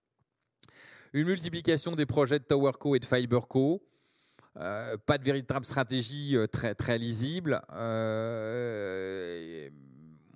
Une 1.15 1.29
multiplication 1.29 1.93
des 1.93 2.05
projets 2.05 2.39
de 2.39 2.45
TowerCo 2.45 2.95
et 2.95 3.01
de 3.01 3.07
FiberCo. 3.07 3.83
pas 4.55 5.17
de 5.19 5.25
véritable 5.25 5.65
stratégie 5.65 6.37
très, 6.53 6.75
très 6.75 6.99
lisible. 6.99 7.63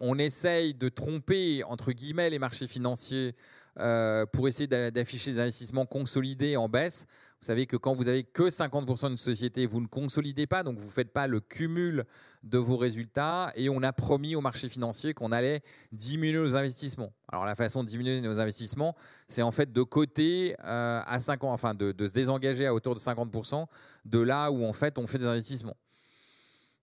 on 0.00 0.18
essaye 0.18 0.72
de 0.72 0.88
tromper, 0.88 1.64
entre 1.64 1.92
guillemets, 1.92 2.30
les 2.30 2.38
marchés 2.38 2.66
financiers 2.66 3.34
euh, 3.78 4.24
pour 4.26 4.48
essayer 4.48 4.66
d'afficher 4.66 5.32
des 5.32 5.40
investissements 5.40 5.86
consolidés 5.86 6.56
en 6.56 6.68
baisse. 6.68 7.06
Vous 7.40 7.46
savez 7.46 7.66
que 7.66 7.76
quand 7.76 7.94
vous 7.94 8.08
avez 8.08 8.24
que 8.24 8.44
50% 8.44 9.08
d'une 9.08 9.16
société, 9.18 9.66
vous 9.66 9.80
ne 9.80 9.86
consolidez 9.86 10.46
pas, 10.46 10.62
donc 10.62 10.78
vous 10.78 10.86
ne 10.86 10.92
faites 10.92 11.12
pas 11.12 11.26
le 11.26 11.40
cumul 11.40 12.04
de 12.42 12.58
vos 12.58 12.76
résultats. 12.76 13.52
Et 13.54 13.68
on 13.68 13.82
a 13.82 13.92
promis 13.92 14.34
au 14.34 14.40
marché 14.40 14.68
financier 14.68 15.12
qu'on 15.12 15.30
allait 15.30 15.62
diminuer 15.92 16.38
nos 16.38 16.56
investissements. 16.56 17.12
Alors 17.30 17.44
la 17.44 17.54
façon 17.54 17.84
de 17.84 17.88
diminuer 17.88 18.20
nos 18.22 18.40
investissements, 18.40 18.96
c'est 19.28 19.42
en 19.42 19.52
fait 19.52 19.72
de 19.72 19.82
côté 19.82 20.56
euh, 20.64 21.02
à 21.06 21.20
5 21.20 21.44
ans, 21.44 21.52
enfin 21.52 21.74
de, 21.74 21.92
de 21.92 22.06
se 22.06 22.14
désengager 22.14 22.66
à 22.66 22.74
hauteur 22.74 22.94
de 22.94 23.00
50% 23.00 23.66
de 24.06 24.18
là 24.18 24.50
où 24.50 24.64
en 24.64 24.72
fait 24.72 24.98
on 24.98 25.06
fait 25.06 25.18
des 25.18 25.26
investissements 25.26 25.76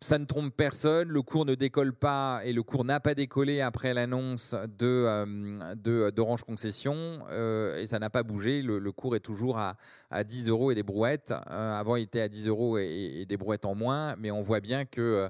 ça 0.04 0.20
ne 0.20 0.26
trompe 0.26 0.54
personne, 0.56 1.08
le 1.08 1.22
cours 1.22 1.46
ne 1.46 1.56
décolle 1.56 1.94
pas 1.94 2.42
et 2.44 2.52
le 2.52 2.62
cours 2.62 2.84
n'a 2.84 3.00
pas 3.00 3.16
décollé 3.16 3.62
après 3.62 3.94
l'annonce 3.94 4.54
de, 4.78 5.06
euh, 5.08 6.12
d'Orange 6.12 6.44
Concession 6.44 7.20
euh, 7.32 7.80
et 7.80 7.88
ça 7.88 8.00
n'a 8.00 8.10
pas 8.10 8.24
bougé. 8.24 8.62
Le, 8.62 8.92
cours 8.92 9.16
est 9.16 9.22
toujours 9.22 9.58
à, 9.58 9.76
10 10.24 10.50
euros 10.50 10.72
et 10.72 10.76
des 10.76 10.84
brouettes. 10.84 11.32
Euh, 11.32 11.80
avant, 11.80 11.96
il 11.96 12.04
était 12.04 12.22
à 12.22 12.28
10 12.28 12.50
euros 12.50 12.78
et, 12.78 13.26
des 13.28 13.38
brouettes 13.38 13.66
en 13.66 13.76
moins, 13.76 14.16
mais 14.18 14.30
on 14.30 14.42
voit 14.42 14.60
bien 14.60 14.86
que 14.86 15.30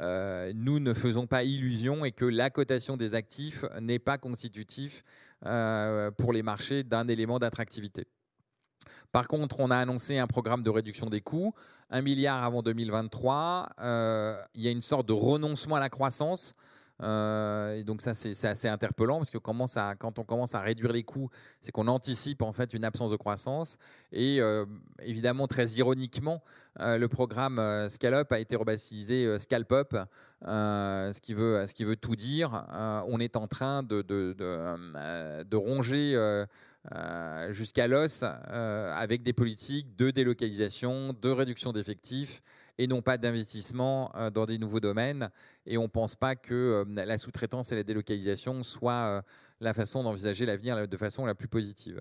nous 0.00 0.80
ne 0.80 0.94
faisons 0.94 1.26
pas 1.26 1.44
illusion 1.44 2.04
et 2.04 2.12
que 2.12 2.24
la 2.24 2.50
cotation 2.50 2.96
des 2.96 3.14
actifs 3.14 3.64
n'est 3.80 3.98
pas 3.98 4.16
constitutif 4.18 5.04
pour 5.42 6.32
les 6.32 6.42
marchés 6.42 6.82
d'un 6.82 7.06
élément 7.08 7.38
d'attractivité. 7.38 8.06
Par 9.12 9.28
contre, 9.28 9.60
on 9.60 9.70
a 9.70 9.76
annoncé 9.76 10.18
un 10.18 10.26
programme 10.26 10.62
de 10.62 10.70
réduction 10.70 11.08
des 11.08 11.20
coûts, 11.20 11.54
un 11.90 12.02
milliard 12.02 12.42
avant 12.42 12.62
2023. 12.62 13.68
Euh, 13.80 14.36
il 14.54 14.62
y 14.62 14.68
a 14.68 14.70
une 14.70 14.82
sorte 14.82 15.06
de 15.06 15.12
renoncement 15.12 15.76
à 15.76 15.80
la 15.80 15.88
croissance. 15.88 16.54
Euh, 17.02 17.74
et 17.74 17.82
donc 17.82 18.02
ça, 18.02 18.14
c'est 18.14 18.46
assez 18.46 18.68
interpellant 18.68 19.18
parce 19.18 19.30
que 19.30 19.38
quand 19.38 20.18
on 20.18 20.24
commence 20.24 20.54
à 20.54 20.60
réduire 20.60 20.92
les 20.92 21.02
coûts, 21.02 21.28
c'est 21.60 21.72
qu'on 21.72 21.88
anticipe 21.88 22.40
en 22.40 22.52
fait 22.52 22.72
une 22.72 22.84
absence 22.84 23.10
de 23.10 23.16
croissance. 23.16 23.78
Et 24.12 24.40
euh, 24.40 24.64
évidemment, 25.02 25.48
très 25.48 25.66
ironiquement, 25.72 26.42
le 26.78 27.06
programme 27.06 27.88
Scale 27.88 28.14
Up 28.14 28.32
a 28.32 28.38
été 28.38 28.54
rebaptisé 28.54 29.38
Scalp 29.38 29.72
Up, 29.72 29.96
ce, 30.42 31.20
qui 31.20 31.34
veut, 31.34 31.96
tout 31.96 32.16
dire. 32.16 32.64
on 33.08 33.18
est 33.18 33.36
en 33.36 33.48
train 33.48 33.82
de 33.82 35.56
ronger 35.56 36.44
euh, 36.92 37.50
jusqu'à 37.52 37.88
l'os 37.88 38.22
euh, 38.24 38.92
avec 38.92 39.22
des 39.22 39.32
politiques 39.32 39.96
de 39.96 40.10
délocalisation, 40.10 41.14
de 41.14 41.30
réduction 41.30 41.72
d'effectifs 41.72 42.42
et 42.76 42.86
non 42.86 43.00
pas 43.00 43.16
d'investissement 43.16 44.12
euh, 44.16 44.30
dans 44.30 44.44
des 44.44 44.58
nouveaux 44.58 44.80
domaines. 44.80 45.30
Et 45.64 45.78
on 45.78 45.84
ne 45.84 45.88
pense 45.88 46.14
pas 46.14 46.36
que 46.36 46.84
la 46.88 47.16
sous-traitance 47.16 47.72
et 47.72 47.76
la 47.76 47.84
délocalisation 47.84 48.62
soient 48.62 49.22
la 49.60 49.72
façon 49.72 50.02
d'envisager 50.02 50.44
l'avenir 50.44 50.86
de 50.86 50.96
façon 50.96 51.24
la 51.24 51.34
plus 51.34 51.48
positive. 51.48 52.00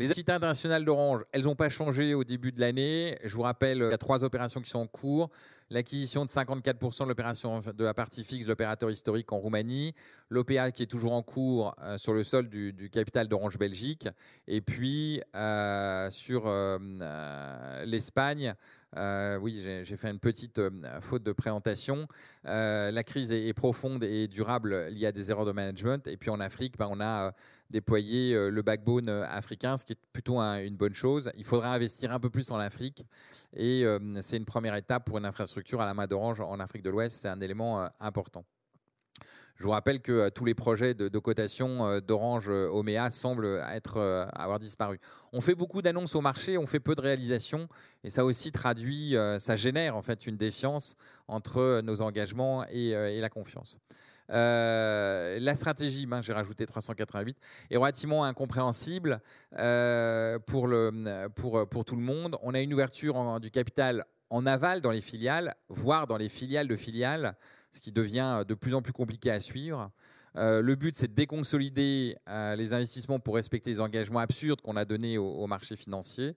Les 0.00 0.06
activités 0.06 0.32
internationales 0.32 0.82
d'Orange, 0.82 1.26
elles 1.30 1.44
n'ont 1.44 1.54
pas 1.54 1.68
changé 1.68 2.14
au 2.14 2.24
début 2.24 2.52
de 2.52 2.60
l'année. 2.60 3.18
Je 3.22 3.34
vous 3.34 3.42
rappelle, 3.42 3.82
il 3.84 3.90
y 3.90 3.92
a 3.92 3.98
trois 3.98 4.24
opérations 4.24 4.62
qui 4.62 4.70
sont 4.70 4.78
en 4.78 4.86
cours. 4.86 5.28
L'acquisition 5.68 6.24
de 6.24 6.30
54% 6.30 7.02
de 7.02 7.08
l'opération 7.08 7.60
de 7.60 7.84
la 7.84 7.92
partie 7.92 8.24
fixe 8.24 8.46
de 8.46 8.48
l'opérateur 8.48 8.90
historique 8.90 9.30
en 9.30 9.36
Roumanie, 9.36 9.94
l'OPA 10.30 10.72
qui 10.72 10.84
est 10.84 10.86
toujours 10.86 11.12
en 11.12 11.22
cours 11.22 11.76
euh, 11.82 11.98
sur 11.98 12.14
le 12.14 12.24
sol 12.24 12.48
du, 12.48 12.88
capital 12.90 13.28
d'Orange 13.28 13.58
Belgique, 13.58 14.08
et 14.48 14.62
puis 14.62 15.20
euh, 15.36 16.08
sur 16.10 16.44
euh, 16.46 17.84
l'Espagne, 17.84 18.54
oui, 18.96 19.60
j'ai 19.60 19.96
fait 19.96 20.10
une 20.10 20.18
petite 20.18 20.60
faute 21.00 21.22
de 21.22 21.32
présentation. 21.32 22.06
la 22.44 23.02
crise 23.04 23.32
est, 23.32 23.52
profonde 23.52 24.04
et 24.04 24.28
durable 24.28 24.88
liée 24.88 25.06
à 25.06 25.12
des 25.12 25.30
erreurs 25.30 25.44
de 25.44 25.52
management. 25.52 26.06
Et 26.06 26.16
puis 26.16 26.30
en 26.30 26.40
Afrique, 26.40 26.78
ben, 26.78 26.88
on 26.90 27.00
a 27.00 27.32
déployé 27.70 28.34
le 28.50 28.62
backbone 28.62 29.08
africain, 29.08 29.76
ce 29.76 29.84
qui 29.84 29.92
est 29.92 30.06
plutôt 30.12 30.38
une 30.40 30.76
bonne 30.76 30.94
chose. 30.94 31.30
Il 31.36 31.44
faudra 31.44 31.74
investir 31.74 32.12
un 32.12 32.20
peu 32.20 32.30
plus 32.30 32.50
en 32.50 32.58
Afrique 32.58 33.04
et 33.54 33.84
c'est 34.22 34.36
une 34.36 34.44
première 34.44 34.74
étape 34.74 35.04
pour 35.04 35.18
une 35.18 35.26
infrastructure 35.26 35.80
à 35.80 35.86
la 35.86 35.94
main 35.94 36.06
d'Orange 36.06 36.40
en 36.40 36.58
Afrique 36.60 36.82
de 36.82 36.90
l'Ouest. 36.90 37.16
C'est 37.22 37.28
un 37.28 37.40
élément 37.40 37.88
important. 38.00 38.44
Je 39.60 39.64
vous 39.64 39.72
rappelle 39.72 40.00
que 40.00 40.30
tous 40.30 40.46
les 40.46 40.54
projets 40.54 40.94
de, 40.94 41.18
cotation 41.18 42.00
d'Orange 42.00 42.48
Omea 42.48 43.10
semblent 43.10 43.62
avoir 43.62 44.58
disparu. 44.58 44.98
On 45.34 45.42
fait 45.42 45.54
beaucoup 45.54 45.82
d'annonces 45.82 46.14
au 46.14 46.22
marché, 46.22 46.56
on 46.56 46.64
fait 46.64 46.80
peu 46.80 46.94
de 46.94 47.02
réalisations, 47.02 47.68
et 48.02 48.08
ça 48.08 48.24
aussi 48.24 48.52
traduit, 48.52 49.16
ça 49.38 49.56
génère 49.56 49.96
en 49.96 50.02
fait 50.02 50.26
une 50.26 50.38
défiance 50.38 50.96
entre 51.28 51.82
nos 51.82 52.00
engagements 52.00 52.64
et 52.68 53.20
la 53.20 53.28
confiance. 53.28 53.78
Euh, 54.30 55.38
la 55.40 55.54
stratégie, 55.54 56.06
j'ai 56.22 56.32
rajouté 56.32 56.66
388, 56.66 57.36
est 57.70 57.76
relativement 57.76 58.24
incompréhensible 58.24 59.20
euh, 59.58 60.38
pour, 60.38 60.68
le, 60.68 61.28
pour, 61.34 61.68
pour 61.68 61.84
tout 61.84 61.96
le 61.96 62.02
monde. 62.02 62.36
On 62.42 62.54
a 62.54 62.60
une 62.60 62.72
ouverture 62.72 63.40
du 63.40 63.50
capital 63.50 64.04
en 64.30 64.46
aval 64.46 64.80
dans 64.80 64.92
les 64.92 65.00
filiales, 65.00 65.56
voire 65.68 66.06
dans 66.06 66.16
les 66.16 66.28
filiales 66.28 66.68
de 66.68 66.76
filiales, 66.76 67.36
ce 67.72 67.80
qui 67.80 67.92
devient 67.92 68.44
de 68.46 68.54
plus 68.54 68.74
en 68.74 68.82
plus 68.82 68.92
compliqué 68.92 69.30
à 69.30 69.40
suivre. 69.40 69.90
Euh, 70.36 70.60
le 70.62 70.76
but, 70.76 70.96
c'est 70.96 71.08
de 71.08 71.14
déconsolider 71.14 72.16
les 72.28 72.72
investissements 72.72 73.18
pour 73.18 73.34
respecter 73.34 73.70
les 73.70 73.80
engagements 73.80 74.20
absurdes 74.20 74.60
qu'on 74.60 74.76
a 74.76 74.84
donnés 74.84 75.18
au, 75.18 75.46
marché 75.46 75.76
financier. 75.76 76.36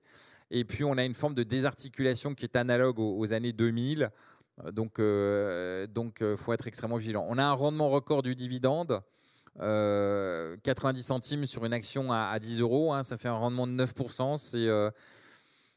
Et 0.51 0.65
puis, 0.65 0.83
on 0.83 0.97
a 0.97 1.03
une 1.03 1.15
forme 1.15 1.33
de 1.33 1.43
désarticulation 1.43 2.35
qui 2.35 2.45
est 2.45 2.55
analogue 2.55 2.99
aux 2.99 3.33
années 3.33 3.53
2000, 3.53 4.09
euh, 4.61 4.71
donc, 4.71 4.93
il 4.97 5.03
euh, 5.03 5.87
donc, 5.87 6.21
euh, 6.21 6.37
faut 6.37 6.53
être 6.53 6.67
extrêmement 6.67 6.97
vigilant. 6.97 7.25
On 7.29 7.37
a 7.37 7.43
un 7.43 7.53
rendement 7.53 7.89
record 7.89 8.23
du 8.23 8.35
dividende. 8.35 9.01
90 9.55 11.03
centimes 11.03 11.45
sur 11.45 11.63
une 11.63 11.73
action 11.73 12.11
à, 12.11 12.39
10 12.39 12.59
euros, 12.59 12.91
hein, 12.91 13.03
ça 13.03 13.19
fait 13.19 13.27
un 13.27 13.35
rendement 13.35 13.67
de 13.67 13.73
9%. 13.73 14.37
C'est 14.37 14.67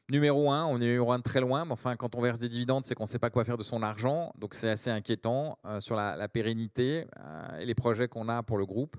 Numéro 0.09 0.49
un, 0.49 0.65
on 0.65 0.77
est 0.77 0.85
numéro 0.85 1.11
un 1.11 1.17
de 1.17 1.23
très 1.23 1.41
loin, 1.41 1.65
mais 1.65 1.73
enfin, 1.73 1.97
quand 1.97 2.15
on 2.15 2.21
verse 2.21 2.39
des 2.39 2.47
dividendes, 2.47 2.85
c'est 2.85 2.95
qu'on 2.95 3.03
ne 3.03 3.09
sait 3.09 3.19
pas 3.19 3.29
quoi 3.29 3.43
faire 3.43 3.57
de 3.57 3.63
son 3.63 3.83
argent. 3.83 4.31
Donc, 4.37 4.53
c'est 4.53 4.69
assez 4.69 4.89
inquiétant 4.89 5.59
euh, 5.65 5.81
sur 5.81 5.97
la, 5.97 6.29
pérennité 6.29 7.05
euh, 7.19 7.59
et 7.59 7.65
les 7.65 7.75
projets 7.75 8.07
qu'on 8.07 8.29
a 8.29 8.41
pour 8.41 8.57
le 8.57 8.65
groupe. 8.65 8.95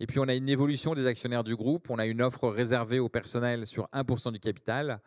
Et 0.00 0.06
puis, 0.06 0.18
on 0.18 0.28
a 0.28 0.34
une 0.34 0.50
évolution 0.50 0.94
des 0.94 1.06
actionnaires 1.06 1.44
du 1.44 1.56
groupe. 1.56 1.88
On 1.88 1.98
a 1.98 2.04
une 2.04 2.20
offre 2.20 2.46
réservée 2.50 2.98
au 2.98 3.08
personnel 3.08 3.66
sur 3.66 3.88
1% 3.94 4.32
du 4.32 4.38
capital. 4.38 5.00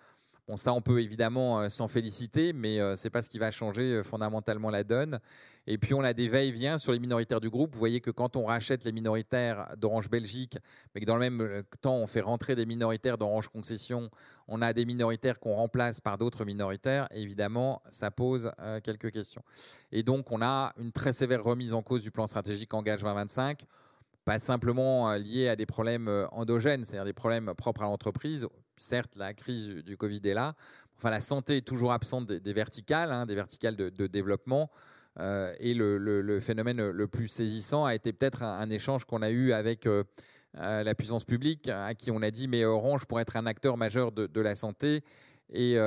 Bon, 0.46 0.58
ça, 0.58 0.74
on 0.74 0.82
peut 0.82 1.02
évidemment 1.02 1.62
euh, 1.62 1.70
s'en 1.70 1.88
féliciter, 1.88 2.52
mais 2.52 2.78
euh, 2.82 2.98
ce 2.98 3.06
n'est 3.06 3.10
pas 3.10 3.22
ce 3.22 3.30
qui 3.30 3.40
va 3.40 3.50
changer 3.50 3.84
euh, 3.84 4.04
fondamentalement 4.04 4.70
la 4.70 4.84
donne. 4.84 5.22
Et 5.68 5.78
puis, 5.78 5.94
on 5.94 6.02
a 6.02 6.12
des 6.12 6.28
va-et-vient 6.28 6.78
sur 6.78 6.92
les 6.92 7.00
minoritaires 7.00 7.40
du 7.40 7.50
groupe. 7.50 7.72
Vous 7.72 7.80
voyez 7.80 8.02
que 8.02 8.12
quand 8.12 8.36
on 8.36 8.44
rachète 8.44 8.84
les 8.84 8.92
minoritaires 8.92 9.74
d'Orange 9.78 10.10
Belgique, 10.10 10.58
mais 10.94 11.00
que 11.00 11.06
dans 11.06 11.16
le 11.16 11.30
même 11.30 11.64
temps, 11.80 11.96
on 11.96 12.08
fait 12.08 12.20
rentrer 12.20 12.56
des 12.56 12.66
minoritaires 12.66 13.18
d'Orange 13.18 13.48
Concession, 13.48 14.10
on 14.50 14.62
a 14.62 14.74
des 14.74 14.84
minoritaires 14.84 15.40
qu'on 15.40 15.56
remplace 15.56 16.02
par 16.02 16.18
d'autres 16.18 16.44
minoritaires. 16.44 17.08
évidemment, 17.12 17.82
ça 17.90 18.12
pose 18.12 18.52
quelques 18.84 19.12
questions. 19.12 19.44
Et 19.94 20.04
donc, 20.04 20.30
on 20.30 20.42
a 20.42 20.74
une 20.78 20.92
très 20.92 21.14
sévère 21.14 21.42
remise 21.42 21.74
en 21.74 21.82
cause 21.82 22.04
du 22.04 22.12
plan 22.12 22.28
stratégique 22.28 22.74
Engage 22.74 23.00
2025 23.02 23.64
pas 24.26 24.40
simplement 24.40 25.12
lié 25.16 25.50
à 25.50 25.58
des 25.58 25.66
problèmes 25.66 26.10
endogènes, 26.32 26.86
c'est-à-dire 26.86 27.04
des 27.04 27.12
problèmes 27.12 27.54
propres 27.58 27.82
à 27.82 27.84
l'entreprise, 27.84 28.48
certes, 28.78 29.16
la 29.16 29.34
crise 29.34 29.70
du 29.70 29.98
Covid 29.98 30.22
est 30.26 30.34
là. 30.34 30.56
Enfin, 30.98 31.10
la 31.10 31.20
santé 31.20 31.58
est 31.58 31.68
toujours 31.68 31.92
absente 31.92 32.28
des, 32.28 32.54
verticales, 32.54 33.12
hein, 33.12 33.26
des 33.26 33.36
verticales 33.36 33.76
de, 33.76 34.08
développement. 34.08 34.70
Euh, 35.20 35.54
et 35.60 35.74
le, 35.74 36.40
phénomène 36.42 36.90
le 36.90 37.08
plus 37.08 37.28
saisissant 37.28 37.86
a 37.86 37.94
été 37.94 38.14
peut-être 38.14 38.44
un, 38.44 38.70
échange 38.70 39.06
qu'on 39.06 39.22
a 39.22 39.30
eu 39.30 39.52
avec 39.52 39.86
euh, 39.86 40.04
euh, 40.58 40.84
la 40.84 40.96
puissance 40.96 41.24
publique, 41.24 41.68
à 41.68 41.94
qui 41.94 42.10
on 42.10 42.22
a 42.22 42.32
dit 42.32 42.48
mais 42.48 42.66
Orange 42.66 43.06
pourrait 43.06 43.22
être 43.22 43.38
un 43.38 43.46
acteur 43.46 43.78
majeur 43.78 44.12
de, 44.12 44.42
la 44.42 44.56
santé. 44.56 45.04
Et 45.52 45.78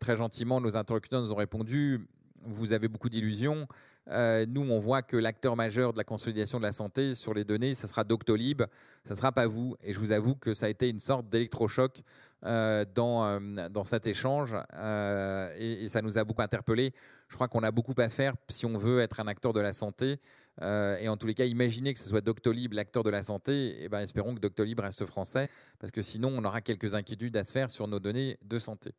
très 0.00 0.16
gentiment, 0.16 0.60
nos 0.60 0.76
interlocuteurs 0.76 1.22
nous 1.22 1.32
ont 1.32 1.36
répondu 1.36 2.08
vous 2.42 2.72
avez 2.72 2.88
beaucoup 2.88 3.08
d'illusions. 3.08 3.66
nous, 4.08 4.62
on 4.62 4.78
voit 4.78 5.02
que 5.02 5.16
l'acteur 5.16 5.56
majeur 5.56 5.92
de 5.92 5.98
la 5.98 6.04
consolidation 6.04 6.58
de 6.58 6.64
la 6.64 6.72
santé 6.72 7.14
sur 7.14 7.34
les 7.34 7.44
données, 7.44 7.74
ce 7.74 7.86
sera 7.86 8.04
Doctolib, 8.04 8.62
ne 9.08 9.14
sera 9.14 9.32
pas 9.32 9.46
vous. 9.46 9.76
Et 9.82 9.92
je 9.92 9.98
vous 9.98 10.12
avoue 10.12 10.34
que 10.34 10.54
ça 10.54 10.66
a 10.66 10.68
été 10.68 10.88
une 10.88 11.00
sorte 11.00 11.28
d'électrochoc 11.28 12.02
euh, 12.46 12.86
dans, 12.94 13.26
euh, 13.26 13.68
dans 13.68 13.84
cet 13.84 14.06
échange 14.06 14.56
euh, 14.72 15.54
et, 15.58 15.86
ça 15.88 16.00
nous 16.00 16.16
a 16.16 16.24
beaucoup 16.24 16.40
interpellés. 16.40 16.94
Je 17.28 17.34
crois 17.34 17.48
qu'on 17.48 17.62
a 17.62 17.70
beaucoup 17.70 17.92
à 17.98 18.08
faire 18.08 18.34
si 18.48 18.64
on 18.64 18.78
veut 18.78 19.00
être 19.00 19.20
un 19.20 19.26
acteur 19.26 19.52
de 19.52 19.60
la 19.60 19.74
santé. 19.74 20.18
et 20.62 21.08
en 21.08 21.18
tous 21.18 21.26
les 21.26 21.34
cas, 21.34 21.44
imaginez 21.44 21.92
que 21.92 22.00
ce 22.00 22.08
soit 22.08 22.22
Doctolib 22.22 22.72
l'acteur 22.72 23.02
de 23.02 23.10
la 23.10 23.22
santé. 23.22 23.52
Et 23.52 23.84
eh 23.84 23.88
ben, 23.90 24.00
espérons 24.00 24.34
que 24.34 24.40
Doctolib 24.40 24.80
reste 24.80 25.04
français 25.04 25.50
parce 25.78 25.92
que 25.92 26.00
sinon, 26.00 26.32
on 26.34 26.44
aura 26.44 26.62
quelques 26.62 26.94
inquiétudes 26.94 27.36
à 27.36 27.44
se 27.44 27.52
faire 27.52 27.70
sur 27.70 27.86
nos 27.86 28.00
données 28.00 28.38
de 28.42 28.58
santé. 28.58 28.92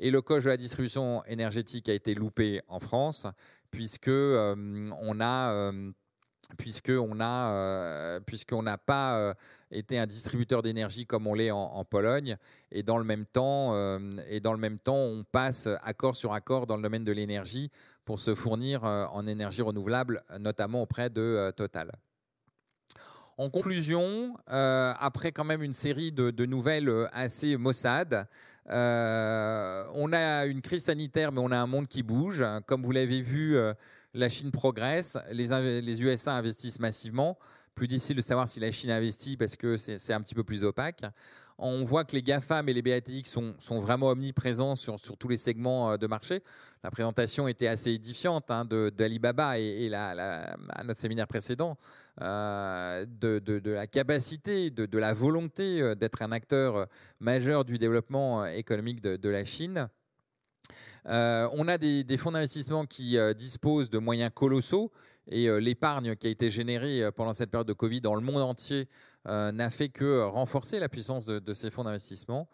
Et 0.00 0.10
le 0.10 0.22
coche 0.22 0.44
de 0.44 0.48
la 0.48 0.56
distribution 0.56 1.22
énergétique 1.26 1.88
a 1.88 1.92
été 1.92 2.14
loupé 2.14 2.60
en 2.68 2.80
France 2.80 3.26
puisque 3.70 4.08
on 4.08 5.20
a 5.20 5.72
puisqu'on 6.56 7.14
n'a 7.14 7.50
euh, 7.52 8.20
n'a 8.62 8.78
pas 8.78 9.18
euh, 9.18 9.34
été 9.70 9.98
un 9.98 10.06
distributeur 10.06 10.62
d'énergie 10.62 11.06
comme 11.06 11.26
on 11.26 11.34
l'est 11.34 11.50
en, 11.50 11.84
Pologne 11.84 12.36
et 12.70 12.82
dans 12.82 12.98
le 12.98 13.04
même 13.04 13.26
temps 13.26 13.74
euh, 13.74 14.18
et 14.28 14.40
dans 14.40 14.52
le 14.52 14.58
même 14.58 14.78
temps 14.78 14.96
on 14.96 15.24
passe 15.24 15.68
accord 15.82 16.16
sur 16.16 16.32
accord 16.32 16.66
dans 16.66 16.76
le 16.76 16.82
domaine 16.82 17.04
de 17.04 17.12
l'énergie 17.12 17.70
pour 18.04 18.20
se 18.20 18.34
fournir 18.34 18.84
en 18.84 19.26
énergie 19.26 19.62
renouvelable 19.62 20.24
notamment 20.38 20.82
auprès 20.82 21.10
de 21.10 21.52
Total. 21.56 21.92
En 23.36 23.50
conclusion, 23.50 24.36
après 24.46 25.32
quand 25.32 25.44
même 25.44 25.62
une 25.62 25.72
série 25.72 26.12
de 26.12 26.46
nouvelles 26.46 27.08
assez 27.12 27.56
maussades, 27.56 28.26
on 28.70 30.12
a 30.12 30.46
une 30.46 30.62
crise 30.62 30.84
sanitaire, 30.84 31.32
mais 31.32 31.40
on 31.40 31.50
a 31.50 31.58
un 31.58 31.66
monde 31.66 31.88
qui 31.88 32.02
bouge. 32.02 32.44
Comme 32.66 32.82
vous 32.82 32.92
l'avez 32.92 33.20
vu, 33.20 33.56
la 34.14 34.28
Chine 34.28 34.50
progresse, 34.50 35.18
les, 35.30 36.02
USA 36.02 36.34
investissent 36.34 36.80
massivement. 36.80 37.38
Plus 37.74 37.86
difficile 37.88 38.16
de 38.16 38.22
savoir 38.22 38.48
si 38.48 38.60
la 38.60 38.72
Chine 38.72 38.90
investit 38.90 39.36
parce 39.36 39.56
que 39.56 39.76
c'est 39.76 40.12
un 40.12 40.20
petit 40.20 40.34
peu 40.34 40.44
plus 40.44 40.64
opaque. 40.64 41.02
On 41.62 41.84
voit 41.84 42.04
que 42.04 42.12
les 42.12 42.22
GAFAM 42.22 42.70
et 42.70 42.72
les 42.72 42.80
BATX 42.80 43.24
sont, 43.58 43.80
vraiment 43.80 44.08
omniprésents 44.08 44.76
sur, 44.76 44.98
tous 44.98 45.28
les 45.28 45.36
segments 45.36 45.92
euh, 45.92 45.96
de 45.98 46.06
marché. 46.06 46.42
La 46.82 46.90
présentation 46.90 47.48
était 47.48 47.66
assez 47.66 47.90
édifiante 47.90 48.50
hein, 48.50 48.64
d'Alibaba 48.64 49.58
et, 49.58 49.92
à 49.92 50.56
notre 50.84 50.98
séminaire 50.98 51.26
précédent 51.26 51.76
euh, 52.22 53.04
de, 53.04 53.60
la 53.70 53.86
capacité, 53.86 54.70
de, 54.70 54.98
la 54.98 55.12
volonté 55.12 55.82
euh, 55.82 55.94
d'être 55.94 56.22
un 56.22 56.32
acteur 56.32 56.86
majeur 57.20 57.66
du 57.66 57.76
développement 57.76 58.46
économique 58.46 59.02
de 59.02 59.28
la 59.28 59.44
Chine. 59.44 59.90
On 61.04 61.68
a 61.68 61.76
des, 61.76 62.16
fonds 62.16 62.32
d'investissement 62.32 62.86
qui 62.86 63.18
disposent 63.36 63.90
de 63.90 63.98
moyens 63.98 64.30
colossaux 64.34 64.90
et 65.26 65.48
l'épargne 65.60 66.16
qui 66.16 66.26
a 66.26 66.30
été 66.30 66.48
générée 66.48 67.10
pendant 67.14 67.34
cette 67.34 67.50
période 67.50 67.68
de 67.68 67.74
Covid 67.74 68.00
dans 68.00 68.14
le 68.14 68.22
monde 68.22 68.42
entier 68.42 68.88
n'a 69.26 69.70
fait 69.70 69.88
que 69.88 70.22
renforcer 70.22 70.80
la 70.80 70.88
puissance 70.88 71.24
de, 71.26 71.52
ces 71.52 71.70
fonds 71.70 71.84
d'investissement. 71.84 72.48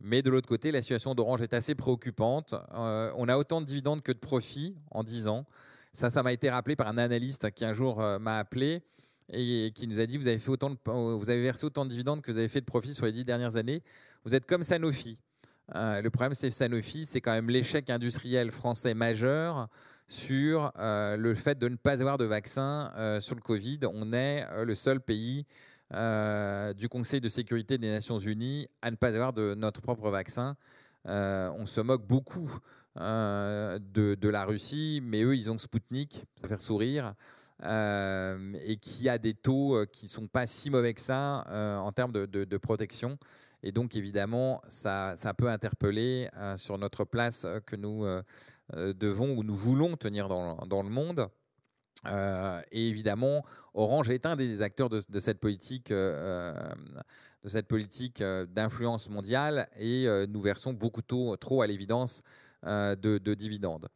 Mais 0.00 0.22
de 0.22 0.30
l'autre 0.30 0.48
côté, 0.48 0.70
la 0.70 0.80
situation 0.80 1.14
d'Orange 1.14 1.42
est 1.42 1.54
assez 1.54 1.74
préoccupante. 1.74 2.54
on 2.72 3.28
a 3.28 3.36
autant 3.36 3.60
de 3.60 3.66
dividendes 3.66 4.02
que 4.02 4.12
de 4.12 4.18
profits 4.18 4.76
en 4.90 5.04
10 5.04 5.28
ans. 5.28 5.46
Ça, 5.92 6.10
ça 6.10 6.22
m'a 6.22 6.32
été 6.32 6.50
rappelé 6.50 6.76
par 6.76 6.88
un 6.88 6.98
analyste 6.98 7.50
qui 7.52 7.64
un 7.64 7.72
jour 7.72 7.98
m'a 8.20 8.38
appelé 8.38 8.82
et 9.32 9.72
qui 9.74 9.86
nous 9.86 10.00
a 10.00 10.06
dit 10.06 10.16
vous 10.16 10.28
avez, 10.28 10.38
fait 10.38 10.50
autant 10.50 10.74
vous 10.84 11.30
avez 11.30 11.42
versé 11.42 11.66
autant 11.66 11.84
de 11.84 11.90
dividendes 11.90 12.22
que 12.22 12.32
vous 12.32 12.38
avez 12.38 12.48
fait 12.48 12.60
de 12.60 12.66
profits 12.66 12.94
sur 12.94 13.06
les 13.06 13.12
10 13.12 13.24
dernières 13.24 13.56
années. 13.56 13.82
Vous 14.24 14.34
êtes 14.34 14.46
comme 14.46 14.64
Sanofi. 14.64 15.18
Euh, 15.74 16.00
le 16.00 16.10
problème, 16.10 16.34
c'est 16.34 16.50
Sanofi, 16.50 17.04
c'est 17.04 17.20
quand 17.20 17.32
même 17.32 17.50
l'échec 17.50 17.90
industriel 17.90 18.50
français 18.50 18.94
majeur 18.94 19.68
sur 20.06 20.72
euh, 20.78 21.16
le 21.16 21.34
fait 21.34 21.58
de 21.58 21.68
ne 21.68 21.76
pas 21.76 22.00
avoir 22.00 22.16
de 22.16 22.24
vaccin 22.24 22.90
euh, 22.96 23.20
sur 23.20 23.34
le 23.34 23.42
Covid. 23.42 23.80
On 23.92 24.12
est 24.14 24.46
le 24.64 24.74
seul 24.74 25.00
pays 25.00 25.44
du 25.90 26.88
Conseil 26.88 27.20
de 27.20 27.28
sécurité 27.28 27.78
des 27.78 27.88
Nations 27.90 28.18
Unies 28.18 28.68
à 28.82 28.90
ne 28.90 28.96
pas 28.96 29.14
avoir 29.14 29.32
de 29.32 29.54
notre 29.54 29.80
propre 29.80 30.10
vaccin. 30.10 30.56
on 31.04 31.66
se 31.66 31.80
moque 31.80 32.06
beaucoup 32.06 32.50
de, 32.96 34.28
la 34.28 34.44
Russie, 34.44 35.00
mais 35.02 35.22
eux, 35.22 35.36
ils 35.36 35.50
ont 35.50 35.58
Spoutnik, 35.58 36.26
ça 36.40 36.48
fait 36.48 36.60
sourire. 36.60 37.14
et 37.62 38.76
qui 38.80 39.08
a 39.08 39.18
des 39.18 39.34
taux 39.34 39.84
qui 39.92 40.06
ne 40.06 40.10
sont 40.10 40.28
pas 40.28 40.46
si 40.46 40.70
mauvais 40.70 40.94
que 40.94 41.00
ça 41.00 41.44
en 41.80 41.92
termes 41.92 42.12
de 42.12 42.56
protection. 42.56 43.18
Et 43.62 43.72
donc, 43.72 43.96
évidemment, 43.96 44.62
ça, 44.68 45.14
peut 45.36 45.48
interpeller 45.48 46.28
euh, 46.36 46.56
sur 46.56 46.78
notre 46.78 47.04
place 47.04 47.44
euh, 47.44 47.60
que 47.60 47.74
nous 47.74 48.04
euh, 48.04 48.22
devons 48.94 49.36
ou 49.36 49.42
nous 49.42 49.54
voulons 49.54 49.96
tenir 49.96 50.28
dans 50.28 50.82
le 50.82 50.88
monde. 50.88 51.28
Et 52.06 52.88
évidemment, 52.88 53.44
Orange 53.74 54.08
est 54.10 54.26
un 54.26 54.36
des 54.36 54.62
acteurs 54.62 54.88
de, 54.88 55.18
cette 55.18 55.40
politique, 55.40 55.92
cette 57.44 57.66
politique 57.66 58.22
d'influence 58.22 59.08
mondiale, 59.08 59.68
et 59.78 60.06
nous 60.28 60.40
versons 60.40 60.72
beaucoup 60.72 61.02
trop, 61.02 61.62
à 61.62 61.66
l'évidence 61.66 62.22
de, 62.64 62.94
de, 63.18 63.34
dividendes. 63.34 63.88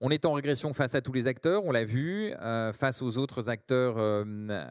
On 0.00 0.10
est 0.10 0.24
en 0.24 0.32
régression 0.32 0.72
face 0.72 0.94
à 0.94 1.00
tous 1.00 1.12
les 1.12 1.26
acteurs, 1.26 1.64
on 1.64 1.72
l'a 1.72 1.84
vu, 1.84 2.32
face 2.72 3.02
aux 3.02 3.18
autres 3.18 3.48
acteurs, 3.48 4.24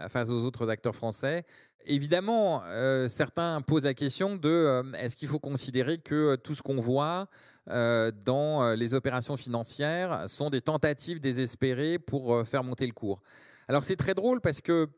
face 0.09 0.29
aux 0.29 0.45
autres 0.45 0.69
acteurs 0.69 0.95
français. 0.95 1.43
Évidemment, 1.89 2.63
euh, 2.65 3.07
certains 3.07 3.61
posent 3.61 3.85
la 3.85 3.93
question 3.93 4.35
de 4.35 4.49
euh, 4.49 4.83
est-ce 4.99 5.15
qu'il 5.15 5.29
faut 5.29 5.39
considérer 5.39 5.99
que 5.99 6.35
tout 6.35 6.53
ce 6.53 6.61
qu'on 6.61 6.75
voit 6.75 7.27
euh, 7.69 8.11
dans 8.25 8.73
les 8.73 8.93
opérations 8.93 9.37
financières 9.37 10.27
sont 10.27 10.49
des 10.49 10.59
tentatives 10.59 11.21
désespérées 11.21 11.97
pour 11.97 12.45
faire 12.45 12.65
monter 12.65 12.85
le 12.85 12.91
cours? 12.91 13.21
Alors 13.69 13.85
c'est 13.85 13.95
très 13.95 14.13
drôle 14.13 14.41
parce 14.41 14.59
que 14.59 14.89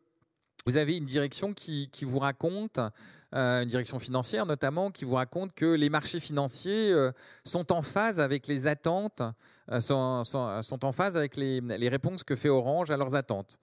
vous 0.66 0.78
avez 0.78 0.98
une 0.98 1.06
direction 1.06 1.54
qui, 1.54 1.90
vous 2.04 2.20
raconte, 2.20 2.80
une 3.32 3.68
direction 3.68 3.98
financière 3.98 4.46
notamment, 4.46 4.92
qui 4.92 5.06
vous 5.06 5.16
raconte 5.16 5.54
que 5.54 5.66
les 5.66 5.90
marchés 5.90 6.20
financiers 6.20 6.94
sont 7.46 7.72
en 7.72 7.82
phase 7.82 8.20
avec 8.20 8.46
les 8.46 8.68
attentes, 8.68 9.22
sont, 9.80 10.24
en 10.82 10.92
phase 10.92 11.18
avec 11.18 11.38
les 11.38 11.90
réponses 11.90 12.24
que 12.24 12.36
fait 12.36 12.50
Orange 12.50 12.92
à 12.92 12.98
leurs 12.98 13.16
attentes. 13.16 13.60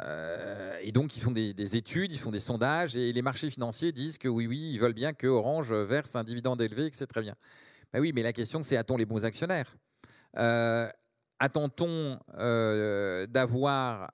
Euh, 0.00 0.76
et 0.82 0.92
donc, 0.92 1.16
ils 1.16 1.20
font 1.20 1.30
des, 1.30 1.76
études, 1.76 2.12
ils 2.12 2.18
font 2.18 2.30
des 2.30 2.40
sondages, 2.40 2.96
et 2.96 3.12
les 3.12 3.22
marchés 3.22 3.50
financiers 3.50 3.92
disent 3.92 4.18
que 4.18 4.28
oui, 4.28 4.46
oui, 4.46 4.70
ils 4.72 4.78
veulent 4.78 4.92
bien 4.92 5.12
que 5.12 5.26
Orange 5.26 5.72
verse 5.72 6.16
un 6.16 6.24
dividende 6.24 6.60
élevé, 6.60 6.90
que 6.90 6.96
c'est 6.96 7.06
très 7.06 7.22
bien. 7.22 7.34
Ben 7.92 8.00
oui, 8.00 8.12
mais 8.14 8.22
la 8.22 8.32
question, 8.32 8.62
c'est 8.62 8.76
a-t-on 8.76 8.96
les 8.96 9.06
bons 9.06 9.24
actionnaires? 9.24 9.76
Euh, 11.42 11.44
Attend-on 11.44 12.18
euh, 12.38 13.26
d'avoir 13.26 14.10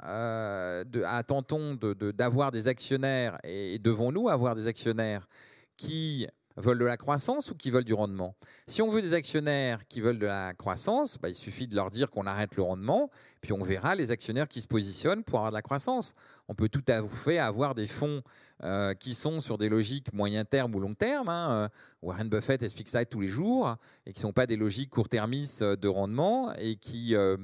d'avoir 2.14 2.52
des 2.52 2.68
actionnaires 2.68 3.38
et 3.44 3.78
devons-nous 3.78 4.28
avoir 4.28 4.54
des 4.54 4.68
actionnaires 4.68 5.28
qui 5.76 6.26
veulent 6.56 6.78
de 6.78 6.84
la 6.84 6.98
croissance 6.98 7.50
ou 7.50 7.54
qui 7.54 7.70
veulent 7.70 7.84
du 7.84 7.94
rendement? 7.94 8.34
Si 8.66 8.82
on 8.82 8.90
veut 8.90 9.00
des 9.00 9.14
actionnaires 9.14 9.86
qui 9.88 10.00
veulent 10.00 10.18
de 10.18 10.26
la 10.26 10.52
croissance, 10.52 11.18
bah, 11.18 11.28
il 11.28 11.34
suffit 11.34 11.66
de 11.66 11.74
leur 11.74 11.90
dire 11.90 12.10
qu'on 12.10 12.26
arrête 12.26 12.54
le 12.56 12.62
rendement, 12.62 13.10
puis 13.40 13.52
on 13.52 13.62
verra 13.62 13.94
les 13.94 14.10
actionnaires 14.10 14.48
qui 14.48 14.60
se 14.60 14.68
positionnent 14.68 15.24
pour 15.24 15.38
avoir 15.38 15.50
de 15.50 15.56
la 15.56 15.62
croissance. 15.62 16.14
On 16.48 16.54
peut 16.54 16.68
tout 16.68 16.84
à 16.88 17.02
fait 17.08 17.38
avoir 17.38 17.74
des 17.74 17.86
fonds 17.86 18.22
euh, 18.62 18.94
qui 18.94 19.14
sont 19.14 19.40
sur 19.40 19.58
des 19.58 19.68
logiques 19.68 20.12
moyen 20.12 20.44
terme 20.44 20.74
ou 20.74 20.80
long 20.80 20.94
terme. 20.94 21.28
Hein. 21.28 21.70
Euh, 22.02 22.06
Warren 22.06 22.28
Buffett 22.28 22.62
explique 22.62 22.88
ça 22.88 23.04
tous 23.04 23.20
les 23.20 23.28
jours, 23.28 23.76
et 24.06 24.12
qui 24.12 24.20
ne 24.20 24.22
sont 24.22 24.32
pas 24.32 24.46
des 24.46 24.56
logiques 24.56 24.90
court-termistes 24.90 25.62
de 25.62 25.88
rendement, 25.88 26.52
et 26.54 26.76
qui... 26.76 27.14
Euh, 27.14 27.36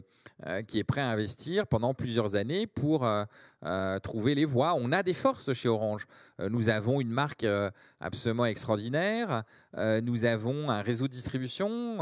euh, 0.46 0.62
qui 0.62 0.78
est 0.78 0.84
prêt 0.84 1.00
à 1.00 1.08
investir 1.08 1.66
pendant 1.66 1.94
plusieurs 1.94 2.36
années 2.36 2.68
pour 2.68 3.04
euh, 3.04 3.24
euh, 3.64 3.98
trouver 3.98 4.36
les 4.36 4.44
voies. 4.44 4.74
On 4.76 4.92
a 4.92 5.02
des 5.02 5.12
forces 5.12 5.52
chez 5.52 5.68
Orange. 5.68 6.06
nous 6.38 6.68
avons 6.68 7.00
une 7.00 7.10
marque 7.10 7.46
absolument 8.00 8.46
extraordinaire. 8.46 9.42
nous 9.76 10.24
avons 10.24 10.70
un 10.70 10.80
réseau 10.80 11.08
de 11.08 11.12
distribution 11.12 11.98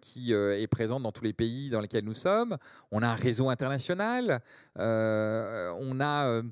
qui 0.00 0.32
est 0.32 0.66
présent 0.68 1.00
dans 1.00 1.12
tous 1.12 1.24
les 1.24 1.32
pays 1.32 1.70
dans 1.70 1.80
lesquels 1.80 2.04
nous 2.04 2.14
sommes. 2.14 2.56
On 2.92 3.02
a 3.02 3.08
un 3.08 3.14
réseau 3.14 3.48
international. 3.48 4.40
on 4.76 6.00
a 6.00 6.42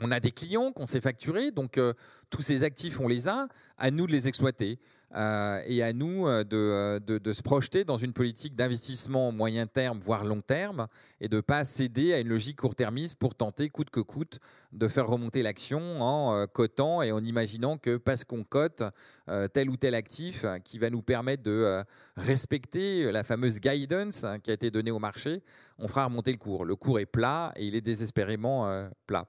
on 0.00 0.10
a 0.10 0.20
des 0.20 0.30
clients 0.30 0.72
qu'on 0.72 0.86
sait 0.86 1.00
facturer, 1.00 1.50
donc 1.50 1.80
tous 2.30 2.42
ces 2.42 2.64
actifs, 2.64 3.00
on 3.00 3.08
les 3.08 3.28
a, 3.28 3.48
à 3.76 3.90
nous 3.90 4.06
de 4.06 4.12
les 4.12 4.28
exploiter. 4.28 4.78
Euh, 5.14 5.62
et 5.64 5.82
à 5.82 5.94
nous 5.94 6.26
euh, 6.26 6.44
euh, 6.52 7.00
de, 7.00 7.32
se 7.32 7.42
projeter 7.42 7.84
dans 7.84 7.96
une 7.96 8.12
politique 8.12 8.54
d'investissement 8.54 9.32
moyen 9.32 9.66
terme, 9.66 9.98
voire 10.00 10.24
long 10.24 10.42
terme, 10.42 10.86
et 11.20 11.28
de 11.28 11.36
ne 11.36 11.40
pas 11.40 11.64
céder 11.64 12.12
à 12.12 12.18
une 12.18 12.28
logique 12.28 12.58
court-termiste 12.58 13.16
pour 13.16 13.34
tenter, 13.34 13.70
coûte 13.70 13.88
que 13.88 14.00
coûte, 14.00 14.38
de 14.72 14.86
faire 14.86 15.06
remonter 15.06 15.42
l'action 15.42 16.02
en 16.02 16.46
cotant 16.46 17.00
et 17.00 17.10
en 17.10 17.24
imaginant 17.24 17.78
que 17.78 17.96
parce 17.96 18.24
qu'on 18.24 18.44
cote 18.44 18.82
tel 19.52 19.70
ou 19.70 19.76
tel 19.76 19.94
actif 19.94 20.44
qui 20.64 20.78
va 20.78 20.90
nous 20.90 21.02
permettre 21.02 21.42
de 21.42 21.82
respecter 22.16 23.10
la 23.10 23.24
fameuse 23.24 23.60
guidance 23.60 24.26
qui 24.42 24.50
a 24.50 24.54
été 24.54 24.70
donnée 24.70 24.90
au 24.90 24.98
marché, 24.98 25.42
on 25.78 25.88
fera 25.88 26.04
remonter 26.04 26.32
le 26.32 26.38
cours. 26.38 26.64
Le 26.64 26.76
cours 26.76 27.00
est 27.00 27.06
plat 27.06 27.52
et 27.56 27.66
il 27.66 27.74
est 27.74 27.80
désespérément 27.80 28.88
plat. 29.06 29.26